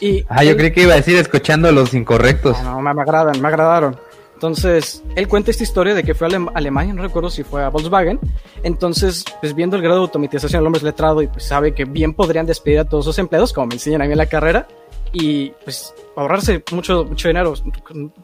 [0.00, 2.62] Y ah, yo creí que iba a decir escuchando los incorrectos.
[2.62, 3.96] No, no, me agradan, me agradaron.
[4.40, 7.68] Entonces, él cuenta esta historia de que fue a Alemania, no recuerdo si fue a
[7.68, 8.18] Volkswagen.
[8.62, 11.84] Entonces, pues viendo el grado de automatización, el hombre es letrado y pues sabe que
[11.84, 14.66] bien podrían despedir a todos sus empleados, como me enseñan a mí en la carrera,
[15.12, 17.52] y pues ahorrarse mucho, mucho dinero.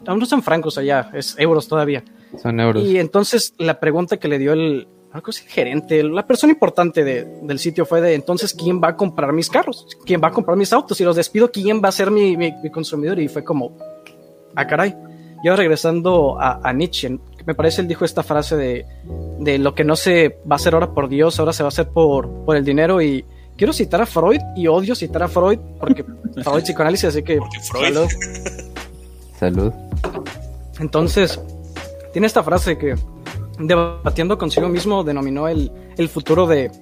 [0.06, 2.02] Aún no son francos allá, es euros todavía.
[2.42, 2.82] Son euros.
[2.82, 7.58] Y entonces la pregunta que le dio el, el gerente, la persona importante de, del
[7.58, 9.86] sitio fue de entonces, ¿quién va a comprar mis carros?
[10.06, 10.96] ¿Quién va a comprar mis autos?
[10.96, 13.20] Si los despido, ¿quién va a ser mi, mi, mi consumidor?
[13.20, 13.76] Y fue como,
[14.54, 14.96] ah, caray.
[15.46, 18.84] Y ahora regresando a, a, Nietzsche, me parece él dijo esta frase de,
[19.38, 21.70] de, lo que no se va a hacer ahora por Dios, ahora se va a
[21.70, 23.00] hacer por, por el dinero.
[23.00, 23.24] Y
[23.56, 26.02] quiero citar a Freud y odio citar a Freud porque
[26.42, 27.94] Freud psicoanálisis, así que Freud.
[27.94, 28.08] salud.
[29.38, 29.72] Salud.
[30.80, 31.40] Entonces,
[32.12, 32.96] tiene esta frase que
[33.60, 36.72] debatiendo consigo mismo denominó el, el futuro de,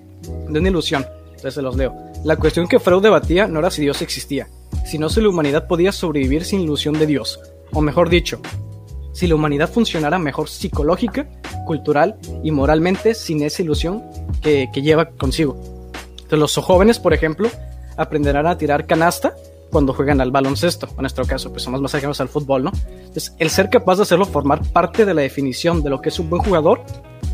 [0.49, 1.05] de una ilusión.
[1.27, 1.95] Entonces se los leo.
[2.25, 4.49] La cuestión que Freud debatía no era si Dios existía,
[4.87, 7.39] sino si la humanidad podía sobrevivir sin ilusión de Dios.
[7.75, 8.41] O mejor dicho,
[9.13, 11.29] si la humanidad funcionara mejor psicológica,
[11.67, 14.03] cultural y moralmente sin esa ilusión
[14.41, 15.57] que, lleva consigo.
[15.95, 17.49] Entonces los jóvenes, por ejemplo,
[17.97, 19.35] aprenderán a tirar canasta
[19.71, 20.89] cuando juegan al baloncesto.
[20.91, 22.73] En nuestro caso, pues somos más ajenos al fútbol, ¿no?
[22.99, 26.19] Entonces, el ser capaz de hacerlo formar parte de la definición de lo que es
[26.19, 26.83] un buen jugador,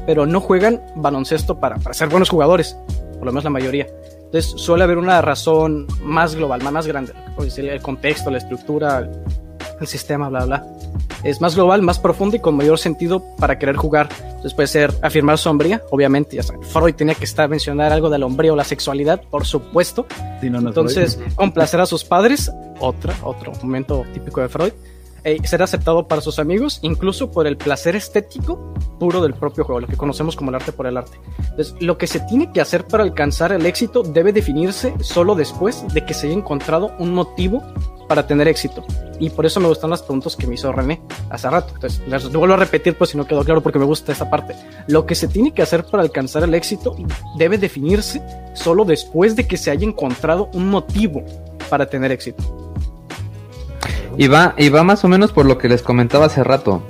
[0.07, 2.77] pero no juegan baloncesto para, para ser buenos jugadores,
[3.15, 3.87] por lo menos la mayoría.
[4.25, 7.13] Entonces, suele haber una razón más global, más grande,
[7.57, 9.11] el contexto, la estructura,
[9.81, 10.67] el sistema, bla, bla.
[11.23, 14.09] Es más global, más profundo y con mayor sentido para querer jugar.
[14.23, 16.43] Entonces puede ser afirmar su hombría, obviamente, ya.
[16.43, 20.07] Freud tenía que estar mencionar algo de la hombría o la sexualidad, por supuesto.
[20.41, 24.73] Sí, no, no Entonces, complacer a sus padres, otra, otro momento típico de Freud.
[25.25, 29.81] Eh, ser aceptado para sus amigos, incluso por el placer estético puro del propio juego,
[29.81, 31.19] lo que conocemos como el arte por el arte.
[31.39, 35.85] Entonces, lo que se tiene que hacer para alcanzar el éxito debe definirse solo después
[35.93, 37.63] de que se haya encontrado un motivo
[38.09, 38.85] para tener éxito.
[39.19, 41.75] Y por eso me gustan las preguntas que me hizo René hace rato.
[41.75, 44.55] Entonces, les vuelvo a repetir, pues si no quedó claro, porque me gusta esta parte.
[44.89, 46.97] Lo que se tiene que hacer para alcanzar el éxito
[47.37, 48.23] debe definirse
[48.55, 51.23] solo después de que se haya encontrado un motivo
[51.69, 52.70] para tener éxito.
[54.17, 56.83] Y va, y va más o menos por lo que les comentaba hace rato.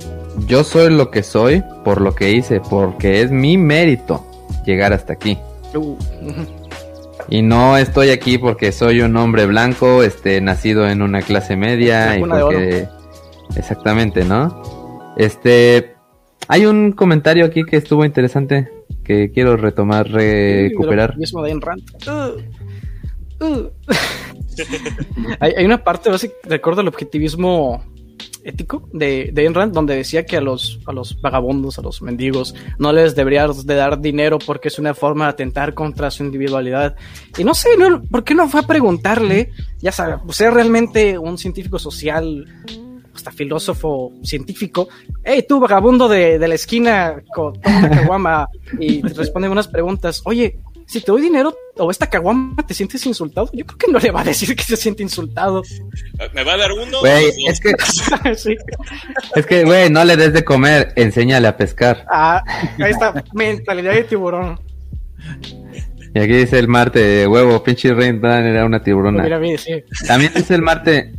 [0.47, 4.25] Yo soy lo que soy por lo que hice, porque es mi mérito
[4.65, 5.37] llegar hasta aquí.
[5.73, 5.95] Uh,
[7.29, 12.17] Y no estoy aquí porque soy un hombre blanco, este, nacido en una clase media
[12.17, 12.87] y porque
[13.55, 15.13] exactamente, ¿no?
[15.17, 15.95] Este,
[16.47, 18.69] hay un comentario aquí que estuvo interesante
[19.03, 21.17] que quiero retomar, recuperar.
[21.17, 21.83] Mismo de Ayn Rand.
[22.07, 23.69] Uh, uh.
[25.39, 26.09] hay, una parte,
[26.43, 27.83] recuerdo el objetivismo
[28.43, 30.79] ético de, de Rand, donde decía que a los,
[31.21, 35.31] vagabundos, a los mendigos, no les deberías de dar dinero porque es una forma de
[35.31, 36.95] atentar contra su individualidad.
[37.37, 37.69] Y no sé,
[38.09, 39.51] ¿por qué no fue a preguntarle?
[39.79, 42.45] Ya sabe, ser realmente un científico social,
[43.13, 44.87] hasta filósofo científico,
[45.23, 48.47] hey, tú vagabundo de, la esquina con una caguama,
[48.79, 53.05] y te responden unas preguntas, oye, si te doy dinero o esta caguama te sientes
[53.05, 55.63] insultado, yo creo que no le va a decir que se siente insultado.
[56.33, 56.99] ¿Me va a dar uno?
[56.99, 57.73] Güey, es que,
[58.35, 58.55] sí.
[59.35, 62.05] es que, güey, no le des de comer, enséñale a pescar.
[62.09, 62.43] Ah,
[62.79, 64.59] ahí está, mentalidad de tiburón.
[66.13, 69.23] Y aquí dice el Marte, huevo, pinche Rain era una tiburona.
[69.23, 69.83] Mira, mira, sí.
[70.07, 71.13] También dice el Marte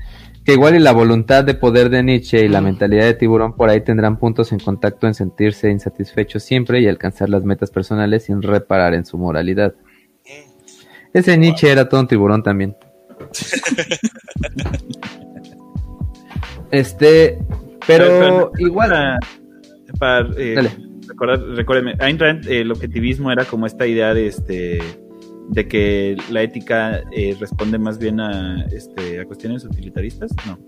[0.45, 3.71] que igual y la voluntad de poder de Nietzsche y la mentalidad de tiburón por
[3.71, 8.43] ahí tendrán puntos en contacto en sentirse insatisfechos siempre y alcanzar las metas personales sin
[8.43, 9.75] reparar en su moralidad.
[11.13, 12.75] Ese Nietzsche era todo un tiburón también.
[16.71, 17.39] este,
[17.87, 18.91] pero, pero igual.
[18.91, 19.19] Para,
[19.99, 20.71] para eh,
[21.07, 24.81] recordar, recuérdeme, Ayn Rand, el objetivismo era como esta idea de este
[25.51, 30.59] de que la ética eh, responde más bien a, este, a cuestiones utilitaristas, no.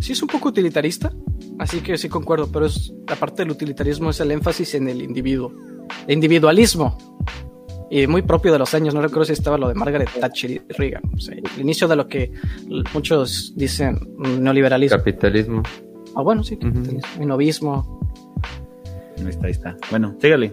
[0.00, 1.12] Sí es un poco utilitarista,
[1.58, 5.02] así que sí concuerdo, pero es la parte del utilitarismo es el énfasis en el
[5.02, 5.52] individuo,
[6.06, 6.98] el individualismo,
[7.90, 10.60] y muy propio de los años, no recuerdo si estaba lo de Margaret Thatcher y
[10.68, 12.32] Reagan, o sea, el inicio de lo que
[12.92, 13.98] muchos dicen
[14.40, 14.98] neoliberalismo.
[14.98, 15.62] Capitalismo.
[16.16, 17.26] Ah, bueno, sí, capitalismo, uh -huh.
[17.26, 18.00] novismo.
[19.18, 19.76] Ahí está, ahí está.
[19.90, 20.52] Bueno, sígale.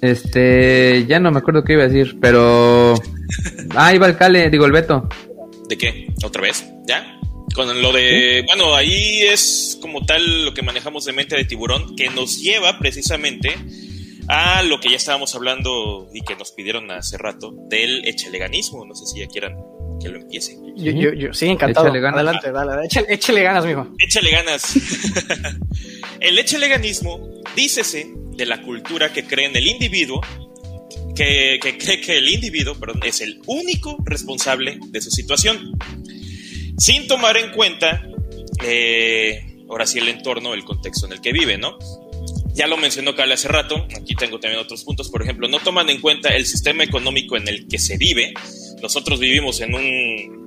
[0.00, 2.94] Este, ya no me acuerdo qué iba a decir, pero.
[3.74, 5.08] Ah, iba el Cale, digo el Beto.
[5.68, 6.08] ¿De qué?
[6.22, 6.64] ¿Otra vez?
[6.86, 7.18] ¿Ya?
[7.54, 8.44] Con lo de.
[8.46, 12.78] Bueno, ahí es como tal lo que manejamos de mente de tiburón, que nos lleva
[12.78, 13.54] precisamente
[14.28, 18.84] a lo que ya estábamos hablando y que nos pidieron hace rato, del echeleganismo.
[18.84, 19.56] No sé si ya quieran
[20.00, 20.56] que lo empiece.
[20.76, 21.86] Yo, yo, yo sí, encantado.
[21.86, 22.18] Échale ganas.
[22.18, 23.86] Adelante, dale, échale, échale ganas, mijo.
[23.98, 24.76] Échale ganas.
[26.20, 30.20] el echeleganismo, dícese de la cultura que cree en el individuo,
[31.14, 35.72] que, cree que el individuo es el único responsable de su situación,
[36.78, 38.02] sin tomar en cuenta,
[38.64, 41.78] eh, ahora sí, el entorno, el contexto en el que vive, ¿no?
[42.54, 45.90] Ya lo mencionó Cale hace rato, aquí tengo también otros puntos, por ejemplo, no toman
[45.90, 48.32] en cuenta el sistema económico en el que se vive.
[48.80, 50.43] Nosotros vivimos en un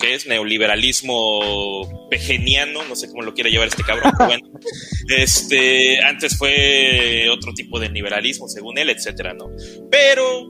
[0.00, 4.48] que es neoliberalismo pegeniano, no sé cómo lo quiere llevar este cabrón, pero bueno,
[5.08, 9.50] este, antes fue otro tipo de liberalismo, según él, etcétera, ¿no?
[9.90, 10.48] Pero,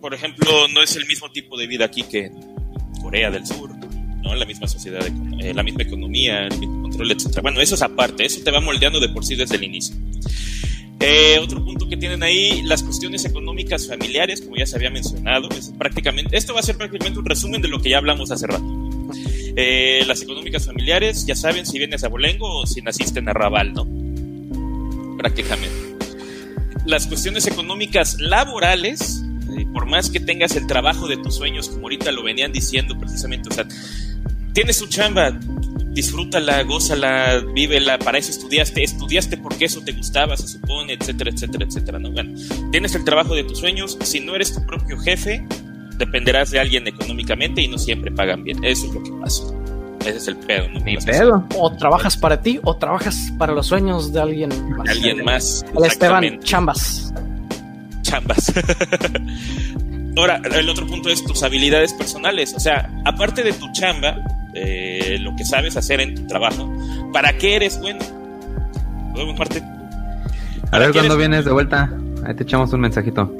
[0.00, 3.70] por ejemplo, no es el mismo tipo de vida aquí que en Corea del Sur,
[4.22, 4.34] ¿no?
[4.34, 5.06] La misma sociedad,
[5.40, 7.42] eh, la misma economía, el mismo control, etcétera.
[7.42, 9.96] Bueno, eso es aparte, eso te va moldeando de por sí desde el inicio.
[11.00, 15.48] Eh, otro punto que tienen ahí, las cuestiones económicas familiares, como ya se había mencionado,
[15.50, 18.46] es prácticamente, esto va a ser prácticamente un resumen de lo que ya hablamos hace
[18.46, 18.64] rato.
[19.56, 23.72] Eh, las económicas familiares, ya saben si vienes a Bolengo o si naciste en Arrabal,
[23.72, 23.86] ¿no?
[25.16, 25.96] Prácticamente.
[26.86, 29.24] Las cuestiones económicas laborales,
[29.56, 32.98] eh, por más que tengas el trabajo de tus sueños, como ahorita lo venían diciendo
[32.98, 33.66] precisamente, o sea,
[34.52, 35.38] tienes tu chamba,
[35.94, 41.64] disfrútala, gózala, vívela, para eso estudiaste, estudiaste porque eso te gustaba, se supone, etcétera, etcétera,
[41.64, 42.10] etcétera, ¿no?
[42.10, 42.38] Bueno,
[42.72, 45.46] tienes el trabajo de tus sueños, si no eres tu propio jefe,
[45.96, 49.44] dependerás de alguien económicamente y no siempre pagan bien, eso es lo que pasa.
[50.00, 50.80] Ese es el pedo, ¿no?
[50.80, 51.46] Ni pedo.
[51.56, 54.88] O trabajas para ti o trabajas para los sueños de alguien más.
[54.88, 55.64] Alguien más.
[55.74, 56.40] El Esteban.
[56.40, 57.14] Chambas.
[58.02, 58.52] chambas.
[60.16, 62.52] Ahora, el otro punto es tus habilidades personales.
[62.54, 64.18] O sea, aparte de tu chamba,
[64.54, 66.72] eh, lo que sabes hacer en tu trabajo,
[67.12, 68.00] ¿para qué eres bueno?
[69.14, 69.62] Luego, parte.
[70.70, 71.90] A ver cuándo vienes de vuelta.
[72.26, 73.34] Ahí te echamos un mensajito.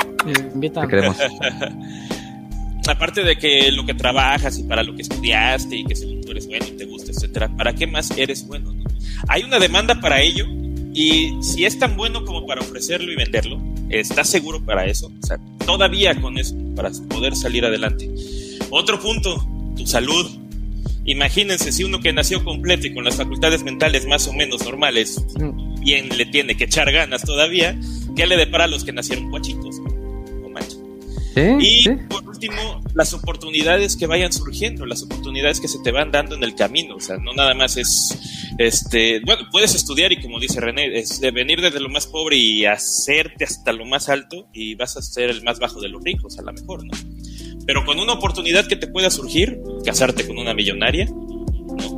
[0.55, 0.83] Invita.
[0.83, 1.17] Te queremos.
[2.87, 6.33] Aparte de que lo que trabajas y para lo que estudiaste y que según tú
[6.33, 8.75] eres bueno y te gusta, etcétera, ¿para qué más eres bueno?
[8.75, 8.85] no?
[9.29, 10.47] Hay una demanda para ello
[10.93, 15.11] y si es tan bueno como para ofrecerlo y venderlo, ¿estás seguro para eso?
[15.23, 18.09] O sea, todavía con eso, para poder salir adelante.
[18.71, 19.45] Otro punto,
[19.77, 20.31] tu salud.
[21.07, 25.23] Imagínense si uno que nació completo y con las facultades mentales más o menos normales,
[25.81, 27.79] bien le tiene que echar ganas todavía,
[28.17, 29.81] ¿qué le depara a los que nacieron guachitos?
[29.81, 30.81] No manches.
[31.35, 31.41] ¿Sí?
[31.61, 31.91] Y ¿Sí?
[32.09, 36.43] por último, las oportunidades que vayan surgiendo, las oportunidades que se te van dando en
[36.45, 36.97] el camino.
[36.97, 38.19] O sea, no nada más es,
[38.59, 42.37] este, bueno, puedes estudiar y como dice René, es de venir desde lo más pobre
[42.37, 46.03] y hacerte hasta lo más alto y vas a ser el más bajo de los
[46.03, 46.93] ricos, a lo mejor, ¿no?
[47.67, 51.35] Pero con una oportunidad que te pueda surgir, casarte con una millonaria, ¿no?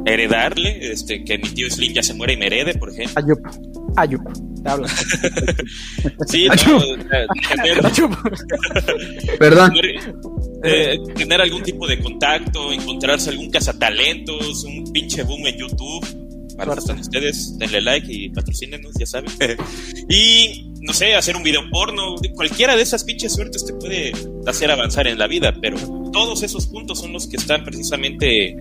[0.07, 3.23] heredarle, este, que mi tío Slim ya se muera y me herede, por ejemplo.
[3.23, 3.41] Ayup.
[3.97, 4.63] Ayup.
[4.63, 4.87] Te hablo.
[6.27, 8.15] Sí, no, Ayup.
[9.39, 9.73] Perdón.
[9.73, 10.17] tener,
[10.65, 16.26] eh, tener algún tipo de contacto, encontrarse algún cazatalentos, un pinche boom en YouTube.
[16.57, 19.31] Para eso están ustedes, denle like y patrocínenos, ya saben.
[20.09, 24.13] y, no sé, hacer un video porno, cualquiera de esas pinches suertes te puede
[24.47, 25.77] hacer avanzar en la vida, pero
[26.13, 28.57] todos esos puntos son los que están precisamente,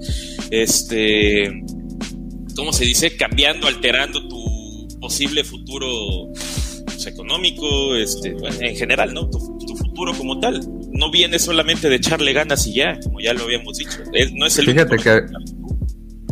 [0.52, 1.64] este,
[2.56, 3.16] ¿cómo se dice?
[3.16, 5.88] Cambiando, alterando tu posible futuro
[6.86, 9.30] pues, económico, este, bueno, en general, ¿no?
[9.30, 10.60] Tu, tu futuro como tal.
[10.92, 13.98] No viene solamente de echarle ganas y ya, como ya lo habíamos dicho.
[14.14, 15.55] Es- no es el Fíjate único- que-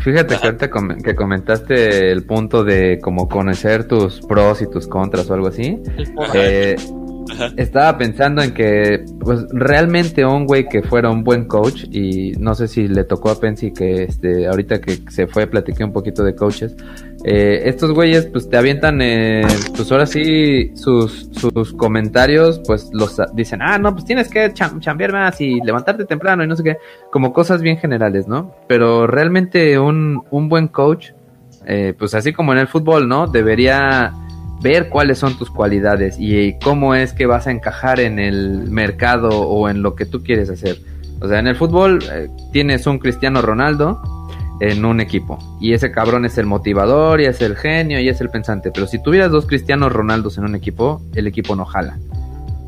[0.04, 4.88] Fíjate que ahorita com- que comentaste el punto de como conocer tus pros y tus
[4.88, 5.80] contras o algo así.
[6.34, 6.76] Eh,
[7.56, 12.54] estaba pensando en que, pues, realmente un güey que fuera un buen coach, y no
[12.54, 16.24] sé si le tocó a Pensi que, este, ahorita que se fue, platiqué un poquito
[16.24, 16.76] de coaches,
[17.24, 19.44] eh, estos güeyes, pues, te avientan, eh,
[19.76, 24.80] pues, ahora sí, sus, sus comentarios, pues, los dicen, ah, no, pues, tienes que cham-
[24.80, 26.78] chambear más y levantarte temprano y no sé qué,
[27.12, 28.54] como cosas bien generales, ¿no?
[28.68, 31.12] Pero realmente un, un buen coach,
[31.66, 33.28] eh, pues, así como en el fútbol, ¿no?
[33.28, 34.12] Debería
[34.62, 39.30] ver cuáles son tus cualidades y cómo es que vas a encajar en el mercado
[39.30, 40.78] o en lo que tú quieres hacer.
[41.22, 44.02] O sea, en el fútbol eh, tienes un Cristiano Ronaldo
[44.72, 48.22] en un equipo y ese cabrón es el motivador y es el genio y es
[48.22, 48.72] el pensante.
[48.72, 51.98] Pero si tuvieras dos Cristianos Ronaldos en un equipo, el equipo no jala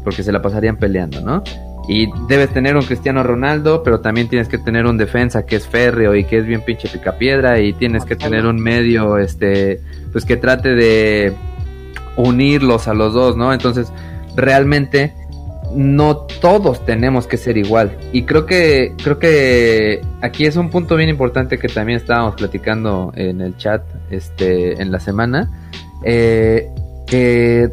[0.04, 1.44] porque se la pasarían peleando, ¿no?
[1.88, 5.68] Y debes tener un Cristiano Ronaldo, pero también tienes que tener un defensa que es
[5.68, 10.26] férreo y que es bien pinche picapiedra y tienes que tener un medio, este, pues
[10.26, 11.34] que trate de
[12.18, 13.54] unirlos a los dos, ¿no?
[13.54, 13.92] Entonces,
[14.36, 15.14] realmente
[15.74, 17.98] no todos tenemos que ser igual.
[18.12, 23.12] Y creo que, creo que aquí es un punto bien importante que también estábamos platicando
[23.16, 25.50] en el chat este, en la semana.
[26.04, 26.70] Eh,
[27.08, 27.72] que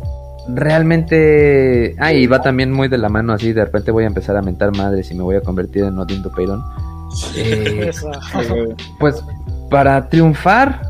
[0.48, 1.94] realmente.
[1.98, 3.52] Ah, y va también muy de la mano así.
[3.52, 6.22] De repente voy a empezar a mentar madres y me voy a convertir en Odín
[6.34, 6.62] Peirón.
[7.36, 7.90] Eh,
[8.98, 9.22] pues
[9.70, 10.82] para triunfar,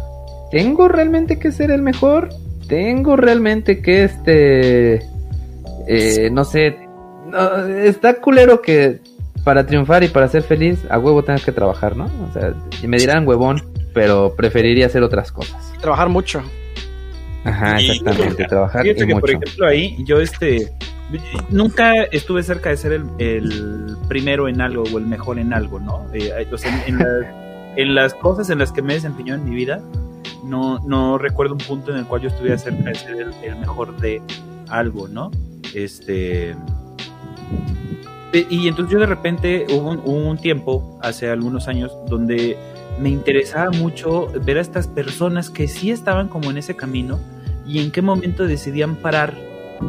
[0.50, 2.30] ¿tengo realmente que ser el mejor?
[2.68, 5.10] ¿Tengo realmente que este.
[5.88, 6.76] Eh, no sé,
[7.84, 9.00] está culero que
[9.44, 12.04] para triunfar y para ser feliz, a huevo tengas que trabajar, ¿no?
[12.04, 13.62] O sea, y me dirán huevón,
[13.92, 15.72] pero preferiría hacer otras cosas.
[15.80, 16.42] Trabajar mucho.
[17.44, 19.20] Ajá, exactamente, trabajar y mucho.
[19.20, 20.72] Por ejemplo, ahí yo este
[21.50, 26.06] nunca estuve cerca de ser el, primero en algo o el mejor en algo, ¿no?
[26.14, 26.46] Eh,
[27.76, 29.82] en, las, cosas en las que me he desempeñado en mi vida,
[30.44, 33.56] no, no recuerdo un punto en el cual yo estuviera cerca de ser el, el
[33.56, 34.22] mejor de
[34.68, 35.30] algo, ¿no?
[35.74, 36.54] Este
[38.32, 42.56] y entonces yo de repente hubo un, tiempo, hace algunos años, donde
[42.98, 47.18] me interesaba mucho ver a estas personas que sí estaban como en ese camino
[47.66, 49.34] y en qué momento decidían parar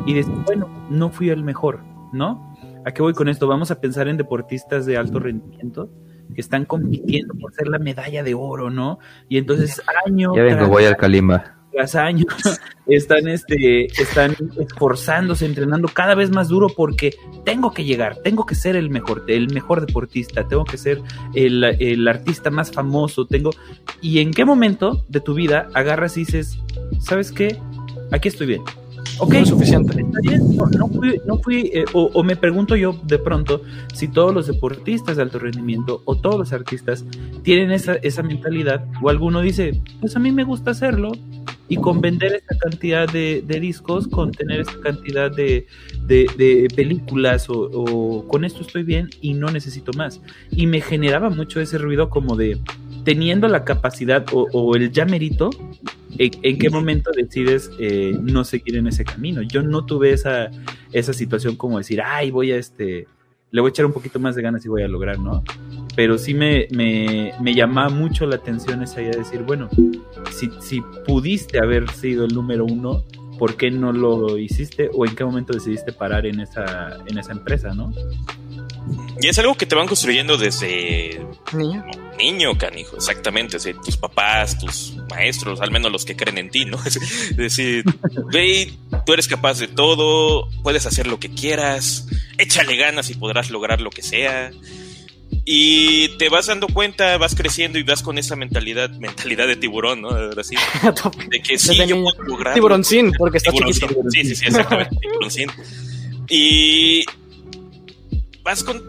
[0.06, 1.80] y decir, bueno, no fui el mejor,
[2.12, 2.54] ¿no?
[2.86, 3.48] ¿A qué voy con esto?
[3.48, 5.90] Vamos a pensar en deportistas de alto rendimiento
[6.36, 9.00] que están compitiendo por ser la medalla de oro, ¿no?
[9.30, 10.36] Y entonces año...
[10.36, 12.28] Ya vengo, voy al Kalimba tras años
[12.88, 18.56] están, este, están esforzándose, entrenando cada vez más duro porque tengo que llegar, tengo que
[18.56, 21.02] ser el mejor, el mejor deportista, tengo que ser
[21.34, 23.52] el, el artista más famoso, tengo...
[24.02, 26.58] ¿Y en qué momento de tu vida agarras y dices,
[27.00, 27.58] ¿sabes qué?
[28.12, 28.62] Aquí estoy bien.
[29.20, 30.04] Ok, suficiente.
[30.78, 33.62] No, fui, no fui eh, o, me pregunto yo de pronto
[33.94, 37.06] si todos los deportistas de alto rendimiento o todos los artistas
[37.44, 41.12] tienen esa, esa mentalidad o alguno dice, pues a mí me gusta hacerlo,
[41.70, 45.66] y con vender esta cantidad de, discos, con tener esta cantidad de,
[46.76, 50.22] películas o, con esto estoy bien y no necesito más.
[50.52, 52.60] Y me generaba mucho ese ruido como de
[53.06, 55.06] teniendo la capacidad o, el ya
[56.18, 59.42] ¿en, qué momento decides eh, no seguir en ese camino?
[59.42, 60.50] Yo no tuve esa,
[60.92, 63.08] esa situación como decir, ay, voy a este,
[63.52, 65.44] le voy a echar un poquito más de ganas y voy a lograr, ¿no?
[65.96, 69.70] pero sí me, me, me llamaba mucho la atención esa idea de decir, bueno,
[70.32, 73.04] si, si pudiste haber sido el número uno,
[73.38, 77.32] ¿por qué no lo hiciste o en qué momento decidiste parar en esa, en esa
[77.32, 77.94] empresa, no?
[79.22, 81.86] Y es algo que te van construyendo desde niño,
[82.18, 83.58] niño canijo, exactamente.
[83.58, 86.78] tus papás, tus maestros, al menos los que creen en ti, ¿no?
[86.86, 87.86] Es decir,
[88.32, 88.74] ve,
[89.06, 93.82] tú eres capaz de todo, puedes hacer lo que quieras, échale ganas y podrás lograr
[93.82, 94.52] lo que sea.
[95.46, 100.02] Y te vas dando cuenta, vas creciendo y vas con esa mentalidad, mentalidad de tiburón,
[100.02, 100.10] ¿no?
[100.10, 100.56] Así,
[101.30, 102.54] de que sí, yo puedo lograr.
[102.54, 103.88] Tiburoncín, porque está chiquito.
[104.10, 105.50] Sí, sí, sí, exactamente, tiburoncín.
[106.30, 107.06] Y
[108.44, 108.84] vas con.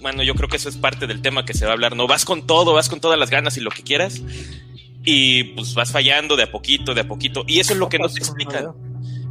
[0.00, 2.06] Bueno, yo creo que eso es parte del tema que se va a hablar, ¿no?
[2.06, 4.20] Vas con todo, vas con todas las ganas y lo que quieras.
[5.04, 7.44] Y pues vas fallando de a poquito, de a poquito.
[7.46, 8.72] Y eso es lo que no te explican.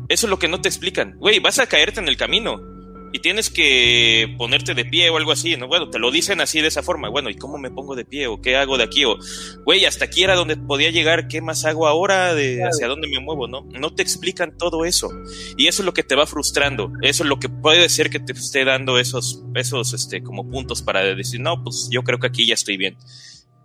[0.07, 1.15] Eso es lo que no te explican.
[1.17, 2.74] Güey, vas a caerte en el camino
[3.15, 5.69] y tienes que ponerte de pie o algo así, ¿no?
[5.69, 8.27] Bueno, te lo dicen así de esa forma, bueno, ¿y cómo me pongo de pie
[8.27, 9.05] o qué hago de aquí?
[9.05, 9.17] O,
[9.63, 12.35] güey, hasta aquí era donde podía llegar, ¿qué más hago ahora?
[12.35, 13.65] De hacia dónde me muevo, ¿no?
[13.71, 15.11] No te explican todo eso.
[15.55, 18.19] Y eso es lo que te va frustrando, eso es lo que puede ser que
[18.19, 22.27] te esté dando esos, esos, este, como puntos para decir, no, pues yo creo que
[22.27, 22.97] aquí ya estoy bien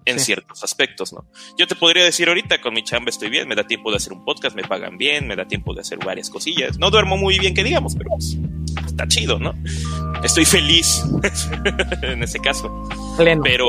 [0.04, 1.26] en ciertos aspectos, ¿no?
[1.58, 4.12] Yo te podría decir ahorita con mi chamba estoy bien, me da tiempo de hacer
[4.12, 6.78] un podcast, me pagan bien, me da tiempo de hacer varias cosillas.
[6.78, 8.36] No duermo muy bien que digamos, pero pues,
[9.00, 9.54] está chido, ¿no?
[10.22, 11.04] Estoy feliz
[12.02, 12.88] en ese caso.
[13.16, 13.66] Pero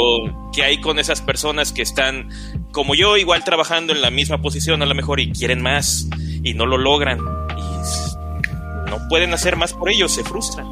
[0.53, 2.29] ¿qué hay con esas personas que están
[2.71, 6.07] como yo, igual trabajando en la misma posición a lo mejor y quieren más
[6.43, 10.67] y no lo logran y no pueden hacer más por ellos, se frustran.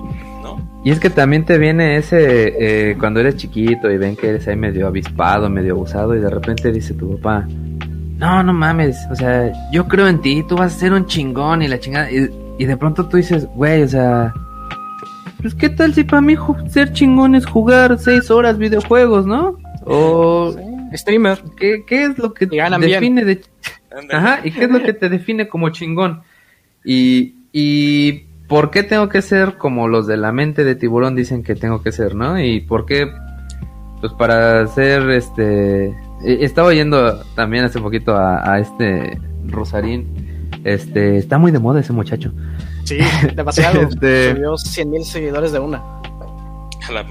[0.83, 4.47] Y es que también te viene ese, eh, cuando eres chiquito y ven que eres
[4.47, 7.45] ahí medio avispado, medio abusado y de repente dice tu papá,
[8.17, 11.61] no, no mames, o sea, yo creo en ti, tú vas a ser un chingón
[11.61, 12.09] y la chingada.
[12.11, 14.33] Y, de pronto tú dices, güey, o sea,
[15.42, 16.35] pues qué tal si para mí
[16.69, 19.58] ser chingón es jugar seis horas videojuegos, ¿no?
[19.85, 20.56] O
[20.93, 21.40] streamer.
[21.58, 23.42] ¿Qué, ¿Qué, es lo que te define de...
[24.11, 26.22] Ajá, ¿y qué es lo que te define como chingón?
[26.84, 31.43] Y, y ¿por qué tengo que ser como los de la mente de tiburón dicen
[31.43, 32.40] que tengo que ser, ¿no?
[32.40, 33.09] Y por qué,
[34.01, 35.88] pues para ser este...
[36.24, 40.50] E, estaba oyendo también hace poquito a, este Rosarín.
[40.64, 42.34] Este, está muy de moda ese muchacho.
[42.90, 42.98] Sí,
[43.35, 43.82] demasiado.
[43.90, 44.34] este...
[44.34, 45.84] Subió 100 mil seguidores de una.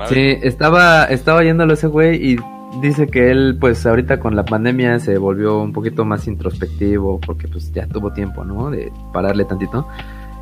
[0.09, 2.37] Sí, estaba, estaba oyéndolo ese güey y
[2.81, 7.47] dice que él, pues ahorita con la pandemia se volvió un poquito más introspectivo porque
[7.47, 8.71] pues ya tuvo tiempo, ¿no?
[8.71, 9.87] De pararle tantito.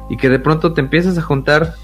[0.09, 1.75] Y que de pronto te empiezas a juntar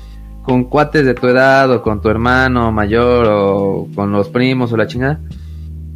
[0.43, 4.79] con cuates de tu edad o con tu hermano mayor o con los primos o
[4.79, 5.21] la chingada.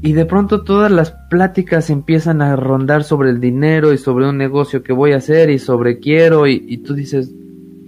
[0.03, 4.37] Y de pronto todas las pláticas empiezan a rondar sobre el dinero y sobre un
[4.37, 7.33] negocio que voy a hacer y sobre quiero y, y tú dices,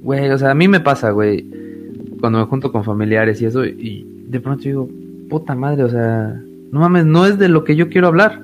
[0.08, 1.44] güey, o sea, a mí me pasa, güey,
[2.18, 4.88] cuando me junto con familiares y eso y de pronto digo,
[5.28, 6.40] puta madre, o sea,
[6.72, 8.42] no mames, no es de lo que yo quiero hablar.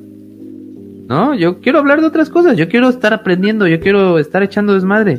[1.09, 4.75] No, yo quiero hablar de otras cosas, yo quiero estar aprendiendo, yo quiero estar echando
[4.75, 5.18] desmadre.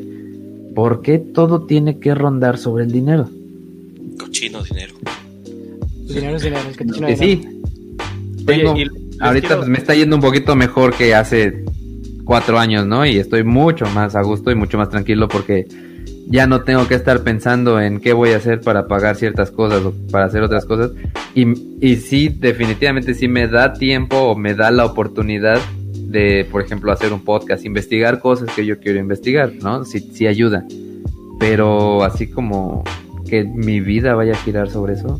[0.75, 3.27] ¿Por qué todo tiene que rondar sobre el dinero?
[4.19, 4.93] Cochino dinero.
[6.07, 7.41] Dinero es dinero, es que Que sí.
[8.45, 8.85] Tengo- Oye,
[9.19, 11.65] ahorita quiero- pues me está yendo un poquito mejor que hace
[12.23, 13.03] cuatro años, ¿no?
[13.03, 15.65] Y estoy mucho más a gusto y mucho más tranquilo porque
[16.27, 19.83] ya no tengo que estar pensando en qué voy a hacer para pagar ciertas cosas
[19.83, 20.91] o para hacer otras cosas.
[21.33, 21.45] Y,
[21.85, 25.59] y sí, definitivamente sí me da tiempo o me da la oportunidad
[25.93, 29.85] de, por ejemplo, hacer un podcast, investigar cosas que yo quiero investigar, ¿no?
[29.85, 30.65] Sí, sí ayuda.
[31.39, 32.83] Pero así como
[33.29, 35.19] que mi vida vaya a girar sobre eso,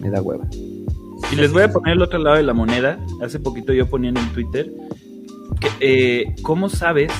[0.00, 0.46] me da hueva.
[1.32, 2.98] Y les voy a poner el otro lado de la moneda.
[3.22, 4.70] Hace poquito yo ponía en Twitter
[5.80, 7.12] eh, ¿cómo sabes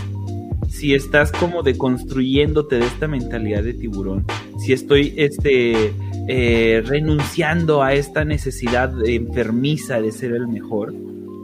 [0.82, 4.26] si estás como deconstruyéndote de esta mentalidad de tiburón?
[4.58, 5.94] Si estoy este,
[6.26, 10.92] eh, renunciando a esta necesidad enfermiza de ser el mejor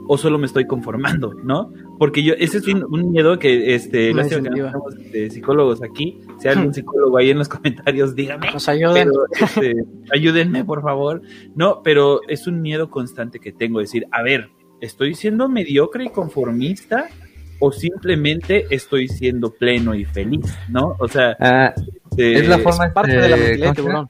[0.09, 1.71] o solo me estoy conformando, ¿no?
[1.97, 6.19] Porque yo, ese es un, un miedo que, este, que no este, psicólogos aquí.
[6.39, 8.51] Si hay algún psicólogo ahí en los comentarios, dígame.
[8.51, 9.07] Nos ayuden.
[9.07, 9.73] Pero, este,
[10.13, 11.21] ayúdenme, por favor.
[11.55, 13.79] No, pero es un miedo constante que tengo.
[13.79, 14.49] Decir, a ver,
[14.81, 17.07] ¿estoy siendo mediocre y conformista?
[17.59, 20.45] ¿O simplemente estoy siendo pleno y feliz?
[20.69, 20.95] ¿no?
[20.99, 21.73] O sea, Ah,
[22.11, 23.95] este, es la forma Parte este, de la mentalidad de ¿cómo se tiburón.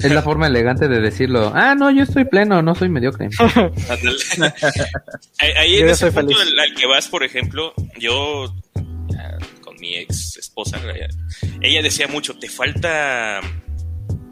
[0.00, 1.50] Es la forma elegante de decirlo.
[1.54, 3.28] Ah, no, yo estoy pleno, no soy mediocre.
[5.40, 6.52] Ahí- Yo en ya ese punto feliz.
[6.52, 8.44] al, al que vas, por ejemplo, yo
[9.18, 10.78] ah, con mi ex esposa,
[11.60, 13.40] ella decía mucho, te falta,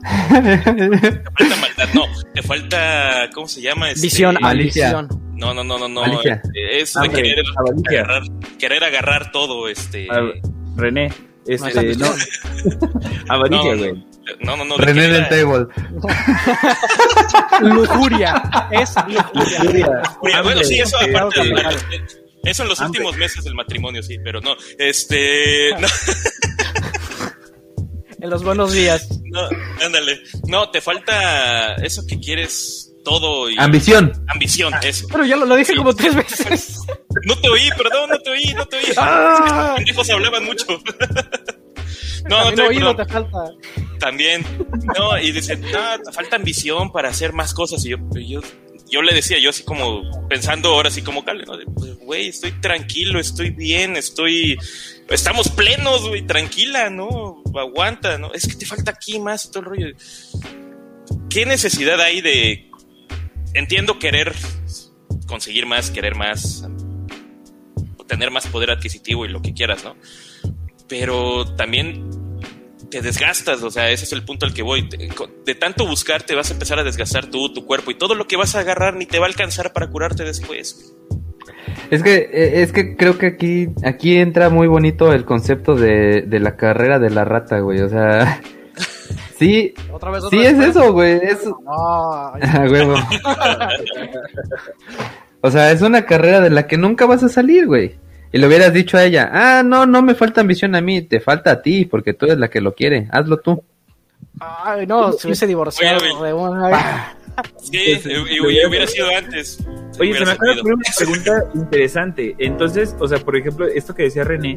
[0.06, 2.02] te falta maldad, no,
[2.34, 3.90] te falta, ¿cómo se llama?
[3.90, 5.08] Este, Visión, ambición.
[5.34, 6.00] No, no, no, no, no.
[6.02, 6.40] Malicia.
[6.54, 7.44] eh, Es de Hambre, querer
[7.90, 8.22] agarrar,
[8.58, 10.08] querer agarrar todo, este.
[10.10, 10.34] A ver,
[10.76, 11.14] René, No
[11.46, 12.06] es este, no,
[13.28, 14.04] avaricia, no, güey.
[14.40, 14.76] no, no, no.
[14.78, 15.66] de René querer del table.
[17.60, 18.42] Lujuria.
[18.70, 20.02] Es lujuria.
[20.20, 21.40] Oye, bueno, sí, eso aparte.
[21.40, 23.00] este, de- eso en los Hambre.
[23.00, 24.54] últimos meses del matrimonio, sí, pero no.
[24.78, 25.70] Este.
[25.80, 25.86] No,
[28.26, 29.06] En los buenos días.
[29.26, 29.48] no,
[29.84, 30.20] ándale.
[30.48, 33.56] No, te falta eso que quieres todo y.
[33.56, 34.12] Ambición.
[34.26, 35.06] Ambición, eso.
[35.12, 35.78] Pero ya lo, lo dije Sí.
[35.78, 36.80] como tres veces.
[37.22, 38.84] No te oí, perdón, no te oí, no te oí.
[38.96, 39.66] Ah.
[39.68, 40.66] Los pendejos hablaban mucho.
[42.28, 43.38] No, no También te oí, oído te falta.
[44.00, 44.44] También.
[44.98, 47.84] No, y dice, no, te falta ambición para hacer más cosas.
[47.86, 48.40] Y yo, yo,
[48.90, 51.56] yo le decía, yo así como pensando ahora así como Cale, ¿no?
[51.56, 54.58] De, pues, güey, estoy tranquilo, estoy bien, estoy.
[55.08, 57.42] Estamos plenos, güey, tranquila, ¿no?
[57.54, 58.32] Aguanta, ¿no?
[58.32, 59.86] Es que te falta aquí más y todo el rollo.
[61.30, 62.70] ¿Qué necesidad hay de.
[63.54, 64.34] Entiendo querer
[65.26, 66.66] conseguir más, querer más,
[68.06, 69.96] tener más poder adquisitivo y lo que quieras, ¿no?
[70.88, 72.10] Pero también
[72.90, 74.88] te desgastas, o sea, ese es el punto al que voy.
[75.44, 78.26] De tanto buscar te vas a empezar a desgastar tú, tu cuerpo y todo lo
[78.26, 80.95] que vas a agarrar ni te va a alcanzar para curarte después.
[81.90, 86.22] Es que, eh, es que creo que aquí, aquí entra muy bonito el concepto de,
[86.22, 87.80] de la carrera de la rata, güey.
[87.80, 88.40] O sea,
[89.38, 90.58] sí, Otra vez, otra sí vez.
[90.58, 91.20] es eso, güey.
[91.22, 91.44] Es,
[92.70, 92.94] huevo.
[95.40, 97.98] O sea, es una carrera de la que nunca vas a salir, güey.
[98.32, 101.20] Y le hubieras dicho a ella, ah, no, no me falta ambición a mí, te
[101.20, 103.62] falta a ti, porque tú eres la que lo quiere, hazlo tú.
[104.40, 107.15] ay, no, se hubiese divorciado Oye, de una
[107.62, 109.58] Sí, y, y- y hubiera sido antes.
[109.98, 112.34] Oye, se me acaba de una pregunta interesante.
[112.38, 114.56] Entonces, o sea, por ejemplo, esto que decía René,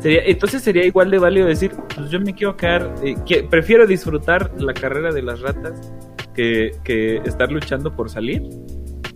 [0.00, 3.86] sería, entonces sería igual de válido decir, pues yo me quiero quedar, eh, que, prefiero
[3.86, 5.92] disfrutar la carrera de las ratas
[6.34, 8.42] que, que estar luchando por salir.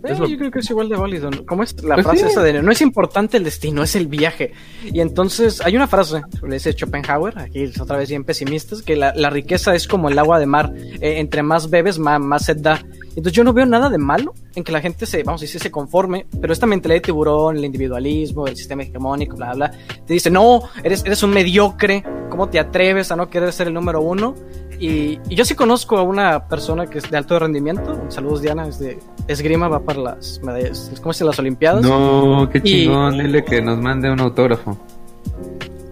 [0.03, 1.29] Eh, yo creo que es igual de válido.
[1.29, 1.45] ¿no?
[1.45, 2.31] ¿Cómo es la Pues frase sí.
[2.31, 4.53] esa de no es importante el destino, es el viaje?
[4.83, 9.13] Y entonces hay una frase, le dice Schopenhauer, aquí otra vez bien pesimistas, que la,
[9.15, 10.73] la riqueza es como el agua de mar.
[11.01, 12.81] Eh, entre más bebes, más, más sed da.
[13.17, 15.59] Entonces yo no veo nada de malo en que la gente se, vamos a decir,
[15.59, 19.71] se conforme, pero esta mentalidad de tiburón, el individualismo, el sistema hegemónico, bla, bla,
[20.05, 23.73] te dice, no, eres, eres un mediocre, ¿cómo te atreves a no querer ser el
[23.73, 24.35] número uno?
[24.79, 28.67] Y, y yo sí conozco a una persona que es de alto rendimiento, saludos Diana,
[28.67, 31.81] es de esgrima, va para las medallas, ¿cómo se las olimpiadas?
[31.81, 34.77] No, qué Y- chingón, dile que nos mande un autógrafo.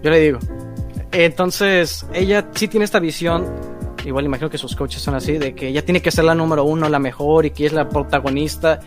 [0.00, 0.38] Yo le digo.
[1.10, 3.44] Entonces, ella sí tiene esta visión
[4.06, 6.64] igual imagino que sus coaches son así, de que ella tiene que ser la número
[6.64, 8.80] uno, la mejor y que es la protagonista.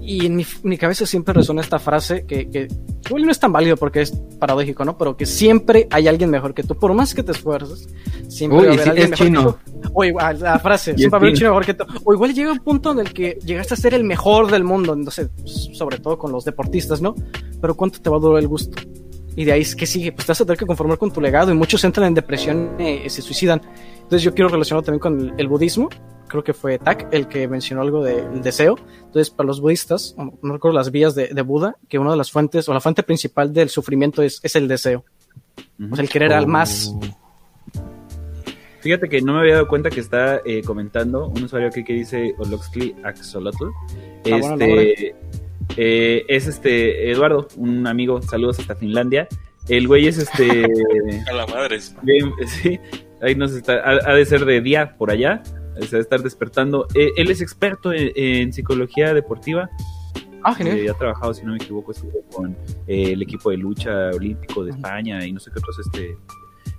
[0.00, 2.68] Y en mi, cabeza siempre resuena esta frase que, que
[3.06, 4.96] igual no es tan válido porque es paradójico, ¿no?
[4.96, 7.88] Pero que siempre hay alguien mejor que tú, por más que te esfuerces,
[8.28, 9.58] siempre va a haber alguien mejor chino.
[9.64, 9.90] que tú.
[9.92, 11.84] O igual, la frase, siempre va a haber chino mejor que tú.
[12.04, 14.94] O igual llega un punto en el que llegaste a ser el mejor del mundo,
[14.94, 17.14] no sé, sobre todo con los deportistas, ¿no?
[17.60, 18.80] Pero ¿cuánto te va a durar el gusto?
[19.36, 21.20] Y de ahí es que sigue, pues te vas a tener que conformar con tu
[21.20, 23.60] legado y muchos entran en depresión y se suicidan.
[24.06, 25.88] Entonces yo quiero relacionarlo también con el, budismo.
[26.28, 28.78] Creo que fue Tak el que mencionó algo del deseo.
[29.00, 32.68] Entonces, para los budistas, no recuerdo las vías de, Buda, que una de las fuentes
[32.68, 35.04] o la fuente principal del sufrimiento es, es el deseo.
[35.90, 36.94] O sea, el querer al más.
[38.78, 41.94] Fíjate que no me había dado cuenta que está eh, comentando un usuario aquí que
[41.94, 43.64] dice Oloxli Axolotl.
[44.30, 45.16] Ah, este,
[45.76, 49.26] eh, es este Eduardo, un amigo, saludos hasta Finlandia.
[49.68, 50.68] El güey es este.
[51.28, 51.80] A la madre.
[51.80, 52.78] sí,
[53.20, 53.82] ahí nos está.
[53.84, 55.42] Ha, de ser de día por allá.
[55.80, 56.86] Se va a estar despertando.
[56.94, 59.68] Eh, él es experto en, psicología deportiva.
[60.42, 60.78] Ah, genial.
[60.78, 61.92] Eh, ha trabajado, si no me equivoco,
[62.32, 66.16] con el equipo de lucha olímpico de España y no sé qué otros este,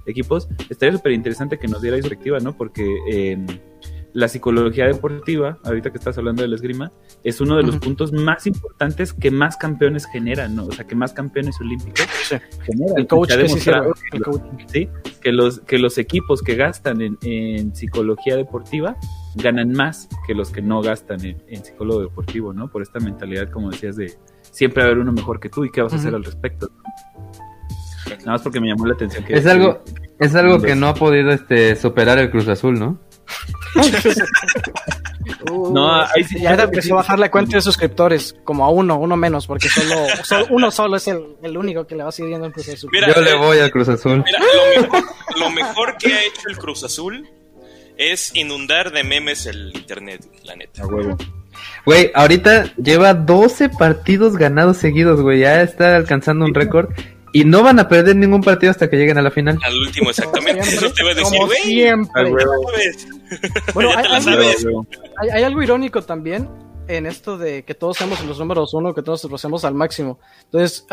[0.06, 0.48] equipos.
[0.70, 2.56] Estaría súper interesante que nos diera perspectiva, ¿no?
[2.56, 3.38] Porque
[4.18, 6.92] la psicología deportiva, ahorita que estás hablando de la esgrima,
[7.24, 10.66] es uno de los puntos más importantes que más campeones generan, ¿no?
[10.66, 12.08] O sea, que más campeones olímpicos
[12.66, 12.98] generan.
[12.98, 13.48] El coach que,
[14.70, 14.90] ¿sí?
[15.22, 18.98] que, los, que los equipos que gastan en, psicología deportiva
[19.36, 22.72] ganan más que los que no gastan en, psicólogo deportivo, ¿no?
[22.72, 25.94] Por esta mentalidad, como decías, de siempre haber uno mejor que tú y qué vas
[25.94, 26.72] a hacer al respecto.
[28.10, 29.24] Nada más porque me llamó la atención.
[29.24, 29.84] Que, es algo,
[30.18, 33.06] es algo que no ha podido este, superar el Cruz Azul, ¿no?
[35.74, 39.16] no, ahí sí, ya empezó a bajar la cuenta de suscriptores, como a uno, uno
[39.16, 42.90] menos, porque solo, uno solo es el, único que le va siguiendo al Cruz Azul.
[43.16, 44.24] Yo le voy al Cruz Azul.
[45.36, 47.30] lo, mejor, que ha hecho el Cruz Azul
[47.98, 50.84] es inundar de memes el internet, la neta.
[51.86, 55.40] Güey, ahorita lleva 12 partidos ganados seguidos, güey.
[55.40, 56.90] Ya está alcanzando un récord.
[57.34, 59.60] Y no van a perder ningún partido hasta que lleguen a la final.
[59.64, 60.62] Al último, exactamente.
[60.62, 61.62] Eso te iba a decir, güey.
[61.62, 62.34] Siempre.
[63.74, 66.48] Bueno, hay, hay, algo irónico también
[66.88, 70.20] en esto de que todos seamos los números uno, que todos lo hacemos al máximo.
[70.46, 70.86] Entonces,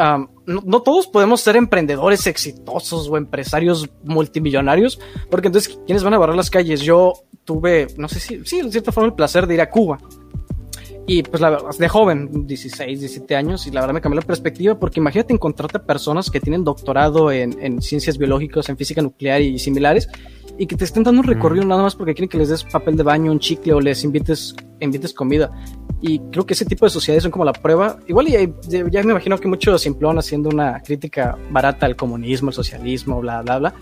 [0.46, 4.98] no, todos podemos ser emprendedores exitosos o empresarios multimillonarios,
[5.30, 6.80] porque entonces, ¿quiénes van a barrer las calles?
[6.80, 7.12] Yo
[7.44, 9.98] tuve, no sé si, sí, en cierta forma, el placer de ir a Cuba.
[11.06, 14.26] Y pues la verdad, de joven, 16, 17 años, y la verdad me cambió la
[14.26, 19.42] perspectiva porque imagínate encontrarte personas que tienen doctorado en, en ciencias biológicas, en física nuclear
[19.42, 20.08] y similares,
[20.56, 22.96] y que te estén dando un recorrido nada más porque quieren que les des papel
[22.96, 25.50] de baño, un chicle o les invites, invites comida.
[26.00, 27.98] Y creo que ese tipo de sociedades son como la prueba.
[28.06, 32.54] Igual ya, ya me imagino que mucho simplón haciendo una crítica barata al comunismo, al
[32.54, 33.74] socialismo, bla, bla, bla.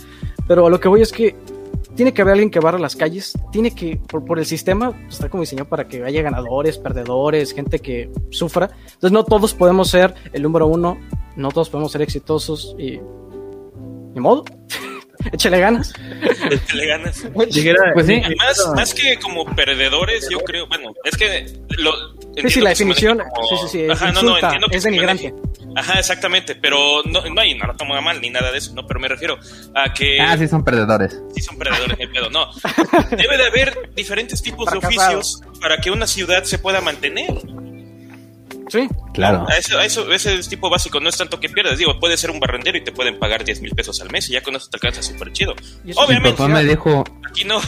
[0.48, 1.36] Pero a lo que voy es que
[1.94, 5.42] tiene que haber alguien que barra las calles, tiene que, por, el sistema, estar como
[5.42, 8.70] diseñado para que haya ganadores, perdedores, gente que sufra.
[8.84, 10.98] Entonces no todos podemos ser el número uno,
[11.36, 13.00] no todos podemos ser exitosos y...
[14.14, 14.44] Ni modo.
[15.32, 15.94] Échale ganas.
[16.50, 17.26] Échale ganas.
[17.32, 18.20] pues sí.
[18.36, 21.46] Más, más que como perdedores, yo creo, bueno, es que
[21.78, 21.92] lo,
[22.36, 25.34] sí, sí, la definición, sí, sí, sí, Ajá, no, no, entiendo que es denigrante.
[25.74, 28.86] Ajá, exactamente, pero no, no, y no lo tomo mal ni nada de eso, ¿no?
[28.86, 29.38] Pero me refiero
[29.74, 30.20] a que...
[30.20, 31.20] Ah, sí son perdedores.
[31.34, 32.50] Sí son perdedores, ni pedo, no.
[33.10, 37.32] Debe de haber diferentes tipos de oficios para que una ciudad se pueda mantener.
[38.68, 38.88] Sí.
[39.12, 39.46] Claro.
[39.56, 41.78] eso, eso, ese es tipo básico, no es tanto que pierdas.
[41.78, 44.32] Digo, puedes ser un barrendero y te pueden pagar 10 mil pesos al mes y
[44.32, 45.54] ya con eso te alcanza súper chido.
[45.96, 46.30] Obviamente.
[46.30, 47.04] Mi papá me dijo.
[47.28, 47.60] Aquí no.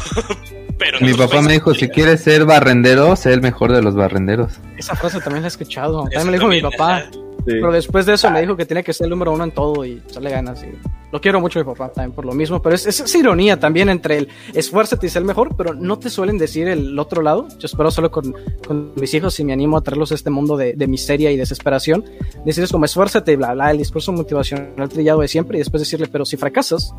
[0.79, 4.61] Pero Mi papá me dijo: si quieres ser barrendero, sé el mejor de los barrenderos.
[4.77, 6.03] Esa frase también la he escuchado.
[6.05, 7.05] También me dijo mi papá.
[7.47, 9.85] Pero después de eso me dijo que tiene que ser el número uno en todo
[9.85, 10.63] y sale ganas.
[10.63, 10.69] Y
[11.13, 12.63] lo quiero mucho mi papá también por lo mismo.
[12.63, 16.09] Pero es, es, ironía también entre el esfuérzate y ser el mejor, pero no te
[16.09, 17.47] suelen decir el otro lado.
[17.59, 18.35] Yo espero solo con,
[18.67, 21.37] con mis hijos y me animo a traerlos a este mundo de, de miseria y
[21.37, 22.05] desesperación.
[22.47, 26.09] Decirles como esfuérzate y bla, bla, el discurso motivacional trillado de siempre y después decirle,
[26.11, 26.95] pero si fracasas,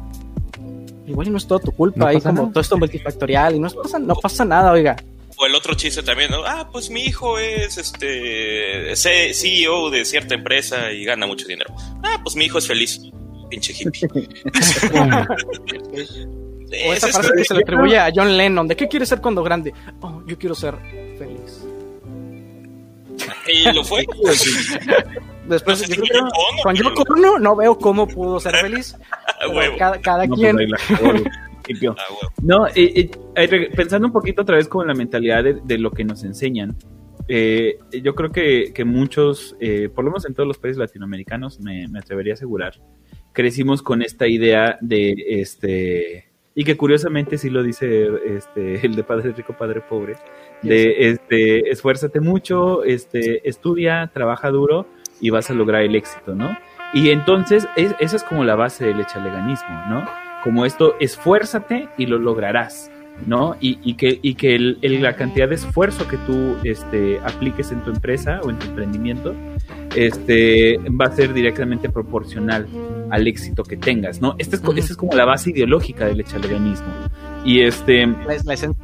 [1.07, 2.13] igual no es todo tu culpa.
[2.13, 4.95] y como todo esto multifactorial y no pasa, no pasa nada, oiga
[5.37, 6.45] o el otro chiste también, ¿no?
[6.45, 11.73] Ah, pues mi hijo es este CEO de cierta empresa y gana mucho dinero.
[12.03, 13.01] Ah, pues mi hijo es feliz.
[13.49, 14.07] Pinche hippie.
[16.87, 19.43] o esa frase que se le atribuye a John Lennon, ¿de qué quiere ser cuando
[19.43, 19.73] grande?
[20.01, 20.75] Oh, yo quiero ser
[21.17, 21.65] feliz.
[23.47, 24.05] Y lo fue.
[25.47, 26.25] Después, no yo creo
[26.63, 28.97] con Yoko no veo cómo pudo ser feliz.
[29.77, 30.57] cada, cada quien.
[30.73, 31.95] Ah,
[32.41, 32.67] no,
[33.75, 36.75] pensando un poquito otra vez con la mentalidad de, lo que nos enseñan,
[37.27, 41.87] eh, yo creo que, muchos, eh, por lo menos en todos los países latinoamericanos, me,
[41.97, 42.75] atrevería a asegurar,
[43.33, 49.03] crecimos con esta idea de este y que curiosamente sí lo dice este, el de
[49.03, 50.15] Padre Rico, Padre Pobre,
[50.61, 54.87] de este, esfuérzate mucho, este, estudia, trabaja duro
[55.25, 56.55] y vas a lograr el éxito, ¿no?
[56.93, 60.05] Y entonces, esa es como la base del echaleganismo, ¿no?
[60.43, 62.91] Como esto, esfuérzate y lo lograrás.
[63.25, 63.55] ¿no?
[63.61, 68.41] Y, que, y que la cantidad de esfuerzo que tú este, apliques en tu empresa
[68.43, 69.33] o en tu emprendimiento
[69.95, 72.67] este, va a ser directamente proporcional
[73.09, 74.35] al éxito que tengas, ¿no?
[74.37, 76.87] Esta es, es como la base ideológica del echaleganismo.
[77.45, 78.05] Y este...
[78.05, 78.83] La, esencia.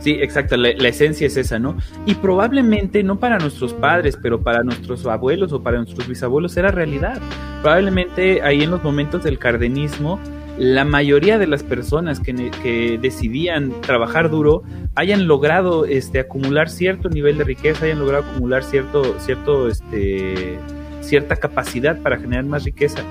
[0.00, 1.76] Sí, exacto, la, esencia es esa, ¿no?
[2.06, 6.70] Y probablemente no para nuestros padres, pero para nuestros abuelos o para nuestros bisabuelos era
[6.70, 7.20] realidad.
[7.60, 10.18] Probablemente ahí en los momentos del cardenismo
[10.60, 14.62] la mayoría de las personas que, decidían trabajar duro
[14.94, 20.58] hayan logrado este, acumular cierto nivel de riqueza, hayan logrado acumular cierto, cierto, este,
[21.00, 23.02] cierta capacidad para generar más riqueza.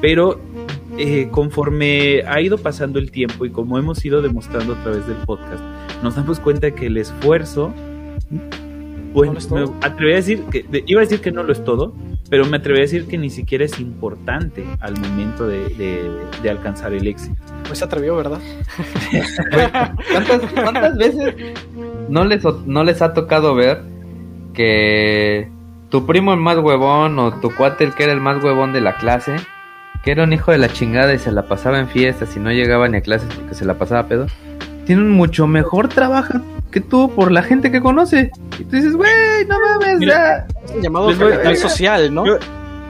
[0.00, 0.40] Pero
[0.98, 5.16] eh, conforme ha ido pasando el tiempo y como hemos ido demostrando a través del
[5.18, 5.62] podcast,
[6.02, 7.72] nos damos cuenta que el esfuerzo,
[9.14, 11.94] bueno, me atrevería a decir que, iba a decir que no lo es todo,
[12.28, 16.10] pero me atrevería a decir que ni siquiera es importante al momento de,
[16.48, 17.36] alcanzar el éxito.
[17.66, 18.40] Pues se atrevió, ¿verdad?
[20.54, 21.34] ¿Cuántas, veces
[22.08, 23.82] no les, no les ha tocado ver
[24.52, 25.48] que
[25.88, 28.80] tu primo el más huevón o tu cuate el que era el más huevón de
[28.80, 29.36] la clase,
[30.02, 32.50] que era un hijo de la chingada y se la pasaba en fiestas y no
[32.50, 34.26] llegaba ni a clases porque se la pasaba pedo,
[34.84, 36.40] tiene un mucho mejor trabajo
[36.72, 38.32] que tú por la gente que conoce.
[38.58, 40.46] Y tú dices, güey, no mames, ya.
[40.80, 42.24] llamado capital social, ¿no?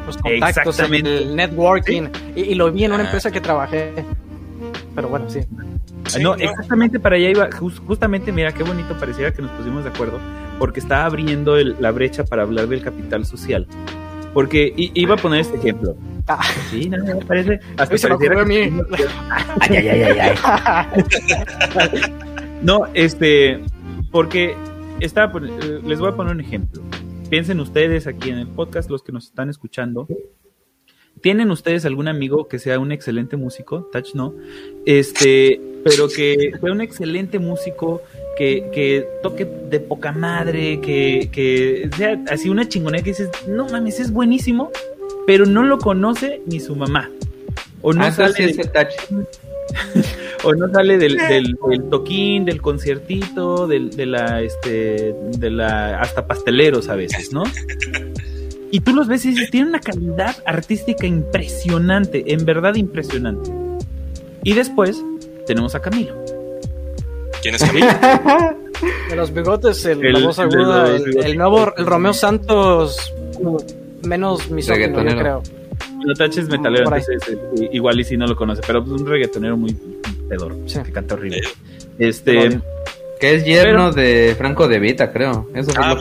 [0.06, 2.08] Los contactos, el networking.
[2.34, 3.92] Y, lo vi en una empresa que trabajé.
[4.94, 5.40] Pero bueno, sí.
[6.20, 7.48] no, exactamente para allá iba.
[7.86, 10.18] justamente, mira, qué bonito pareciera que nos pusimos de acuerdo.
[10.58, 13.66] Porque estaba abriendo la brecha para hablar del capital social.
[14.32, 15.96] Porque iba a poner este ejemplo.
[16.26, 16.40] Ah.
[16.70, 17.60] Sí, no, me parece.
[17.76, 18.70] Hasta se pareciera a mí.
[19.60, 20.34] ay, ay, ay, ay.
[20.44, 22.00] ay.
[22.62, 23.60] no, este.
[24.10, 24.56] Porque
[25.00, 26.82] está, eh, les voy a poner un ejemplo.
[27.28, 30.06] Piensen ustedes aquí en el podcast, los que nos están escuchando.
[31.20, 33.88] ¿Tienen ustedes algún amigo que sea un excelente músico?
[33.92, 34.34] Touch no.
[34.86, 38.02] Este, pero que sea un excelente músico,
[38.36, 43.68] que, que toque de poca madre, que, que sea así una chingonera que dices, no
[43.68, 44.70] mames, es buenísimo,
[45.26, 47.10] pero no lo conoce ni su mamá.
[47.82, 48.92] O no ah, sale ese touch.
[50.44, 51.56] o no sale del, del,
[51.90, 57.44] toquín, del conciertito, del, de la, este, de la, hasta pasteleros a veces, ¿no?
[58.70, 63.50] Y tú los ves y dices, tiene una calidad artística impresionante, en verdad impresionante.
[64.44, 65.02] Y después
[65.46, 66.14] tenemos a Camilo.
[67.42, 67.86] ¿Quién es Camilo?
[69.08, 73.12] de los bigotes, el, la voz aguda, el, nuevo, el Romeo Santos
[74.02, 75.42] menos misógino, yo creo.
[76.04, 76.90] No taches metalero,
[77.70, 79.76] igual y si no lo conoce, pero es un reggaetonero muy
[80.28, 81.42] pedor, que canta horrible.
[81.98, 82.60] Este,
[83.22, 85.46] que es yerno de Franco De Vita, creo.
[85.54, 85.94] Eso ah,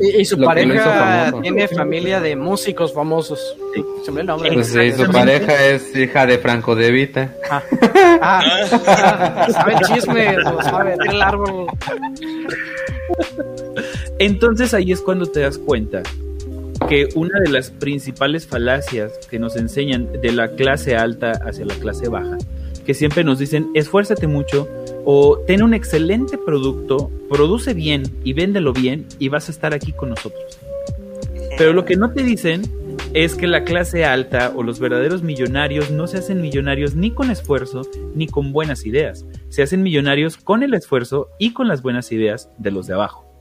[0.00, 3.54] y, su pareja tiene familia de músicos famosos.
[3.74, 3.84] Sí.
[4.16, 4.50] el nombre.
[4.50, 7.34] Pues su pareja es hija de Franco De Vita.
[7.50, 7.62] Ah.
[8.22, 9.46] ah.
[9.50, 11.66] sabe chisme, sabe el árbol.
[14.18, 16.02] Entonces ahí es cuando te das cuenta
[16.88, 21.74] que una de las principales falacias que nos enseñan de la clase alta hacia la
[21.74, 22.38] clase baja,
[22.86, 24.66] que siempre nos dicen esfuérzate mucho
[25.04, 29.92] o ten un excelente producto, produce bien y véndelo bien y vas a estar aquí
[29.92, 30.58] con nosotros.
[31.56, 32.62] Pero lo que no te dicen
[33.12, 37.30] es que la clase alta o los verdaderos millonarios no se hacen millonarios ni con
[37.30, 37.82] esfuerzo
[38.14, 39.24] ni con buenas ideas.
[39.50, 43.33] Se hacen millonarios con el esfuerzo y con las buenas ideas de los de abajo.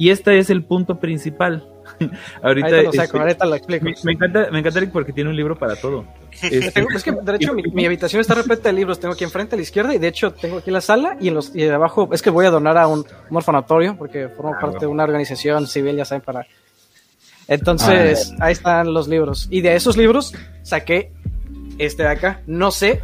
[0.00, 1.68] Y este es el punto principal.
[2.42, 2.68] ahorita,
[3.12, 3.84] ahorita lo explico.
[4.02, 6.06] Me, encanta, me encanta porque tiene un libro para todo.
[6.42, 8.98] Este, es que, de hecho, mi, habitación está repleta de libros.
[8.98, 11.34] Tengo aquí enfrente a la izquierda y de hecho tengo aquí la sala y en
[11.34, 14.58] los y de abajo es que voy a donar a un, orfanatorio porque formo ah,
[14.58, 16.46] parte de una organización civil, ya saben, para...
[17.46, 19.48] Entonces, ah, ahí están los libros.
[19.50, 21.12] Y de esos libros saqué
[21.80, 23.00] este de acá, no sé,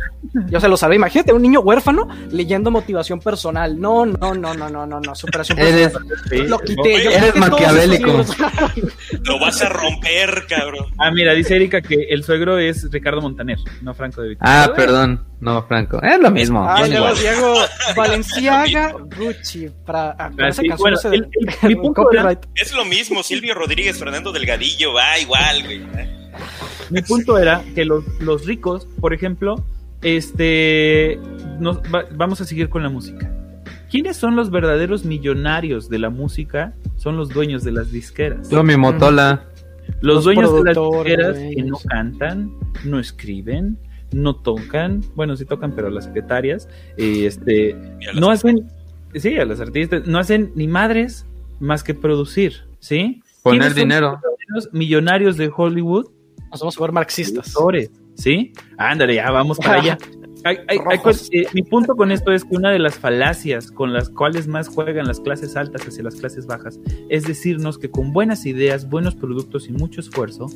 [0.49, 4.69] yo se lo sabía, imagínate un niño huérfano leyendo motivación personal, no, no, no, no,
[4.69, 8.25] no, no, no, superación eres, personal, lo quité, eres maquiavélico.
[9.23, 10.87] Lo vas a romper, cabrón.
[10.99, 14.45] Ah, mira, dice Erika que el suegro es Ricardo Montaner, no Franco de Vita.
[14.47, 16.65] Ah, perdón, no Franco, es lo mismo.
[16.69, 17.55] Ah, Diego, Diego
[17.97, 20.49] Valenciaga, Gucci, para, ah, ah
[21.13, 22.39] el.
[22.55, 26.26] Es lo mismo, Silvio Rodríguez, Fernando Delgadillo, va igual, güey.
[26.91, 29.65] Mi punto era que los, los ricos, por ejemplo,
[30.03, 31.19] este,
[31.59, 31.81] nos,
[32.15, 33.33] vamos a seguir con la música.
[33.91, 36.75] ¿Quiénes son los verdaderos millonarios de la música?
[36.97, 38.51] Son los dueños de las disqueras.
[38.51, 39.45] Yo, mi motola.
[40.01, 42.53] Los, dueños de las disqueras que no cantan,
[42.85, 43.79] no escriben,
[44.13, 47.77] no tocan, bueno, sí tocan, pero las secretarias, este,
[48.15, 48.69] no hacen,
[49.15, 51.25] sí, a las artistas, no hacen ni madres
[51.61, 53.23] más que producir, ¿sí?
[53.43, 54.21] Poner dinero.
[54.73, 56.07] Millonarios de Hollywood.
[56.51, 57.53] Nos vamos a ver marxistas.
[58.15, 58.53] ¿Sí?
[58.79, 59.99] Ándale, ya vamos para allá.
[61.33, 64.69] Eh, mi punto con esto es que una de las falacias con las cuales más
[64.69, 69.17] juegan las clases altas hacia las clases bajas es decirnos que con buenas ideas, buenos
[69.17, 70.47] productos y mucho esfuerzo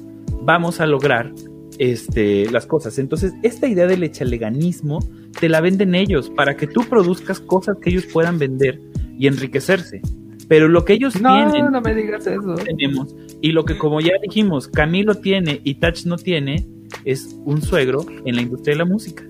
[0.43, 1.33] vamos a lograr
[1.79, 2.99] este, las cosas.
[2.99, 5.01] Entonces, esta idea del echaleganismo
[5.41, 8.81] te la venden ellos para que tú produzcas cosas que ellos puedan vender
[9.19, 10.03] y enriquecerse.
[10.51, 12.57] Pero lo que ellos tienen, no me digas eso.
[12.57, 16.67] Tenemos, y lo que como ya dijimos, Camilo tiene y Touch no tiene,
[17.05, 19.23] es un suegro en la industria de la música.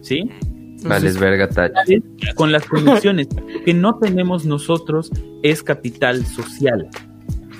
[0.00, 0.30] ¿Sí?
[0.82, 1.72] Vale, verga, Touch.
[2.36, 3.28] Con las condiciones
[3.66, 5.10] que no tenemos nosotros
[5.42, 6.88] es capital social.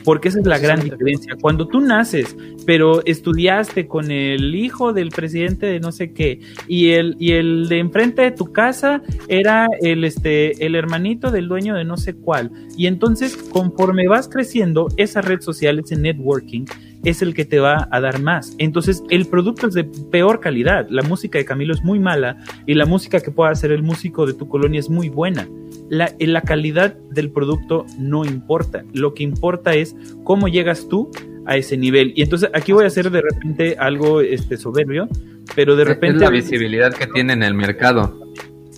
[0.04, 1.36] Porque esa es la gran diferencia.
[1.40, 6.90] Cuando tú naces, pero estudiaste con el hijo del presidente de no sé qué, y
[6.90, 11.74] el, y el de enfrente de tu casa era el, este, el hermanito del dueño
[11.74, 12.50] de no sé cuál.
[12.76, 16.64] Y entonces, conforme vas creciendo, esa red social, ese networking,
[17.04, 18.54] es el que te va a dar más.
[18.58, 20.86] Entonces, el producto es de peor calidad.
[20.90, 24.26] La música de Camilo es muy mala y la música que pueda hacer el músico
[24.26, 25.48] de tu colonia es muy buena.
[25.88, 28.84] La, la calidad del producto no importa.
[28.92, 31.10] Lo que importa es cómo llegas tú
[31.46, 32.12] a ese nivel.
[32.16, 35.08] Y entonces aquí voy a hacer de repente algo este, soberbio,
[35.54, 36.16] pero de repente...
[36.16, 38.18] Es la visibilidad que tiene en el mercado.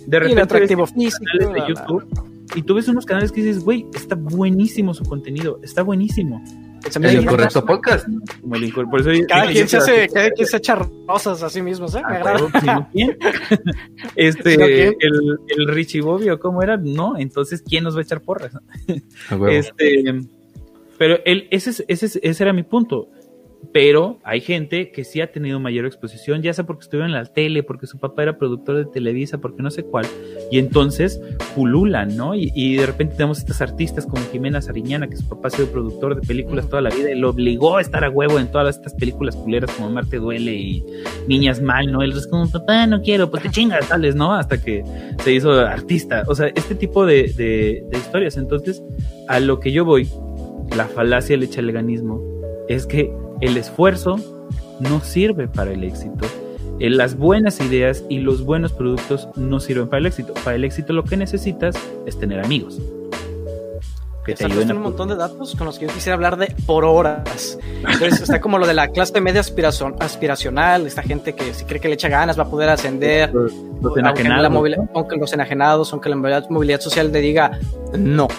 [0.07, 0.39] De repente...
[0.39, 1.53] Y atractivo físico.
[1.53, 2.05] De YouTube,
[2.55, 6.43] y tú ves unos canales que dices, güey, está buenísimo su contenido, está buenísimo.
[7.01, 8.07] El incorrecto podcast.
[8.47, 10.75] Por eso cada, quien se hace, cada quien se echa
[11.07, 12.01] rosas a sí mismo, ¿eh?
[12.07, 12.89] Me agrada.
[14.15, 16.77] este, el, el Richie Bobbio, ¿cómo era?
[16.77, 18.53] No, entonces, ¿quién nos va a echar porras?
[19.49, 20.03] este,
[20.97, 23.09] pero él, ese, ese, ese era mi punto
[23.71, 27.25] pero hay gente que sí ha tenido mayor exposición, ya sea porque estuvo en la
[27.25, 30.05] tele, porque su papá era productor de Televisa, porque no sé cuál,
[30.51, 31.21] y entonces
[31.55, 32.35] pululan, ¿no?
[32.35, 36.19] Y, de repente tenemos estas artistas como Jimena Sariñana, que su papá ha sido productor
[36.19, 38.93] de películas toda la vida y lo obligó a estar a huevo en todas estas
[38.95, 40.83] películas culeras como Marte Duele y
[41.27, 42.01] Niñas Mal, ¿no?
[42.01, 44.33] Él es como, papá, no quiero, pues te chingas, tales, ¿no?
[44.33, 44.83] Hasta que
[45.23, 46.23] se hizo artista.
[46.27, 48.37] O sea, este tipo de, de, de historias.
[48.37, 48.83] Entonces,
[49.27, 50.09] a lo que yo voy,
[50.75, 52.21] la falacia del echaleganismo
[52.67, 53.11] es que
[53.43, 54.17] el esfuerzo
[54.79, 56.25] no sirve para el éxito.
[56.79, 60.33] Eh, las buenas ideas y los buenos productos no sirven para el éxito.
[60.45, 62.79] Para el éxito lo que necesitas es tener amigos.
[64.25, 66.85] Que te ayuden un montón de datos con los que yo quisiera hablar de por
[66.85, 67.59] horas.
[67.79, 71.81] Entonces está como lo de la clase media aspiración, aspiracional, esta gente que si cree
[71.81, 73.51] que le echa ganas va a poder ascender, los,
[73.83, 74.47] aunque, la
[74.93, 76.15] aunque los enajenados, aunque la
[76.49, 77.59] movilidad social le diga
[77.97, 78.29] no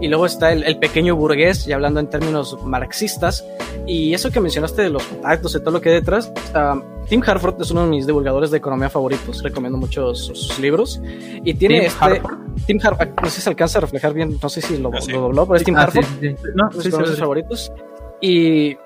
[0.00, 3.44] y luego está el, pequeño burgués, ya hablando en términos marxistas,
[3.86, 7.22] y eso que mencionaste de los contactos y todo lo que hay detrás, uh, Tim
[7.24, 11.00] Harford es uno de mis divulgadores de economía favoritos, recomiendo mucho sus, libros,
[11.44, 12.04] y tiene este...
[12.04, 12.38] Harford?
[12.66, 14.98] Tim Harford, no sé si se alcanza a reflejar bien, no sé si lo, ah,
[15.12, 16.06] dobló, pero es Tim ah, Harford,
[16.54, 17.72] no, sí, sus favoritos,
[18.20, 18.76] y...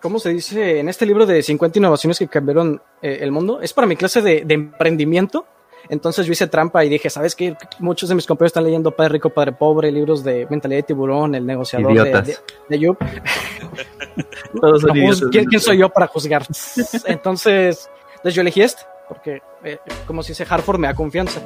[0.00, 0.80] ¿Cómo se dice?
[0.80, 4.20] En este libro de 50 innovaciones que cambiaron eh, el mundo, es para mi clase
[4.20, 5.46] de, de emprendimiento,
[5.88, 7.56] entonces yo hice trampa y dije, ¿sabes qué?
[7.78, 11.34] Muchos de mis compañeros están leyendo Padre Rico, Padre Pobre, libros de mentalidad de tiburón,
[11.34, 12.36] el negociador de,
[12.68, 12.98] de, Yup.
[15.30, 16.46] ¿quién, ¿quién, soy yo para juzgar?
[17.06, 21.40] Entonces, entonces yo elegí este porque, eh, como si dice Harford, me da confianza.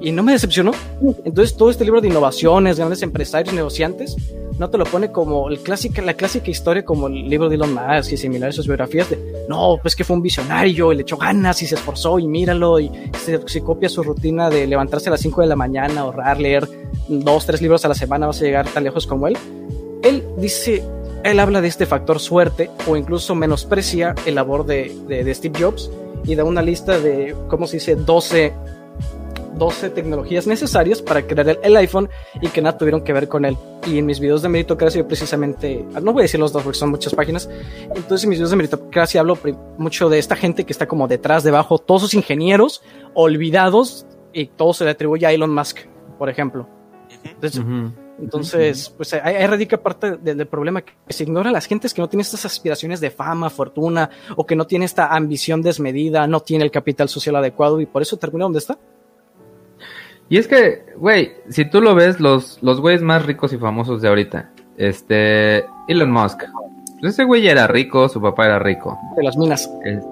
[0.00, 0.72] Y no me decepcionó.
[1.24, 4.16] Entonces, todo este libro de innovaciones, grandes empresarios, negociantes,
[4.58, 7.74] no te lo pone como el clásica, la clásica historia como el libro de Elon
[7.74, 11.18] Musk y similares sus biografías de, no, pues que fue un visionario y le echó
[11.18, 12.90] ganas y se esforzó y míralo y
[13.46, 16.68] si, copia su rutina de levantarse a las 5 de la mañana, ahorrar, leer
[17.08, 19.36] dos, tres libros a la semana, vas a llegar tan lejos como él.
[20.02, 20.82] Él dice,
[21.22, 25.58] él habla de este factor suerte o incluso menosprecia el labor de, de, de Steve
[25.58, 25.90] Jobs
[26.24, 28.52] y da una lista de, ¿cómo se dice?, 12,
[29.54, 32.08] 12 tecnologías necesarias para crear el, iPhone
[32.40, 33.56] y que nada tuvieron que ver con él.
[33.86, 36.62] Y en mis videos de meritocracia yo precisamente, ah, no voy a decir los dos
[36.62, 37.48] porque son muchas páginas,
[37.94, 39.38] entonces en mis videos de meritocracia hablo
[39.78, 42.82] mucho de esta gente que está como detrás, debajo, todos sus ingenieros
[43.14, 45.78] olvidados y todo se le atribuye a Elon Musk,
[46.18, 46.68] por ejemplo.
[47.24, 47.62] Entonces,
[48.20, 52.08] entonces, pues ahí, radica parte del, problema que se ignora a las gentes que no
[52.08, 56.64] tienen estas aspiraciones de fama, fortuna, o que no tiene esta ambición desmedida, no tiene
[56.64, 58.78] el capital social adecuado y por eso termina donde está.
[60.28, 64.00] Y es que, güey, si tú lo ves, los, los güeyes más ricos y famosos
[64.00, 66.44] de ahorita, este, Elon Musk,
[67.02, 68.98] ese güey era rico, su papá era rico.
[69.16, 69.70] De las minas.
[69.84, 70.06] Este,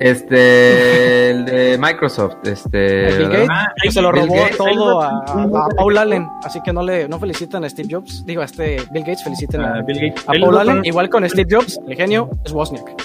[0.00, 3.16] el de Microsoft, este.
[3.18, 7.18] Bill Gates, ah, se lo robó todo a, Paul Allen, así que no le no
[7.18, 10.24] felicitan a Steve Jobs, digo a este Bill Gates, feliciten a, Bill Gates.
[10.26, 12.96] a Paul Allen, igual con Steve Jobs, el genio es Wozniak.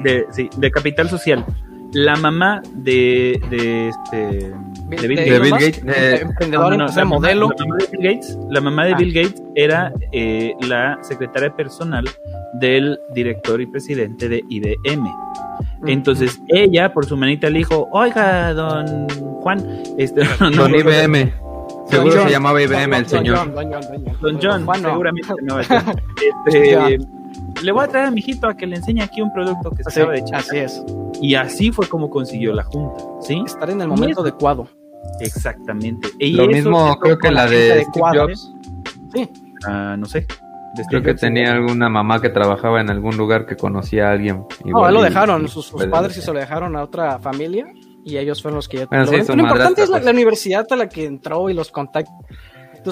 [0.00, 1.44] De, sí, de capital social.
[1.92, 4.52] la mamá de, de este
[4.96, 5.40] Bill- Bill de Gates.
[5.42, 7.48] Bill Gates, Musk, eh, emprendedor, No, no, empresario, la mamá- modelo.
[7.48, 8.96] La mamá de Bill Gates, la mamá de Ah.
[8.98, 12.04] Bill Gates era eh, la secretaria personal
[12.60, 15.10] del director y presidente de IBM.
[15.86, 19.08] Entonces ella, por su manita, le dijo, oiga, don
[19.40, 21.32] Juan, este, no, no, Don IBM.
[21.88, 22.24] Seguro John.
[22.26, 23.36] se llamaba IBM Don- el señor.
[23.36, 24.16] John, don John, don John.
[24.20, 25.82] Don John, seguramente no va a ser.
[26.46, 26.98] Este,
[27.62, 29.82] le voy a traer a mi hijito a que le enseñe aquí un producto que
[29.84, 30.40] se Sí, acaba de echar.
[30.40, 30.82] así es.
[31.20, 33.42] Y así fue como consiguió la junta, ¿sí?
[33.44, 34.68] Estar en el momento adecuado.
[35.20, 36.08] Exactamente.
[36.18, 38.18] Y Lo mismo creo que la de Steve.
[38.18, 38.52] Jobs.
[39.14, 39.28] Sí.
[39.98, 40.26] No sé.
[40.74, 44.36] De Creo que tenía alguna mamá que trabajaba en algún lugar que conocía a alguien.
[44.64, 46.26] No, igual a él lo y- dejaron, y sus, sus puede padres sí ser.
[46.28, 47.66] se lo dejaron a otra familia
[48.04, 50.04] y ellos fueron los que ya Bueno, sí, lo, importante es la, pues.
[50.06, 52.14] la universidad a la que entró y los contactos.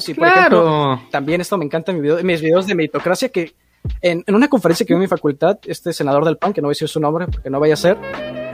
[0.09, 1.01] Y por ejemplo, Claro.
[1.11, 3.55] también esto me encanta en mi video- mis videos de meritocracia que
[4.03, 6.67] en, en una conferencia que dio en mi facultad, este senador del PAN, que no
[6.67, 7.97] voy a decir su nombre porque no vaya a ser,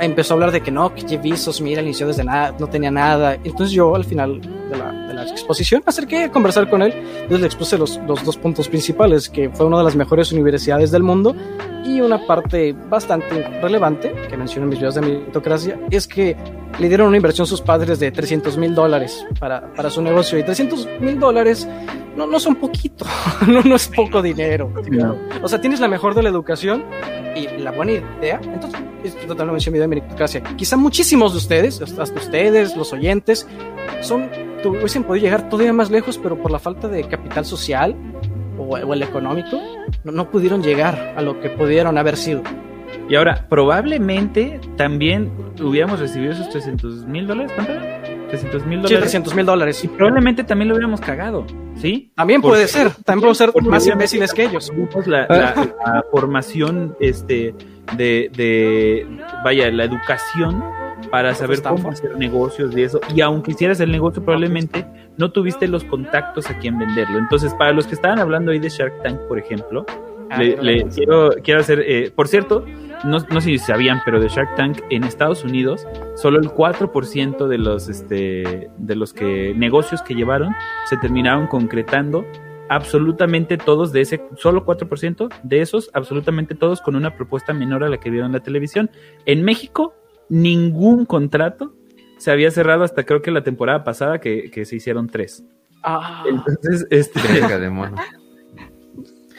[0.00, 2.90] empezó a hablar de que no, que Jeff Bezos, mira, inició desde nada, no tenía
[2.90, 3.34] nada.
[3.34, 6.92] Entonces yo al final de la, de la exposición me acerqué a conversar con él,
[6.94, 10.90] entonces le expuse los, los dos puntos principales, que fue una de las mejores universidades
[10.90, 11.34] del mundo
[11.84, 16.36] y una parte bastante relevante que menciono en mis videos de meritocracia es que
[16.78, 20.38] le dieron una inversión a sus padres de 300 mil dólares para, para su negocio
[20.38, 21.66] y 300 mil dólares
[22.16, 23.04] no, no son poquito,
[23.46, 24.72] no, no es poco dinero.
[24.90, 25.16] No.
[25.42, 26.84] O sea, tienes la mejor de la educación
[27.36, 28.40] y la buena idea.
[28.42, 30.02] Entonces, esto también lo mencioné en mi.
[30.56, 33.46] Quizá muchísimos de ustedes, hasta ustedes, los oyentes,
[34.00, 34.30] son,
[34.64, 37.94] hubiesen podido llegar todavía más lejos, pero por la falta de capital social
[38.58, 39.60] o, o el económico,
[40.04, 42.42] no, no pudieron llegar a lo que pudieron haber sido.
[43.08, 45.30] Y ahora, probablemente también
[45.62, 47.52] hubiéramos recibido esos 300 mil dólares.
[47.54, 48.02] ¿Cuánto era?
[48.28, 49.00] 300 mil Sí, dólares.
[49.00, 49.84] 300 mil dólares.
[49.84, 52.10] Y probablemente también lo hubiéramos cagado, ¿sí?
[52.16, 54.72] También Porque- puede ser, también podemos ser más imbéciles que ellos.
[55.06, 55.54] La, la-
[55.86, 57.54] la formación este,
[57.96, 59.06] de, de,
[59.44, 60.64] vaya, la educación
[61.12, 63.00] para saber cómo hacer negocios y eso.
[63.14, 64.84] Y aunque hicieras el negocio, probablemente
[65.16, 67.18] no tuviste los contactos a quien venderlo.
[67.18, 69.86] Entonces, para los que estaban hablando ahí de Shark Tank, por ejemplo,
[70.28, 72.64] Ah, le quiero, quiero hacer, eh, por cierto,
[73.04, 77.46] no, no sé si sabían, pero de Shark Tank en Estados Unidos, solo el 4%
[77.46, 80.54] de los, este, de los que, negocios que llevaron
[80.88, 82.24] se terminaron concretando.
[82.68, 87.88] Absolutamente todos de ese, solo 4% de esos, absolutamente todos con una propuesta menor a
[87.88, 88.90] la que vieron en la televisión.
[89.24, 89.94] En México,
[90.28, 91.74] ningún contrato
[92.18, 95.44] se había cerrado hasta creo que la temporada pasada que, que se hicieron tres.
[95.82, 97.20] Ah, Entonces, este,
[97.58, 97.96] de mono.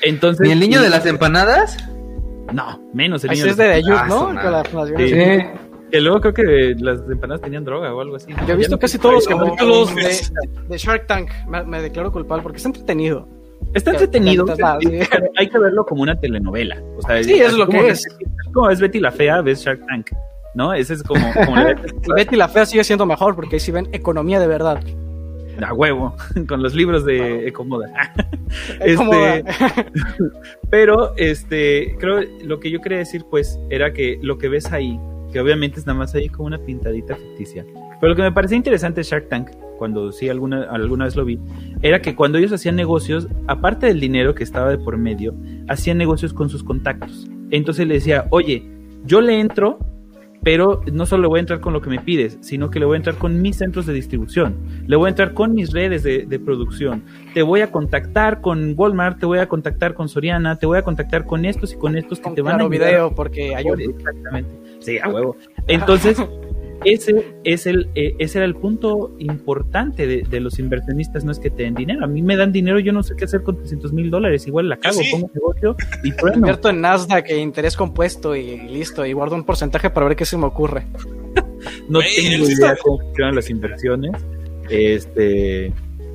[0.02, 0.48] entonces.
[0.48, 1.78] ¿Y el niño de las empanadas?
[2.54, 4.20] No, menos el niño sí es de Ah, ¿no?
[4.20, 4.52] su Con madre.
[4.52, 4.98] la fundación.
[5.00, 5.10] Sí.
[5.10, 5.46] Sí.
[5.92, 8.34] Que luego creo que las empanadas tenían droga o algo así.
[8.46, 11.30] Yo he visto casi todos los capítulos de, Shark Tank.
[11.48, 13.28] Me, me declaro culpable porque está entretenido.
[13.74, 14.46] Está entretenido.
[14.46, 16.78] Te- te- te- pero hay que verlo como una telenovela.
[16.98, 18.04] O sea, Sí, es así lo que es.
[18.06, 18.18] ves-
[18.54, 20.08] Como es Betty la Fea, ves Shark Tank.
[20.56, 20.74] ¿No?
[20.74, 21.72] Ese es como, como la
[22.06, 24.80] Y Betty la Fea sigue siendo mejor porque ahí sí ven economía de verdad.
[25.64, 26.16] A huevo,
[26.48, 27.90] con los libros de Ecomoda.
[28.96, 29.44] Como- Este,
[30.70, 35.00] pero, este, creo, lo que yo quería decir, pues, era que lo que ves ahí,
[35.32, 37.66] que obviamente es nada más ahí como una pintadita ficticia.
[38.00, 41.26] Pero lo que me parecía interesante de Shark Tank, cuando sí alguna, alguna vez lo
[41.26, 41.40] vi,
[41.82, 45.34] era que cuando ellos hacían negocios, aparte del dinero que estaba de por medio,
[45.68, 47.28] hacían negocios con sus contactos.
[47.52, 48.64] Entonces le decía, oye,
[49.06, 49.80] yo le entro,
[50.44, 52.86] pero no solo le voy a entrar con lo que me pides, sino que le
[52.86, 54.56] voy a entrar con mis centros de distribución,
[54.88, 58.74] le voy a entrar con mis redes de, de producción, te voy a contactar con
[58.78, 61.98] Walmart, te voy a contactar con Soriana, te voy a contactar con estos y con
[61.98, 63.82] estos que Con te van a video porque hay un...
[63.82, 64.52] Exactamente.
[64.80, 65.36] Sí, a huevo.
[65.68, 66.18] Entonces,
[66.94, 71.40] ese es el, eh, ese era el punto importante de, de los inversionistas, no es
[71.40, 72.04] que te den dinero.
[72.04, 74.48] A mí me dan dinero, yo no sé qué hacer con 300 mil dólares.
[74.48, 75.10] Igual la cago, sí.
[75.12, 76.38] pongo negocio y trueno.
[76.38, 79.06] Invierto en Nasdaq e interés compuesto y listo.
[79.06, 80.86] Y guardo un porcentaje para ver qué se me ocurre.
[81.90, 84.12] No Güey, tengo idea está- cómo funcionan las inversiones.
[84.70, 85.74] Este.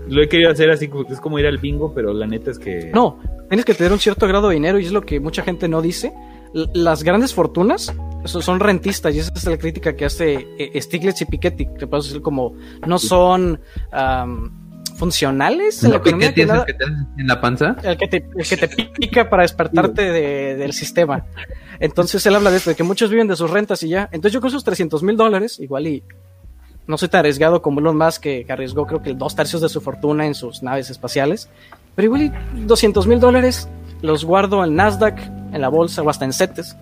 [0.09, 2.59] Lo he querido hacer así, como- es como ir al bingo, pero la neta es
[2.59, 2.91] que.
[2.93, 3.19] No,
[3.49, 5.83] tienes que tener un cierto grado de dinero y es lo que mucha gente no
[5.83, 6.13] dice.
[6.55, 7.95] L- Las grandes fortunas
[8.25, 12.03] son rentistas y esa es la crítica que hace eh, Stiglitz y Piketty, que puedo
[12.03, 12.55] decir como
[12.87, 13.61] no son
[13.91, 14.59] am,
[14.97, 16.45] funcionales en la ¿Lo que economía que
[16.75, 16.85] te
[17.19, 17.77] en la panza?
[17.83, 21.25] el que te, el que te pica para despertarte de- del sistema.
[21.81, 24.09] Entonces él habla de esto, de que muchos viven de sus rentas y ya.
[24.13, 26.05] Entonces yo con esos 300 mil dólares, igual y
[26.87, 29.69] no soy tan arriesgado como Elon Musk, que, que arriesgó creo que dos tercios de
[29.69, 31.49] su fortuna en sus naves espaciales.
[31.97, 32.23] Pero igual
[32.57, 33.69] y 200 mil dólares
[34.03, 35.19] los guardo en Nasdaq,
[35.53, 36.77] en la bolsa o hasta en CETES.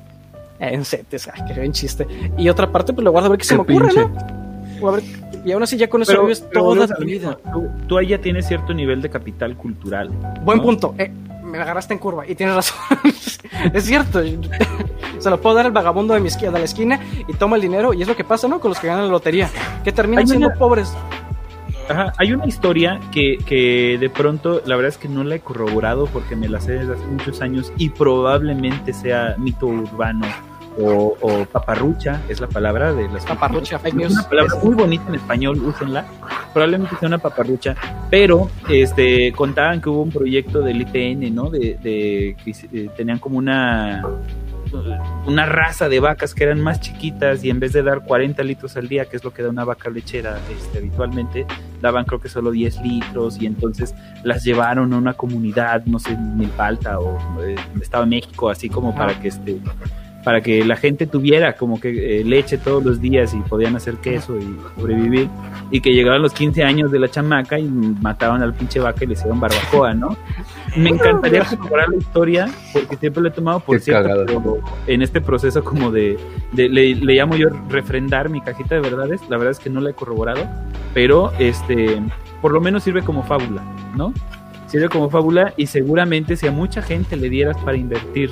[0.61, 2.07] En CETES, ay, qué buen chiste.
[2.37, 4.01] Y otra parte pues lo guardo a ver qué se me ocurre, pinche.
[4.01, 4.87] ¿no?
[4.87, 5.05] O a ver-
[5.45, 7.39] y aún así ya con eso Pero, vives pero toda tu vida.
[7.53, 10.11] Tú, tú ahí ya tienes cierto nivel de capital cultural.
[10.45, 10.65] Buen ¿no?
[10.65, 10.95] punto.
[10.99, 11.11] Eh,
[11.45, 12.77] me agarraste en curva y tienes razón.
[13.73, 14.21] es cierto.
[15.19, 17.63] se lo puedo dar al vagabundo de mi izquierda, de la esquina y toma el
[17.63, 18.61] dinero y es lo que pasa, ¿no?
[18.61, 19.49] Con los que ganan la lotería,
[19.83, 20.93] que terminan siendo pobres.
[21.89, 25.41] Ajá, hay una historia que, que de pronto, la verdad es que no la he
[25.41, 30.25] corroborado porque me la sé desde hace muchos años y probablemente sea mito urbano
[30.79, 34.13] o, o paparrucha, es la palabra de las Paparrucha, fake news.
[34.13, 36.05] Es una palabra muy bonita en español, úsenla.
[36.53, 37.77] Probablemente sea una paparrucha,
[38.11, 41.51] pero este contaban que hubo un proyecto del IPN, ¿no?
[41.51, 44.03] De, de que eh, tenían como una
[45.27, 48.77] una raza de vacas que eran más chiquitas y en vez de dar 40 litros
[48.77, 51.47] al día, que es lo que da una vaca lechera este, habitualmente,
[51.81, 56.13] daban creo que solo 10 litros y entonces las llevaron a una comunidad, no sé,
[56.13, 59.59] en Milpalta o eh, Estado de México, así como para que este
[60.25, 63.95] para que la gente tuviera como que eh, leche todos los días y podían hacer
[63.97, 65.29] queso y sobrevivir
[65.71, 69.07] y que llegaban los 15 años de la chamaca y mataban al pinche vaca y
[69.07, 70.17] le hicieron barbacoa, ¿no?
[70.77, 74.27] Me encantaría recuperar la historia porque siempre lo he tomado por Qué cierto, cagado.
[74.27, 76.19] pero en este proceso como de,
[76.53, 79.81] de- le, le llamo yo refrendar mi cajita de verdades, la verdad es que no
[79.81, 80.47] la he corroborado,
[80.95, 82.01] pero este
[82.43, 83.63] por lo menos sirve como fábula,
[83.97, 84.13] ¿no?
[84.67, 88.31] Sirve como fábula y seguramente si a mucha gente le dieras para invertir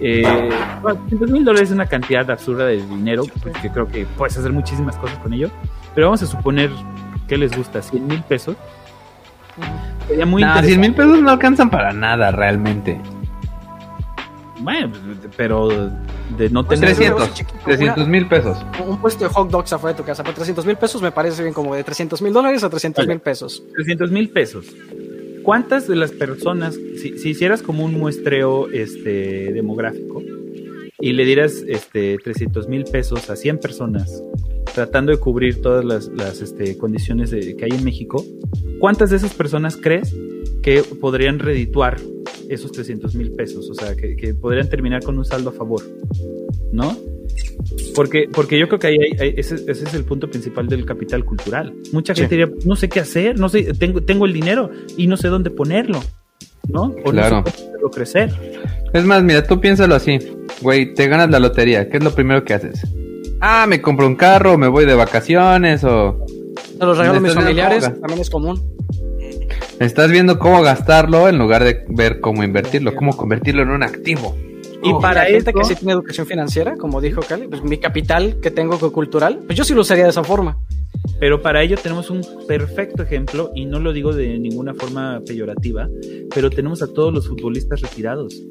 [0.00, 0.50] eh,
[0.82, 4.96] 200 mil dólares es una cantidad absurda de dinero, porque creo que puedes hacer muchísimas
[4.96, 5.50] cosas con ello.
[5.94, 6.70] Pero vamos a suponer
[7.28, 8.56] que les gusta 100 mil pesos.
[10.08, 10.88] Sería muy Nah, 100 interesante.
[10.88, 13.00] mil pesos no alcanzan para nada realmente.
[14.60, 14.90] Bueno,
[15.36, 15.68] pero
[16.38, 16.94] de no tener.
[16.94, 17.30] 300,
[17.64, 18.64] 300 mil pesos.
[18.86, 21.42] Un puesto de hot dogs afuera de tu casa por 300 mil pesos me parece
[21.42, 23.62] bien como de 300 mil dólares a 300 mil pesos.
[23.74, 24.64] 300 mil pesos.
[25.44, 30.22] ¿Cuántas de las personas, si, hicieras como un muestreo este, demográfico
[30.98, 34.22] y le dieras este, 300 mil pesos a 100 personas,
[34.74, 38.24] tratando de cubrir todas las, este, condiciones que hay en México,
[38.80, 40.16] ¿cuántas de esas personas crees
[40.62, 42.00] que podrían redituar
[42.48, 43.68] esos 300 mil pesos?
[43.68, 45.82] O sea, que podrían terminar con un saldo a favor,
[46.72, 46.96] ¿no?
[47.94, 50.84] Porque, porque yo creo que ahí hay- hay- ese, ese es el punto principal del
[50.84, 51.72] capital cultural.
[51.92, 52.22] Mucha Sí.
[52.22, 55.28] gente diría, no sé qué hacer, no sé, tengo, tengo el dinero y no sé
[55.28, 56.02] dónde ponerlo,
[56.68, 56.94] ¿no?
[57.04, 57.40] O Claro.
[57.40, 58.30] no sé cómo hacerlo crecer.
[58.92, 60.18] Es más, mira, tú piénsalo así.
[60.60, 61.88] Güey, te ganas la lotería.
[61.88, 62.86] ¿Qué es lo primero que haces?
[63.40, 66.24] Ah, me compro un carro, me voy de vacaciones o...
[66.78, 68.60] Se los regalo a mis familiares, también es común.
[69.80, 74.36] Estás viendo cómo gastarlo en lugar de ver cómo invertirlo, cómo convertirlo en un activo.
[74.84, 77.78] Y para la gente esto- que sí tiene educación financiera, como dijo Cali, pues mi
[77.78, 80.58] capital que tengo cultural, pues yo sí lo usaría de esa forma.
[81.20, 85.88] Pero para ello tenemos un perfecto ejemplo, y no lo digo de ninguna forma peyorativa,
[86.34, 88.42] pero tenemos a todos los futbolistas retirados.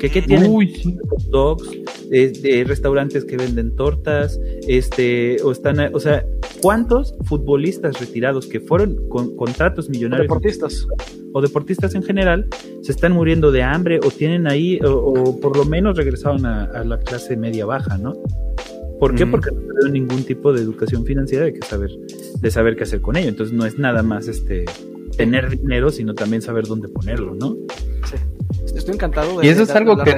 [0.00, 0.52] ¿Qué, qué tienen?
[0.52, 1.68] hot dogs,
[2.12, 4.38] eh, de restaurantes que venden tortas,
[4.68, 6.24] este, o están, o sea,
[6.60, 10.86] ¿cuántos futbolistas retirados que fueron con contratos millonarios Deportistas.
[11.32, 12.46] o deportistas en general
[12.82, 16.64] se están muriendo de hambre o tienen ahí, o, o por lo menos regresaron a,
[16.64, 18.12] a la clase media baja, ¿no?
[19.00, 19.26] ¿Por qué?
[19.26, 21.90] Porque no tuvieron ningún tipo de educación financiera de que saber,
[22.40, 23.28] de saber qué hacer con ello.
[23.28, 24.64] Entonces no es nada más este
[25.16, 27.56] tener dinero, sino también saber dónde ponerlo, ¿no?
[28.08, 28.16] Sí.
[28.76, 30.10] Estoy encantado de Y eso es algo que.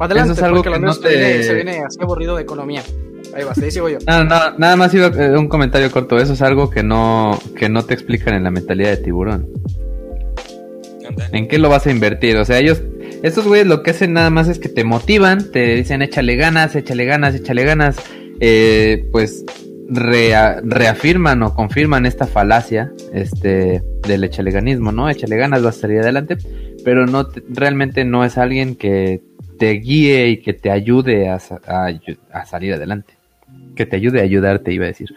[0.00, 2.82] Adelante, eso es algo que lo no te- se viene así aburrido de economía.
[3.34, 3.98] Ahí va, ahí sigo yo.
[4.06, 6.18] No, no, nada más iba eh, un comentario corto.
[6.18, 9.48] Eso es algo que no, que no te explican en la mentalidad de tiburón.
[11.32, 12.36] ¿En qué lo vas a invertir?
[12.36, 12.82] O sea, ellos,
[13.24, 16.76] estos güeyes lo que hacen nada más es que te motivan, te dicen échale ganas,
[16.76, 17.96] échale ganas, échale ganas.
[18.40, 19.44] Eh, pues
[19.88, 25.08] rea- reafirman o confirman esta falacia este, del échale ganismo, ¿no?
[25.08, 26.36] Échale ganas, vas a salir adelante.
[26.84, 29.22] Pero no te- realmente no es alguien que
[29.58, 33.14] te guíe y que te ayude a, salir adelante.
[33.74, 35.14] Que te ayude a ayudarte, iba a decir.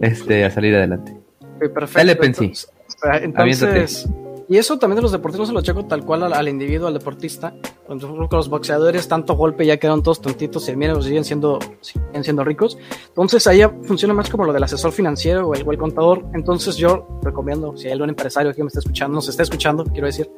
[0.00, 1.12] Este, a salir adelante.
[1.58, 1.98] Perfecto.
[1.98, 2.12] Dale.
[2.12, 2.68] Entonces,
[3.04, 4.08] eh, entonces,
[4.48, 6.88] y eso también de los deportistas no se lo checo tal cual al, al individuo,
[6.88, 7.54] al deportista.
[7.88, 12.44] Cuando los boxeadores, tanto golpe ya quedaron todos tontitos y mira, siguen siendo, siguen siendo
[12.44, 12.76] ricos.
[13.08, 16.24] Entonces ahí funciona más como lo del asesor financiero o el, o el contador.
[16.34, 20.06] Entonces yo recomiendo, si hay algún empresario que me está escuchando, nos está escuchando, quiero
[20.06, 20.30] decir,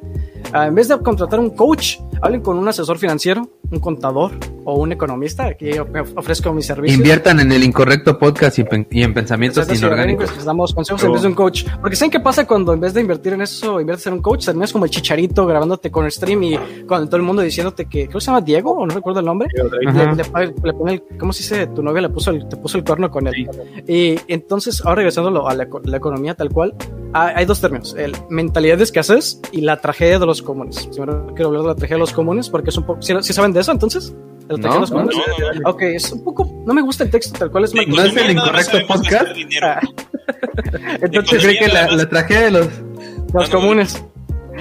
[0.53, 4.31] ah, en vez de contratar un coach, hablen con un asesor financiero, un contador
[4.63, 5.45] o un economista.
[5.47, 6.97] Aquí yo ofrezco mis servicios.
[6.97, 10.23] Inviertan en el incorrecto podcast y, pen- y en pensamientos Exacto, inorgánicos.
[10.23, 11.65] orgánicos, que damos consejos en vez de un coach.
[11.81, 14.45] Porque ¿saben qué pasa cuando en vez de invertir en eso, inviertes en un coach?
[14.45, 16.57] Terminas como el chicharito grabándote con el stream y
[16.87, 19.25] con todo el mundo diciéndote que, creo que se llama Diego, o no recuerdo el
[19.25, 19.47] nombre.
[19.53, 21.67] Le, le- le pone el, ¿cómo se dice?
[21.67, 23.49] Tu novia le puso el, te puso el cuerno con él.
[23.87, 26.73] Y entonces, ahora regresando a la, la economía tal cual,
[27.13, 30.87] hay, hay dos términos: el mentalidad de escasez y la tragedia de los comunes.
[30.87, 33.01] Primero quiero hablar de la tragedia de los comunes porque es un poco.
[33.01, 34.13] ¿Sí, sí saben de eso entonces?
[34.47, 35.17] ¿De la tragedia No, de los no, comunes?
[35.17, 35.69] no, no, no.
[35.69, 36.49] Ok, es un poco.
[36.65, 39.27] No me gusta el texto tal cual es De ¿No es el más incorrecto podcast?
[39.63, 39.79] Ah.
[39.81, 41.95] ¿Usted Entonces, cree que la, más.
[41.95, 42.67] la tragedia de los
[43.33, 43.49] los no, no.
[43.49, 44.03] comunes.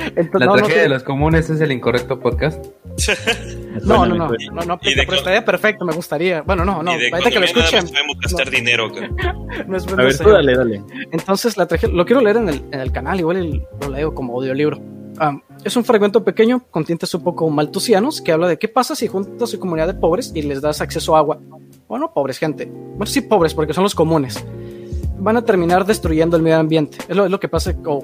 [0.07, 2.65] Entonces, la no, no, tragedia que- de los comunes es el incorrecto podcast?
[3.85, 6.43] no, no, no, no, no, pero estaría perfecto, me gustaría.
[6.43, 7.87] Bueno, no, no, ahorita que lo escuchen.
[7.87, 8.91] Podemos gastar dinero.
[9.67, 10.83] no es A ver, tú dale, dale.
[11.13, 14.35] Entonces, la tragedia, lo quiero leer en el, en el canal, igual lo leo como
[14.37, 14.79] audiolibro.
[14.79, 18.95] Um, es un fragmento pequeño con tintes un poco maltusianos que habla de qué pasa
[18.95, 21.39] si juntas a su comunidad de pobres y les das acceso a agua.
[21.89, 22.67] Bueno, pobres gente.
[22.67, 24.43] Bueno, sí, pobres, porque son los comunes
[25.21, 26.99] van a terminar destruyendo el medio ambiente.
[27.09, 28.01] Es lo, que pasa o,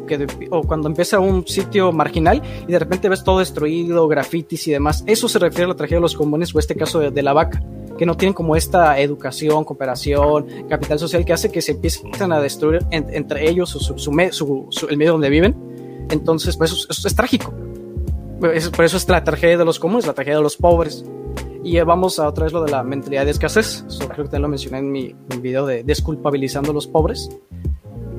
[0.67, 5.03] cuando empieza un sitio marginal y de repente ves todo destruido, grafitis y demás.
[5.07, 7.62] Eso se refiere a la tragedia de los comunes o este caso de, la vaca,
[7.99, 12.41] que no tienen como esta educación, cooperación, capital social que hace que se empiecen a
[12.41, 15.57] destruir entre ellos su, el medio donde viven.
[16.11, 17.53] Entonces, pues eso, es trágico.
[18.41, 21.05] por eso es la tragedia de los comunes, la tragedia de los pobres.
[21.67, 23.85] Y vamos a otra vez lo de la mentalidad de escasez.
[23.99, 27.28] creo que también lo mencioné en mi, video de desculpabilizando a los pobres.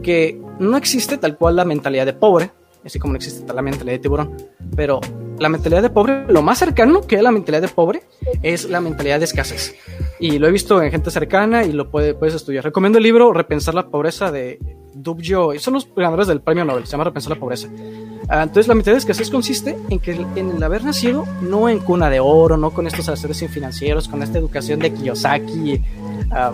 [0.03, 2.51] Que no existe tal cual la mentalidad de pobre,
[2.83, 4.35] así como no existe tal la mentalidad de tiburón.
[4.75, 4.99] Pero
[5.39, 8.03] la mentalidad de pobre, lo más cercano que es la mentalidad de pobre
[8.43, 9.75] es la mentalidad de escasez.
[10.19, 12.65] Y lo he visto en gente cercana y lo puedes estudiar.
[12.65, 14.59] Recomiendo el libro Repensar la pobreza de
[14.93, 15.57] Dubjo.
[15.57, 16.85] Son los ganadores del premio Nobel.
[16.85, 17.69] Se llama Repensar la pobreza.
[18.29, 21.79] Ah, entonces la mitad de escasez consiste en que en el haber nacido no en
[21.79, 25.81] cuna de oro, no con estos asesores financieros, con esta educación de Kiyosaki,
[26.31, 26.51] ah,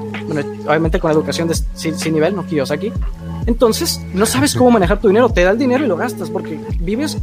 [0.68, 2.92] obviamente con la educación de, sin, nivel, no Kiyosaki.
[3.48, 6.60] Entonces no sabes cómo manejar tu dinero, te da el dinero y lo gastas porque
[6.80, 7.18] vives,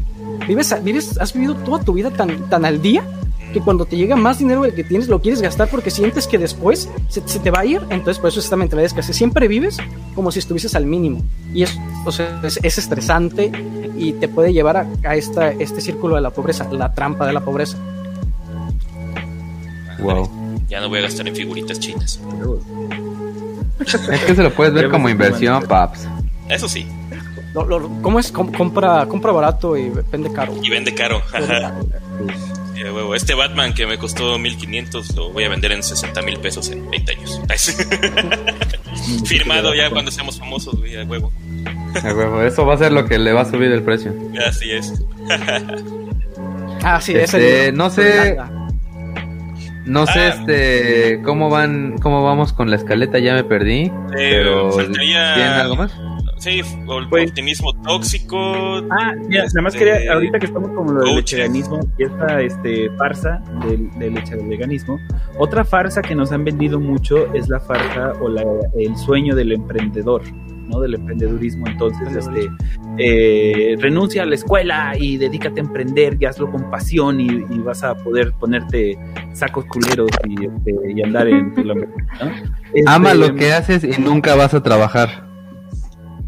[0.48, 3.04] vives, vives, has vivido toda tu vida tan, tan al día
[3.52, 6.38] que cuando te llega más dinero del que tienes lo quieres gastar porque sientes que
[6.38, 7.80] después se, te va a ir.
[7.90, 9.78] Entonces, por eso esta mentalidad es que siempre vives
[10.14, 11.22] como si estuvieses al mínimo.
[11.52, 13.50] Y es, o sea, es, estresante
[13.96, 17.40] y te puede llevar a, esta, este círculo de la pobreza, la trampa de la
[17.40, 17.76] pobreza.
[20.00, 20.30] Wow.
[20.68, 22.20] Ya no voy a gastar en figuritas chinas.
[23.80, 26.06] Es que se lo puedes ver como inversión, paps.
[26.48, 26.86] Eso sí.
[28.02, 28.30] ¿Cómo es?
[28.30, 30.54] compra, compra barato y vende caro.
[30.62, 31.22] Y vende caro.
[33.15, 36.89] Este Batman que me costó 1500 lo voy a vender en 60 mil pesos en
[36.91, 37.41] 20 años.
[39.26, 41.33] Firmado ya cuando seamos famosos, güey, a huevo.
[42.02, 44.15] A huevo, eso va a ser lo que le va a subir el precio.
[44.47, 45.05] Así es.
[46.83, 48.39] ah, sí, este, No sé.
[49.86, 50.28] No sé, ah.
[50.28, 53.86] este, cómo van, cómo vamos con la escaleta, ya me perdí.
[53.86, 55.92] Eh, pero ¿tienen algo más?
[56.41, 58.39] Sí, pues, optimismo tóxico.
[58.91, 62.41] Ah, ya, nada más quería, este, ahorita que estamos como lo del veganismo y esta
[62.41, 64.99] este, farsa del, del veganismo,
[65.39, 68.43] otra farsa que nos han vendido mucho es la farsa o la,
[68.75, 70.23] el sueño del emprendedor.
[70.69, 70.78] ¿no?
[70.78, 71.67] del emprendedurismo.
[71.67, 72.49] Entonces, este,
[72.97, 77.28] eh, renuncia a la escuela y dedícate a emprender y hazlo con pasión y,
[77.59, 78.97] vas a poder ponerte
[79.33, 81.75] sacos culeros y, este, andar en ¿no?
[82.86, 85.30] Ama lo este, que haces y nunca vas a trabajar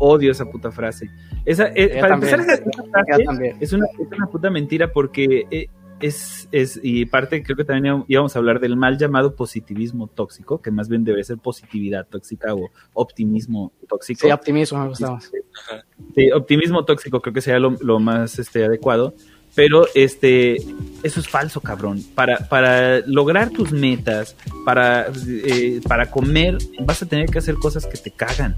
[0.02, 1.08] odio esa puta frase.
[1.44, 5.68] Esa, eh, para empezar, esa, frase es una, es una, puta mentira porque eh,
[6.00, 10.60] es, es, y parte creo que también íbamos a hablar del mal llamado positivismo tóxico,
[10.60, 14.26] que más bien debe ser positividad tóxica o optimismo tóxico.
[14.26, 15.20] Sí, optimismo me gustaba.
[15.20, 19.14] Sí, optimismo tóxico creo que sería lo, lo más este, adecuado.
[19.54, 20.56] Pero este,
[21.02, 22.02] eso es falso, cabrón.
[22.14, 27.86] Para, para lograr tus metas, para, eh, para comer, vas a tener que hacer cosas
[27.86, 28.56] que te cagan.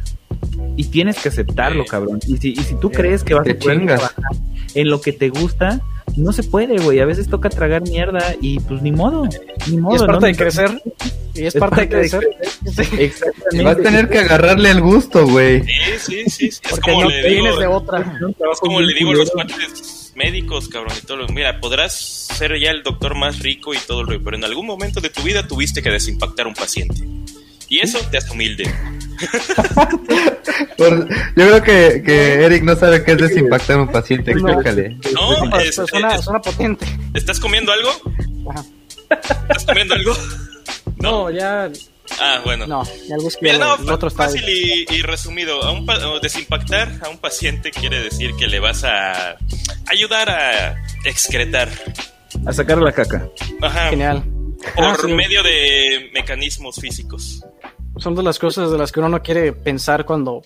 [0.77, 2.21] Y tienes que aceptarlo, cabrón.
[2.27, 4.33] Y si, y si tú crees que vas a poder trabajar
[4.75, 5.81] en lo que te gusta,
[6.17, 7.01] no se puede, güey.
[7.01, 9.29] A veces toca tragar mierda y pues ni modo.
[9.69, 9.95] Ni modo.
[9.95, 10.83] Y es parte de crecer.
[11.37, 12.23] Y es, parte, de crecer.
[12.97, 13.65] Exactamente.
[13.65, 15.65] Vas a tener que agarrarle el gusto, güey.
[15.99, 16.61] Sí, sí, sí.
[16.71, 18.21] Porque no tienes de otra.
[18.53, 22.71] Es como le digo a los padres médicos, cabrón, y todo Mira, podrás ser ya
[22.71, 25.83] el doctor más rico y todo lo pero en algún momento de tu vida tuviste
[25.83, 27.03] que desimpactar a un paciente.
[27.69, 28.65] Y eso te hace humilde.
[30.79, 34.33] yo creo que, que, Eric no sabe qué es desimpactar a un paciente.
[34.33, 34.99] Explícale.
[35.13, 36.87] No, es, suena, potente.
[37.15, 37.91] ¿Estás comiendo algo?
[39.11, 40.15] ¿Estás comiendo algo?
[40.97, 41.71] No, ya.
[42.21, 42.67] Ah, bueno.
[42.67, 45.63] No, algo es Mira, no, otro fácil y, y, resumido.
[45.63, 45.87] A un
[46.21, 49.37] desimpactar a un paciente quiere decir que le vas a
[49.87, 51.71] ayudar a excretar.
[52.47, 53.27] A sacar la caca.
[53.63, 53.91] Ajá.
[53.91, 54.34] Genial.
[54.75, 57.45] Por ah, medio de mecanismos físicos
[57.97, 60.43] son de las cosas de las que uno no quiere pensar cuando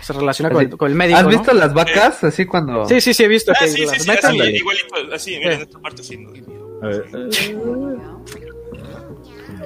[0.00, 1.18] se relaciona con, el, médico.
[1.18, 2.24] ¿Has visto las vacas?
[2.24, 2.86] Así cuando.
[2.86, 3.52] Sí, sí, sí, he visto.
[3.52, 6.18] Ah, que sí, sí, sí, así, igualito, así, mira, en esta parte sí.
[6.82, 7.04] A ver.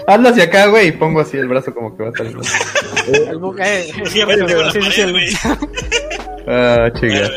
[0.07, 2.37] Hazlo hacia acá, güey, y pongo así el brazo como que va a salir.
[3.07, 3.93] el eh.
[4.73, 5.37] Sí, sí,
[6.47, 7.31] Ah, chica.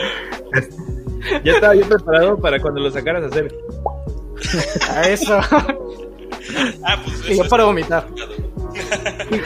[1.43, 3.53] Ya estaba yo preparado para cuando lo sacaras a hacer.
[4.91, 5.39] A eso.
[6.84, 8.08] Ah, pues y yo para vomitar.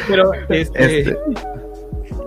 [0.08, 1.18] Pero, este, este,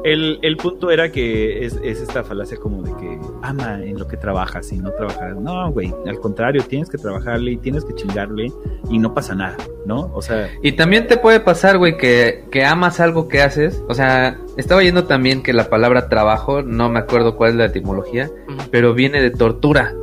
[0.05, 4.07] el, el punto era que es, es, esta falacia como de que ama en lo
[4.07, 5.37] que trabajas y no trabajarás.
[5.39, 8.53] No, güey, al contrario, tienes que trabajarle y tienes que chingarle
[8.91, 10.11] y no pasa nada, ¿no?
[10.13, 10.51] O sea...
[10.63, 13.83] Y también te puede pasar, güey, que, que amas algo que haces.
[13.89, 17.65] O sea, estaba yendo también que la palabra trabajo, no me acuerdo cuál es la
[17.67, 18.31] etimología,
[18.71, 19.95] pero viene de tortura.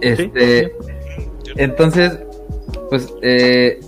[0.00, 0.74] este...
[1.56, 2.18] Entonces,
[2.88, 3.12] pues...
[3.22, 3.80] Eh,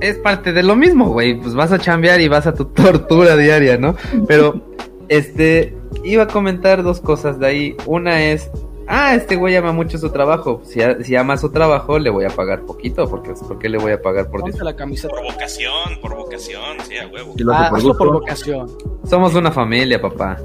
[0.00, 1.40] es parte de lo mismo, güey.
[1.40, 3.96] Pues vas a chambear y vas a tu tortura diaria, ¿no?
[4.26, 4.60] Pero,
[5.08, 7.76] este, iba a comentar dos cosas de ahí.
[7.86, 8.50] Una es,
[8.86, 10.62] ah, este güey ama mucho su trabajo.
[10.64, 13.92] Si, si ama su trabajo, le voy a pagar poquito, porque ¿por qué le voy
[13.92, 15.14] a pagar por la camiseta.
[15.14, 17.34] Por vocación, por vocación, sí, a huevo.
[17.52, 18.70] Ah, por, por vocación.
[19.08, 20.38] Somos una familia, papá.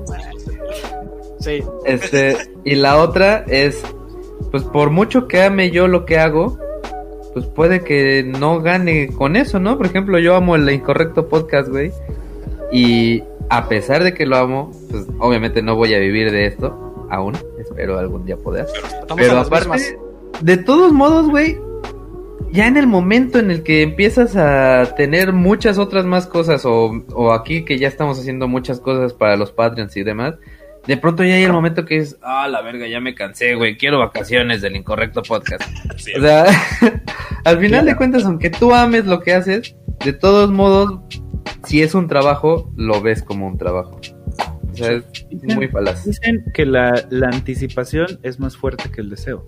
[1.39, 1.63] Sí.
[1.85, 3.81] Este, y la otra es,
[4.51, 6.57] pues por mucho que ame yo lo que hago,
[7.33, 9.77] pues puede que no gane con eso, ¿no?
[9.77, 11.91] Por ejemplo, yo amo el Incorrecto Podcast, güey.
[12.71, 17.07] Y a pesar de que lo amo, pues obviamente no voy a vivir de esto
[17.09, 17.35] aún.
[17.59, 18.67] Espero algún día poder.
[19.15, 19.97] Pero aparte,
[20.41, 21.57] de todos modos, güey,
[22.51, 27.03] ya en el momento en el que empiezas a tener muchas otras más cosas, o,
[27.13, 30.35] o aquí que ya estamos haciendo muchas cosas para los Patreons y demás,
[30.87, 33.77] de pronto ya hay el momento que es, ah, la verga, ya me cansé, güey,
[33.77, 35.63] quiero vacaciones del incorrecto podcast.
[35.91, 36.45] o sea,
[37.45, 40.99] al final de cuentas, aunque tú ames lo que haces, de todos modos,
[41.65, 43.99] si es un trabajo, lo ves como un trabajo.
[44.71, 46.05] O sea, es muy falaz.
[46.05, 49.47] Dicen que la, la anticipación es más fuerte que el deseo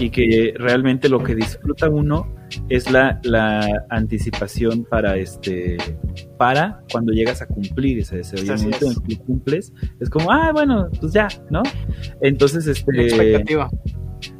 [0.00, 2.37] y que realmente lo que disfruta uno
[2.68, 5.76] es la, la anticipación para este
[6.38, 8.42] para cuando llegas a cumplir ese deseo.
[8.42, 11.62] Y el momento en que cumples, es como, ah, bueno, pues ya, ¿no?
[12.22, 12.92] Entonces, este.
[12.92, 13.70] La expectativa.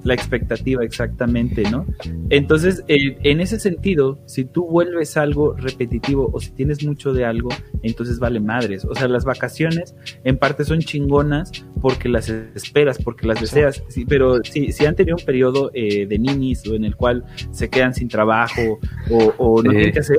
[0.02, 1.86] La expectativa, exactamente, ¿no?
[2.30, 7.24] Entonces, eh, en ese sentido, si tú vuelves algo repetitivo o si tienes mucho de
[7.24, 7.50] algo,
[7.82, 8.84] entonces vale madres.
[8.84, 14.04] O sea, las vacaciones en parte son chingonas porque las esperas, porque las deseas, sí,
[14.06, 17.68] pero si, si han tenido un periodo eh, de ninis o en el cual se
[17.68, 18.78] quedan sin trabajo
[19.10, 20.18] o, o no tienen que hacer,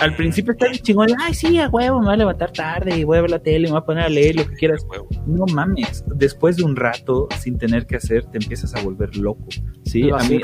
[0.00, 3.18] al principio está chingón, ay, sí, a huevo, me voy a levantar tarde y voy
[3.18, 4.86] a ver la tele, me voy a poner a leer lo que quieras.
[5.26, 9.44] No mames, después de un rato sin tener que hacer, te empiezas a volver loco.
[9.84, 10.40] Sí, a mí,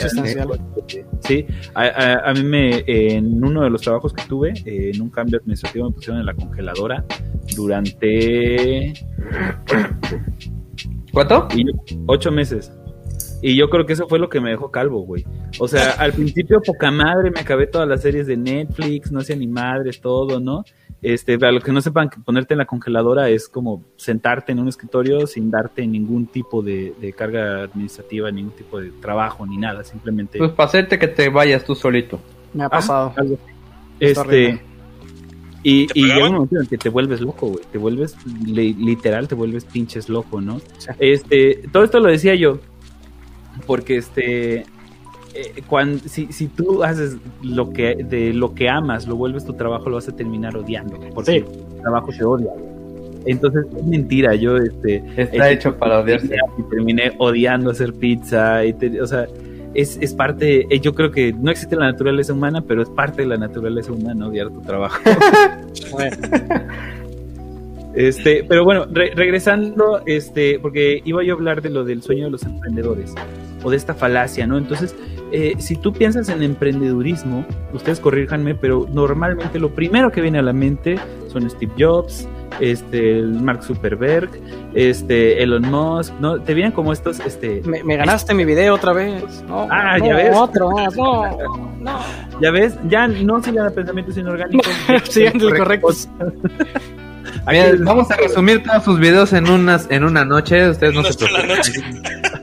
[1.21, 5.89] sí, a, mí me, en uno de los trabajos que tuve, en un cambio administrativo
[5.89, 7.05] me pusieron en la congeladora
[7.55, 8.93] durante...
[11.17, 11.49] ¿Cuánto?
[12.05, 12.71] ocho meses.
[13.41, 15.25] Y yo creo que eso fue lo que me dejó calvo, güey.
[15.59, 19.35] O sea, al principio poca madre, me acabé todas las series de Netflix, no sé
[19.35, 20.63] ni madres, todo, ¿no?
[21.01, 24.59] Este, para los que no sepan, que ponerte en la congeladora es como sentarte en
[24.59, 29.85] un escritorio sin darte ningún tipo de, carga administrativa, ningún tipo de trabajo, ni nada,
[29.85, 30.37] simplemente...
[30.37, 32.21] Pues para hacerte que te vayas tú solito.
[32.53, 33.15] Me ha pasado.
[34.01, 34.61] este...
[35.69, 37.65] Y, y llega un momento en el que te vuelves loco, güey.
[37.73, 40.61] Te vuelves, literal, te vuelves pinches loco, ¿no?
[41.01, 42.61] Este, todo esto lo decía yo,
[43.67, 44.65] porque este eh,
[45.67, 49.91] cuando, si, si tú haces lo que de lo que amas, lo vuelves tu trabajo,
[49.91, 51.47] lo vas a terminar odiando, porque el
[51.83, 52.53] trabajo se odia.
[53.25, 58.73] Entonces es mentira, yo este está hecho para odiarse y terminé odiando hacer pizza y
[59.01, 59.27] o sea,
[59.77, 63.23] es, es parte, eh, yo creo que no existe la naturaleza humana, pero es parte
[63.23, 64.99] de la naturaleza humana odiar tu trabajo.
[67.97, 72.31] Este, pero bueno, regresando, este, porque iba yo a hablar de lo del sueño de
[72.31, 73.15] los emprendedores
[73.63, 74.59] o de esta falacia, ¿no?
[74.59, 74.95] Entonces,
[75.39, 80.43] eh, si tú piensas en emprendedurismo, ustedes corríjanme, pero normalmente lo primero que viene a
[80.43, 80.99] la mente
[81.31, 82.27] son Steve Jobs,
[82.59, 84.31] este, Mark Zuckerberg,
[84.73, 86.41] este, Elon Musk, ¿no?
[86.41, 87.61] Te vienen como estos, este...
[87.67, 89.45] Me, ganaste mi video otra vez.
[89.51, 90.35] ah, ya ves.
[90.35, 92.01] Otro no, no.
[92.41, 94.67] Ya ves, ya no sigan a pensamientos inorgánicos.
[95.11, 96.09] sigan correctos.
[97.81, 100.71] vamos a resumir todos sus videos en unas en una noche.
[100.71, 101.61] Ustedes no, se preocupen.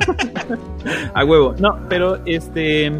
[1.13, 1.55] a huevo.
[1.59, 2.91] No, pero este.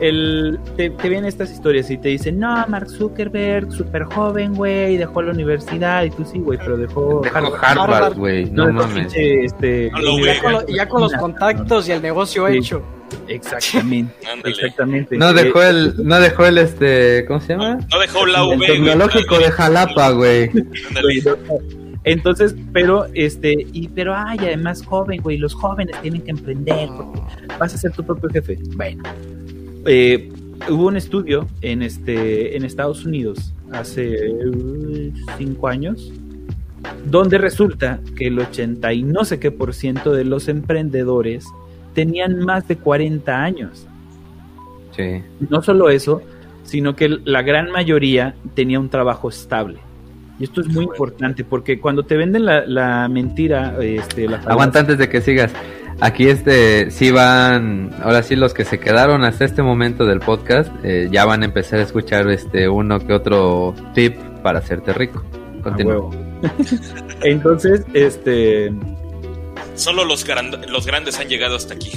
[0.00, 5.20] El, te, vienen estas historias y te dicen, no, Mark Zuckerberg, súper joven, güey, dejó
[5.20, 9.12] la universidad, y tú sí, güey, pero dejó, dejó Harvard, güey, no, mames.
[9.14, 9.90] Este,
[10.68, 12.82] ya, con, los contactos y el negocio hecho.
[13.28, 14.14] Exactamente,
[14.44, 15.18] exactamente.
[15.18, 17.78] No dejó el, no dejó el este, ¿cómo se llama?
[17.90, 18.52] No, dejó la UV.
[18.52, 20.50] El tecnológico de Jalapa, güey.
[22.04, 27.20] Entonces, pero, este, y, pero, ay, además joven, güey, los jóvenes tienen que emprender porque
[27.58, 28.58] vas a ser tu propio jefe.
[28.74, 29.02] Bueno,
[29.86, 30.32] eh,
[30.68, 34.34] hubo un estudio en, este, en Estados Unidos hace
[35.38, 36.12] cinco años
[37.04, 41.46] donde resulta que el 80 y no sé qué por ciento de los emprendedores
[41.94, 43.86] tenían más de 40 años.
[44.96, 45.22] Sí.
[45.48, 46.22] No solo eso,
[46.64, 49.78] sino que la gran mayoría tenía un trabajo estable.
[50.40, 54.96] Y esto es muy importante porque cuando te venden la, mentira, este, la Aguanta antes
[54.96, 55.52] de que sigas.
[56.00, 60.72] Aquí este, sí van, ahora sí los que se quedaron hasta este momento del podcast,
[60.82, 65.22] eh, ya van a empezar a escuchar este uno que otro tip para hacerte rico.
[65.62, 66.10] Continúa.
[67.22, 68.72] Entonces, este...
[69.74, 70.26] Solo los,
[70.70, 71.90] los grandes han llegado hasta aquí.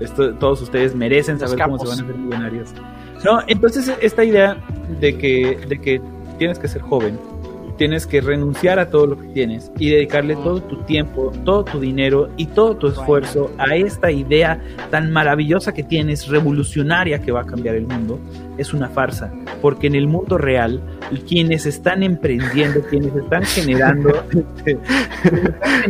[0.00, 2.74] Esto, todos ustedes merecen saber cómo se van a hacer millonarios.
[3.24, 4.58] No, entonces esta idea
[5.00, 6.02] de que, de que
[6.42, 7.16] tienes que ser joven
[7.76, 11.80] tienes que renunciar a todo lo que tienes y dedicarle todo tu tiempo, todo tu
[11.80, 17.40] dinero y todo tu esfuerzo a esta idea tan maravillosa que tienes, revolucionaria que va
[17.40, 18.20] a cambiar el mundo,
[18.58, 19.32] es una farsa.
[19.60, 20.80] Porque en el mundo real,
[21.26, 24.10] quienes están emprendiendo, quienes están generando...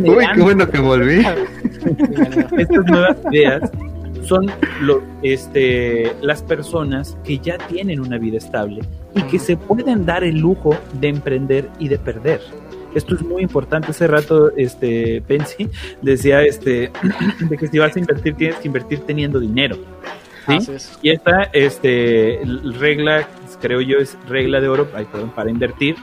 [0.03, 1.19] Uy, qué bueno que volví.
[2.57, 3.71] estas nuevas ideas
[4.23, 8.81] son los, este, las personas que ya tienen una vida estable
[9.15, 12.41] y que se pueden dar el lujo de emprender y de perder.
[12.95, 13.91] Esto es muy importante.
[13.91, 15.69] Hace rato, este, Pensi
[16.01, 16.91] decía, este,
[17.39, 19.77] de que si vas a invertir, tienes que invertir teniendo dinero.
[21.01, 22.41] Y esta, este,
[22.77, 23.27] regla,
[23.61, 24.87] creo yo, es regla de oro,
[25.35, 25.95] para invertir,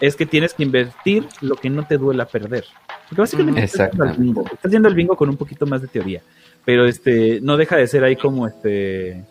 [0.00, 2.64] es que tienes que invertir lo que no te duela perder.
[3.08, 5.88] Porque básicamente estás haciendo, el bingo, estás haciendo el bingo con un poquito más de
[5.88, 6.22] teoría
[6.64, 9.24] pero este no deja de ser ahí como este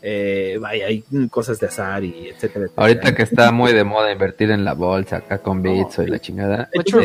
[0.00, 4.52] eh, vaya, hay cosas de azar y etcétera, Ahorita que está muy de moda invertir
[4.52, 6.68] en la bolsa, acá con bits y la chingada.
[6.72, 7.00] De hecho,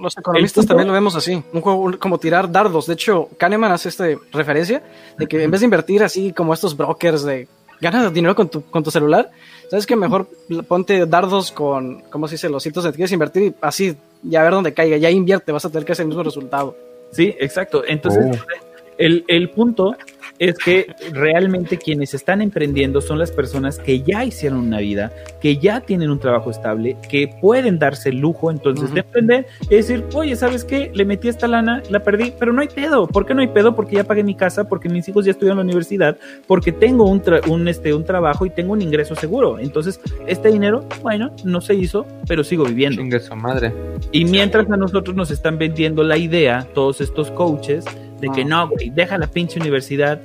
[0.00, 2.88] los economistas también lo vemos así, un juego como tirar dardos.
[2.88, 4.82] De hecho, Kahneman hace esta referencia
[5.16, 7.48] de que en vez de invertir así como estos brokers de
[7.80, 9.30] ganas dinero con tu, con tu celular,
[9.70, 10.28] sabes que mejor
[10.68, 12.50] ponte dardos con, ¿cómo se dice?
[12.50, 15.64] Los hitos de quieres invertir y así, ya a ver dónde caiga, ya invierte, vas
[15.64, 16.76] a tener que hacer el mismo resultado.
[17.12, 17.82] Sí, exacto.
[17.86, 18.65] Entonces, oh.
[18.98, 19.96] El, el punto
[20.38, 25.56] es que realmente quienes están emprendiendo son las personas que ya hicieron una vida, que
[25.56, 30.04] ya tienen un trabajo estable, que pueden darse el lujo entonces de emprender y decir,
[30.14, 30.90] oye, ¿sabes qué?
[30.94, 33.06] Le metí esta lana, la perdí, pero no hay pedo.
[33.06, 33.74] ¿Por qué no hay pedo?
[33.74, 37.08] Porque ya pagué mi casa, porque mis hijos ya estudian en la universidad, porque tengo
[37.08, 39.58] un, un, este, un trabajo y tengo un ingreso seguro.
[39.58, 43.00] Entonces, este dinero, bueno, no se hizo, pero sigo viviendo.
[43.00, 43.72] Ingreso madre.
[44.12, 47.84] Y mientras a nosotros nos están vendiendo la idea, todos estos coaches,
[48.20, 50.20] de que no, güey, deja la pinche universidad,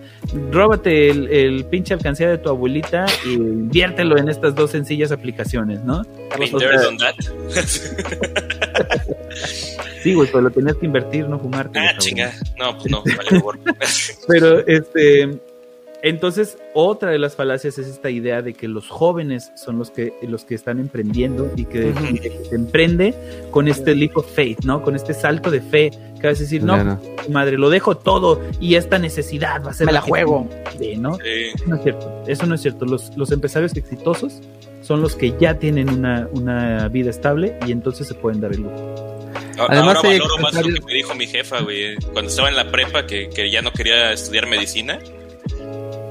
[0.52, 6.04] róbate el, pinche alcancía de tu abuelita y inviértelo en estas dos sencillas aplicaciones, ¿no?
[10.04, 11.80] sí, güey, pero lo tenías que invertir, no fumarte.
[11.80, 12.32] Ah, chinga.
[12.58, 13.44] No, pues no, vale,
[14.28, 15.40] Pero, este,
[16.04, 20.14] entonces, otra de las falacias es esta idea de que los jóvenes son los que,
[20.24, 21.94] los que están emprendiendo y que,
[22.50, 23.14] se emprende
[23.52, 24.82] con este leap of faith, ¿no?
[24.82, 27.00] Con este salto de fe, que vas a decir, no,
[27.30, 29.86] madre, lo dejo todo y esta necesidad va a ser...
[29.86, 30.50] Me la juego.
[30.98, 31.18] ¿no?
[31.24, 32.86] Eso no es cierto, eso no es cierto.
[32.86, 34.42] Los, los empresarios exitosos
[34.82, 38.62] son los que ya tienen una, una vida estable y entonces se pueden dar el
[38.62, 38.96] lujo.
[39.70, 41.96] Además, Ahora valoro más lo que me dijo mi jefa, güey.
[42.14, 44.98] Cuando estaba en la prepa, que, que ya no quería estudiar medicina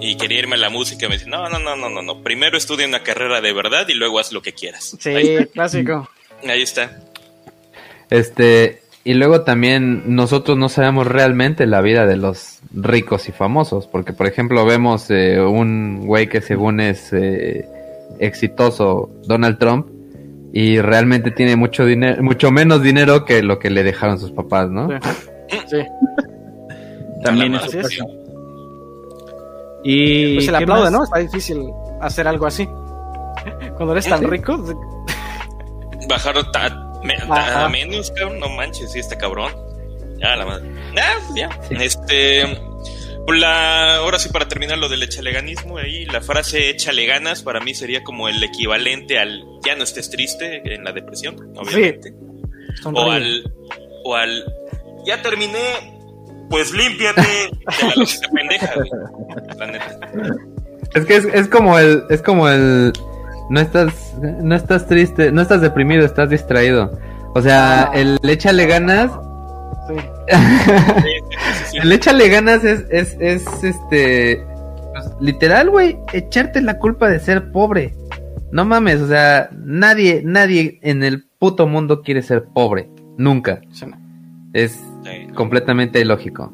[0.01, 2.57] y quería irme a la música, me dice, no, no, no, no, no, no, primero
[2.57, 4.97] estudia una carrera de verdad y luego haz lo que quieras.
[4.99, 5.13] Sí,
[5.53, 6.09] clásico.
[6.47, 6.99] Ahí está.
[8.09, 13.87] Este, y luego también nosotros no sabemos realmente la vida de los ricos y famosos,
[13.87, 17.67] porque por ejemplo vemos eh, un güey que según es eh,
[18.19, 19.87] exitoso, Donald Trump,
[20.53, 24.69] y realmente tiene mucho dinero, mucho menos dinero que lo que le dejaron sus papás,
[24.69, 24.89] ¿no?
[25.69, 25.79] Sí.
[27.23, 27.81] También eso
[29.83, 31.05] y pues se le aplaude, ¿no?
[31.05, 32.67] Está difícil hacer algo así.
[33.77, 34.63] Cuando eres tan rico.
[36.09, 39.53] Bajar a, menos, cabrón, no manches, sí, este cabrón.
[40.19, 40.71] Ya, la madre.
[40.99, 41.49] Ah, ya.
[41.71, 42.45] Este.
[43.29, 47.75] La, ahora sí, para terminar lo del echaleganismo, ahí la frase échale ganas para mí
[47.75, 52.13] sería como el equivalente al ya no estés triste en la depresión, obviamente.
[52.85, 53.45] O al,
[54.05, 54.45] o al
[55.07, 56.00] ya terminé,
[56.51, 57.51] pues límpiate de
[57.97, 58.73] la pendeja,
[59.57, 59.99] La neta.
[60.95, 62.93] Es que es, como el, es como el,
[63.49, 66.99] no estás, no estás triste, no estás deprimido, estás distraído.
[67.35, 67.91] O sea, ah.
[67.95, 69.13] el échale ganas.
[69.89, 69.97] Sí.
[71.83, 74.45] el échale ganas es, es, es este,
[74.93, 77.95] pues, literal, güey, echarte la culpa de ser pobre.
[78.51, 82.91] No mames, o sea, nadie, nadie en el puto mundo quiere ser pobre.
[83.17, 83.61] Nunca.
[84.53, 84.81] Es
[85.35, 86.53] completamente ilógico.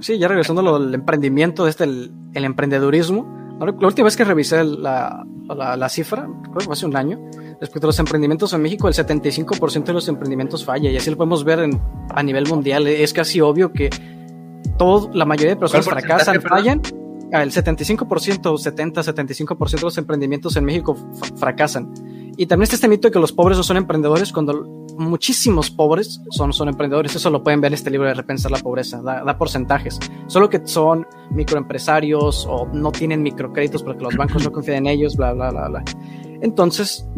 [0.00, 3.56] Sí, ya regresando al emprendimiento, este, el, emprendedurismo.
[3.58, 7.18] la última vez que revisé la, la, cifra, creo que fue hace un año,
[7.60, 11.16] respecto a los emprendimientos en México, el 75% de los emprendimientos falla y así lo
[11.16, 11.68] podemos ver
[12.10, 12.86] a nivel mundial.
[12.86, 13.90] Es casi obvio que
[14.76, 16.82] todo, la mayoría de personas fracasan, fallan.
[17.32, 20.96] Ah, el 75%, 70, 75% de los emprendimientos en México
[21.36, 21.92] fracasan.
[22.36, 26.20] Y también está este mito de que los pobres no son emprendedores cuando muchísimos pobres
[26.30, 27.14] son, son emprendedores.
[27.14, 29.00] Eso lo pueden ver en este libro de Repensar la Pobreza.
[29.02, 29.98] Da, porcentajes.
[30.26, 35.16] Solo que son microempresarios o no tienen microcréditos porque los bancos no confían en ellos,
[35.16, 35.84] bla, bla, bla, bla.
[36.42, 37.08] Entonces,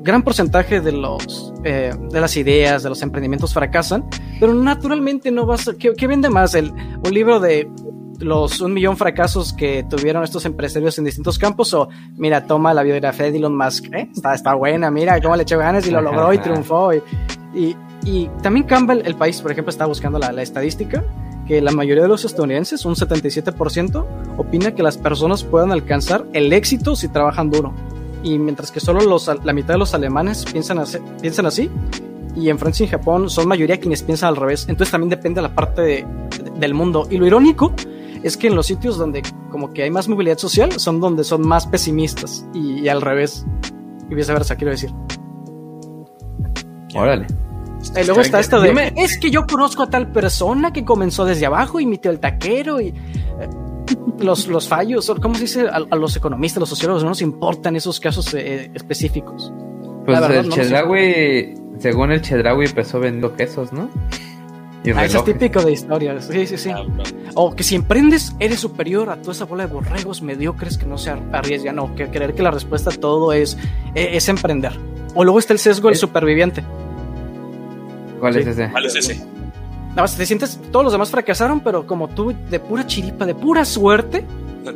[0.00, 4.08] gran porcentaje de, los, eh, de las ideas, de los emprendimientos fracasan,
[4.38, 5.74] pero naturalmente no vas a...
[5.74, 6.54] ¿Qué, qué vende más?
[6.54, 7.68] El, un libro de
[8.20, 12.82] los un millón fracasos que tuvieron estos empresarios en distintos campos o mira, toma la
[12.82, 14.08] biografía de Elon Musk, ¿eh?
[14.14, 16.92] está, está buena, mira cómo le echó ganas y lo logró y triunfó.
[16.94, 17.02] Y,
[17.54, 21.04] y, y también Campbell, el país, por ejemplo, está buscando la, la estadística
[21.46, 24.04] que la mayoría de los estadounidenses, un 77%,
[24.36, 27.72] opina que las personas puedan alcanzar el éxito si trabajan duro.
[28.22, 31.70] Y mientras que solo los, la mitad de los alemanes piensan así, piensan así
[32.34, 34.66] y en Francia y en Japón son mayoría quienes piensan al revés.
[34.68, 36.06] Entonces también depende de la parte de,
[36.42, 37.06] de, del mundo.
[37.10, 37.72] Y lo irónico
[38.26, 41.46] es que en los sitios donde como que hay más movilidad social son donde son
[41.46, 43.46] más pesimistas y, y al revés.
[44.10, 44.90] Y viceversa, quiero decir.
[46.94, 47.26] Órale.
[47.94, 48.92] Y luego está esto de, Dime.
[48.96, 52.80] es que yo conozco a tal persona que comenzó desde abajo y metió el taquero
[52.80, 52.88] y...
[52.88, 52.94] Eh,
[54.18, 55.68] los, los fallos, ¿cómo se dice?
[55.68, 59.52] A, a, los economistas, los sociólogos, no nos importan esos casos eh, específicos.
[60.04, 63.88] Pues verdad, el no Chedraui, según el Chedraui, empezó vendiendo quesos, ¿no?
[64.94, 66.26] Ah, eso es típico de historias.
[66.26, 66.70] Sí, sí, sí.
[66.70, 67.02] Ah, no.
[67.34, 70.98] O que si emprendes, eres superior a toda esa bola de borregos mediocres que no
[70.98, 71.78] se arriesgan.
[71.78, 73.56] O que creer que la respuesta a todo es,
[73.94, 74.72] es emprender.
[75.14, 76.62] O luego está el sesgo del superviviente.
[78.20, 78.40] ¿Cuál sí.
[78.40, 78.70] es ese?
[78.70, 79.16] ¿Cuál es ese?
[79.96, 83.34] Nada más te sientes, todos los demás fracasaron, pero como tú, de pura chiripa, de
[83.34, 84.24] pura suerte.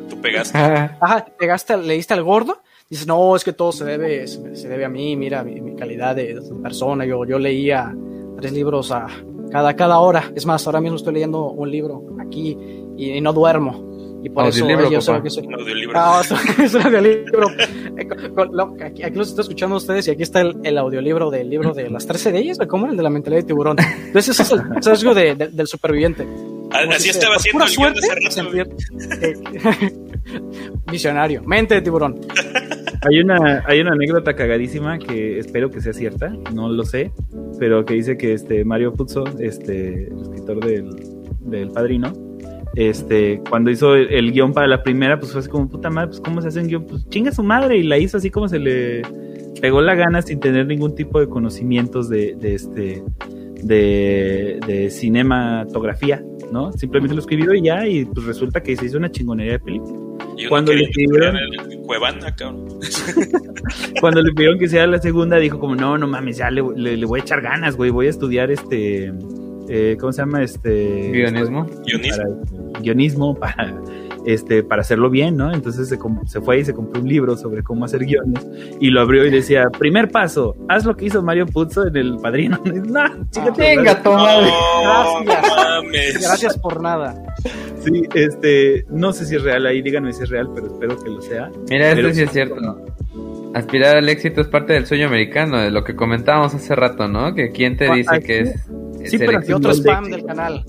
[0.08, 0.56] Tú pegaste.
[0.56, 2.62] Ajá, pegaste, le diste al gordo.
[2.88, 6.16] Dices, no, es que todo se debe, se debe a mí, mira, mi, mi calidad
[6.16, 7.04] de persona.
[7.04, 7.94] Yo, yo leía
[8.36, 9.06] tres libros a,
[9.50, 10.32] cada, cada hora.
[10.34, 12.56] Es más, ahora mismo estoy leyendo un libro aquí
[12.96, 13.90] y, y no duermo.
[14.22, 15.46] Y por eso yo sé que soy.
[15.46, 15.98] Un audiolibro.
[15.98, 16.20] No,
[16.64, 17.48] es un audiolibro.
[18.84, 21.88] aquí, aquí, los estoy escuchando ustedes y aquí está el, el, audiolibro del libro de
[21.88, 22.86] las 13 de ellas, ¿cómo?
[22.86, 23.78] El de la mentalidad de tiburón.
[23.80, 26.24] Entonces, ese es el sesgo de, de, del superviviente.
[26.24, 28.00] Como Así estaba haciendo el suerte,
[28.52, 28.68] de.
[30.90, 31.42] Visionario.
[31.42, 32.20] Mente de tiburón.
[33.02, 37.12] Hay una, hay una anécdota cagadísima que espero que sea cierta, no lo sé,
[37.58, 40.90] pero que dice que este Mario Puzo, este escritor del,
[41.40, 42.12] del Padrino,
[42.74, 46.08] este, cuando hizo el, el, guion para la primera, pues fue así como, puta madre,
[46.08, 48.48] pues cómo se hace un guion, pues chinga su madre, y la hizo así como
[48.48, 49.02] se le
[49.60, 53.02] pegó la gana sin tener ningún tipo de conocimientos de, de este,
[53.62, 56.22] de, de, cinematografía,
[56.52, 56.72] ¿no?
[56.72, 60.09] Simplemente lo escribió y ya, y pues resulta que se hizo una chingonería de película.
[60.48, 61.36] Cuando le pidieron
[61.86, 62.34] Cuevana,
[64.00, 66.96] cuando le pidieron que sea la segunda, dijo como, no, no mames, ya le, le,
[66.96, 69.12] le voy a echar ganas, güey, voy a estudiar este,
[69.72, 70.42] eh, ¿cómo se llama?
[70.42, 71.10] Este...
[71.12, 71.64] Guionismo.
[71.84, 72.16] Guionismo.
[72.16, 73.74] Para, guionismo para,
[74.26, 75.52] este, para hacerlo bien, ¿no?
[75.52, 75.96] Entonces se,
[76.26, 78.44] se, fue y se compró un libro sobre cómo hacer guiones
[78.80, 82.16] y lo abrió y decía, primer paso, haz lo que hizo Mario Puzo en El
[82.16, 82.60] Padrino.
[82.64, 83.04] no,
[83.56, 84.40] venga, toma.
[84.40, 86.22] No, Gracias.
[86.22, 87.14] Gracias por nada.
[87.80, 91.08] Sí, este, no sé si es real ahí, díganme si es real, pero espero que
[91.08, 91.50] lo sea.
[91.70, 92.84] Mira, pero, esto sí es cierto.
[93.54, 97.34] Aspirar al éxito es parte del sueño americano, de lo que comentábamos hace rato, ¿no?
[97.34, 98.66] Que quién te dice ah, que es...
[99.06, 100.62] Sí, pero aquí otro spam del canal.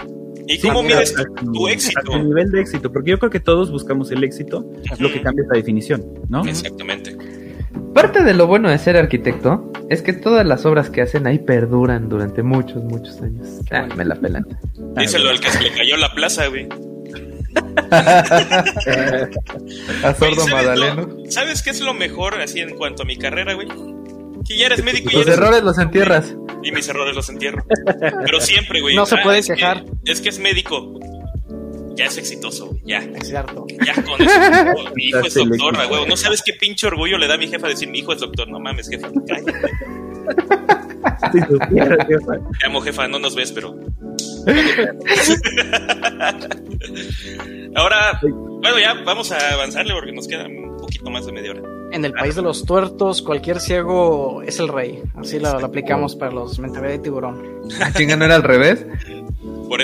[0.48, 1.16] ¿Y cómo sí, mides
[1.54, 2.16] tu éxito?
[2.16, 5.00] El nivel de éxito, porque yo creo que todos buscamos el éxito, uh -huh.
[5.00, 6.46] lo que cambia es la definición, ¿no?
[6.46, 7.16] Exactamente.
[7.94, 11.40] Parte de lo bueno de ser arquitecto es que todas las obras que hacen ahí
[11.40, 13.48] perduran durante muchos, muchos años.
[13.72, 14.46] Ah, me la pelan.
[14.96, 16.68] Díselo al que se le cayó la plaza, güey.
[20.04, 21.10] a sordo Madaleno.
[21.30, 23.68] ¿Sabes qué es lo mejor así en cuanto a mi carrera, güey?
[24.48, 25.38] Que ya eres médico y Los eres...
[25.38, 26.36] errores los entierras.
[26.64, 27.66] Y mis errores los entierro.
[28.26, 28.96] Pero siempre, güey.
[28.96, 29.84] No se puede quejar.
[30.06, 31.00] Que, es que es médico.
[31.96, 32.82] Ya es exitoso, güey.
[32.86, 33.00] Ya.
[33.00, 33.66] Es cierto.
[33.86, 34.94] Ya con eso.
[34.96, 36.06] mi hijo es doctor, güey.
[36.08, 38.48] No sabes qué pinche orgullo le da a mi jefa decir mi hijo es doctor.
[38.50, 39.10] No mames, jefa.
[39.28, 39.54] Cállate.
[42.08, 42.34] Jefa.
[42.60, 43.08] Te amo, jefa.
[43.08, 43.76] No nos ves, pero.
[47.76, 51.62] Ahora, bueno, ya vamos a avanzarle porque nos queda un poquito más de media hora.
[51.92, 55.02] En el país de los tuertos, cualquier ciego es el rey.
[55.16, 57.62] Así lo, lo aplicamos para los mentalidad de tiburón.
[57.82, 58.86] ¿A quién no era al revés?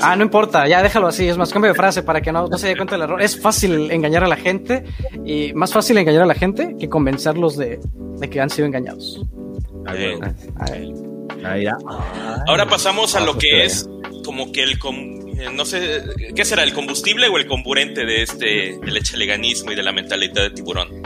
[0.02, 1.28] Ah, no importa, ya déjalo así.
[1.28, 3.22] Es más, cambio de frase para que no, no se dé cuenta del error.
[3.22, 4.84] Es fácil engañar a la gente
[5.26, 7.80] y más fácil engañar a la gente que convencerlos de,
[8.18, 9.22] de que han sido engañados.
[12.48, 13.90] Ahora pasamos a lo que es
[14.26, 14.78] como que el
[15.54, 16.04] no sé
[16.36, 20.44] qué será el combustible o el comburente de este del echeleganismo y de la mentalidad
[20.44, 21.04] de tiburón.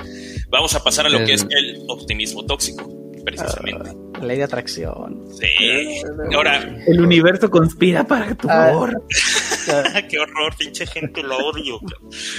[0.49, 1.25] Vamos a pasar a lo el...
[1.25, 2.89] que es el optimismo tóxico,
[3.25, 3.91] precisamente.
[4.19, 5.25] La ley de atracción.
[5.39, 6.01] Sí.
[6.35, 8.95] Ahora el universo conspira para tu favor.
[8.95, 11.79] Uh, qué horror, pinche gente, lo odio.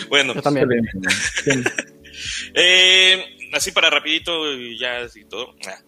[0.09, 0.69] Bueno, Yo también.
[2.55, 5.79] eh, así para rapidito y ya así todo, ah,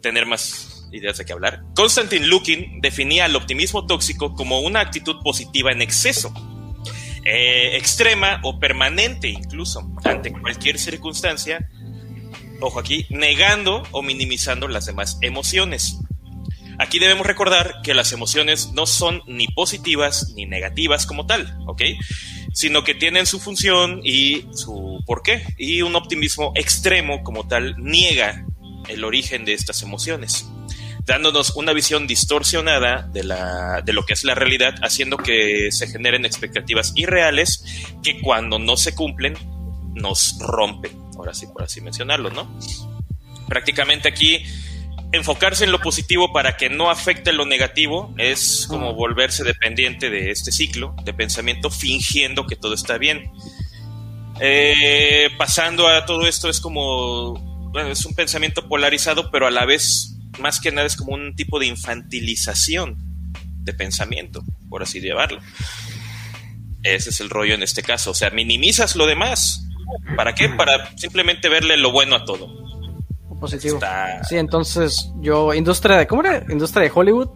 [0.00, 1.62] tener más ideas de qué hablar.
[1.74, 6.32] Konstantin Lukin definía el optimismo tóxico como una actitud positiva en exceso,
[7.24, 11.68] eh, extrema o permanente incluso, ante cualquier circunstancia,
[12.60, 15.98] ojo aquí, negando o minimizando las demás emociones.
[16.80, 21.82] Aquí debemos recordar que las emociones no son ni positivas ni negativas como tal, ¿ok?
[22.52, 25.42] Sino que tienen su función y su porqué.
[25.58, 28.46] Y un optimismo extremo como tal niega
[28.88, 30.48] el origen de estas emociones,
[31.08, 35.88] dándonos una visión distorsionada de, la, de lo que es la realidad, haciendo que se
[35.88, 37.64] generen expectativas irreales
[38.02, 39.34] que cuando no se cumplen
[39.94, 40.92] nos rompen.
[41.16, 42.48] Ahora sí, por así mencionarlo, ¿no?
[43.48, 44.44] Prácticamente aquí
[45.12, 50.30] enfocarse en lo positivo para que no afecte lo negativo es como volverse dependiente de
[50.30, 53.32] este ciclo de pensamiento fingiendo que todo está bien.
[54.40, 57.34] Eh, pasando a todo esto es como,
[57.72, 61.34] bueno, es un pensamiento polarizado, pero a la vez, más que nada, es como un
[61.34, 62.96] tipo de infantilización
[63.64, 65.40] de pensamiento, por así llevarlo.
[66.82, 68.12] Ese es el rollo en este caso.
[68.12, 69.64] O sea, minimizas lo demás.
[70.16, 70.48] ¿Para qué?
[70.48, 72.68] Para simplemente verle lo bueno a todo
[73.38, 73.80] positivo.
[74.28, 76.44] Sí, entonces yo, industria de, ¿cómo era?
[76.50, 77.28] Industria de Hollywood.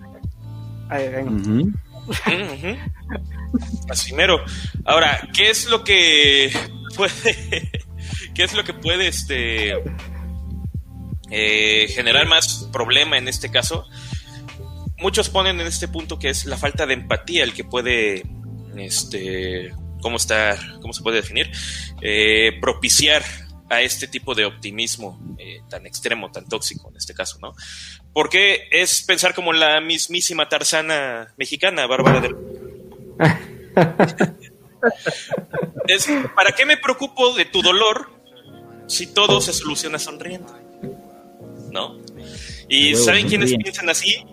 [0.88, 1.08] Ahí,
[3.88, 4.40] Así mero.
[4.84, 6.52] Ahora, ¿qué es lo que
[6.96, 7.70] puede,
[8.34, 9.74] qué es lo que puede, este,
[11.32, 13.86] eh, generar más problema en este caso?
[14.98, 18.22] Muchos ponen en este punto que es la falta de empatía el que puede,
[18.76, 21.50] este, ¿cómo está, cómo se puede definir?
[22.02, 23.24] Eh, propiciar
[23.70, 27.54] a este tipo de optimismo eh, tan extremo, tan tóxico en este caso, ¿no?
[28.12, 32.36] Porque es pensar como la mismísima Tarzana mexicana, Bárbara del...
[35.88, 38.10] es, ¿Para qué me preocupo de tu dolor
[38.86, 40.61] si todo se soluciona sonriendo?
[41.72, 41.98] ¿No?
[42.68, 44.24] ¿Y saben quiénes piensan así?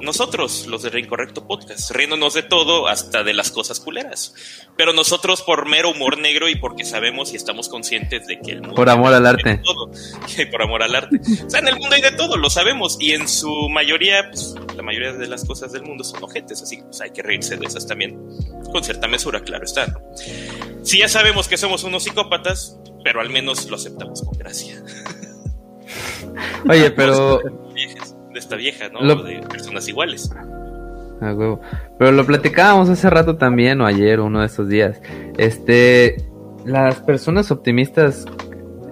[0.00, 4.34] nosotros, los de Reincorrecto Podcast, riéndonos de todo, hasta de las cosas culeras.
[4.76, 8.60] Pero nosotros por mero humor negro y porque sabemos y estamos conscientes de que el
[8.60, 8.76] mundo...
[8.76, 9.60] Por amor al arte.
[9.64, 9.90] Todo,
[10.50, 11.20] por amor al arte.
[11.46, 12.96] O sea, en el mundo hay de todo, lo sabemos.
[13.00, 16.78] Y en su mayoría, pues, la mayoría de las cosas del mundo son ojetes, así
[16.78, 18.18] que pues, hay que reírse de esas también
[18.72, 20.00] con cierta mesura, claro está.
[20.82, 24.82] Si ya sabemos que somos unos psicópatas, pero al menos lo aceptamos con gracia.
[26.68, 29.22] Oye, pero de esta vieja, ¿no?
[29.22, 30.30] De personas iguales.
[31.20, 31.60] Ah, huevo.
[31.98, 35.00] Pero lo platicábamos hace rato también, o ayer, uno de estos días.
[35.36, 36.16] Este,
[36.64, 38.26] las personas optimistas,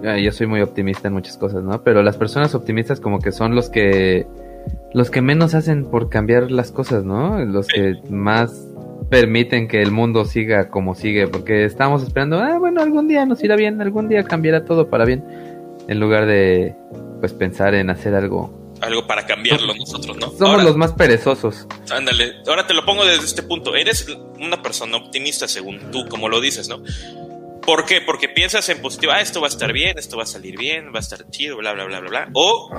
[0.01, 1.83] yo soy muy optimista en muchas cosas, ¿no?
[1.83, 4.27] Pero las personas optimistas como que son los que,
[4.93, 7.43] los que menos hacen por cambiar las cosas, ¿no?
[7.45, 8.67] Los que más
[9.09, 13.41] permiten que el mundo siga como sigue, porque estamos esperando, ah, bueno, algún día nos
[13.41, 15.23] irá bien, algún día cambiará todo para bien,
[15.87, 16.75] en lugar de,
[17.19, 20.31] pues, pensar en hacer algo algo para cambiarlo nosotros, ¿no?
[20.37, 21.67] Somos los más perezosos.
[21.89, 23.75] Ándale, ahora te lo pongo desde este punto.
[23.75, 24.07] Eres
[24.39, 26.83] una persona optimista según tú, como lo dices, ¿no?
[27.61, 28.01] ¿Por qué?
[28.01, 30.93] Porque piensas en positivo, ah, esto va a estar bien, esto va a salir bien,
[30.93, 32.29] va a estar chido, bla, bla, bla, bla, bla.
[32.33, 32.69] O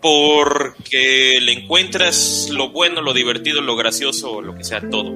[0.00, 5.10] porque le encuentras lo bueno, lo divertido, lo gracioso, lo que sea, todo.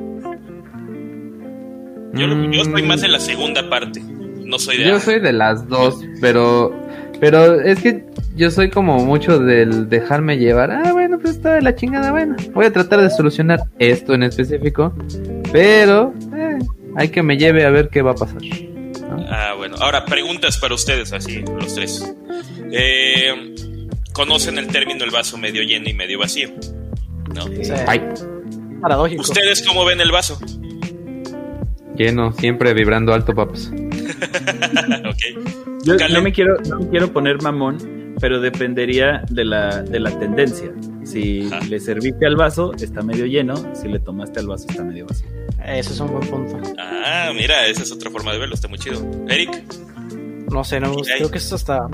[2.14, 4.00] Yo, yo estoy más en la segunda parte.
[4.00, 6.74] No soy de Yo soy de las dos, pero
[7.20, 8.07] pero es que
[8.38, 10.70] yo soy como mucho del dejarme llevar.
[10.70, 12.36] Ah, bueno, pues está de la chingada, bueno.
[12.54, 14.94] Voy a tratar de solucionar esto en específico.
[15.52, 16.58] Pero eh,
[16.96, 18.38] hay que me lleve a ver qué va a pasar.
[19.28, 19.76] Ah, bueno.
[19.80, 22.14] Ahora, preguntas para ustedes, así, los tres.
[22.70, 23.54] Eh,
[24.12, 26.50] ¿Conocen el término el vaso medio lleno y medio vacío?
[27.34, 27.46] ¿No?
[28.80, 29.22] Paradójico.
[29.22, 30.38] ¿Ustedes cómo ven el vaso?
[31.96, 33.72] Lleno, siempre vibrando alto, papas.
[33.72, 35.58] ok.
[35.82, 40.72] Yo no me quiero, no quiero poner mamón, pero dependería de la, de la tendencia.
[41.04, 43.54] Si le serviste al vaso, está medio lleno.
[43.74, 45.28] Si le tomaste al vaso, está medio vacío.
[45.64, 46.60] Ese es un buen punto.
[46.78, 48.54] Ah, mira, esa es otra forma de verlo.
[48.54, 49.00] Está muy chido.
[49.28, 49.62] Eric.
[50.50, 51.88] No sé, no, creo que esto está.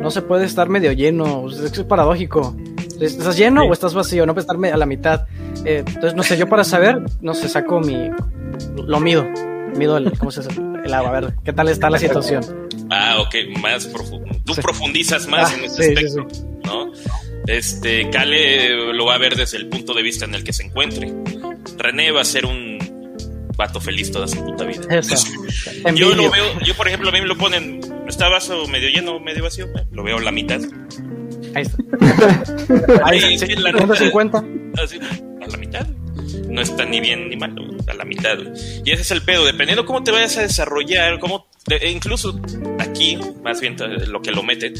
[0.00, 1.48] No se puede estar medio lleno.
[1.48, 2.56] Es, es paradójico.
[3.00, 4.26] ¿Estás lleno o estás vacío?
[4.26, 5.26] No puede estar a la mitad.
[5.64, 8.10] Eh, entonces, no sé, yo para saber, no sé, saco mi.
[8.76, 9.26] Lo mido.
[9.76, 10.16] Mido el.
[10.18, 10.42] ¿Cómo se?
[10.84, 11.16] El agua.
[11.16, 12.44] A ver, ¿qué tal está la situación?
[12.90, 14.30] Ah, ok, más profundo.
[14.44, 16.26] Tú profundizas más ah, en ese aspecto,
[16.64, 16.92] ¿no?
[17.46, 20.64] Este, Kale lo va a ver desde el punto de vista en el que se
[20.64, 21.12] encuentre.
[21.78, 22.78] René va a ser un
[23.56, 24.82] vato feliz toda su puta vida.
[25.94, 29.18] yo lo veo, yo por ejemplo, a mí me lo ponen, está vaso medio lleno,
[29.20, 30.60] medio vacío, lo veo a la mitad.
[31.54, 31.76] Ahí está.
[33.04, 34.44] Ahí, sí, la 50.
[34.82, 34.98] Así,
[35.40, 35.86] a la mitad
[36.48, 37.54] no está ni bien ni mal,
[37.86, 38.38] a la mitad.
[38.84, 42.40] Y ese es el pedo, dependiendo cómo te vayas a desarrollar, cómo, e incluso
[42.78, 43.76] aquí más bien
[44.08, 44.74] lo que lo meten,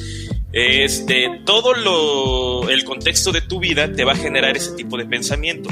[0.52, 5.06] este, todo lo, el contexto de tu vida te va a generar ese tipo de
[5.06, 5.70] pensamiento.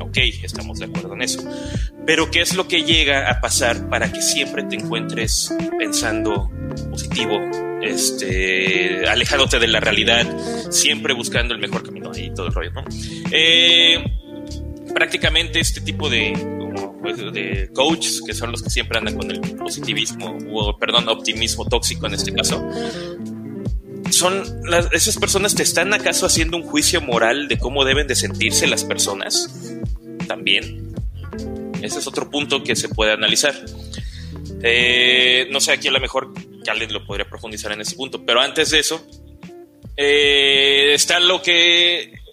[0.00, 1.42] Ok, estamos de acuerdo en eso.
[2.06, 6.50] Pero ¿qué es lo que llega a pasar para que siempre te encuentres pensando
[6.90, 7.38] positivo,
[7.82, 10.26] este, alejándote de la realidad,
[10.70, 12.72] siempre buscando el mejor camino ahí todo el rollo.
[13.30, 14.04] Eh,
[14.96, 16.32] prácticamente este tipo de,
[17.02, 21.66] pues, de coaches, que son los que siempre andan con el positivismo, o perdón, optimismo
[21.68, 22.66] tóxico en este caso,
[24.10, 24.42] son
[24.92, 28.84] esas personas te están acaso haciendo un juicio moral de cómo deben de sentirse las
[28.84, 29.76] personas
[30.26, 30.94] también.
[31.82, 33.54] Ese es otro punto que se puede analizar.
[34.62, 36.32] Eh, no sé aquí a lo mejor
[36.70, 39.06] alguien lo podría profundizar en ese punto pero antes de eso
[39.96, 42.25] eh, está lo que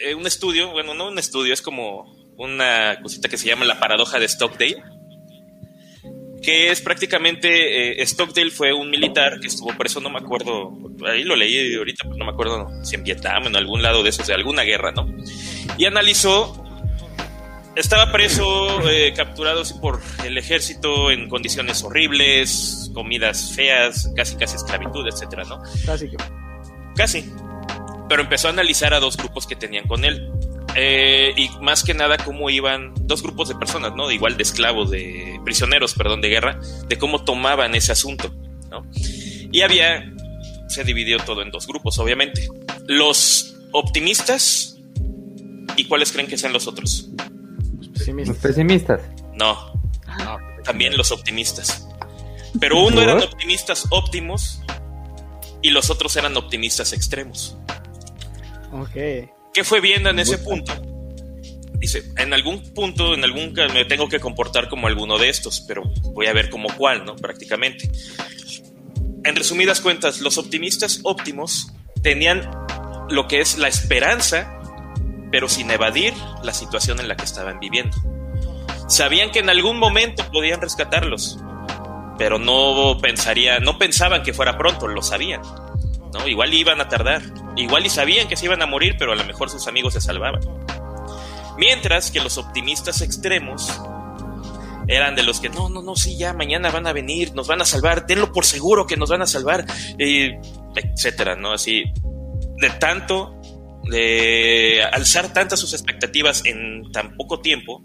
[0.00, 3.78] eh, un estudio bueno no un estudio es como una cosita que se llama la
[3.78, 4.82] paradoja de Stockdale
[6.42, 10.72] que es prácticamente, eh, Stockdale fue un militar que estuvo preso, no me acuerdo,
[11.06, 14.02] ahí lo leí ahorita, pero no me acuerdo si en Vietnam o en algún lado
[14.02, 15.08] de esos, de alguna guerra, ¿no?
[15.78, 16.64] Y analizó,
[17.76, 25.06] estaba preso, eh, capturado por el ejército en condiciones horribles, comidas feas, casi casi esclavitud,
[25.06, 25.62] etcétera, ¿no?
[25.86, 26.10] Casi.
[26.96, 27.32] Casi.
[28.08, 30.30] Pero empezó a analizar a dos grupos que tenían con él.
[30.74, 34.10] Eh, y más que nada cómo iban dos grupos de personas, ¿no?
[34.10, 38.34] Igual de esclavos, de prisioneros, perdón, de guerra, de cómo tomaban ese asunto,
[38.70, 38.86] ¿no?
[39.52, 40.10] Y había,
[40.68, 42.48] se dividió todo en dos grupos, obviamente.
[42.86, 44.78] Los optimistas
[45.76, 47.08] y cuáles creen que sean los otros.
[47.78, 49.00] Los pesimistas.
[49.34, 49.72] No,
[50.64, 51.88] también los optimistas.
[52.60, 54.60] Pero uno eran optimistas óptimos
[55.62, 57.56] y los otros eran optimistas extremos.
[58.72, 58.94] Ok.
[59.52, 60.72] ¿Qué fue viendo en ese punto?
[61.74, 65.82] Dice, en algún punto, en algún me tengo que comportar como alguno de estos, pero
[66.12, 67.16] voy a ver como cuál, ¿no?
[67.16, 67.90] Prácticamente.
[69.24, 72.50] En resumidas cuentas, los optimistas óptimos tenían
[73.10, 74.58] lo que es la esperanza,
[75.30, 77.96] pero sin evadir la situación en la que estaban viviendo.
[78.88, 81.38] Sabían que en algún momento podían rescatarlos,
[82.16, 85.42] pero no pensarían, no pensaban que fuera pronto, lo sabían.
[86.12, 86.28] ¿no?
[86.28, 87.22] Igual iban a tardar,
[87.56, 90.00] igual y sabían que se iban a morir, pero a lo mejor sus amigos se
[90.00, 90.40] salvaban.
[91.58, 93.70] Mientras que los optimistas extremos
[94.88, 97.60] eran de los que no, no, no, sí, ya mañana van a venir, nos van
[97.62, 99.64] a salvar, tenlo por seguro que nos van a salvar,
[99.98, 101.52] etcétera, ¿no?
[101.52, 101.84] Así,
[102.56, 103.40] de tanto,
[103.84, 107.82] de alzar tantas sus expectativas en tan poco tiempo,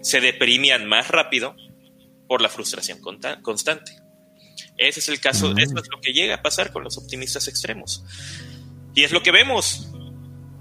[0.00, 1.56] se deprimían más rápido
[2.26, 3.00] por la frustración
[3.42, 3.92] constante.
[4.76, 8.02] Ese es el caso, eso es lo que llega a pasar con los optimistas extremos.
[8.94, 9.92] Y es lo que vemos,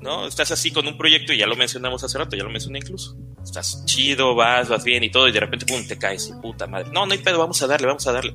[0.01, 0.27] ¿no?
[0.27, 3.17] Estás así con un proyecto, y ya lo mencionamos hace rato, ya lo mencioné incluso.
[3.43, 6.67] Estás chido, vas, vas bien y todo, y de repente, pum, te caes, y puta
[6.67, 6.89] madre.
[6.93, 8.33] No, no hay pedo, vamos a darle, vamos a darle.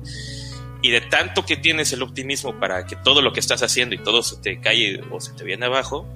[0.81, 3.99] Y de tanto que tienes el optimismo para que todo lo que estás haciendo y
[3.99, 6.07] todo se te cae o se te viene abajo,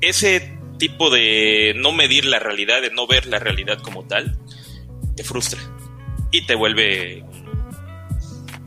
[0.00, 4.38] ese tipo de no medir la realidad, de no ver la realidad como tal,
[5.14, 5.60] te frustra
[6.30, 7.24] y te vuelve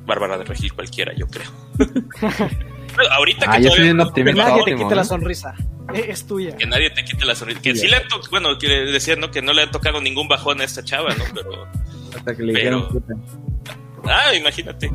[0.06, 1.52] Bárbara de Regil cualquiera, yo creo.
[3.12, 5.06] ahorita ah, que yo soy un Que nadie te quite la ¿eh?
[5.06, 5.56] sonrisa.
[5.94, 6.56] Es tuya.
[6.56, 7.62] Que nadie te quite la sonrisa.
[7.62, 9.32] Que sí, le han tocado, bueno, que decían, ¿no?
[9.32, 11.24] Que no le han tocado ningún bajón a esta chava, ¿no?
[11.34, 11.68] Pero.
[12.16, 13.14] Hasta que le dijeron puta.
[14.06, 14.90] Ah, imagínate.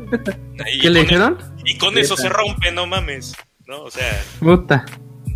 [0.81, 1.37] ¿Qué le dijeron?
[1.63, 3.35] y con eso se rompe, no mames.
[3.67, 3.83] ¿No?
[3.83, 4.21] O sea.
[4.39, 4.85] Puta.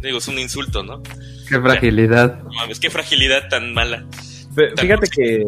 [0.01, 1.01] Digo, es un insulto, ¿no?
[1.47, 2.43] Qué fragilidad.
[2.43, 4.05] no mames, qué fragilidad tan mala.
[4.77, 5.43] fíjate que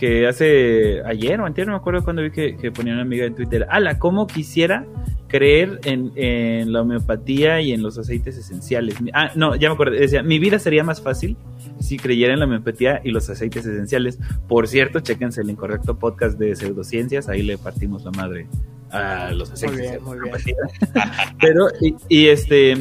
[0.00, 3.26] que hace ayer o antes, no me acuerdo cuando vi que, que, ponía una amiga
[3.26, 4.86] en Twitter, ala, cómo quisiera
[5.30, 8.96] creer en, en, la homeopatía y en los aceites esenciales.
[9.14, 11.36] Ah, no, ya me acuerdo, decía, mi vida sería más fácil
[11.78, 14.18] si creyera en la homeopatía y los aceites esenciales.
[14.48, 18.48] Por cierto, chéquense el incorrecto podcast de pseudociencias, ahí le partimos la madre
[18.90, 20.02] a los aceites.
[20.02, 20.56] Muy bien, muy bien.
[21.40, 22.76] Pero, y, y este,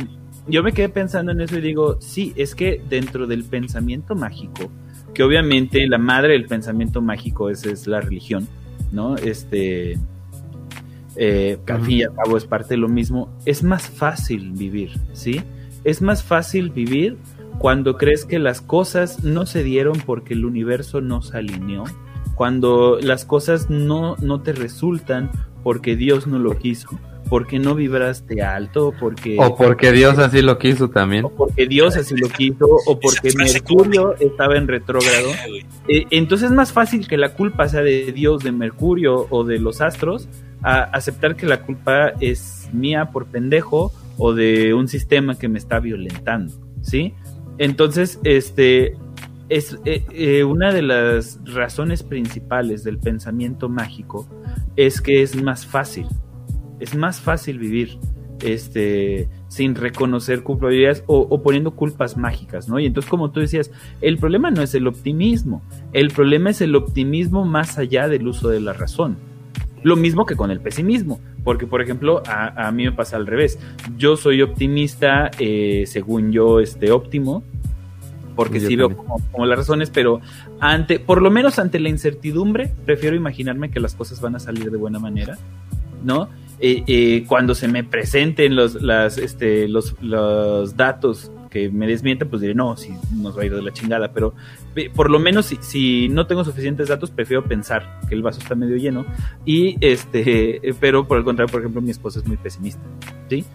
[0.48, 4.72] yo me quedé pensando en eso y digo, sí, es que dentro del pensamiento mágico,
[5.14, 8.48] que obviamente la madre del pensamiento mágico es, es la religión,
[8.92, 9.16] ¿no?
[9.18, 9.98] Este,
[11.22, 14.92] eh, al fin y al cabo es parte de lo mismo, es más fácil vivir,
[15.12, 15.44] ¿sí?
[15.84, 17.18] Es más fácil vivir
[17.58, 21.84] cuando crees que las cosas no se dieron porque el universo no se alineó,
[22.36, 25.30] cuando las cosas no, no te resultan
[25.62, 26.88] porque Dios no lo quiso,
[27.28, 29.36] porque no vibraste alto, porque...
[29.40, 31.26] O porque Dios así lo quiso también.
[31.26, 35.28] O porque Dios así lo quiso, o porque Mercurio estaba en retrógrado.
[35.90, 39.60] Eh, entonces es más fácil que la culpa sea de Dios, de Mercurio o de
[39.60, 40.30] los astros,
[40.62, 45.58] a aceptar que la culpa es mía por pendejo o de un sistema que me
[45.58, 47.14] está violentando, ¿sí?
[47.58, 48.96] Entonces, este,
[49.50, 54.28] es eh, eh, una de las razones principales del pensamiento mágico
[54.76, 56.08] es que es más fácil,
[56.80, 57.98] Es más fácil vivir
[58.42, 62.80] este, sin reconocer culpabilidades o, o, poniendo culpas mágicas, ¿no?
[62.80, 66.76] Y entonces, como tú decías, el problema no es el optimismo, el problema es el
[66.76, 69.18] optimismo más allá del uso de la razón.
[69.84, 73.28] Lo mismo que con el pesimismo, porque por ejemplo, a, a mí me pasa al
[73.28, 73.60] revés.
[73.98, 77.44] Yo soy optimista, eh, según yo, este óptimo,
[78.36, 80.22] porque sí veo como, como, las razones, pero
[80.62, 84.72] ante, por lo menos ante la incertidumbre, prefiero imaginarme que las cosas van a salir
[84.72, 85.38] de buena manera,
[86.04, 86.30] ¿no?
[86.62, 92.30] Eh, eh, cuando se me presenten los, las, este, los, los datos que me desmientan,
[92.30, 94.34] pues diré, no, si nos va a ir de la chingada, pero
[94.96, 98.56] por lo menos si, si, no tengo suficientes datos, prefiero pensar que el vaso está
[98.56, 99.06] medio lleno,
[99.46, 102.82] y este, pero por el contrario, por ejemplo, mi esposa es muy pesimista,
[103.30, 103.46] ¿sí?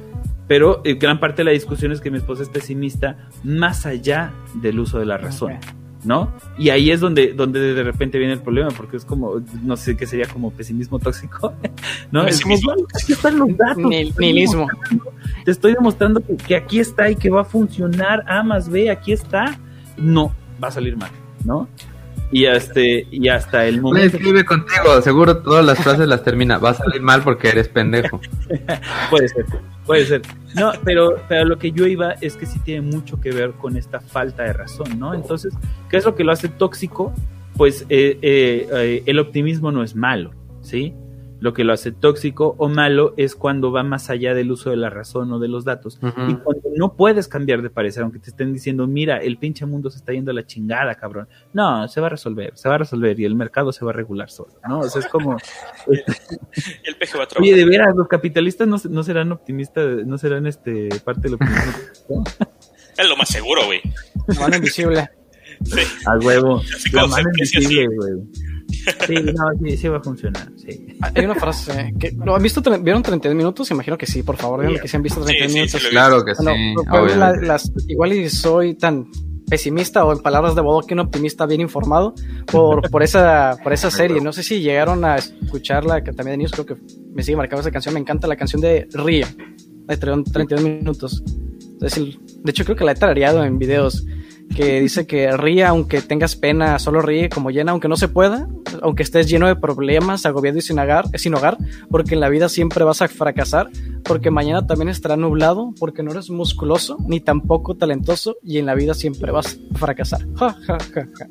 [0.47, 4.33] Pero eh, gran parte de la discusión es que mi esposa es pesimista más allá
[4.55, 5.55] del uso de la razón.
[5.57, 5.85] Okay.
[6.05, 6.33] ¿no?
[6.59, 9.97] Y ahí es donde, donde de repente viene el problema, porque es como, no sé
[9.97, 11.55] qué sería como pesimismo tóxico,
[12.11, 12.27] ¿no?
[12.27, 13.85] Es como, aquí están los datos.
[14.19, 14.69] Nihilismo.
[15.45, 18.91] Te estoy demostrando que, que, aquí está y que va a funcionar, A más B,
[18.91, 19.59] aquí está.
[19.97, 20.35] No,
[20.65, 21.11] va a salir mal,
[21.45, 21.69] ¿no?
[22.33, 24.09] Y, este, y hasta el momento...
[24.09, 27.69] Me escribe contigo, seguro todas las frases las termina, va a salir mal porque eres
[27.69, 28.21] pendejo.
[29.11, 29.47] puede ser,
[29.87, 30.23] puede ser.
[30.55, 33.77] No, pero, pero lo que yo iba es que sí tiene mucho que ver con
[33.77, 35.15] esta falta de razón, ¿no?
[35.15, 35.55] Entonces,
[35.89, 37.13] ¿qué es lo que lo hace tóxico?
[37.57, 40.95] Pues eh, eh, eh, el optimismo no es malo, ¿sí?
[41.45, 44.79] Lo que lo hace tóxico o malo es cuando va más allá del uso de
[44.79, 45.99] la razón o de los datos.
[46.01, 46.31] Uh -huh.
[46.31, 49.91] Y cuando no puedes cambiar de parecer, aunque te estén diciendo, mira, el pinche mundo
[49.91, 51.29] se está yendo a la chingada, cabrón.
[51.53, 53.93] No, se va a resolver, se va a resolver y el mercado se va a
[53.93, 54.79] regular solo, ¿no?
[54.79, 55.37] O sea, es como...
[55.87, 57.43] el peje va a trabajar.
[57.43, 62.25] Oye, de veras, los capitalistas no, no serán optimistas, no serán este parte del optimismo.
[62.97, 63.83] es lo más seguro, güey.
[64.41, 65.11] Mano invisible.
[65.65, 65.81] Sí.
[66.07, 66.63] A huevo.
[66.93, 68.15] La mano invisible, güey.
[69.07, 70.51] Sí, no, sí, sí va a funcionar.
[70.57, 70.87] Sí.
[71.01, 72.61] Hay una frase que ¿lo han visto?
[72.81, 73.71] ¿Vieron 32 minutos?
[73.71, 75.83] Imagino que sí, por favor, díganme que sí han visto 32 sí, minutos.
[75.83, 77.19] Sí, claro que bueno, sí.
[77.19, 79.07] La, las, igual y soy tan
[79.49, 82.15] pesimista o en palabras de Bodoque un optimista bien informado
[82.51, 84.21] por, por esa por esa serie.
[84.21, 86.77] No sé si llegaron a escucharla, que también de News creo que
[87.13, 87.95] me sigue marcando esa canción.
[87.95, 89.29] Me encanta la canción de Ría,
[89.87, 91.23] de 32 minutos.
[91.73, 94.07] Entonces, de hecho, creo que la he tarareado en videos
[94.55, 98.49] que dice que ríe aunque tengas pena, solo ríe como llena aunque no se pueda,
[98.83, 101.59] aunque estés lleno de problemas, agobiado y sin hogar, sin hogar,
[101.91, 103.69] porque en la vida siempre vas a fracasar,
[104.05, 108.75] porque mañana también estará nublado, porque no eres musculoso ni tampoco talentoso y en la
[108.75, 110.27] vida siempre vas a fracasar.
[110.37, 111.27] Ja, ja, ja, ja.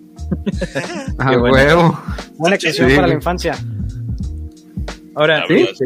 [1.19, 1.99] Ah, huevo.
[2.37, 2.95] Buena canción sí.
[2.95, 3.55] para la infancia.
[5.15, 5.67] Ahora, ¿sí?
[5.77, 5.85] sí.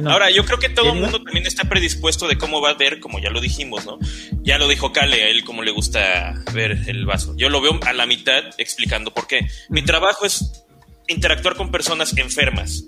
[0.00, 0.10] No.
[0.10, 3.00] Ahora, yo creo que todo el mundo también está predispuesto de cómo va a ver,
[3.00, 3.98] como ya lo dijimos, ¿no?
[4.42, 7.34] Ya lo dijo Kale, a él cómo le gusta ver el vaso.
[7.36, 9.48] Yo lo veo a la mitad explicando por qué.
[9.68, 10.64] Mi trabajo es
[11.08, 12.84] interactuar con personas enfermas.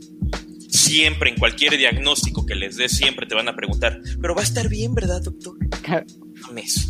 [0.69, 4.45] Siempre, en cualquier diagnóstico que les dé, siempre te van a preguntar, pero va a
[4.45, 5.57] estar bien, ¿verdad, doctor?
[6.43, 6.89] Mames.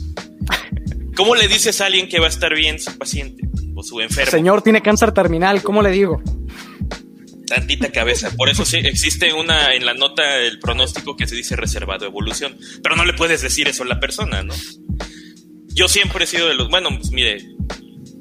[1.17, 4.31] ¿Cómo le dices a alguien que va a estar bien su paciente o su enfermo?
[4.31, 6.23] Señor, tiene cáncer terminal, ¿cómo le digo?
[7.51, 8.31] Tantita cabeza.
[8.37, 12.57] Por eso sí existe una en la nota el pronóstico que se dice reservado evolución.
[12.81, 14.55] Pero no le puedes decir eso a la persona, ¿no?
[15.75, 17.45] Yo siempre he sido de los, bueno, pues mire,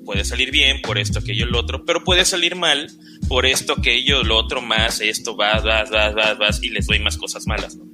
[0.03, 2.91] puede salir bien por esto, aquello, lo otro, pero puede salir mal
[3.27, 6.97] por esto, aquello, lo otro, más, esto, vas, vas, vas, vas, vas, y les doy
[6.97, 7.85] más cosas malas, ¿no?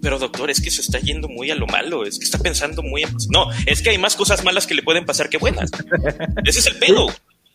[0.00, 2.82] Pero doctor, es que se está yendo muy a lo malo, es que está pensando
[2.82, 3.02] muy...
[3.02, 3.10] En...
[3.30, 5.70] No, es que hay más cosas malas que le pueden pasar que buenas.
[6.46, 7.08] Ese es el pedo.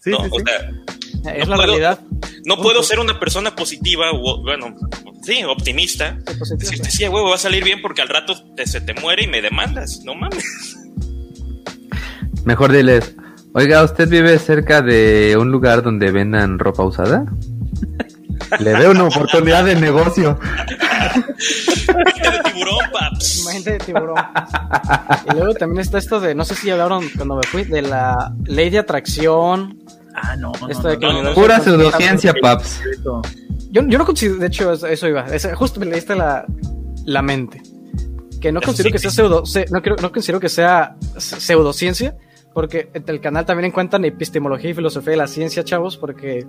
[0.05, 0.23] Sí, ¿no?
[0.23, 1.99] sí, o sea, es no la puedo, realidad.
[2.45, 4.75] No puedo ser una persona positiva, o, bueno,
[5.23, 6.19] sí, optimista.
[6.43, 9.23] Sí, Decirte, sí, huevo, va a salir bien porque al rato te, se te muere
[9.23, 10.01] y me demandas.
[10.05, 10.77] No mames.
[12.43, 13.15] Mejor diles,
[13.53, 17.25] oiga, ¿usted vive cerca de un lugar donde vendan ropa usada?
[18.59, 20.39] Le veo una oportunidad de negocio.
[21.95, 23.45] Mente de tiburón, paps.
[23.51, 24.17] Mente de tiburón.
[25.29, 28.33] y luego también está esto de, no sé si hablaron cuando me fui, de la
[28.45, 29.79] ley de atracción.
[30.15, 32.81] Ah, no, no, Esto de que no, no, Pura pseudociencia, paps.
[33.69, 35.25] Yo, yo no considero, de hecho, eso, eso iba.
[35.27, 36.45] Es, justo me leíste la,
[37.05, 37.61] la mente.
[38.39, 42.15] Que no considero que sea pseudo, se, no, creo, no considero que sea pseudociencia,
[42.53, 46.45] porque el canal también encuentran epistemología y filosofía de la ciencia, chavos, porque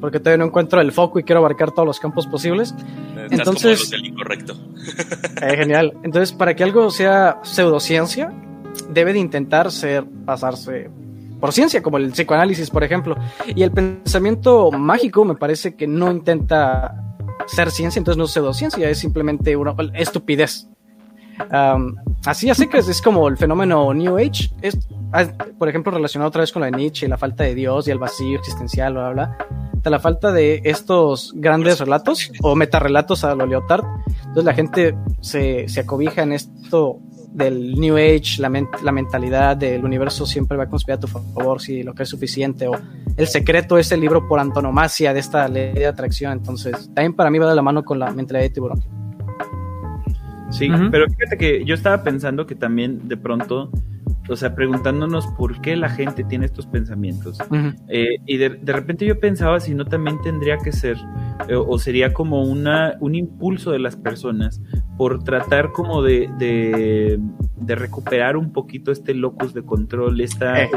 [0.00, 2.74] porque todavía no encuentro el foco y quiero abarcar todos los campos posibles.
[3.16, 4.56] Estás Entonces, como los incorrecto.
[5.42, 5.92] Eh, genial.
[6.02, 8.32] Entonces, para que algo sea pseudociencia,
[8.88, 10.90] debe de intentar ser pasarse
[11.52, 13.16] ciencia, como el psicoanálisis, por ejemplo.
[13.46, 17.02] Y el pensamiento mágico me parece que no intenta
[17.46, 20.68] ser ciencia, entonces no es pseudociencia, es simplemente una estupidez.
[22.24, 24.50] Así, así que es, como el fenómeno New Age.
[24.62, 24.78] Es,
[25.58, 27.98] por ejemplo, relacionado otra vez con la de Nietzsche, la falta de Dios y el
[27.98, 29.46] vacío existencial, bla, bla, bla
[29.90, 33.84] la falta de estos grandes relatos o metarrelatos a lo Leotard,
[34.18, 36.98] entonces la gente se, se acobija en esto
[37.36, 38.50] del New Age, la,
[38.82, 42.08] la, mentalidad del universo siempre va a conspirar a tu favor si lo que es
[42.08, 42.72] suficiente, o
[43.16, 47.30] el secreto es el libro por antonomasia de esta ley de atracción, entonces también para
[47.30, 48.82] mí va de la mano con la mentalidad de tiburón.
[50.50, 53.70] Sí, pero fíjate que yo estaba pensando que también de pronto
[54.28, 57.38] o sea, preguntándonos por qué la gente tiene estos pensamientos.
[57.88, 60.96] Eh, y de, repente yo pensaba si no también tendría que ser,
[61.48, 64.60] eh, o sería como una, un impulso de las personas
[64.96, 70.70] por tratar como de, de, recuperar un poquito este locus de control, esta, eh.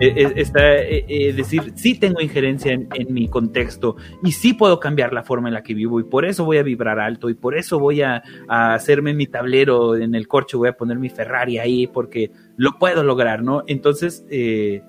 [0.00, 5.22] este, esta decir, sí tengo injerencia en, en, mi contexto y sí puedo cambiar la
[5.22, 7.78] forma en la que vivo y por eso voy a vibrar alto y por eso
[7.78, 11.86] voy a, a hacerme mi tablero en el corcho, voy a poner mi Ferrari ahí
[11.86, 13.62] porque lo puedo lograr, ¿no?
[13.66, 14.82] Entonces, eh,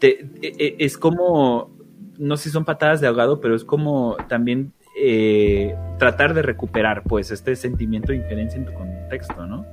[0.00, 1.76] e, e, es como,
[2.18, 7.02] no sé si son patadas de ahogado, pero es como también eh, tratar de recuperar,
[7.02, 9.66] pues, este sentimiento de injerencia en tu contexto, ¿no?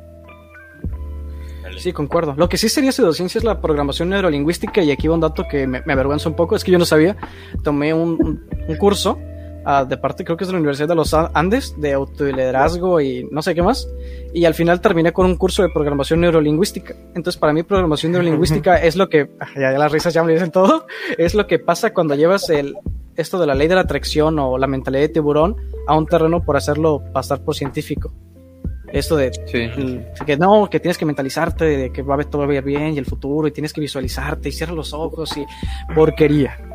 [1.78, 2.34] Sí, concuerdo.
[2.36, 5.68] Lo que sí sería pseudociencia es la programación neurolingüística y aquí va un dato que
[5.68, 7.16] me, avergüenza un poco, es que yo no sabía,
[7.64, 8.46] tomé un
[8.78, 9.18] curso
[9.88, 13.41] de parte creo que es de la Universidad de los Andes, de autoliderazgo y no
[13.41, 13.88] sé qué más.
[14.33, 16.95] Y al final terminé con un curso de programación neurolingüística.
[17.15, 20.51] Entonces, para mí, programación neurolingüística es lo que, ah, ya, las risas ya me dicen
[20.51, 22.75] todo, es lo que pasa cuando llevas el,
[23.15, 25.56] esto de la ley de la atracción o la mentalidad de tiburón
[25.88, 28.14] a un terreno por hacerlo pasar por científico.
[28.91, 29.31] Esto de
[30.25, 33.06] que no, que tienes que mentalizarte de que va a ver todo bien y el
[33.06, 35.45] futuro y tienes que visualizarte y cierra los ojos y
[35.95, 36.70] porquería.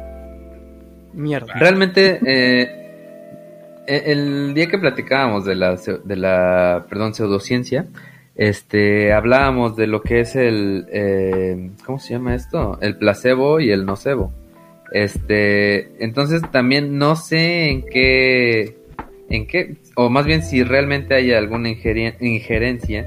[1.16, 1.54] Mierda.
[1.54, 7.86] Realmente, eh, e-, el día que platicábamos de la, de la perdón, pseudociencia,
[8.36, 12.78] este, hablábamos de lo que es el, eh, ¿cómo se llama esto?
[12.82, 14.32] El placebo y el nocebo.
[14.92, 18.76] Este, entonces también no sé en qué,
[19.30, 23.06] en qué, o más bien si realmente hay alguna injerencia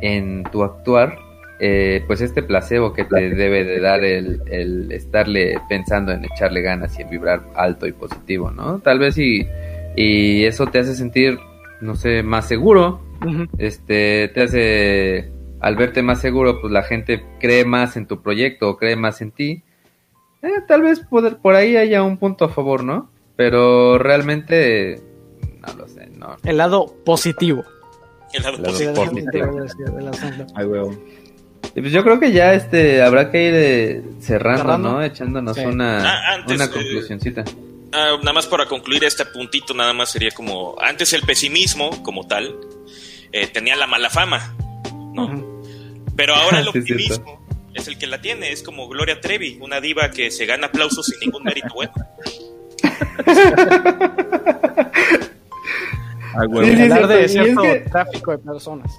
[0.00, 1.18] en tu actuar
[1.64, 6.98] eh, pues este placebo que te debe de dar el, estarle pensando en echarle ganas
[6.98, 8.80] y en vibrar alto y positivo, ¿no?
[8.80, 9.46] Tal vez y,
[9.94, 11.38] y eso te hace sentir,
[11.80, 13.00] no sé, más seguro,
[13.58, 18.70] este, te hace, al verte más seguro, pues la gente cree más en tu proyecto
[18.70, 19.62] o cree más en ti.
[20.42, 23.08] Eh, tal vez por, por ahí haya un punto a favor, ¿no?
[23.36, 25.00] Pero realmente,
[25.64, 26.38] no lo sé, no.
[26.42, 27.62] El lado positivo.
[28.32, 28.56] El lado,
[28.94, 29.60] positivo.
[30.56, 30.66] Ay,
[31.74, 35.02] pues yo creo que ya este habrá que ir eh, cerrando, ¿no?
[35.02, 37.44] Echándonos una, ah, una eh, conclusioncita.
[37.92, 42.26] Ah, nada más para concluir este puntito, nada más sería como, antes el pesimismo como
[42.26, 42.54] tal
[43.32, 44.54] eh, tenía la mala fama,
[45.14, 45.62] ¿no?
[46.16, 47.42] Pero ahora el optimismo
[47.74, 51.06] es el que la tiene, es como Gloria Trevi, una diva que se gana aplausos
[51.06, 51.92] sin ningún mérito bueno.
[56.34, 58.90] Hablar de cierto tráfico de personas.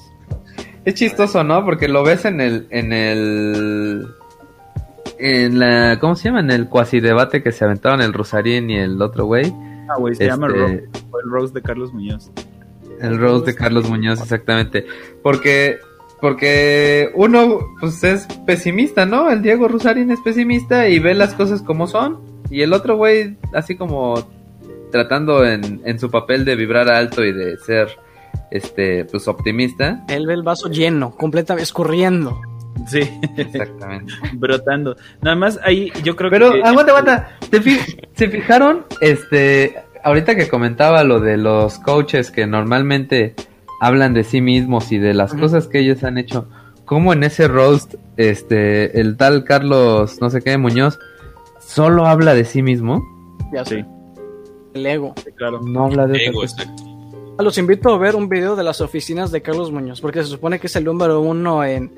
[0.86, 1.64] Es chistoso, ¿no?
[1.64, 4.08] Porque lo ves en el, en el,
[5.18, 6.42] en la, ¿cómo se llama?
[6.42, 9.54] En el cuasi debate que se aventaron el Rosarín y el otro güey.
[9.90, 12.32] Ah, güey, se llama este, el Rose de Carlos Muñoz.
[13.00, 14.86] El Rose de Carlos Muñoz, exactamente.
[15.22, 15.78] Porque,
[16.20, 19.30] porque uno, pues es pesimista, ¿no?
[19.30, 22.20] El Diego Rosarín es pesimista y ve las cosas como son.
[22.50, 24.16] Y el otro güey, así como
[24.92, 27.88] tratando en, en su papel de vibrar alto y de ser
[28.52, 30.04] este, pues optimista.
[30.08, 32.40] Él ve el vaso lleno, completamente escurriendo.
[32.88, 33.02] Sí,
[33.38, 34.14] exactamente.
[34.34, 34.96] Brotando.
[35.22, 36.58] Nada más ahí yo creo Pero, que.
[36.58, 37.38] Pero, aguanta, aguanta.
[38.16, 38.86] ¿Se fijaron?
[39.00, 43.36] Este, ahorita que comentaba lo de los coaches que normalmente
[43.80, 46.48] hablan de sí mismos y de las cosas que ellos han hecho.
[46.86, 51.00] Como en ese roast, este, el tal Carlos, no sé qué, Muñoz,
[51.60, 53.04] solo habla de sí mismo.
[53.54, 53.86] Ya sé.
[54.74, 55.14] El ego.
[55.36, 55.62] claro.
[55.62, 56.44] No habla de ego,
[57.44, 60.60] los invito a ver un video de las oficinas de Carlos Muñoz, porque se supone
[60.60, 61.92] que es el número uno en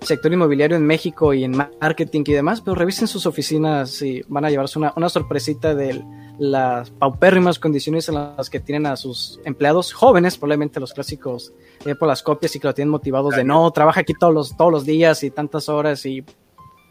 [0.00, 4.44] sector inmobiliario en México y en marketing y demás, pero revisen sus oficinas y van
[4.44, 6.02] a llevarse una, una sorpresita de
[6.38, 11.52] las paupérrimas condiciones en las que tienen a sus empleados jóvenes, probablemente los clásicos
[11.84, 14.56] eh, por las copias y que lo tienen motivados de no, trabaja aquí todos los,
[14.56, 16.24] todos los días y tantas horas y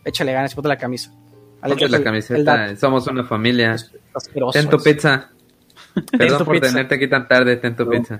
[0.03, 1.13] échale ganas y ponte la camisa.
[1.61, 3.75] Ponte la camiseta, somos una familia.
[4.51, 5.31] Ten tu pizza.
[6.17, 8.19] Perdón por tenerte aquí tan tarde, ten tu pizza.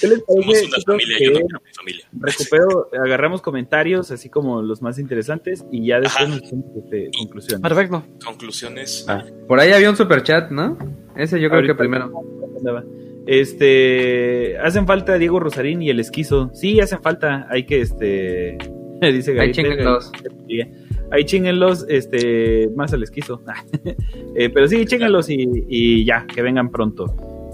[0.00, 0.66] ¿Qué les parece?
[0.66, 2.08] Una familia, yo no mi familia.
[2.12, 7.62] Recupero, agarramos comentarios, así como los más interesantes, y ya después nos este, conclusiones.
[7.62, 8.04] Perfecto.
[8.24, 9.06] Conclusiones.
[9.08, 10.76] Ah, por ahí había un super chat, ¿no?
[11.16, 12.12] Ese yo creo que primero.
[13.26, 16.50] Este, hacen falta Diego Rosarín y el esquizo.
[16.54, 17.46] Sí, hacen falta.
[17.50, 18.58] Hay que, este,
[19.00, 19.88] dice Gabriel.
[21.10, 23.42] Ahí chinguenlos, este, más al esquizo.
[24.36, 27.06] Eh, pero sí, chinguenlos y, y ya, que vengan pronto.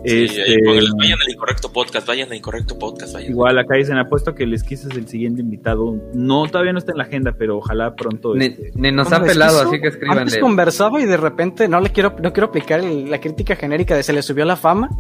[0.05, 0.61] Sí, Este,
[0.99, 3.31] vayan al incorrecto podcast, vayan al incorrecto podcast, vayan.
[3.31, 5.97] Igual acá dicen, apuesto que el esquizo es el siguiente invitado.
[6.13, 8.35] No, todavía no está en la agenda, pero ojalá pronto.
[8.35, 10.41] Ni, este, ni nos ha pelado, así que Antes escríbanle.
[10.41, 14.03] conversaba y de repente no le quiero, no quiero aplicar el- la crítica genérica de
[14.03, 14.91] se le subió la fama,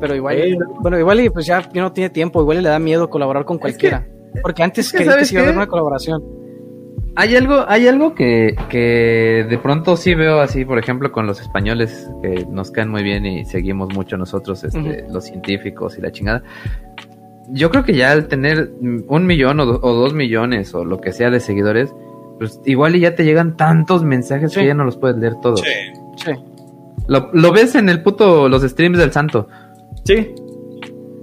[0.00, 0.56] pero igual, Eh.
[0.80, 3.44] bueno, igual y pues ya, ya no tiene tiempo, igual y le da miedo colaborar
[3.44, 4.08] con cualquiera.
[4.42, 6.20] Porque antes es que, quería que ¿sabes sí iba a haber una colaboración.
[7.14, 11.40] Hay algo, hay algo que, que de pronto sí veo así, por ejemplo, con los
[11.40, 16.10] españoles que nos caen muy bien y seguimos mucho nosotros, este, los científicos y la
[16.10, 16.42] chingada.
[17.50, 21.00] Yo creo que ya al tener un millón o, do- o dos millones o lo
[21.02, 21.92] que sea de seguidores,
[22.38, 24.60] pues igual y ya te llegan tantos mensajes Sí.
[24.60, 25.60] que ya no los puedes leer todos.
[25.60, 26.00] Sí.
[26.24, 26.32] Sí.
[27.08, 29.48] Lo, lo ves en el puto, los streams del santo.
[30.04, 30.34] Sí.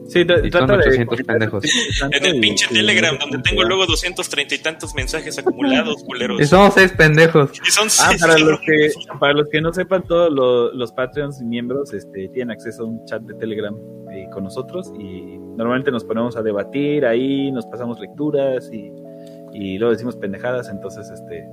[0.09, 0.89] Sí, Y son trata de.
[0.89, 1.63] 800 pendejos.
[2.11, 6.41] En el pinche Telegram, donde tengo luego 230 y tantos mensajes acumulados, culeros.
[6.41, 7.51] Y somos seis pendejos.
[7.65, 10.91] Y son Ah, seis, para los que para los que no sepan, todos lo- los
[10.91, 13.75] Patreons y miembros este, tienen acceso a un chat de Telegram
[14.11, 18.91] eh, con nosotros y normalmente nos ponemos a debatir ahí, nos pasamos lecturas y,
[19.53, 21.47] y luego decimos pendejadas, entonces este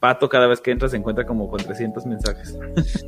[0.00, 2.56] Pato cada vez que entra se encuentra como con 300 mensajes.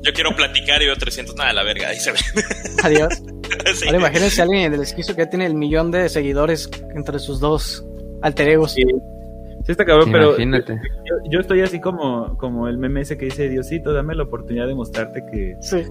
[0.03, 1.35] Yo quiero platicar y veo 300.
[1.37, 2.19] Nada, la verga, ahí se ve.
[2.85, 3.23] Adiós.
[3.75, 3.87] Sí.
[3.87, 7.39] Ahora imagínense a alguien del esquizo que ya tiene el millón de seguidores entre sus
[7.39, 7.85] dos
[8.23, 8.73] alter egos.
[8.73, 10.75] Sí, sí está cabrón, pero Imagínate.
[10.75, 14.67] yo, yo estoy así como, como el meme ese que dice, Diosito, dame la oportunidad
[14.67, 15.83] de mostrarte que, Sí.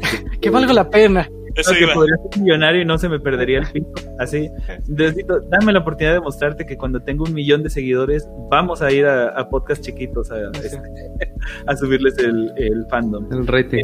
[0.41, 1.29] que valga la pena.
[1.55, 1.93] Eso que iba.
[1.93, 3.91] podría ser millonario y no se me perdería el pico.
[4.19, 4.49] Así,
[4.87, 8.91] Diosito, dame la oportunidad de mostrarte que cuando tengo un millón de seguidores, vamos a
[8.91, 10.79] ir a, a podcast chiquitos a, este,
[11.67, 13.27] a subirles el, el fandom.
[13.31, 13.83] El rating.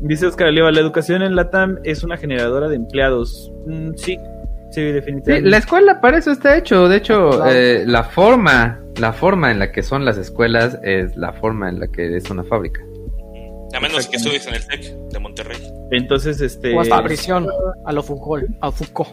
[0.00, 3.52] Dice Oscar Oliva, la educación en LATAM es una generadora de empleados.
[3.66, 4.18] Mm, sí, sí,
[4.70, 5.48] Sí, definitivamente.
[5.50, 6.88] la escuela para eso está hecho.
[6.88, 7.50] De hecho, Claro.
[7.50, 11.80] eh, la forma, la forma en la que son las escuelas es la forma en
[11.80, 12.82] la que es una fábrica.
[13.74, 15.58] A menos que estudies en el TEC de Monterrey.
[15.90, 16.74] Entonces, este...
[16.74, 17.46] O hasta prisión.
[17.84, 18.48] A lo Foucault.
[18.60, 19.10] A Foucault.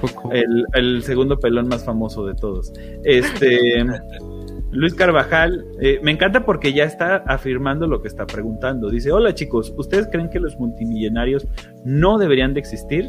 [0.00, 0.30] Fuku.
[0.32, 2.72] el, el segundo pelón más famoso de todos.
[3.04, 3.84] Este
[4.70, 8.90] Luis Carvajal, eh, me encanta porque ya está afirmando lo que está preguntando.
[8.90, 11.46] Dice, hola chicos, ¿ustedes creen que los multimillonarios
[11.84, 13.08] no deberían de existir?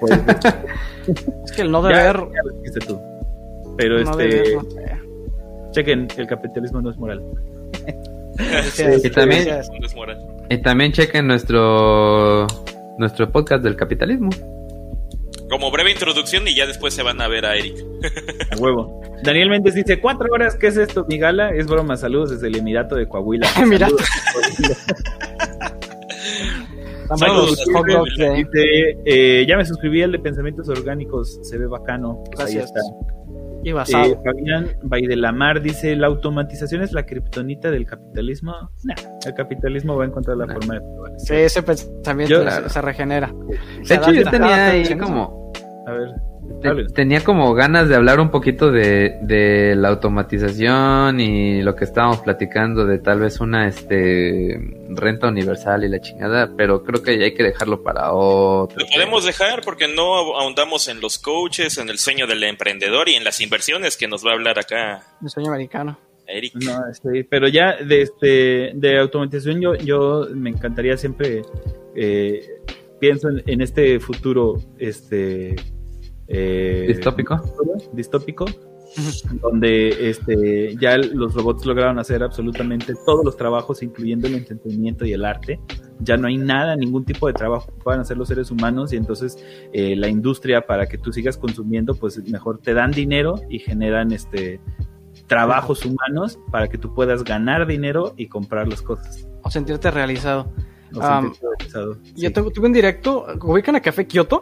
[0.00, 0.12] Pues,
[1.44, 2.16] Es que el no deber.
[2.16, 3.00] ya lo dijiste tú.
[3.76, 5.00] Pero no este, deber, no sé.
[5.70, 7.22] chequen, el capitalismo no es moral.
[8.38, 9.46] Decías, Y también-
[9.80, 10.18] desmoral.
[10.48, 12.46] Y también chequen nuestro
[12.98, 14.30] nuestro podcast del capitalismo.
[15.50, 17.76] Como breve introducción y ya después se van a ver a Eric.
[18.50, 19.00] A huevo.
[19.22, 21.50] Daniel Méndez dice, cuatro horas, ¿qué es esto, mi gala?
[21.50, 23.48] Es broma, saludos desde el Emirato de Coahuila.
[23.62, 23.96] Emirato.
[27.16, 27.58] Saludos.
[27.72, 32.22] Saludos, Dice, eh, ya me suscribí al de Pensamientos Orgánicos, se ve bacano.
[32.32, 32.72] Pues ahí Gracias.
[33.64, 34.22] Y Eh, basado.
[34.24, 38.52] Fabián Baidelamar dice, ¿la automatización es la kriptonita del capitalismo?
[38.84, 38.94] Nah,
[39.26, 40.54] el capitalismo va a encontrar la Nah.
[40.54, 41.20] forma de prevalecer.
[41.38, 42.68] Sí, ese pensamiento Yo- se- Claro.
[42.68, 43.34] se regenera.
[43.88, 45.52] De hecho, yo tenía ahí como
[45.86, 46.10] A ver,
[46.62, 51.84] te- tenía como ganas de hablar un poquito de, de la automatización y lo que
[51.84, 54.58] estábamos platicando de tal vez una este
[54.90, 58.78] renta universal y la chingada, pero creo que ya hay que dejarlo para otro.
[58.78, 63.14] Lo podemos dejar porque no ahondamos en los coaches, en el sueño del emprendedor y
[63.14, 65.98] en las inversiones que nos va a hablar acá El sueño americano.
[66.26, 66.52] Eric.
[66.56, 71.40] No, este, pero ya de este de automatización yo, yo me encantaría siempre
[71.96, 72.42] eh,
[73.00, 75.56] pienso en, en este futuro este
[76.28, 77.40] eh, distópico.
[77.92, 78.44] distópico
[79.42, 85.12] donde este ya los robots lograron hacer absolutamente todos los trabajos incluyendo el entretenimiento y
[85.12, 85.60] el arte
[86.00, 88.96] ya no hay nada ningún tipo de trabajo que puedan hacer los seres humanos y
[88.96, 89.36] entonces
[89.74, 94.10] eh, la industria para que tú sigas consumiendo pues mejor te dan dinero y generan
[94.12, 94.58] este
[95.26, 100.50] trabajos humanos para que tú puedas ganar dinero y comprar las cosas O sentirte realizado.
[100.94, 101.94] O sentirte realizado.
[102.16, 102.30] Yo Sí.
[102.32, 103.26] tengo- tuve un directo.
[103.42, 104.40] ¿Ubican a Café Kyoto?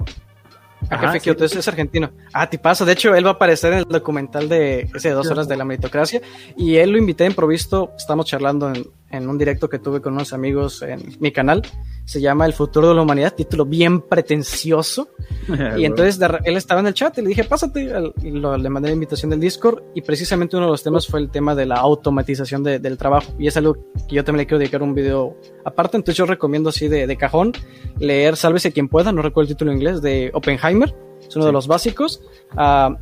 [0.89, 1.21] Ajá, sí.
[1.21, 2.11] Kyoto, es, argentino.
[2.33, 2.85] Ah, tipazo.
[2.85, 5.57] De hecho, él va a aparecer en el documental de ese de dos horas de
[5.57, 6.21] la meritocracia.
[6.57, 7.93] Y él lo invité en improvisto.
[7.97, 11.63] Estamos charlando en, en un directo que tuve con unos amigos en mi canal.
[12.05, 15.09] Se llama El futuro de la humanidad, título bien pretencioso.
[15.79, 17.89] Y entonces de él estaba en el chat y le dije, pásate.
[18.23, 19.83] y lo- le mandé la invitación del Discord.
[19.95, 23.33] Y precisamente uno de los temas fue el tema de la automatización de- del trabajo.
[23.39, 23.75] Y es algo
[24.09, 25.97] que yo también le quiero dedicar un video aparte.
[25.97, 27.53] Entonces yo recomiendo así de, de cajón
[27.99, 30.95] leer Sálvese quien pueda, no recuerdo el título en inglés, de Oppenheimer.
[31.27, 31.55] Es uno de Sí.
[31.55, 32.23] los básicos.
[32.57, 32.95] Ah,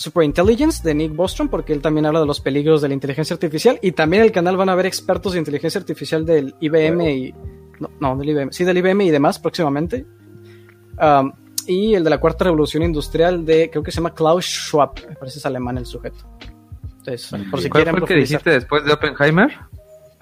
[0.00, 3.78] Superintelligence de Nick Bostrom, porque él también habla de los peligros de la inteligencia artificial.
[3.82, 7.34] Y también en el canal van a ver expertos de inteligencia artificial del IBM y.
[7.78, 8.50] No, no, del IBM.
[8.50, 10.06] Sí, del IBM y demás próximamente.
[10.98, 11.32] Um,
[11.66, 13.68] y el de la cuarta revolución industrial de.
[13.68, 14.92] Creo que se llama Klaus Schwab.
[15.06, 16.24] Me parece es alemán el sujeto.
[16.82, 19.50] Entonces, por si ¿Cuál quieren fue el que dijiste después de Oppenheimer?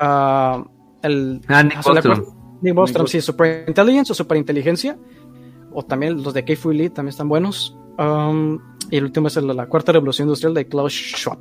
[0.00, 0.64] Ah,
[1.04, 2.24] el, Ah, Nick Bostrom.
[2.62, 4.98] Nick Bostrom, sí, Superintelligence o Superinteligencia.
[5.70, 7.76] O también los de K-Fu Lee también están buenos.
[7.98, 8.58] Um,
[8.90, 11.38] y el último es el de la Cuarta Revolución Industrial de Klaus Schwab.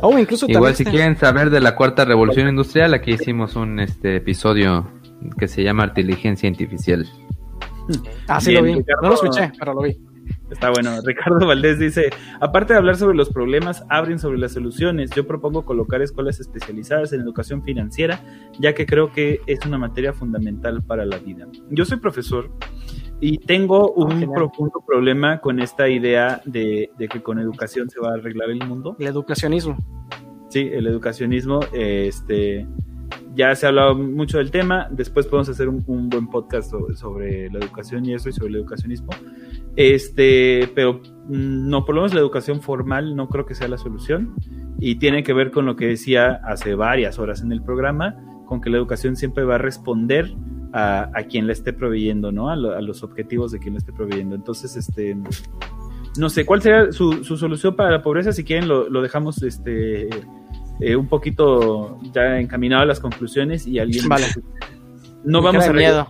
[0.00, 3.80] Oh, incluso Igual si este- quieren saber de la cuarta revolución industrial, aquí hicimos un
[3.80, 4.86] este episodio
[5.38, 7.06] que se llama Inteligencia Artificial.
[8.28, 8.78] Ah, sí Bien, lo vi.
[8.78, 9.02] Ricardo.
[9.02, 9.96] No lo escuché, pero lo vi.
[10.50, 11.00] Está bueno.
[11.02, 12.10] Ricardo Valdés dice,
[12.40, 15.10] aparte de hablar sobre los problemas, abren sobre las soluciones.
[15.12, 18.20] Yo propongo colocar escuelas especializadas en educación financiera,
[18.60, 21.46] ya que creo que es una materia fundamental para la vida.
[21.70, 22.50] Yo soy profesor
[23.20, 24.30] y tengo un genial.
[24.34, 28.66] profundo problema con esta idea de, de que con educación se va a arreglar el
[28.66, 28.96] mundo.
[28.98, 29.76] El educacionismo.
[30.48, 32.66] Sí, el educacionismo, este,
[33.34, 36.96] ya se ha hablado mucho del tema, después podemos hacer un, un buen podcast sobre,
[36.96, 39.10] sobre la educación y eso y sobre el educacionismo,
[39.76, 43.76] este, pero mm, no, por lo menos la educación formal no creo que sea la
[43.76, 44.34] solución
[44.78, 48.16] y tiene que ver con lo que decía hace varias horas en el programa,
[48.46, 50.34] con que la educación siempre va a responder
[50.72, 52.48] a, a quien la esté proveyendo, ¿no?
[52.48, 54.34] A, lo- a los objetivos de quien la esté proveyendo.
[54.34, 55.16] Entonces, este,
[56.18, 58.32] no sé, ¿cuál sería su, su solución para la pobreza?
[58.32, 60.08] Si quieren lo, lo dejamos, este,
[60.80, 64.26] eh, un poquito ya encaminado a las conclusiones y alguien Vale.
[65.24, 66.08] no Me vamos a arreglar, miedo.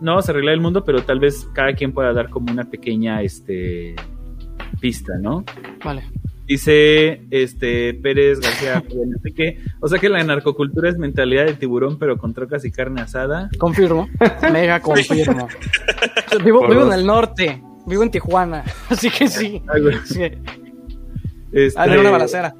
[0.00, 2.64] no vamos a arreglar el mundo pero tal vez cada quien pueda dar como una
[2.64, 3.96] pequeña este
[4.80, 5.44] pista no
[5.84, 6.04] Vale.
[6.52, 12.18] Dice este Pérez García Enrique o sea que la narcocultura es mentalidad de tiburón pero
[12.18, 14.08] con trocas y carne asada Confirmo.
[14.52, 15.48] Mega confirmo.
[16.44, 17.62] Vivo, vivo en el norte.
[17.86, 18.64] Vivo en Tijuana.
[18.88, 19.62] Así que sí.
[19.72, 19.96] Ay, güey.
[20.04, 20.22] sí.
[21.52, 22.54] Este, Ah, una balacera.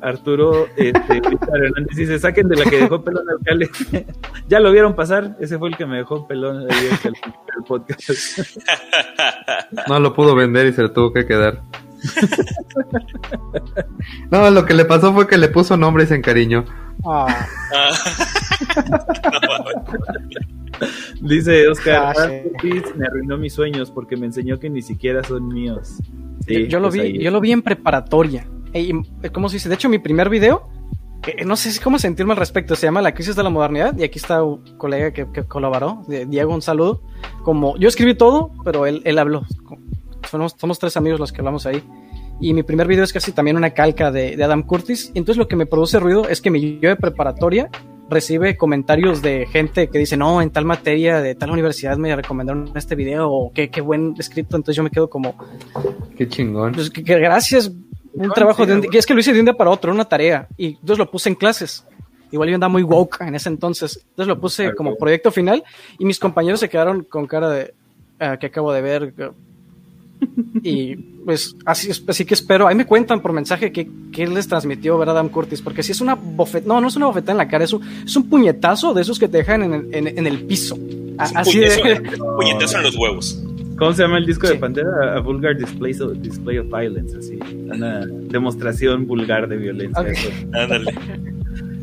[0.00, 4.06] Arturo este, Hernández dice saquen de la que dejó pelón al alcalde
[4.48, 8.00] ya lo vieron pasar ese fue el que me dejó pelón ahí el, el podcast
[9.88, 11.62] No lo pudo vender y se lo tuvo que quedar.
[14.30, 16.64] No, lo que le pasó fue que le puso nombre y se encariñó.
[17.04, 17.46] Ah,
[21.20, 22.50] Dice Oscar, Ah, "Brad sí.
[22.62, 25.94] Pitt me arruinó mis sueños porque me enseñó que ni siquiera son míos.
[26.46, 27.22] Sí, yo, yo lo pues vi, ahí.
[27.22, 28.46] yo lo vi en preparatoria.
[28.72, 28.92] Eh,
[29.32, 29.68] ¿Cómo se dice?
[29.68, 30.68] De hecho, mi primer video,
[31.26, 33.96] eh, no sé cómo sentirme al respecto, se llama La crisis de la modernidad.
[33.98, 37.02] Y aquí está un colega que, que colaboró, Diego, un saludo.
[37.42, 39.42] Como yo escribí todo, pero él, él habló.
[40.30, 41.82] Somos, somos tres amigos los que hablamos ahí.
[42.40, 45.10] Y mi primer video es casi también una calca de, de Adam Curtis.
[45.14, 47.68] Y entonces lo que me produce ruido es que mi yo de preparatoria
[48.10, 52.70] recibe comentarios de gente que dice, no, en tal materia de tal universidad me recomendaron
[52.74, 54.56] este video o qué, qué buen escrito.
[54.56, 55.34] Entonces yo me quedo como,
[56.16, 56.72] Qué chingón.
[56.72, 57.68] pues que, que gracias,
[58.14, 59.70] un No, trabajo sí, de un día, es que lo hice de un día para
[59.70, 61.84] otro, una tarea, y entonces lo puse en clases.
[62.30, 64.00] Igual yo andaba muy woke en ese entonces.
[64.10, 65.62] Entonces lo puse como proyecto final
[65.98, 67.74] y mis compañeros se quedaron con cara de
[68.20, 69.14] "Ah, que acabo de ver.
[70.62, 72.66] Y pues así, así que espero.
[72.66, 75.62] Ahí me cuentan por mensaje qué, qué les transmitió ver Adam Curtis.
[75.62, 77.82] Porque si es una bofetada, no, no es una bofetada en la cara, es un,
[78.04, 80.74] es un puñetazo de esos que te dejan en, el- en, en el piso.
[81.18, 82.22] A- un Así puñetazo, de.
[82.22, 83.44] un puñetazo en los huevos.
[83.78, 84.54] ¿Cómo se llama el disco Sí.
[84.54, 84.88] de Pantera?
[85.16, 87.38] A Vulgar Display of, display of Violence, así.
[87.72, 90.00] Una demostración vulgar de violencia.
[90.02, 90.08] Ok.
[90.08, 90.28] eso.
[90.52, 90.92] Ándale.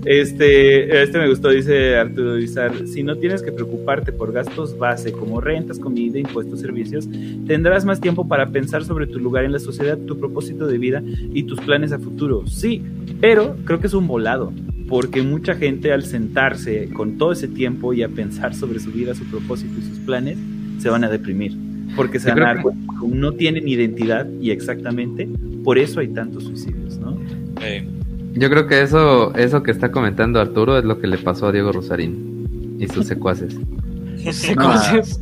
[0.06, 2.88] Este, este me gustó, dice Arturo Izar.
[2.88, 7.10] Si no tienes que preocuparte por gastos base como rentas, comida, impuestos, servicios,
[7.48, 11.02] tendrás más tiempo para pensar sobre tu lugar en la sociedad, tu propósito de vida
[11.34, 12.46] y tus planes a futuro.
[12.46, 12.84] Sí,
[13.20, 14.54] pero creo que es un volado,
[14.88, 19.16] porque mucha gente al sentarse con todo ese tiempo y a pensar sobre su vida,
[19.16, 20.38] su propósito y sus planes,
[20.78, 21.54] se van a deprimir.
[21.96, 25.28] Porque se van a dar cuenta que no tienen identidad y exactamente
[25.64, 27.18] por eso hay tantos suicidios, ¿no?
[27.62, 27.88] Eh,
[28.36, 31.52] Yo creo que eso, eso que está comentando Arturo es lo que le pasó a
[31.52, 33.56] Diego Rosarín y sus secuaces.
[34.56, 35.22] No, cosas.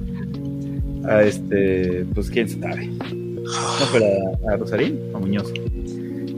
[1.09, 2.87] a este, pues quién sabe.
[2.87, 4.05] No, pero
[4.49, 5.51] a, a Rosarín o Muñoz.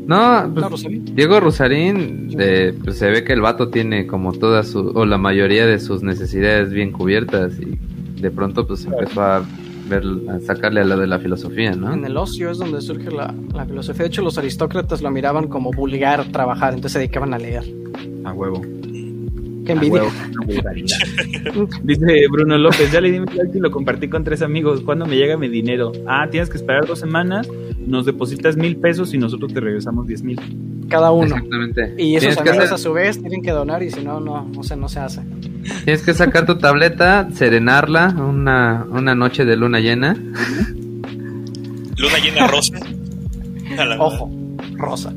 [0.07, 1.05] No, pues, No, Rosarín.
[1.15, 5.19] Diego Rosarín, eh, pues se ve que el vato tiene como todas su, o la
[5.19, 7.77] mayoría de sus necesidades bien cubiertas y
[8.19, 9.45] de pronto pues empezó a
[9.89, 10.03] ver,
[10.41, 11.93] sacarle a la de la filosofía, ¿no?
[11.93, 14.03] En el ocio es donde surge la, la filosofía.
[14.03, 17.63] De hecho, los aristócratas lo miraban como vulgar trabajar, entonces se dedicaban a leer.
[18.23, 18.61] A huevo.
[19.65, 20.03] Qué envidia.
[20.03, 21.69] huevo.
[21.83, 24.81] Dice Bruno López, ya le di mi like y lo compartí con tres amigos.
[24.81, 25.91] ¿Cuándo me llega mi dinero?
[26.07, 27.49] Ah, tienes que esperar dos semanas,
[27.79, 30.39] nos depositas mil pesos y nosotros te regresamos diez mil.
[30.89, 31.35] Cada uno.
[31.35, 31.95] Exactamente.
[31.97, 34.63] Y esos amigos hacer- a su vez tienen que donar y si no, no, no
[34.63, 35.21] sé, no se hace.
[35.83, 40.13] tienes que sacar tu tableta, serenarla una, una noche de luna llena.
[41.97, 42.75] luna llena rosa.
[43.99, 44.29] Ojo,
[44.75, 45.13] rosa.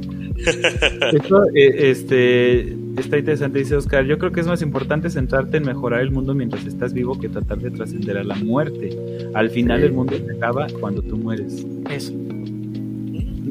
[1.13, 4.05] Esto, eh, este, está interesante, dice Oscar.
[4.07, 7.29] Yo creo que es más importante centrarte en mejorar el mundo mientras estás vivo que
[7.29, 8.97] tratar de trascender a la muerte.
[9.35, 9.87] Al final Sí.
[9.87, 11.67] el mundo se acaba cuando tú mueres.
[11.91, 12.13] Eso.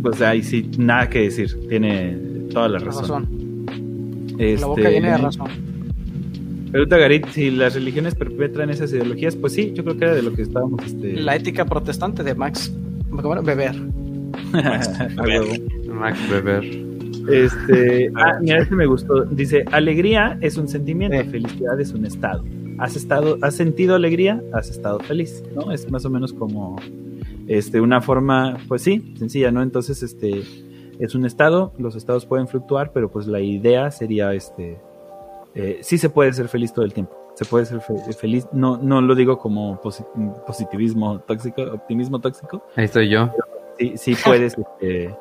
[0.02, 1.58] Pues ahí sí, nada que decir.
[1.70, 2.18] Tiene
[2.52, 3.66] toda la razón.
[4.38, 5.48] Este, la boca viene de razón.
[6.72, 10.22] Pregunta Garit, si las religiones perpetran esas ideologías, pues sí, yo creo que era de
[10.22, 10.86] lo que estábamos.
[10.86, 11.14] Este...
[11.14, 12.74] La ética protestante de Max.
[13.10, 13.76] Beber.
[15.88, 16.88] Max Beber.
[17.30, 19.24] Este, ah, mira, este me gustó.
[19.26, 22.44] Dice, alegría es un sentimiento, felicidad es un estado.
[22.80, 25.72] Has estado, has sentido alegría, has estado feliz, ¿no?
[25.72, 26.76] Es más o menos como
[27.48, 29.62] este, una forma, pues sí, sencilla, ¿no?
[29.62, 30.44] Entonces, este,
[31.00, 34.80] es un estado, los estados pueden fluctuar, pero pues la idea sería, este,
[35.56, 37.16] eh, sí se puede ser feliz todo el tiempo.
[37.36, 37.82] Se puede ser
[38.20, 42.64] feliz, no, no lo digo como positivismo tóxico, optimismo tóxico.
[42.76, 43.30] Ahí estoy yo.
[43.78, 45.16] Sí, sí puedes, este,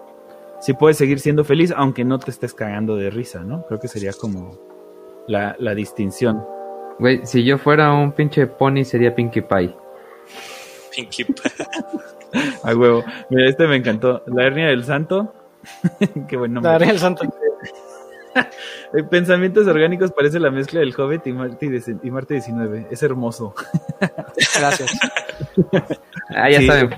[0.61, 3.67] sí puedes seguir siendo feliz, aunque no te estés cagando de risa, ¿no?
[3.67, 4.59] Creo que sería como
[5.29, 6.43] la, la distinción.
[6.99, 9.77] Güey, si yo fuera un pinche pony sería Pinkie Pie.
[10.95, 11.35] Pinkie Pie.
[12.63, 13.05] A huevo.
[13.31, 14.23] Mira, este me encantó.
[14.27, 15.33] La hernia del santo.
[16.29, 16.71] Qué buen nombre.
[16.71, 17.23] La hernia del santo.
[19.11, 22.89] Pensamientos orgánicos parece la mezcla del Hobbit y Marte, y Marte 19.
[22.91, 23.55] Es hermoso.
[24.59, 24.91] Gracias.
[26.35, 26.91] ah, ya saben.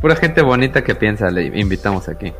[0.00, 2.32] Pura gente bonita que piensa, le invitamos aquí.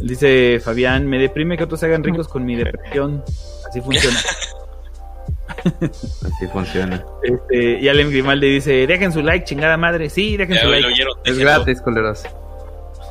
[0.00, 3.22] Dice Fabián, me deprime que otros se hagan ricos con mi depresión.
[3.68, 4.18] Así funciona.
[5.80, 7.04] Así funciona.
[7.22, 10.10] Este, y Alem Grimaldi dice, dejen su like, chingada madre.
[10.10, 10.88] Sí, dejen su like.
[11.24, 12.24] es gratis, coleros.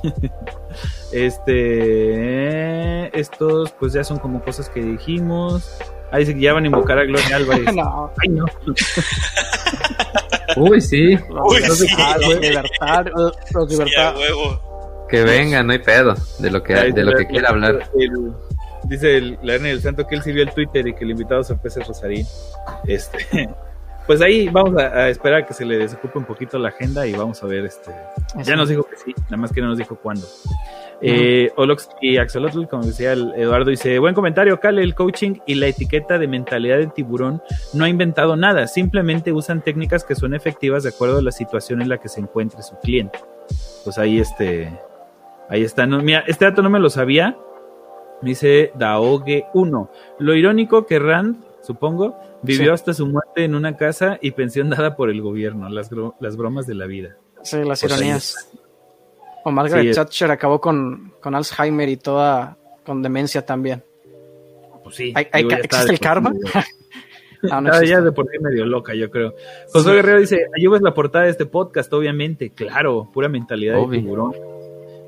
[1.11, 5.77] este, estos pues ya son como cosas que dijimos.
[6.11, 7.73] Ahí dice que ya van a invocar a Gloria Álvarez.
[7.73, 8.11] no.
[8.21, 8.45] Ay, no.
[10.57, 11.15] Uy, sí.
[11.15, 11.87] Uy, sí.
[11.97, 13.05] Ah, libertad,
[13.53, 14.13] los libertad.
[14.15, 15.07] Sí, huevo.
[15.09, 17.89] Que venga, no hay pedo de lo que, de lo que quiera hablar.
[17.97, 18.33] El,
[18.87, 21.81] dice el, la del Santo que él sirvió el Twitter y que el invitado sorpresa
[21.81, 22.25] es Rosarín.
[22.87, 23.49] Este,
[24.07, 27.13] pues ahí vamos a, esperar a que se le desocupe un poquito la agenda y
[27.13, 27.65] vamos a ver.
[27.65, 27.91] este
[28.43, 30.25] Ya nos dijo que sí, nada más que no nos dijo cuándo.
[31.01, 34.81] Eh, Olox y Axolotl, como decía el Eduardo, dice: Buen comentario, Cale.
[34.81, 37.41] El coaching y la etiqueta de mentalidad de tiburón
[37.73, 41.81] no ha inventado nada, simplemente usan técnicas que son efectivas de acuerdo a la situación
[41.81, 43.19] en la que se encuentre su cliente.
[43.83, 44.71] Pues ahí, este,
[45.49, 45.85] ahí está.
[45.85, 47.37] No, mira, este dato no me lo sabía,
[48.21, 49.91] Dice Daoge 1.
[50.19, 54.95] Lo irónico que Rand, supongo, vivió hasta su muerte en una casa y pensión dada
[54.95, 55.69] por el gobierno.
[55.69, 57.17] Las, las bromas de la vida.
[57.43, 58.51] Sí, las pues ironías.
[59.43, 63.83] O Margaret Thatcher acabó con, con, Alzheimer y toda con demencia también.
[64.83, 65.13] Pues sí.
[65.15, 66.33] ¿Existe el karma?
[67.43, 69.35] no, no ya de por sí medio loca, yo creo.
[69.71, 74.33] José Guerrero dice, ayudas la portada de este podcast, obviamente, claro, pura mentalidad de tiburón.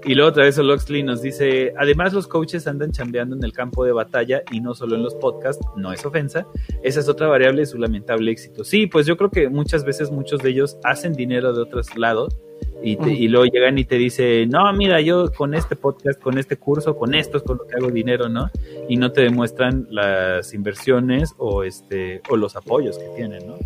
[0.06, 3.84] Y luego otra vez Loxley nos dice, además los coaches andan chambeando en el campo
[3.84, 6.46] de batalla y no solo en los podcasts, no es ofensa,
[6.84, 8.64] esa es otra variable de su lamentable éxito.
[8.64, 12.38] Sí, pues yo creo que muchas veces muchos de ellos hacen dinero de otros lados
[12.84, 16.58] y, y luego llegan y te dicen, no, mira, yo con este podcast, con este
[16.58, 18.52] curso, con esto es con lo que hago dinero, ¿no?
[18.88, 23.58] Y no te demuestran las inversiones o, este, o los apoyos que tienen, ¿no?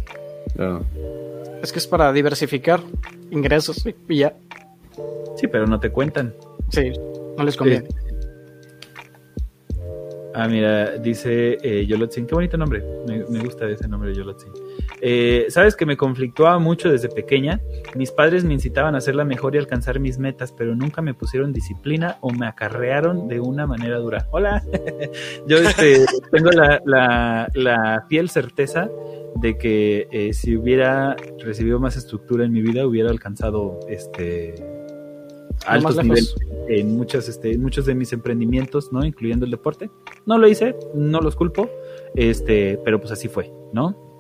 [0.56, 0.85] Claro.
[1.61, 2.80] Es que es para diversificar
[3.30, 4.34] ingresos y ya.
[5.36, 6.34] Sí, pero no te cuentan.
[6.70, 6.92] Sí,
[7.38, 7.88] no les conviene.
[10.34, 14.52] Ah, mira, dice eh, Yolotzin, qué bonito nombre, me, gusta ese nombre Yolotzin.
[15.02, 17.60] Eh, Sabes que me conflictuaba mucho desde pequeña.
[17.95, 21.14] Mis padres me incitaban a hacer la mejor y alcanzar mis metas, pero nunca me
[21.14, 24.28] pusieron disciplina o me acarrearon de una manera dura.
[24.32, 24.64] Hola,
[25.48, 28.90] yo este, tengo la, la, la, fiel certeza
[29.36, 34.81] de que eh, si hubiera recibido más estructura en mi vida, hubiera alcanzado este
[35.65, 36.35] altos niveles
[36.67, 39.03] en muchas, este, muchos de mis emprendimientos, ¿no?
[39.03, 39.90] Incluyendo el deporte.
[40.25, 41.69] No lo hice, no los culpo,
[42.15, 43.95] este, pero pues así fue, ¿no?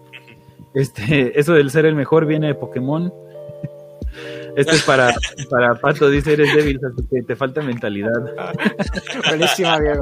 [0.73, 3.13] Este, eso del ser el mejor viene de Pokémon.
[4.55, 5.13] Este es para,
[5.49, 6.79] para Pato, dice, eres débil,
[7.25, 8.11] te falta mentalidad.
[9.29, 10.01] Buenísima, Diego.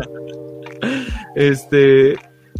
[1.35, 2.15] Este,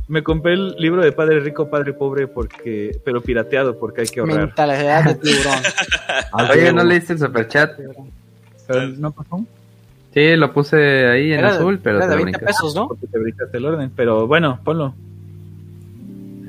[0.08, 4.20] me compré el libro de Padre Rico, Padre Pobre, porque, pero pirateado, porque hay que
[4.20, 4.38] ahorrar.
[4.38, 5.60] Mentalidad de tiburón.
[6.52, 7.72] Oye, ¿no leíste el superchat?
[8.98, 9.46] ¿No pasó?
[10.14, 12.88] Sí, lo puse ahí en azul, pero te 20 pesos, ¿no?
[12.88, 14.96] Porque te brincaste el orden, pero bueno, ponlo.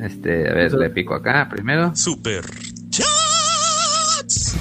[0.00, 1.94] Este, a ver, le pico acá primero.
[1.94, 2.42] Super
[2.88, 4.56] Chats.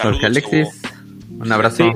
[0.00, 0.68] Jorge Alexis,
[1.40, 1.92] un abrazo.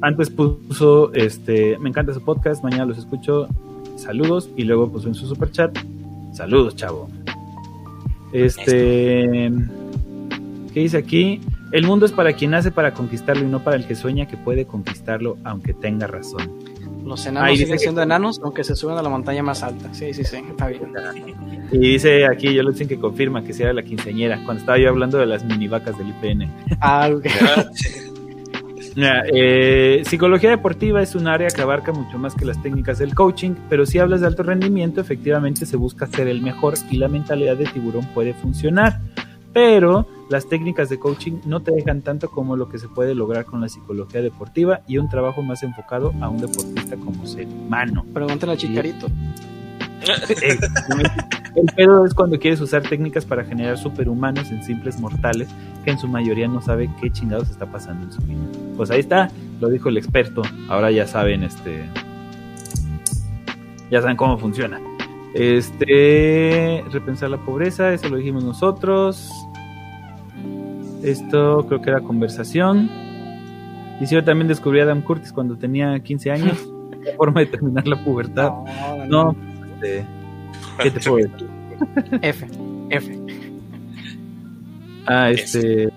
[0.00, 3.48] antes, puso, este, me encanta su podcast, mañana los escucho,
[3.96, 5.76] saludos, y luego puso en su super chat,
[6.32, 7.08] saludos, chavo.
[8.32, 9.50] Este.
[10.72, 11.40] ¿Qué dice aquí?
[11.72, 14.36] El mundo es para quien nace para conquistarlo y no para el que sueña que
[14.36, 16.50] puede conquistarlo, aunque tenga razón.
[17.04, 19.92] Los enanos siguen siendo enanos, aunque se suben a la montaña más alta.
[19.92, 20.92] Sí, sí, sí, está bien.
[21.70, 24.88] Y dice aquí, yo lo dicen que confirma que sea la quinceañera, cuando estaba yo
[24.88, 26.50] hablando de las mini vacas del IPN.
[26.80, 27.26] Ah, ok.
[29.00, 33.54] Eh, psicología deportiva es un área que abarca mucho más que las técnicas del coaching,
[33.68, 37.56] pero si hablas de alto rendimiento, efectivamente se busca ser el mejor y la mentalidad
[37.56, 39.00] de tiburón puede funcionar.
[39.52, 43.44] Pero las técnicas de coaching no te dejan tanto como lo que se puede lograr
[43.44, 48.04] con la psicología deportiva y un trabajo más enfocado a un deportista como ser humano.
[48.12, 49.06] Pregúntale a Chicarito.
[51.54, 55.48] El pedo es cuando quieres usar técnicas para generar superhumanos en simples mortales
[55.84, 58.38] que en su mayoría no sabe qué chingados está pasando en su vida.
[58.76, 60.42] Pues ahí está, lo dijo el experto.
[60.68, 61.84] Ahora ya saben, este,
[63.90, 64.80] ya saben cómo funciona.
[65.34, 69.30] Este, repensar la pobreza, eso lo dijimos nosotros.
[71.02, 72.90] Esto creo que era conversación.
[74.00, 76.68] Y si yo también descubrí a Adam Curtis cuando tenía 15 años.
[77.16, 78.52] forma de terminar la pubertad.
[79.08, 79.34] No,
[79.80, 80.06] este,
[80.82, 81.48] ¿qué te puedo decir?
[82.22, 82.46] F,
[82.90, 83.20] F.
[85.06, 85.90] Ah, este.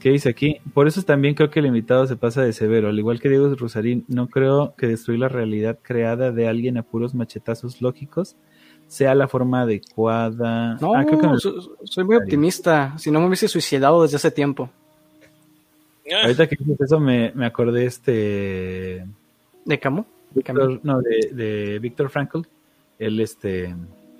[0.00, 0.60] ¿Qué dice aquí?
[0.74, 2.88] Por eso también creo que el invitado se pasa de severo.
[2.88, 6.84] Al igual que Diego Rosarín, no creo que destruir la realidad creada de alguien a
[6.84, 8.36] puros machetazos lógicos
[8.86, 10.76] sea la forma adecuada.
[10.80, 11.38] No, ah, creo que
[11.84, 12.96] soy muy optimista.
[12.96, 14.70] Si no me hubiese suicidado desde hace tiempo.
[16.22, 19.04] Ahorita que dices eso me, me acordé este...
[19.64, 20.06] ¿De Camus?
[20.82, 22.40] No, de, de Víctor Frankl.
[22.98, 23.74] Él, este...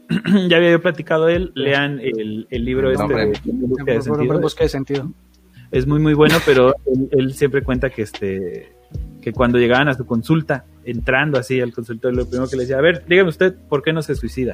[0.49, 1.53] ya había platicado él.
[1.55, 5.13] Lean el, el libro este de, Busca de Sentido
[5.71, 6.75] es muy muy bueno, pero
[7.13, 8.73] él, siempre cuenta que este
[9.21, 12.79] que cuando llegaban a su consulta, entrando así al consultorio, lo primero que le decía,
[12.79, 14.53] a ver, dígame usted, ¿por qué no se suicida?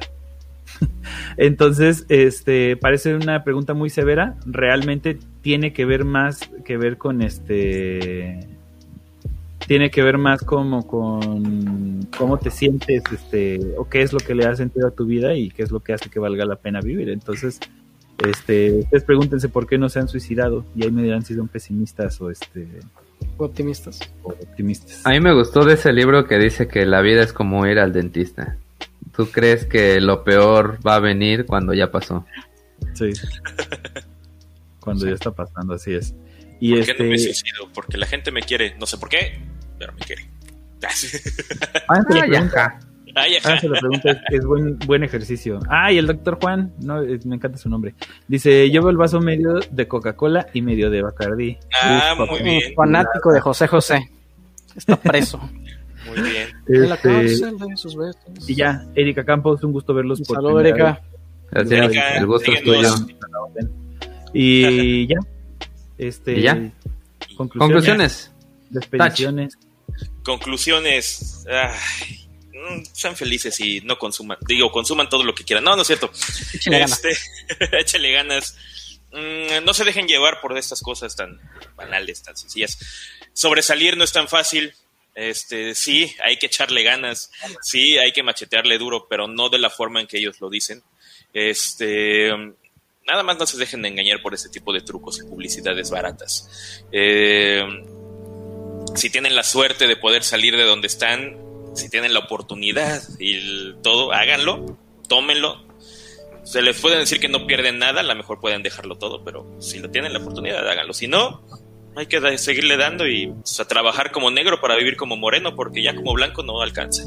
[1.37, 7.21] Entonces, este, parece una pregunta muy severa, realmente tiene que ver más que ver con
[7.21, 8.39] este
[9.67, 14.35] tiene que ver más como con cómo te sientes, este, o qué es lo que
[14.35, 16.55] le ha sentido a tu vida y qué es lo que hace que valga la
[16.55, 17.09] pena vivir.
[17.09, 17.59] Entonces,
[18.25, 21.47] este, ustedes pregúntense por qué no se han suicidado y ahí me dirán si son
[21.47, 22.67] pesimistas o este
[23.37, 23.99] optimistas.
[24.23, 25.05] optimistas.
[25.05, 27.79] A mí me gustó de ese libro que dice que la vida es como ir
[27.79, 28.57] al dentista.
[29.15, 32.25] ¿Tú crees que lo peor va a venir cuando ya pasó?
[32.93, 33.11] Sí.
[34.79, 36.13] cuando ya está pasando, así es.
[36.59, 36.95] Y ¿Por este...
[36.95, 37.69] qué no me suicido?
[37.73, 39.39] Porque la gente me quiere, no sé por qué,
[39.85, 40.25] pero me quiere.
[43.15, 43.39] ah, ya.
[43.43, 45.59] Ah, se lo pregunta, es, buen, buen ejercicio.
[45.69, 47.95] Ah, y el doctor Juan, no, me encanta su nombre.
[48.27, 51.57] Dice, llevo el vaso medio de Coca-Cola y medio de Bacardi.
[51.81, 52.73] Ah, muy bien.
[52.75, 54.11] Fanático de José José.
[54.75, 55.37] Está preso.
[56.07, 56.49] muy bien.
[56.67, 58.49] En la cárcel de sus besos.
[58.49, 61.01] Y ya, Erika Campos, un gusto verlos por Salud, Erika.
[61.51, 62.89] Gracias, el gusto es tuyo.
[64.33, 65.19] Y ya.
[65.97, 66.71] Este, ¿Y ya?
[67.37, 68.33] Conclusiones.
[68.91, 69.57] Conclusiones.
[70.23, 71.45] Conclusiones.
[71.49, 72.25] Ay
[72.55, 75.63] Mm, sean felices y no consuman, digo, consuman todo lo que quieran.
[75.63, 76.09] No, no es cierto.
[76.53, 77.03] Échale ganas.
[77.03, 78.57] Este, échale ganas.
[79.11, 81.39] Mm, no se dejen llevar por estas cosas tan
[81.75, 82.77] banales, tan sencillas.
[83.33, 84.73] Sobresalir no es tan fácil.
[85.13, 89.69] Este, sí, hay que echarle ganas, sí, hay que machetearle duro, pero no de la
[89.69, 90.83] forma en que ellos lo dicen.
[91.33, 92.31] Este,
[93.07, 96.83] nada más no se dejen engañar por este tipo de trucos y publicidades baratas.
[96.91, 97.63] Eh,
[98.95, 101.37] si tienen la suerte de poder salir de donde están,
[101.73, 105.63] si tienen la oportunidad y todo, háganlo, tómenlo.
[106.43, 109.45] Se les puede decir que no pierden nada, a lo mejor pueden dejarlo todo, pero
[109.59, 110.93] si lo tienen la oportunidad, háganlo.
[110.93, 111.41] Si no,
[111.95, 115.95] hay que seguirle dando y a trabajar como negro para vivir como moreno, porque ya
[115.95, 117.03] como blanco no alcanza.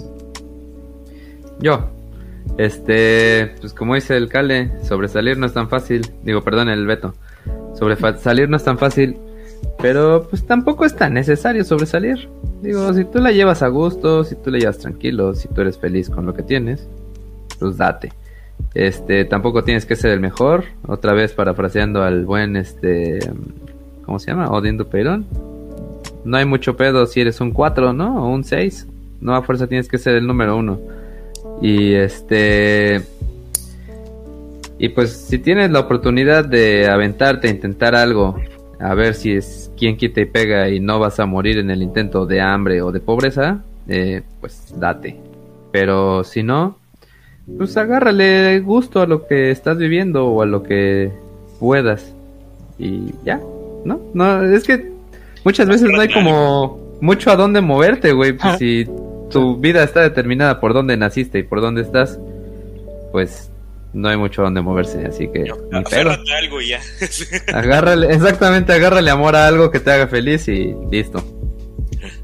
[1.61, 1.91] Yo,
[2.57, 6.03] este, pues como dice el Cale, sobresalir no es tan fácil.
[6.23, 7.15] Digo, perdón, el Beto.
[7.79, 9.19] Sobresalir no es tan fácil,
[9.81, 12.29] pero pues tampoco es tan necesario sobresalir.
[12.63, 15.79] Digo, si tú la llevas a gusto, si tú la llevas tranquilo, si tú eres
[15.79, 16.89] feliz con lo que tienes,
[17.59, 18.13] pues date.
[18.75, 20.65] Este, tampoco tienes que ser el mejor.
[20.87, 23.21] Otra vez parafraseando al buen este
[24.05, 24.51] ¿cómo se llama?
[24.51, 25.27] Odin Duperón.
[26.25, 28.25] No hay mucho pedo si eres un 4, ¿no?
[28.25, 28.87] O un 6.
[29.21, 30.81] No a fuerza tienes que ser el número 1.
[31.63, 33.03] Y este
[34.81, 38.37] y pues si tienes la oportunidad de aventarte intentar algo
[38.81, 41.83] a ver si es quien quita y pega y no vas a morir en el
[41.83, 45.19] intento de hambre o de pobreza, eh, pues date.
[45.73, 46.77] Pero si no,
[47.57, 51.11] pues agárrale gusto a lo que estás viviendo o a lo que
[51.59, 52.15] puedas.
[52.79, 53.41] Y ya,
[53.85, 54.01] ¿no?
[54.15, 54.93] No, es que
[55.45, 58.35] muchas veces no hay como mucho a dónde moverte, güey.
[58.35, 58.87] Pues si
[59.31, 62.19] tu vida está determinada por dónde naciste y por dónde estás,
[63.11, 63.51] pues
[63.93, 65.45] no hay mucho donde moverse, así que.
[66.37, 66.81] algo y ya.
[67.55, 71.23] agárrale, exactamente, agárrale amor a algo que te haga feliz y listo.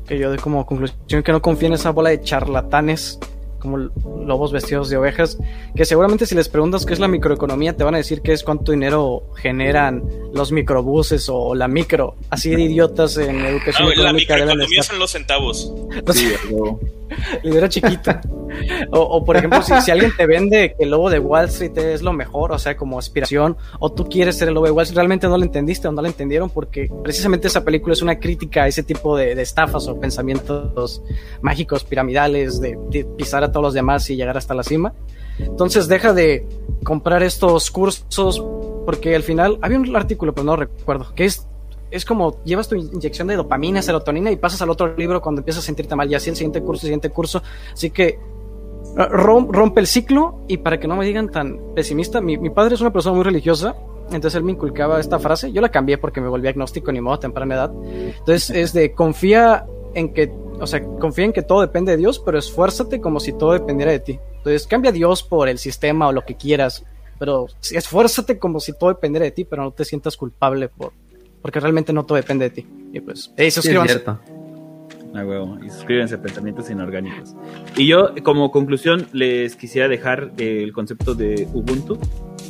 [0.06, 3.18] que yo de como conclusión que no confío en esa bola de charlatanes
[3.64, 5.38] como lobos vestidos de ovejas,
[5.74, 8.44] que seguramente si les preguntas qué es la microeconomía, te van a decir que es
[8.44, 14.12] cuánto dinero generan los microbuses o la micro, así de idiotas en educación ah, La
[14.12, 15.72] microeconomía son los centavos.
[16.12, 16.34] Sí,
[17.68, 18.12] chiquito.
[18.90, 22.12] O, por ejemplo, si, alguien te vende que el lobo de Wall Street es lo
[22.12, 25.26] mejor, o sea, como aspiración, o tú quieres ser el lobo de Wall Street, realmente
[25.28, 28.68] no lo entendiste o no lo entendieron, porque precisamente esa película es una crítica a
[28.68, 31.02] ese tipo de, estafas o pensamientos
[31.42, 32.78] mágicos, piramidales, de,
[33.16, 34.92] pisar a todos los demás y llegar hasta la cima.
[35.38, 36.46] Entonces deja de
[36.84, 38.44] comprar estos cursos
[38.84, 41.46] porque al final había un artículo, pero no recuerdo, que es
[41.94, 45.62] es como llevas tu inyección de dopamina, serotonina y pasas al otro libro cuando empiezas
[45.62, 47.40] a sentirte mal y así el siguiente curso, siguiente curso.
[47.72, 48.18] Así que
[48.96, 52.92] rompe el ciclo y para que no me digan tan pesimista, mi, padre es una
[52.92, 53.74] persona muy religiosa,
[54.06, 57.14] entonces él me inculcaba esta frase, yo la cambié porque me volví agnóstico ni modo
[57.14, 61.60] a temprana edad, entonces es de confía en que, o sea, confía en que todo
[61.60, 64.18] depende de Dios, pero esfuérzate como si todo dependiera de ti.
[64.38, 66.84] Entonces cambia a Dios por el sistema o lo que quieras,
[67.18, 70.92] pero esfuérzate como si todo dependiera de ti, pero no te sientas culpable por,
[71.40, 72.66] porque realmente no todo depende de ti.
[72.92, 74.04] Y pues, hey, suscríbanse.
[75.14, 75.58] Ah, huevo.
[75.64, 77.36] Y suscríbanse a Pensamientos Inorgánicos.
[77.76, 81.98] Y yo, como conclusión, les quisiera dejar el concepto de Ubuntu,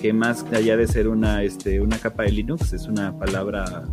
[0.01, 3.85] que más allá de ser una, este, una capa de Linux, es una palabra,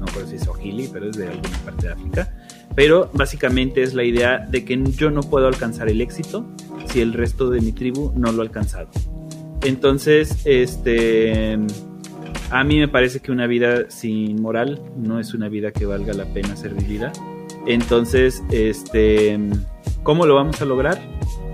[0.00, 2.34] no recuerdo si es Ojili, pero es de alguna parte de África.
[2.74, 6.46] Pero básicamente es la idea de que yo no puedo alcanzar el éxito
[6.86, 8.88] si el resto de mi tribu no lo ha alcanzado.
[9.62, 11.58] Entonces, este.
[12.50, 16.14] A mí me parece que una vida sin moral no es una vida que valga
[16.14, 17.12] la pena ser vivida.
[17.68, 19.38] Entonces, este,
[20.02, 20.98] ¿cómo lo vamos a lograr?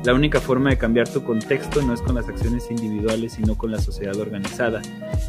[0.04, 3.72] La única forma de cambiar tu contexto no es con las acciones individuales, sino con
[3.72, 4.80] la sociedad organizada.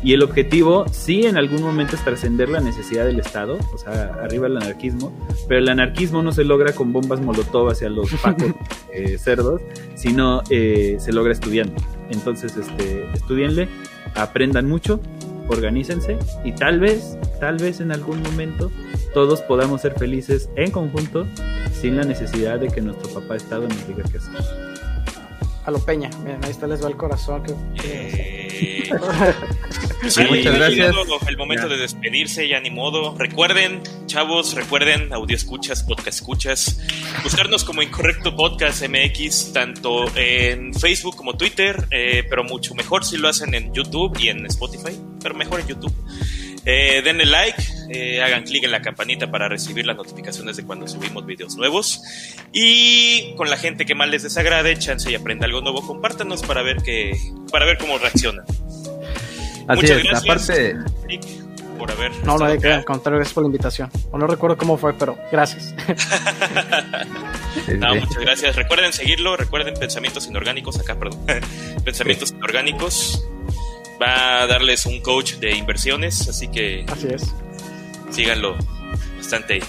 [0.04, 4.16] Y el objetivo, sí, en algún momento es trascender la necesidad del Estado, o sea,
[4.22, 5.12] arriba el anarquismo,
[5.48, 8.54] pero el anarquismo no se logra con bombas molotov hacia los pacos
[8.94, 9.62] eh, cerdos,
[9.96, 11.74] sino eh, se logra estudiando.
[12.12, 13.70] Entonces, este, estudienle,
[14.14, 15.00] aprendan mucho,
[15.48, 18.72] organícense y tal vez, tal vez en algún momento
[19.16, 21.26] todos podamos ser felices en conjunto
[21.72, 24.34] sin la necesidad de que nuestro papá Estado nos diga qué hacer.
[25.64, 27.42] A lo Peña, miren, ahí está les va el corazón.
[27.42, 27.56] Que...
[27.82, 28.90] Eh,
[30.30, 30.96] muchas gracias.
[31.30, 33.16] El momento de despedirse, ya ni modo.
[33.18, 36.82] Recuerden, chavos, recuerden, audio escuchas, podcast escuchas,
[37.24, 43.16] buscarnos como Incorrecto Podcast MX, tanto en Facebook como Twitter, eh, pero mucho mejor si
[43.16, 45.96] lo hacen en YouTube y en Spotify, pero mejor en YouTube.
[46.66, 50.88] Eh, denle like, eh, hagan clic en la campanita para recibir las notificaciones de cuando
[50.88, 52.02] subimos videos nuevos.
[52.52, 56.64] Y con la gente que más les desagrade, chance y aprenda algo nuevo, compártanos para
[56.64, 57.16] ver que,
[57.52, 58.46] para ver cómo reaccionan.
[59.68, 60.76] Muchas gracias, aparte...
[61.78, 62.12] por haber.
[62.24, 63.92] No, no hay que contrario, gracias por la invitación.
[64.12, 65.76] O no recuerdo cómo fue, pero gracias.
[67.78, 68.56] no, muchas gracias.
[68.56, 71.20] Recuerden seguirlo, recuerden Pensamientos Inorgánicos, acá, perdón.
[71.84, 73.24] Pensamientos Inorgánicos
[74.02, 77.34] va a darles un coach de inversiones, así que así es.
[78.10, 78.56] síganlo
[79.18, 79.60] bastante.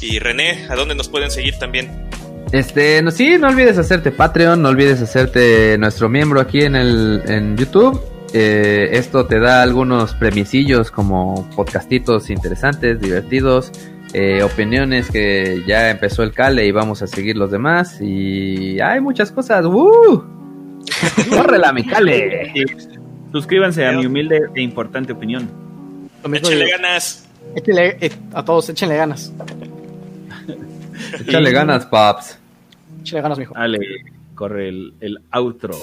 [0.00, 2.08] Y René, ¿a dónde nos pueden seguir también?
[2.52, 7.22] Este, no, sí, no olvides hacerte Patreon, no olvides hacerte nuestro miembro aquí en el
[7.26, 8.00] en YouTube.
[8.32, 13.70] Eh, esto te da algunos premisillos como podcastitos interesantes, divertidos,
[14.12, 17.98] eh, opiniones que ya empezó el cale y vamos a seguir los demás.
[18.00, 19.64] Y hay muchas cosas.
[19.64, 20.22] ¡Uh!
[21.30, 22.52] ¡Córrela, mi cale!
[23.34, 25.50] Suscríbanse a mi humilde e importante opinión.
[26.22, 27.28] Échenle eh, ganas.
[27.56, 29.32] Échenle, eh, a todos, échenle ganas.
[31.18, 32.38] échenle ganas, paps.
[33.02, 33.52] Échenle ganas, mijo.
[33.54, 33.78] Dale,
[34.36, 35.74] corre el, el outro.